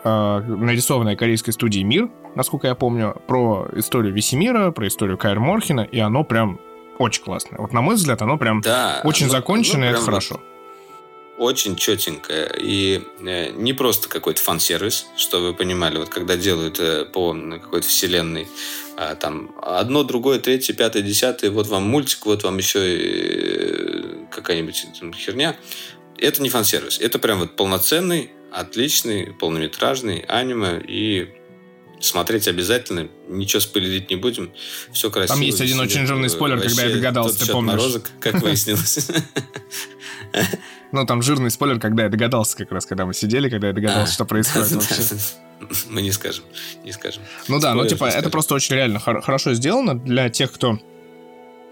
э, 0.05 0.41
нарисованное 0.41 1.17
корейской 1.17 1.53
студией 1.53 1.85
«Мир», 1.85 2.11
насколько 2.35 2.67
я 2.67 2.75
помню, 2.75 3.21
про 3.27 3.69
историю 3.75 4.13
Весемира, 4.13 4.71
про 4.71 4.87
историю 4.87 5.19
Кайр 5.19 5.41
Морхина, 5.41 5.81
и 5.81 5.99
оно 5.99 6.23
прям 6.23 6.61
очень 6.99 7.23
классное. 7.23 7.59
Вот 7.59 7.73
на 7.73 7.81
мой 7.81 7.97
взгляд, 7.97 8.23
оно 8.23 8.39
прям 8.39 8.61
да, 8.61 9.01
очень 9.05 9.27
оно, 9.27 9.33
законченное, 9.33 9.89
оно 9.89 9.97
это 9.97 10.05
хорошо. 10.05 10.41
Очень 11.39 11.77
четенькое. 11.77 12.51
И 12.59 13.03
э, 13.21 13.51
не 13.53 13.75
просто 13.75 14.09
какой-то 14.09 14.41
фан-сервис, 14.41 15.07
что 15.17 15.41
вы 15.41 15.53
понимали, 15.53 15.99
вот 15.99 16.09
когда 16.09 16.37
делают 16.37 16.81
э, 16.81 17.05
по 17.05 17.35
какой-то 17.35 17.87
вселенной, 17.87 18.49
э, 18.97 19.17
там 19.21 19.55
одно, 19.61 20.03
другое, 20.03 20.39
третье, 20.39 20.73
пятое, 20.73 21.03
десятое, 21.03 21.51
вот 21.51 21.67
вам 21.67 21.83
мультик, 21.83 22.25
вот 22.25 22.43
вам 22.43 22.57
еще 22.57 22.81
э, 22.81 24.27
какая-нибудь 24.31 24.87
херня. 25.15 25.57
Это 26.19 26.43
не 26.43 26.49
фан-сервис. 26.49 26.99
Это 27.01 27.19
прям 27.19 27.41
вот 27.41 27.57
полноценный, 27.57 28.31
отличный, 28.53 29.33
полнометражный 29.33 30.21
аниме. 30.21 30.83
И 30.87 31.29
смотреть 32.01 32.49
обязательно. 32.49 33.09
Ничего 33.29 33.61
спойлерить 33.61 34.11
не 34.11 34.17
будем. 34.17 34.53
Все 34.93 35.11
красиво. 35.11 35.37
Там 35.37 35.45
есть 35.45 35.61
один 35.61 35.81
очень 35.81 36.07
жирный 36.07 36.29
спойлер, 36.29 36.61
когда 36.61 36.85
я 36.85 36.95
догадался, 36.95 37.47
ты 37.47 37.53
помнишь. 37.53 37.73
Морозок, 37.73 38.11
как 38.21 38.35
выяснилось. 38.43 39.09
Ну, 40.93 41.05
там 41.05 41.23
жирный 41.23 41.51
спойлер, 41.51 41.81
когда 41.81 42.05
я 42.05 42.09
догадался 42.09 42.57
как 42.57 42.73
раз, 42.73 42.87
когда 42.87 43.07
мы 43.07 43.15
сидели, 43.15 43.49
когда 43.49 43.69
я 43.69 43.73
догадался, 43.73 44.11
а, 44.11 44.15
что 44.15 44.25
происходит 44.25 44.73
вообще. 44.73 45.03
Мы 45.89 46.03
не 46.03 46.13
скажем, 46.13 46.45
не 46.85 46.93
скажем. 46.93 47.23
Ну 47.49 47.59
да, 47.59 47.75
ну 47.75 47.87
типа, 47.87 48.05
это 48.05 48.29
просто 48.29 48.55
очень 48.55 48.75
реально 48.75 49.01
хорошо 49.01 49.55
сделано 49.55 49.99
для 49.99 50.29
тех, 50.29 50.53
кто 50.53 50.79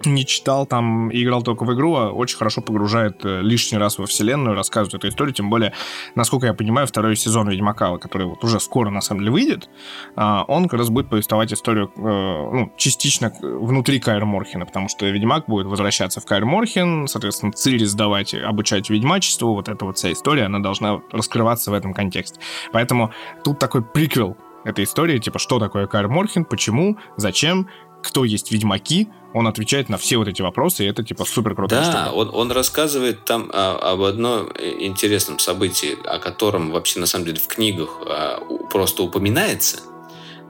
не 0.05 0.27
читал 0.27 0.66
там 0.66 1.11
и 1.11 1.23
играл 1.23 1.43
только 1.43 1.65
в 1.65 1.75
игру, 1.75 1.95
а 1.97 2.11
очень 2.11 2.37
хорошо 2.37 2.61
погружает 2.61 3.25
э, 3.25 3.41
лишний 3.41 3.79
раз 3.79 3.99
во 3.99 4.07
вселенную, 4.07 4.55
рассказывает 4.55 4.95
эту 4.95 5.09
историю, 5.09 5.35
тем 5.35 5.51
более, 5.51 5.73
насколько 6.15 6.47
я 6.47 6.55
понимаю, 6.55 6.87
второй 6.87 7.16
сезон 7.16 7.49
Ведьмака, 7.49 7.97
который 7.99 8.27
вот 8.27 8.43
уже 8.45 8.61
скоро, 8.61 8.91
на 8.91 9.01
самом 9.01 9.21
деле, 9.21 9.33
выйдет, 9.33 9.71
а, 10.16 10.45
он 10.49 10.69
как 10.69 10.79
раз 10.79 10.91
будет 10.91 11.09
повествовать 11.09 11.53
историю, 11.53 11.91
э, 11.97 12.01
ну, 12.01 12.73
частично 12.77 13.33
внутри 13.41 14.01
Кайр 14.01 14.25
Морхена, 14.25 14.66
потому 14.66 14.89
что 14.89 15.07
Ведьмак 15.07 15.47
будет 15.47 15.66
возвращаться 15.66 16.21
в 16.21 16.27
Кайр 16.27 16.45
Морхен, 16.45 17.07
соответственно, 17.09 17.53
Цири 17.53 17.85
сдавать, 17.85 18.35
обучать 18.35 18.91
ведьмачеству, 18.91 19.55
вот 19.55 19.69
эта 19.69 19.85
вот 19.85 19.97
вся 19.97 20.12
история, 20.12 20.45
она 20.45 20.59
должна 20.59 21.01
раскрываться 21.11 21.71
в 21.71 21.75
этом 21.75 21.95
контексте. 21.95 22.41
Поэтому 22.73 23.12
тут 23.43 23.59
такой 23.59 23.83
приквел 23.83 24.37
этой 24.65 24.85
истории, 24.85 25.19
типа, 25.19 25.39
что 25.39 25.59
такое 25.59 25.87
Кайр 25.87 26.09
Морхен, 26.09 26.45
почему, 26.45 26.97
зачем, 27.16 27.69
кто 28.03 28.25
есть 28.25 28.53
ведьмаки, 28.53 29.09
он 29.35 29.48
отвечает 29.48 29.89
на 29.89 29.98
все 29.98 30.16
вот 30.16 30.28
эти 30.28 30.43
вопросы, 30.43 30.85
и 30.85 30.86
это 30.86 31.02
типа 31.02 31.24
супер 31.24 31.56
круто. 31.56 31.74
Да, 31.74 32.12
он, 32.12 32.31
он 32.32 32.52
рассказывает 32.52 33.24
там 33.24 33.51
а, 33.52 33.93
об 33.93 34.02
одном 34.02 34.48
интересном 34.56 35.40
событии, 35.40 35.98
о 36.05 36.20
котором 36.20 36.70
вообще 36.70 37.01
на 37.01 37.06
самом 37.06 37.27
деле 37.27 37.40
в 37.40 37.48
книгах 37.48 37.98
а, 38.06 38.40
просто 38.70 39.02
упоминается, 39.02 39.81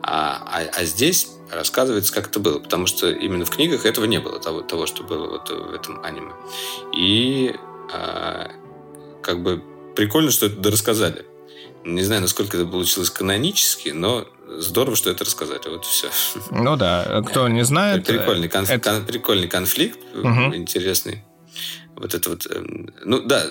а, 0.03 0.47
а, 0.47 0.63
а 0.77 0.85
здесь 0.85 1.31
рассказывается, 1.51 2.13
как 2.13 2.29
это 2.29 2.41
было, 2.41 2.59
потому 2.59 2.87
что 2.87 3.11
именно 3.11 3.47
в 3.47 3.51
книгах 3.51 3.87
этого 3.87 4.05
не 4.05 4.21
было, 4.21 4.39
того, 4.39 4.61
того 4.61 4.87
что 4.87 5.03
было 5.03 5.31
вот 5.31 5.49
в 5.49 5.73
этом 5.73 6.05
аниме. 6.05 6.33
И 6.95 7.57
а, 7.91 8.51
как 9.23 9.43
бы 9.43 9.63
прикольно, 9.97 10.31
что 10.31 10.47
это 10.47 10.71
рассказали. 10.71 11.25
Не 11.85 12.03
знаю, 12.03 12.21
насколько 12.21 12.59
это 12.59 12.67
получилось 12.67 13.09
канонически, 13.09 13.91
но 13.91 14.27
здорово, 14.49 14.97
что 14.97 15.11
это 15.11 15.25
рассказали. 15.25 15.61
Вот 15.67 15.85
все. 15.85 16.11
Ну 16.51 16.77
да, 16.77 17.23
кто 17.27 17.49
не 17.49 17.65
знает... 17.65 18.07
Прикольный, 18.07 18.49
конф... 18.49 18.71
это... 18.71 19.01
прикольный 19.01 19.49
конфликт, 19.49 19.99
угу. 20.15 20.55
интересный. 20.55 21.25
Вот 21.97 22.15
это 22.15 22.31
вот... 22.31 22.47
Эм, 22.47 22.93
ну 23.05 23.21
да, 23.21 23.47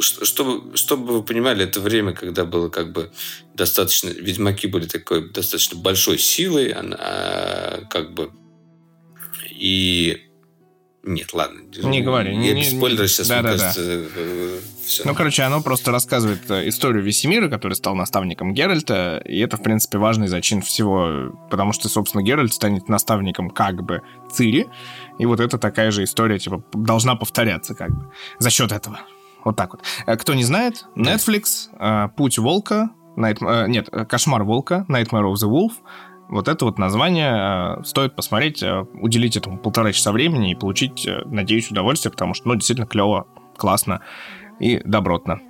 чтобы, 0.00 0.76
чтобы 0.76 1.12
вы 1.14 1.22
понимали, 1.22 1.64
это 1.64 1.80
время, 1.80 2.12
когда 2.12 2.44
было 2.44 2.68
как 2.68 2.92
бы 2.92 3.10
достаточно... 3.54 4.08
Ведьмаки 4.08 4.66
были 4.66 4.86
такой 4.86 5.30
достаточно 5.30 5.78
большой 5.78 6.18
силой, 6.18 6.68
она 6.70 6.96
а, 6.98 7.84
как 7.90 8.14
бы... 8.14 8.30
И 9.50 10.31
нет, 11.04 11.32
ладно. 11.32 11.60
Не 11.82 12.00
говори. 12.00 12.36
Не, 12.36 12.52
не, 12.52 12.62
спойлеры 12.62 13.08
сейчас, 13.08 13.26
да, 13.26 13.42
да, 13.42 13.50
кажется, 13.50 13.84
да. 13.84 14.04
Э, 14.16 14.60
все. 14.84 15.02
Ну, 15.04 15.14
короче, 15.16 15.42
оно 15.42 15.60
просто 15.60 15.90
рассказывает 15.90 16.48
э, 16.48 16.68
историю 16.68 17.02
Весемира, 17.02 17.48
который 17.48 17.74
стал 17.74 17.96
наставником 17.96 18.54
Геральта, 18.54 19.20
и 19.24 19.40
это, 19.40 19.56
в 19.56 19.62
принципе, 19.64 19.98
важный 19.98 20.28
зачин 20.28 20.62
всего, 20.62 21.32
потому 21.50 21.72
что, 21.72 21.88
собственно, 21.88 22.22
Геральт 22.22 22.54
станет 22.54 22.88
наставником 22.88 23.50
как 23.50 23.82
бы 23.82 24.02
Цири, 24.30 24.68
и 25.18 25.26
вот 25.26 25.40
это 25.40 25.58
такая 25.58 25.90
же 25.90 26.04
история, 26.04 26.38
типа, 26.38 26.62
должна 26.72 27.16
повторяться 27.16 27.74
как 27.74 27.90
бы 27.90 28.12
за 28.38 28.50
счет 28.50 28.70
этого. 28.70 29.00
Вот 29.44 29.56
так 29.56 29.72
вот. 29.72 29.82
Э, 30.06 30.16
кто 30.16 30.34
не 30.34 30.44
знает, 30.44 30.86
Netflix, 30.94 32.10
Путь 32.14 32.38
волка, 32.38 32.90
Night... 33.16 33.66
нет, 33.66 33.90
Кошмар 34.08 34.44
волка, 34.44 34.86
Nightmare 34.88 35.32
of 35.32 35.34
the 35.34 35.50
Wolf, 35.50 35.72
вот 36.32 36.48
это 36.48 36.64
вот 36.64 36.78
название 36.78 37.78
э, 37.80 37.84
стоит 37.84 38.16
посмотреть, 38.16 38.62
э, 38.62 38.86
уделить 38.94 39.36
этому 39.36 39.58
полтора 39.58 39.92
часа 39.92 40.12
времени 40.12 40.52
и 40.52 40.54
получить, 40.54 41.06
э, 41.06 41.22
надеюсь, 41.26 41.70
удовольствие, 41.70 42.10
потому 42.10 42.32
что, 42.32 42.48
ну, 42.48 42.54
действительно 42.54 42.86
клево, 42.86 43.26
классно 43.56 44.00
и 44.58 44.80
добротно. 44.82 45.40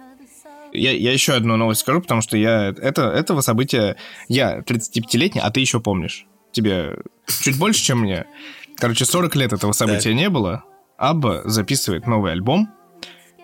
Я, 0.73 0.91
я 0.91 1.13
еще 1.13 1.35
одну 1.35 1.57
новость 1.57 1.83
скажу, 1.83 2.01
потому 2.01 2.21
что 2.21 2.37
я 2.37 2.69
это, 2.69 3.03
этого 3.03 3.43
события... 3.43 3.97
Я 4.27 4.59
35-летний, 4.59 5.41
а 5.41 5.51
ты 5.51 5.61
еще 5.61 5.79
помнишь. 5.79 6.27
Тебе 6.51 6.97
чуть 7.27 7.59
больше, 7.59 7.81
чем 7.85 8.01
мне. 8.01 8.27
Короче, 8.77 9.05
40 9.05 9.37
лет 9.37 9.53
этого 9.53 9.73
события 9.73 10.15
не 10.15 10.29
было. 10.31 10.65
Абба 10.97 11.43
записывает 11.45 12.09
новый 12.09 12.33
альбом, 12.33 12.69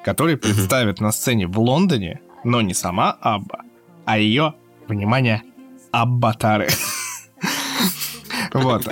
который 0.03 0.37
представит 0.37 1.01
на 1.01 1.13
сцене 1.13 1.47
в 1.47 1.61
Лондоне, 1.61 2.21
но 2.43 2.63
не 2.63 2.75
сама 2.75 3.13
Абба, 3.21 3.61
а 4.07 4.19
ее, 4.19 4.55
внимание, 4.89 5.43
Аббатары. 5.93 6.69
Вот. 8.63 8.87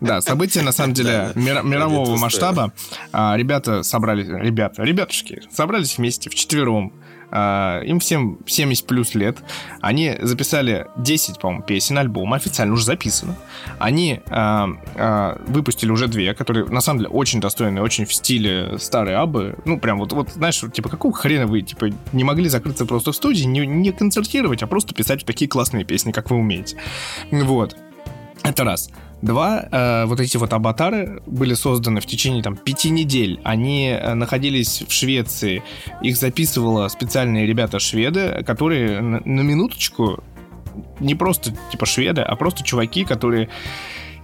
Да, 0.00 0.20
события, 0.20 0.62
на 0.62 0.72
самом 0.72 0.94
деле, 0.94 1.30
мирового 1.34 2.16
масштаба. 2.16 2.72
А, 3.12 3.36
ребята 3.36 3.82
собрались... 3.82 4.28
Ребята, 4.28 4.82
ребятушки, 4.82 5.42
собрались 5.50 5.96
вместе 5.96 6.28
вчетвером. 6.28 6.92
А, 7.34 7.80
им 7.80 7.98
всем 7.98 8.40
70 8.46 8.86
плюс 8.86 9.14
лет. 9.14 9.38
Они 9.80 10.14
записали 10.20 10.86
10, 10.98 11.38
по-моему, 11.38 11.62
песен, 11.62 11.96
альбома, 11.96 12.36
официально 12.36 12.74
уже 12.74 12.84
записано. 12.84 13.36
Они 13.78 14.20
а, 14.28 15.38
выпустили 15.46 15.90
уже 15.90 16.08
две, 16.08 16.34
которые, 16.34 16.66
на 16.66 16.80
самом 16.80 17.00
деле, 17.00 17.10
очень 17.10 17.40
достойные, 17.40 17.82
очень 17.82 18.04
в 18.04 18.12
стиле 18.12 18.76
старой 18.78 19.16
Абы. 19.16 19.56
Ну, 19.64 19.78
прям 19.78 19.98
вот, 19.98 20.12
вот 20.12 20.30
знаешь, 20.30 20.62
типа, 20.72 20.90
какого 20.90 21.14
хрена 21.14 21.46
вы, 21.46 21.62
типа, 21.62 21.90
не 22.12 22.24
могли 22.24 22.48
закрыться 22.48 22.84
просто 22.86 23.12
в 23.12 23.16
студии, 23.16 23.44
не, 23.44 23.66
не 23.66 23.92
концертировать, 23.92 24.62
а 24.62 24.66
просто 24.66 24.94
писать 24.94 25.24
такие 25.24 25.48
классные 25.48 25.84
песни, 25.84 26.12
как 26.12 26.30
вы 26.30 26.36
умеете. 26.36 26.76
Вот. 27.30 27.76
Это 28.42 28.64
раз. 28.64 28.90
Два, 29.22 29.68
э, 29.70 30.04
вот 30.06 30.18
эти 30.18 30.36
вот 30.36 30.52
аватары 30.52 31.22
были 31.26 31.54
созданы 31.54 32.00
в 32.00 32.06
течение 32.06 32.42
там 32.42 32.56
пяти 32.56 32.90
недель. 32.90 33.40
Они 33.44 33.88
э, 33.88 34.14
находились 34.14 34.82
в 34.86 34.92
Швеции. 34.92 35.62
Их 36.02 36.16
записывало 36.16 36.88
специальные 36.88 37.46
ребята-шведы, 37.46 38.42
которые 38.44 39.00
на, 39.00 39.20
на 39.20 39.40
минуточку 39.42 40.24
не 40.98 41.14
просто 41.14 41.54
типа 41.70 41.86
шведы, 41.86 42.22
а 42.22 42.34
просто 42.34 42.64
чуваки, 42.64 43.04
которые 43.04 43.48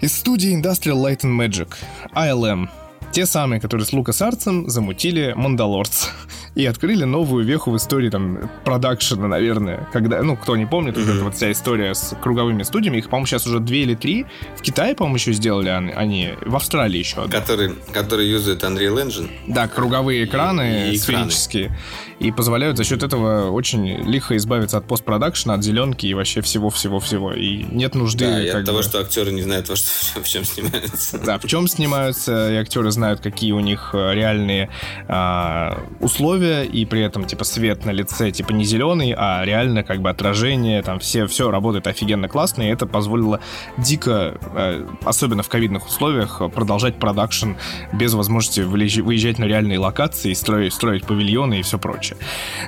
из 0.01 0.17
студии 0.17 0.57
Industrial 0.57 0.97
Light 0.97 1.21
and 1.21 1.37
Magic, 1.39 1.75
ILM. 2.15 2.69
Те 3.13 3.27
самые, 3.27 3.61
которые 3.61 3.87
с 3.87 3.93
Лукас 3.93 4.21
Арцем 4.23 4.69
замутили 4.69 5.33
Мандалорц 5.35 6.09
и 6.55 6.67
открыли 6.67 7.05
новую 7.05 7.45
веху 7.45 7.71
в 7.71 7.77
истории 7.77 8.11
там 8.11 8.51
продакшена, 8.65 9.29
наверное. 9.29 9.89
Когда, 9.93 10.23
ну, 10.23 10.37
кто 10.37 10.57
не 10.57 10.67
помнит, 10.67 10.97
mm-hmm. 10.97 11.05
вот 11.05 11.15
эта 11.15 11.25
вот 11.25 11.35
вся 11.35 11.53
история 11.53 11.95
с 11.95 12.17
круговыми 12.21 12.63
студиями, 12.65 12.99
их, 12.99 13.09
по-моему, 13.09 13.27
сейчас 13.27 13.47
уже 13.47 13.61
две 13.61 13.83
или 13.83 13.95
три. 13.95 14.27
В 14.57 14.63
Китае, 14.63 14.95
по-моему, 14.95 15.17
еще 15.17 15.33
сделали 15.33 15.69
они, 15.69 16.35
в 16.45 16.55
Австралии 16.55 16.99
еще. 16.99 17.29
Которые, 17.29 17.75
которые 17.93 18.31
юзают 18.31 18.63
Unreal 18.63 19.03
Engine. 19.07 19.31
Да, 19.47 19.69
круговые 19.69 20.25
экраны 20.25 20.91
и, 20.91 20.95
и 20.95 20.99
сферические. 20.99 21.67
Экраны. 21.67 21.79
И 22.19 22.33
позволяют 22.33 22.77
за 22.77 22.85
счет 22.85 23.05
этого 23.05 23.51
очень 23.51 24.03
лихо 24.03 24.37
избавиться 24.37 24.79
от 24.79 24.87
постпродакшена, 24.87 25.55
от 25.55 25.63
зеленки 25.63 26.07
и 26.07 26.15
вообще 26.15 26.41
всего-всего-всего. 26.41 27.33
И 27.33 27.65
нет 27.71 27.95
нужды... 27.95 28.27
Да, 28.27 28.43
и 28.43 28.49
от 28.49 28.65
того, 28.65 28.79
бы... 28.79 28.83
что 28.83 28.99
актеры 28.99 29.31
не 29.31 29.43
знают, 29.43 29.69
во 29.69 29.77
что, 29.77 29.89
в 30.23 30.29
чем 30.29 30.45
снимаются. 30.45 31.19
Да, 31.19 31.39
в 31.39 31.47
чем 31.47 31.69
снимаются, 31.69 32.53
и 32.53 32.57
актеры 32.57 32.91
знают 32.91 33.08
знают, 33.09 33.21
какие 33.21 33.53
у 33.53 33.61
них 33.61 33.91
э, 33.95 34.15
реальные 34.15 34.69
а, 35.07 35.79
условия, 36.01 36.65
и 36.65 36.85
при 36.85 37.01
этом, 37.01 37.25
типа, 37.25 37.45
свет 37.45 37.87
на 37.87 37.91
лице, 37.91 38.31
типа, 38.31 38.53
не 38.53 38.65
зеленый, 38.65 39.15
а 39.17 39.45
реально, 39.45 39.83
как 39.83 40.03
бы, 40.03 40.11
отражение, 40.11 40.83
там, 40.83 40.99
все, 40.99 41.27
все 41.27 41.51
работает 41.51 41.87
офигенно 41.87 42.29
классно, 42.29 42.63
и 42.63 42.67
это 42.67 42.87
позволило 42.87 43.41
дико, 43.79 44.35
а, 44.55 44.87
особенно 45.05 45.43
в 45.43 45.49
ковидных 45.49 45.87
условиях, 45.87 46.43
продолжать 46.55 46.97
продакшн 46.97 47.53
без 47.93 48.13
возможности 48.13 48.61
выезжать 48.61 49.39
на 49.39 49.45
реальные 49.45 49.79
локации, 49.79 50.35
строить, 50.35 50.75
строить 50.75 51.07
павильоны 51.07 51.61
и 51.61 51.63
все 51.63 51.79
прочее. 51.79 52.19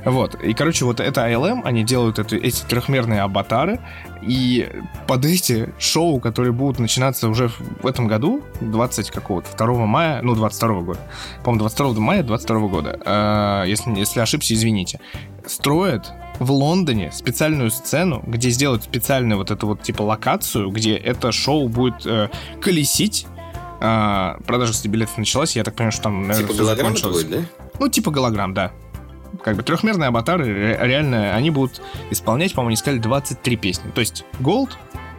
Вот. 0.07 0.35
И, 0.43 0.55
короче, 0.55 0.87
вот 0.87 1.01
это 1.01 1.21
ILM, 1.21 1.61
они 1.65 1.85
делают 1.85 2.19
это, 2.19 2.37
эти 2.37 2.63
трехмерные 2.65 3.21
аватары, 3.21 3.79
и 4.23 4.71
под 5.07 5.25
эти 5.25 5.73
шоу, 5.79 6.21
которые 6.21 6.53
будут 6.53 6.79
начинаться 6.79 7.29
уже 7.29 7.49
в 7.83 7.87
этом 7.87 8.07
году, 8.07 8.43
20 8.61 9.11
какого-то, 9.11 9.49
2 9.57 9.87
мая, 9.87 10.23
ну, 10.23 10.35
22 10.35 10.81
года, 10.81 11.01
по-моему, 11.45 11.61
22 11.61 12.01
мая 12.01 12.23
22 12.23 12.69
года, 12.69 13.01
э, 13.05 13.69
если, 13.69 13.91
если 13.99 14.21
ошибся, 14.21 14.55
извините, 14.55 15.01
строят 15.47 16.13
в 16.39 16.51
Лондоне 16.51 17.13
специальную 17.13 17.71
сцену, 17.71 18.23
где 18.27 18.51
сделают 18.51 18.85
специальную 18.85 19.39
вот 19.39 19.51
эту 19.51 19.67
вот 19.67 19.83
типа 19.83 20.03
локацию, 20.03 20.71
где 20.71 20.97
это 20.97 21.33
шоу 21.33 21.69
будет 21.69 22.07
э, 22.07 22.31
колесить. 22.61 23.27
Э, 23.81 24.37
продажа, 24.47 24.73
билетов 24.89 25.19
началась, 25.19 25.57
я 25.57 25.65
так 25.65 25.75
понимаю, 25.75 25.93
что 25.93 26.03
там, 26.05 26.27
наверное, 26.27 26.49
типа 26.49 26.63
голограмм 26.63 26.95
будет, 26.95 27.31
да? 27.31 27.39
Ну, 27.79 27.89
типа 27.89 28.11
голограмм, 28.11 28.55
да 28.55 28.73
как 29.43 29.57
бы 29.57 29.63
трехмерные 29.63 30.09
аватары, 30.09 30.77
реально, 30.81 31.35
они 31.35 31.51
будут 31.51 31.83
исполнять, 32.11 32.53
по-моему, 32.53 32.69
они 32.69 32.77
сказали 32.77 33.01
23 33.01 33.57
песни. 33.57 33.91
То 33.91 34.01
есть 34.01 34.25
Gold, 34.41 34.71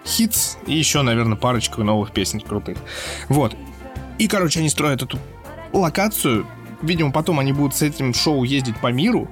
Hits 0.04 0.58
и 0.66 0.74
еще, 0.74 1.02
наверное, 1.02 1.38
парочку 1.38 1.84
новых 1.84 2.12
песен 2.12 2.40
крутых. 2.40 2.78
Вот. 3.30 3.56
И, 4.18 4.28
короче, 4.28 4.60
они 4.60 4.70
строят 4.70 5.02
эту 5.02 5.20
локацию. 5.74 6.46
Видимо, 6.82 7.12
потом 7.12 7.40
они 7.40 7.54
будут 7.54 7.76
с 7.76 7.82
этим 7.82 8.14
шоу 8.14 8.44
ездить 8.44 8.80
по 8.80 8.92
миру, 8.92 9.30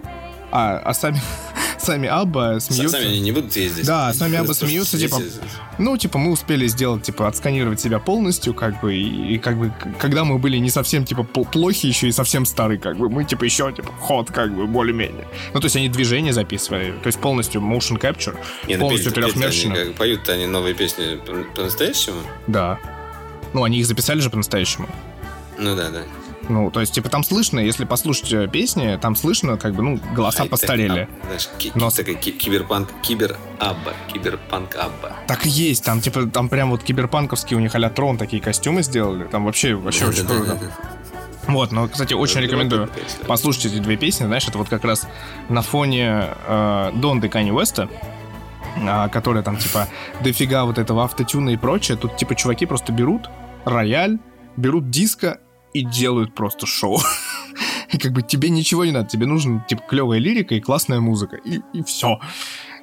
а, 0.52 0.78
а 0.78 0.94
сами 0.94 1.20
сами 1.82 2.08
Абба 2.08 2.60
смеются. 2.60 2.98
Сами 2.98 3.10
они 3.10 3.20
не 3.22 3.32
будут 3.32 3.56
ездить. 3.56 3.86
Да, 3.86 4.14
сами 4.14 4.38
Абба 4.38 4.54
смеются, 4.54 4.98
типа, 4.98 5.18
ну, 5.78 5.98
типа, 5.98 6.18
мы 6.18 6.32
успели 6.32 6.68
сделать, 6.68 7.04
типа, 7.04 7.28
отсканировать 7.28 7.80
себя 7.80 8.00
полностью, 8.00 8.54
как 8.54 8.82
бы, 8.82 8.96
и, 8.96 9.36
и 9.36 9.38
как 9.38 9.58
бы, 9.58 9.74
когда 10.00 10.24
мы 10.24 10.38
были 10.38 10.58
не 10.58 10.70
совсем, 10.70 11.06
типа, 11.06 11.24
плохи 11.24 11.86
еще 11.86 12.08
и 12.08 12.12
совсем 12.12 12.46
старые, 12.46 12.80
как 12.80 12.98
бы, 12.98 13.10
мы, 13.10 13.24
типа, 13.24 13.44
еще, 13.44 13.72
типа, 13.72 13.92
ход, 14.00 14.32
как 14.32 14.54
бы, 14.56 14.68
более-менее. 14.68 15.28
Ну, 15.54 15.60
то 15.60 15.66
есть 15.66 15.76
они 15.76 15.90
движения 15.90 16.34
записывали, 16.34 16.92
то 17.02 17.08
есть 17.08 17.20
полностью 17.20 17.62
motion 17.62 18.00
capture, 18.00 18.38
не, 18.68 18.76
ну, 18.76 18.82
полностью 18.82 19.12
трехмерщина. 19.12 19.94
Поют 19.98 20.28
они 20.30 20.46
новые 20.46 20.76
песни 20.76 21.20
по-настоящему? 21.56 22.20
Да. 22.48 22.80
Ну, 23.54 23.64
они 23.64 23.80
их 23.80 23.86
записали 23.86 24.20
же 24.20 24.30
по-настоящему. 24.30 24.88
Ну 25.58 25.76
да, 25.76 25.90
да. 25.90 26.04
Ну, 26.50 26.72
то 26.72 26.80
есть, 26.80 26.94
типа, 26.94 27.10
там 27.10 27.24
слышно, 27.24 27.60
если 27.60 27.86
послушать 27.86 28.34
э, 28.34 28.48
песни, 28.48 28.98
там 29.00 29.16
слышно, 29.16 29.58
как 29.58 29.76
бы, 29.76 29.84
ну, 29.84 30.00
голоса 30.16 30.44
а, 30.44 30.46
постарели. 30.48 31.06
Так, 31.06 31.10
а, 31.22 31.26
знаешь, 31.26 31.50
ки- 31.60 31.72
Но... 31.76 31.92
такая 31.92 32.16
киберпанк, 32.16 32.90
кибер-абба, 33.04 33.94
киберпанк-абба. 34.12 35.14
Так 35.28 35.46
и 35.46 35.50
есть, 35.50 35.86
там, 35.86 36.02
типа, 36.02 36.26
там 36.26 36.50
прям 36.50 36.72
вот 36.72 36.84
киберпанковские 36.84 37.58
у 37.58 37.62
них 37.62 37.76
а 37.76 37.90
трон 37.90 38.18
такие 38.18 38.42
костюмы 38.42 38.82
сделали, 38.82 39.26
там 39.26 39.46
вообще, 39.46 39.76
вообще 39.76 40.08
очень 40.08 40.26
круто. 40.26 40.60
Вот, 41.48 41.72
но, 41.72 41.88
кстати, 41.88 42.14
очень 42.14 42.42
рекомендую 42.42 42.90
послушать 43.28 43.68
эти 43.68 43.80
две 43.80 43.96
песни. 43.96 44.26
Знаешь, 44.26 44.48
это 44.48 44.58
вот 44.58 44.70
как 44.70 44.84
раз 44.84 45.08
на 45.50 45.62
фоне 45.62 46.26
э, 46.48 46.92
Донды 46.96 47.30
Кани 47.30 47.52
Уэста, 47.52 47.90
э, 48.76 49.10
которая 49.10 49.44
там, 49.44 49.58
типа, 49.58 49.88
дофига 50.22 50.66
вот 50.66 50.78
этого 50.78 51.04
автотюна 51.04 51.52
и 51.52 51.58
прочее. 51.58 51.98
Тут, 51.98 52.18
типа, 52.18 52.36
чуваки 52.36 52.66
просто 52.66 52.92
берут 52.92 53.30
рояль, 53.66 54.20
берут 54.58 54.90
диско 54.90 55.40
и 55.74 55.84
делают 55.84 56.34
просто 56.34 56.66
шоу. 56.66 57.00
И 57.92 57.98
как 57.98 58.12
бы 58.12 58.22
тебе 58.22 58.50
ничего 58.50 58.86
не 58.86 58.92
надо, 58.92 59.10
тебе 59.10 59.26
нужна 59.26 59.66
типа 59.68 59.82
клевая 59.90 60.20
лирика 60.20 60.56
и 60.56 60.62
классная 60.62 61.00
музыка, 61.00 61.38
и, 61.38 61.62
и 61.74 61.84
все. 61.84 62.20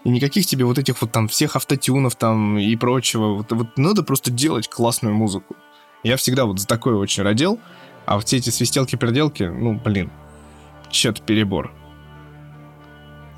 И 0.04 0.08
никаких 0.08 0.46
тебе 0.46 0.64
вот 0.64 0.78
этих 0.78 1.00
вот 1.00 1.12
там 1.12 1.28
всех 1.28 1.56
автотюнов 1.56 2.16
там 2.16 2.58
и 2.58 2.74
прочего. 2.76 3.34
Вот, 3.34 3.50
вот 3.52 3.76
надо 3.76 4.02
просто 4.02 4.30
делать 4.30 4.68
классную 4.68 5.14
музыку. 5.14 5.56
Я 6.02 6.16
всегда 6.16 6.44
вот 6.44 6.60
за 6.60 6.66
такое 6.66 6.96
очень 6.96 7.22
родил, 7.22 7.58
а 8.04 8.18
все 8.20 8.36
эти 8.36 8.50
свистелки-переделки, 8.50 9.44
ну, 9.44 9.74
блин, 9.74 10.10
что-то 10.90 11.22
перебор. 11.22 11.72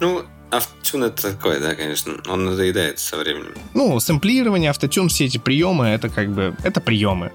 Ну, 0.01 0.25
автотюн 0.51 1.05
это 1.05 1.33
такое, 1.33 1.61
да, 1.61 1.75
конечно. 1.75 2.15
Он 2.29 2.45
надоедает 2.45 2.99
со 2.99 3.16
временем. 3.16 3.55
Ну, 3.75 3.99
сэмплирование, 3.99 4.70
автотюн, 4.70 5.09
все 5.09 5.25
эти 5.25 5.39
приемы, 5.39 5.87
это 5.87 6.09
как 6.09 6.31
бы, 6.33 6.55
это 6.62 6.81
приемы. 6.81 7.33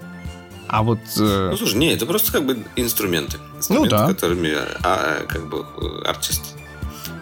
А 0.73 0.81
вот... 0.81 0.97
Э... 1.19 1.49
Ну, 1.51 1.57
слушай, 1.57 1.75
не, 1.75 1.93
это 1.93 2.07
просто 2.07 2.31
как 2.31 2.47
бы 2.47 2.57
инструменты. 2.75 3.37
инструменты 3.55 3.91
ну, 3.91 4.01
да. 4.01 4.07
которыми 4.07 4.55
а, 4.81 5.23
как 5.27 5.47
бы 5.47 5.63
артист... 6.03 6.55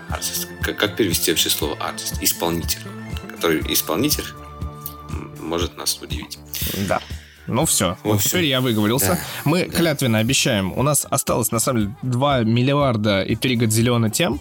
артист 0.07 0.47
как, 0.61 0.77
как 0.77 0.95
перевести 0.95 1.31
вообще 1.31 1.49
слово 1.49 1.75
артист? 1.81 2.15
Исполнитель. 2.21 2.79
Который 3.29 3.61
исполнитель 3.67 4.23
может 5.37 5.75
нас 5.75 5.99
удивить. 6.01 6.39
Да. 6.87 7.01
Ну 7.45 7.65
все, 7.65 7.97
вот 8.05 8.21
теперь 8.21 8.45
я 8.45 8.61
выговорился. 8.61 9.07
Да, 9.07 9.19
Мы 9.43 9.65
да. 9.65 9.77
клятвенно 9.77 10.19
обещаем. 10.19 10.71
У 10.71 10.81
нас 10.81 11.05
осталось 11.09 11.51
на 11.51 11.59
самом 11.59 11.81
деле 11.81 11.95
2 12.03 12.43
миллиарда 12.43 13.21
и 13.21 13.35
3 13.35 13.57
годзиллиона 13.57 14.09
тем 14.09 14.39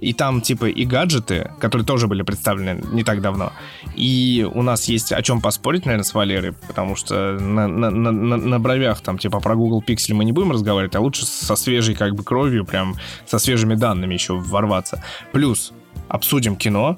и 0.00 0.12
там 0.12 0.40
типа 0.40 0.66
и 0.66 0.84
гаджеты, 0.84 1.50
которые 1.58 1.86
тоже 1.86 2.06
были 2.06 2.22
представлены 2.22 2.82
не 2.92 3.04
так 3.04 3.20
давно. 3.20 3.52
И 3.94 4.48
у 4.52 4.62
нас 4.62 4.86
есть 4.86 5.12
о 5.12 5.22
чем 5.22 5.40
поспорить, 5.40 5.84
наверное, 5.84 6.04
с 6.04 6.14
Валерой, 6.14 6.52
потому 6.52 6.96
что 6.96 7.38
на, 7.38 7.68
на, 7.68 7.90
на, 7.90 8.36
на 8.36 8.58
бровях 8.58 9.00
там 9.00 9.18
типа 9.18 9.40
про 9.40 9.54
Google 9.54 9.82
Pixel 9.86 10.14
мы 10.14 10.24
не 10.24 10.32
будем 10.32 10.52
разговаривать, 10.52 10.94
а 10.96 11.00
лучше 11.00 11.26
со 11.26 11.56
свежей 11.56 11.94
как 11.94 12.14
бы 12.14 12.24
кровью, 12.24 12.64
прям 12.64 12.96
со 13.26 13.38
свежими 13.38 13.74
данными 13.74 14.14
еще 14.14 14.34
ворваться. 14.34 15.02
Плюс 15.32 15.72
обсудим 16.08 16.56
кино, 16.56 16.96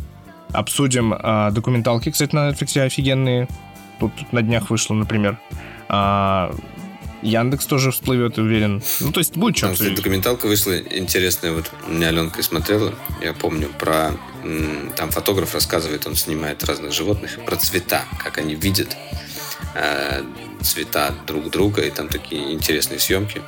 обсудим 0.53 1.13
э, 1.13 1.51
документалки, 1.53 2.11
кстати, 2.11 2.35
на 2.35 2.51
Netflix 2.51 2.81
офигенные. 2.81 3.49
Тут, 3.99 4.15
тут 4.17 4.33
на 4.33 4.43
днях 4.43 4.71
вышло, 4.71 4.95
например. 4.95 5.39
А, 5.89 6.55
Яндекс 7.23 7.67
тоже 7.67 7.93
всплывет, 7.93 8.39
уверен. 8.39 8.83
Ну, 9.01 9.13
то 9.13 9.21
есть 9.21 9.37
будет 9.37 9.57
что-то. 9.57 9.85
Там, 9.85 9.95
документалка 9.95 10.47
вышла 10.47 10.79
интересная. 10.79 11.53
Вот 11.53 11.71
у 11.87 11.93
меня 11.93 12.09
Аленка 12.09 12.43
смотрела. 12.43 12.95
Я 13.23 13.33
помню 13.33 13.69
про... 13.69 14.13
Там 14.97 15.11
фотограф 15.11 15.55
рассказывает, 15.55 16.07
он 16.07 16.17
снимает 16.17 16.65
разных 16.65 16.93
животных, 16.93 17.39
про 17.47 17.57
цвета, 17.57 18.05
как 18.19 18.39
они 18.39 18.57
видят 18.57 18.97
э, 19.75 20.25
цвета 20.63 21.15
друг 21.27 21.51
друга. 21.51 21.83
И 21.83 21.91
там 21.91 22.09
такие 22.09 22.53
интересные 22.53 22.99
съемки. 22.99 23.41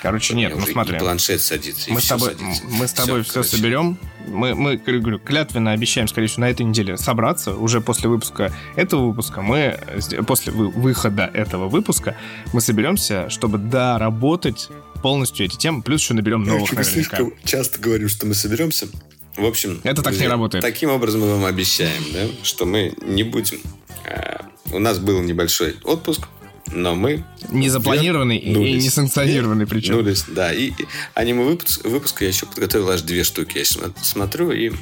Короче, 0.00 0.34
нет, 0.34 0.54
ну 0.56 0.64
смотри. 0.64 0.98
планшет 0.98 1.42
садится. 1.42 1.92
Мы 1.92 2.00
с 2.00 2.06
тобой, 2.06 2.30
садится. 2.30 2.62
мы 2.68 2.86
с 2.86 2.92
тобой 2.92 3.22
все, 3.24 3.42
все 3.42 3.56
соберем. 3.56 3.98
Мы, 4.28 4.54
мы, 4.54 4.76
говорю, 4.76 5.18
клятвенно 5.18 5.72
обещаем, 5.72 6.08
скорее 6.08 6.28
всего, 6.28 6.42
на 6.42 6.50
этой 6.50 6.64
неделе 6.64 6.96
собраться. 6.96 7.54
Уже 7.54 7.80
после 7.80 8.08
выпуска 8.08 8.52
этого 8.76 9.08
выпуска 9.08 9.42
мы, 9.42 9.78
после 10.26 10.52
выхода 10.52 11.30
этого 11.32 11.68
выпуска, 11.68 12.16
мы 12.52 12.60
соберемся, 12.60 13.28
чтобы 13.30 13.58
доработать 13.58 14.68
полностью 15.02 15.46
эти 15.46 15.56
темы, 15.56 15.82
плюс 15.82 16.02
еще 16.02 16.14
наберем 16.14 16.44
новых 16.44 16.72
Я 16.72 16.78
наверняка. 16.78 17.18
часто 17.44 17.80
говорю, 17.80 18.08
что 18.08 18.26
мы 18.26 18.34
соберемся. 18.34 18.88
В 19.36 19.44
общем, 19.44 19.80
это 19.84 20.02
так 20.02 20.12
друзья, 20.12 20.26
не 20.26 20.30
работает. 20.30 20.62
Таким 20.62 20.90
образом 20.90 21.20
мы 21.20 21.30
вам 21.34 21.44
обещаем, 21.44 22.02
да, 22.12 22.26
что 22.42 22.66
мы 22.66 22.92
не 23.00 23.22
будем. 23.22 23.58
Э, 24.04 24.38
у 24.72 24.80
нас 24.80 24.98
был 24.98 25.22
небольшой 25.22 25.76
отпуск, 25.84 26.26
но 26.72 26.94
мы... 26.94 27.24
Не 27.48 27.68
запланированный 27.68 28.38
и 28.38 28.74
не 28.74 28.90
санкционированный 28.90 29.66
причем. 29.68 29.96
Нулись, 29.96 30.24
да. 30.28 30.52
И, 30.52 30.68
и 30.68 30.86
аниме 31.14 31.44
выпуск, 31.44 31.84
выпуска 31.84 32.24
я 32.24 32.28
еще 32.28 32.46
подготовил 32.46 32.90
аж 32.90 33.02
две 33.02 33.24
штуки. 33.24 33.58
Я 33.58 33.64
смотрю, 34.02 34.50
и 34.52 34.72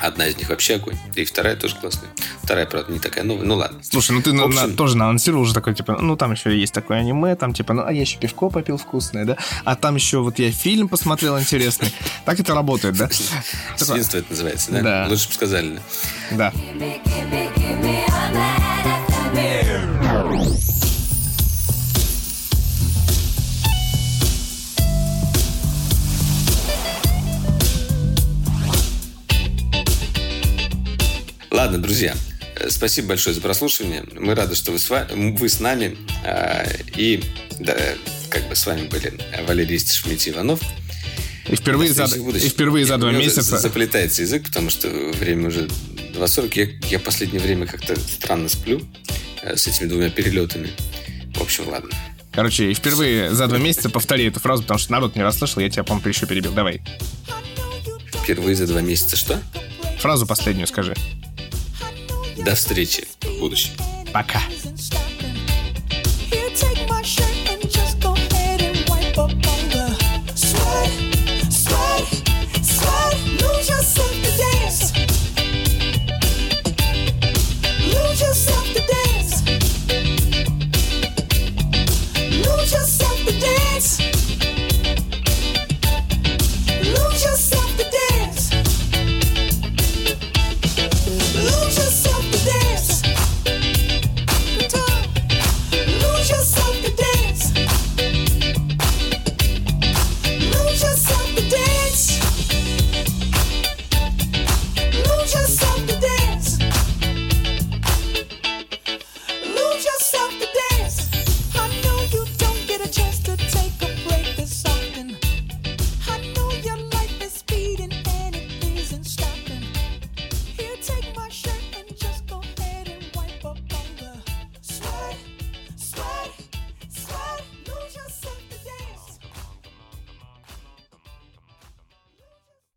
Одна 0.00 0.26
из 0.26 0.36
них 0.36 0.48
вообще 0.50 0.74
огонь. 0.74 0.96
И 1.14 1.24
вторая 1.24 1.56
тоже 1.56 1.76
классная. 1.76 2.10
Вторая, 2.42 2.66
правда, 2.66 2.92
не 2.92 2.98
такая 2.98 3.24
новая. 3.24 3.44
Ну 3.44 3.54
ладно. 3.54 3.78
Слушай, 3.82 4.12
ну 4.12 4.22
ты 4.22 4.30
общем... 4.30 4.54
на, 4.54 4.76
тоже 4.76 4.96
наанонсировал 4.96 5.42
уже 5.42 5.54
такой, 5.54 5.74
типа, 5.74 5.98
ну 6.00 6.16
там 6.16 6.32
еще 6.32 6.56
есть 6.58 6.74
такое 6.74 6.98
аниме, 6.98 7.34
там 7.34 7.54
типа, 7.54 7.72
ну 7.72 7.82
а 7.84 7.92
я 7.92 8.02
еще 8.02 8.18
пивко 8.18 8.50
попил 8.50 8.76
вкусное, 8.76 9.24
да? 9.24 9.36
А 9.64 9.74
там 9.74 9.94
еще 9.94 10.18
вот 10.18 10.38
я 10.38 10.50
фильм 10.50 10.88
посмотрел 10.88 11.38
интересный. 11.38 11.92
Так 12.24 12.40
это 12.40 12.54
работает, 12.54 12.96
да? 12.96 13.08
Свинство 13.76 14.18
это 14.18 14.30
называется, 14.30 14.72
да? 14.72 14.82
Да. 14.82 15.06
Лучше 15.08 15.28
бы 15.28 15.34
сказали. 15.34 15.80
Да. 16.32 16.52
Ладно, 31.56 31.78
друзья, 31.78 32.14
э, 32.56 32.68
спасибо 32.68 33.08
большое 33.08 33.34
за 33.34 33.40
прослушивание. 33.40 34.04
Мы 34.12 34.34
рады, 34.34 34.54
что 34.54 34.72
вы 34.72 34.78
с, 34.78 34.90
вами, 34.90 35.34
вы 35.34 35.48
с 35.48 35.58
нами. 35.58 35.96
А, 36.22 36.66
и 36.94 37.24
да, 37.58 37.74
как 38.28 38.46
бы 38.50 38.54
с 38.54 38.66
вами 38.66 38.86
были 38.88 39.14
Валерий 39.48 39.78
Шмидт 39.78 40.28
Иванов. 40.28 40.60
И 41.48 41.56
впервые, 41.56 41.94
за, 41.94 42.04
и 42.04 42.48
впервые 42.50 42.84
за 42.84 42.98
два 42.98 43.10
месяца... 43.10 43.56
Заплетается 43.56 44.20
язык, 44.20 44.44
потому 44.48 44.68
что 44.68 44.88
время 45.18 45.48
уже 45.48 45.60
2.40. 46.12 46.78
Я, 46.82 46.88
я 46.90 46.98
последнее 46.98 47.40
время 47.40 47.66
как-то 47.66 47.98
странно 47.98 48.50
сплю 48.50 48.82
э, 49.40 49.56
с 49.56 49.66
этими 49.66 49.88
двумя 49.88 50.10
перелетами. 50.10 50.68
В 51.36 51.40
общем, 51.40 51.70
ладно. 51.70 51.88
Короче, 52.32 52.74
впервые 52.74 53.32
за 53.34 53.46
два 53.46 53.56
месяца 53.56 53.88
повтори 53.88 54.26
эту 54.26 54.40
фразу, 54.40 54.60
потому 54.62 54.78
что 54.78 54.92
народ 54.92 55.16
не 55.16 55.22
расслышал, 55.22 55.62
я 55.62 55.70
тебя, 55.70 55.84
по-моему, 55.84 56.06
еще 56.06 56.26
перебил. 56.26 56.52
Давай. 56.52 56.82
Впервые 58.12 58.56
за 58.56 58.66
два 58.66 58.82
месяца 58.82 59.16
что? 59.16 59.40
Фразу 60.00 60.26
последнюю 60.26 60.66
скажи. 60.66 60.94
До 62.36 62.54
встречи 62.54 63.06
в 63.22 63.40
будущем. 63.40 63.72
Пока. 64.12 64.40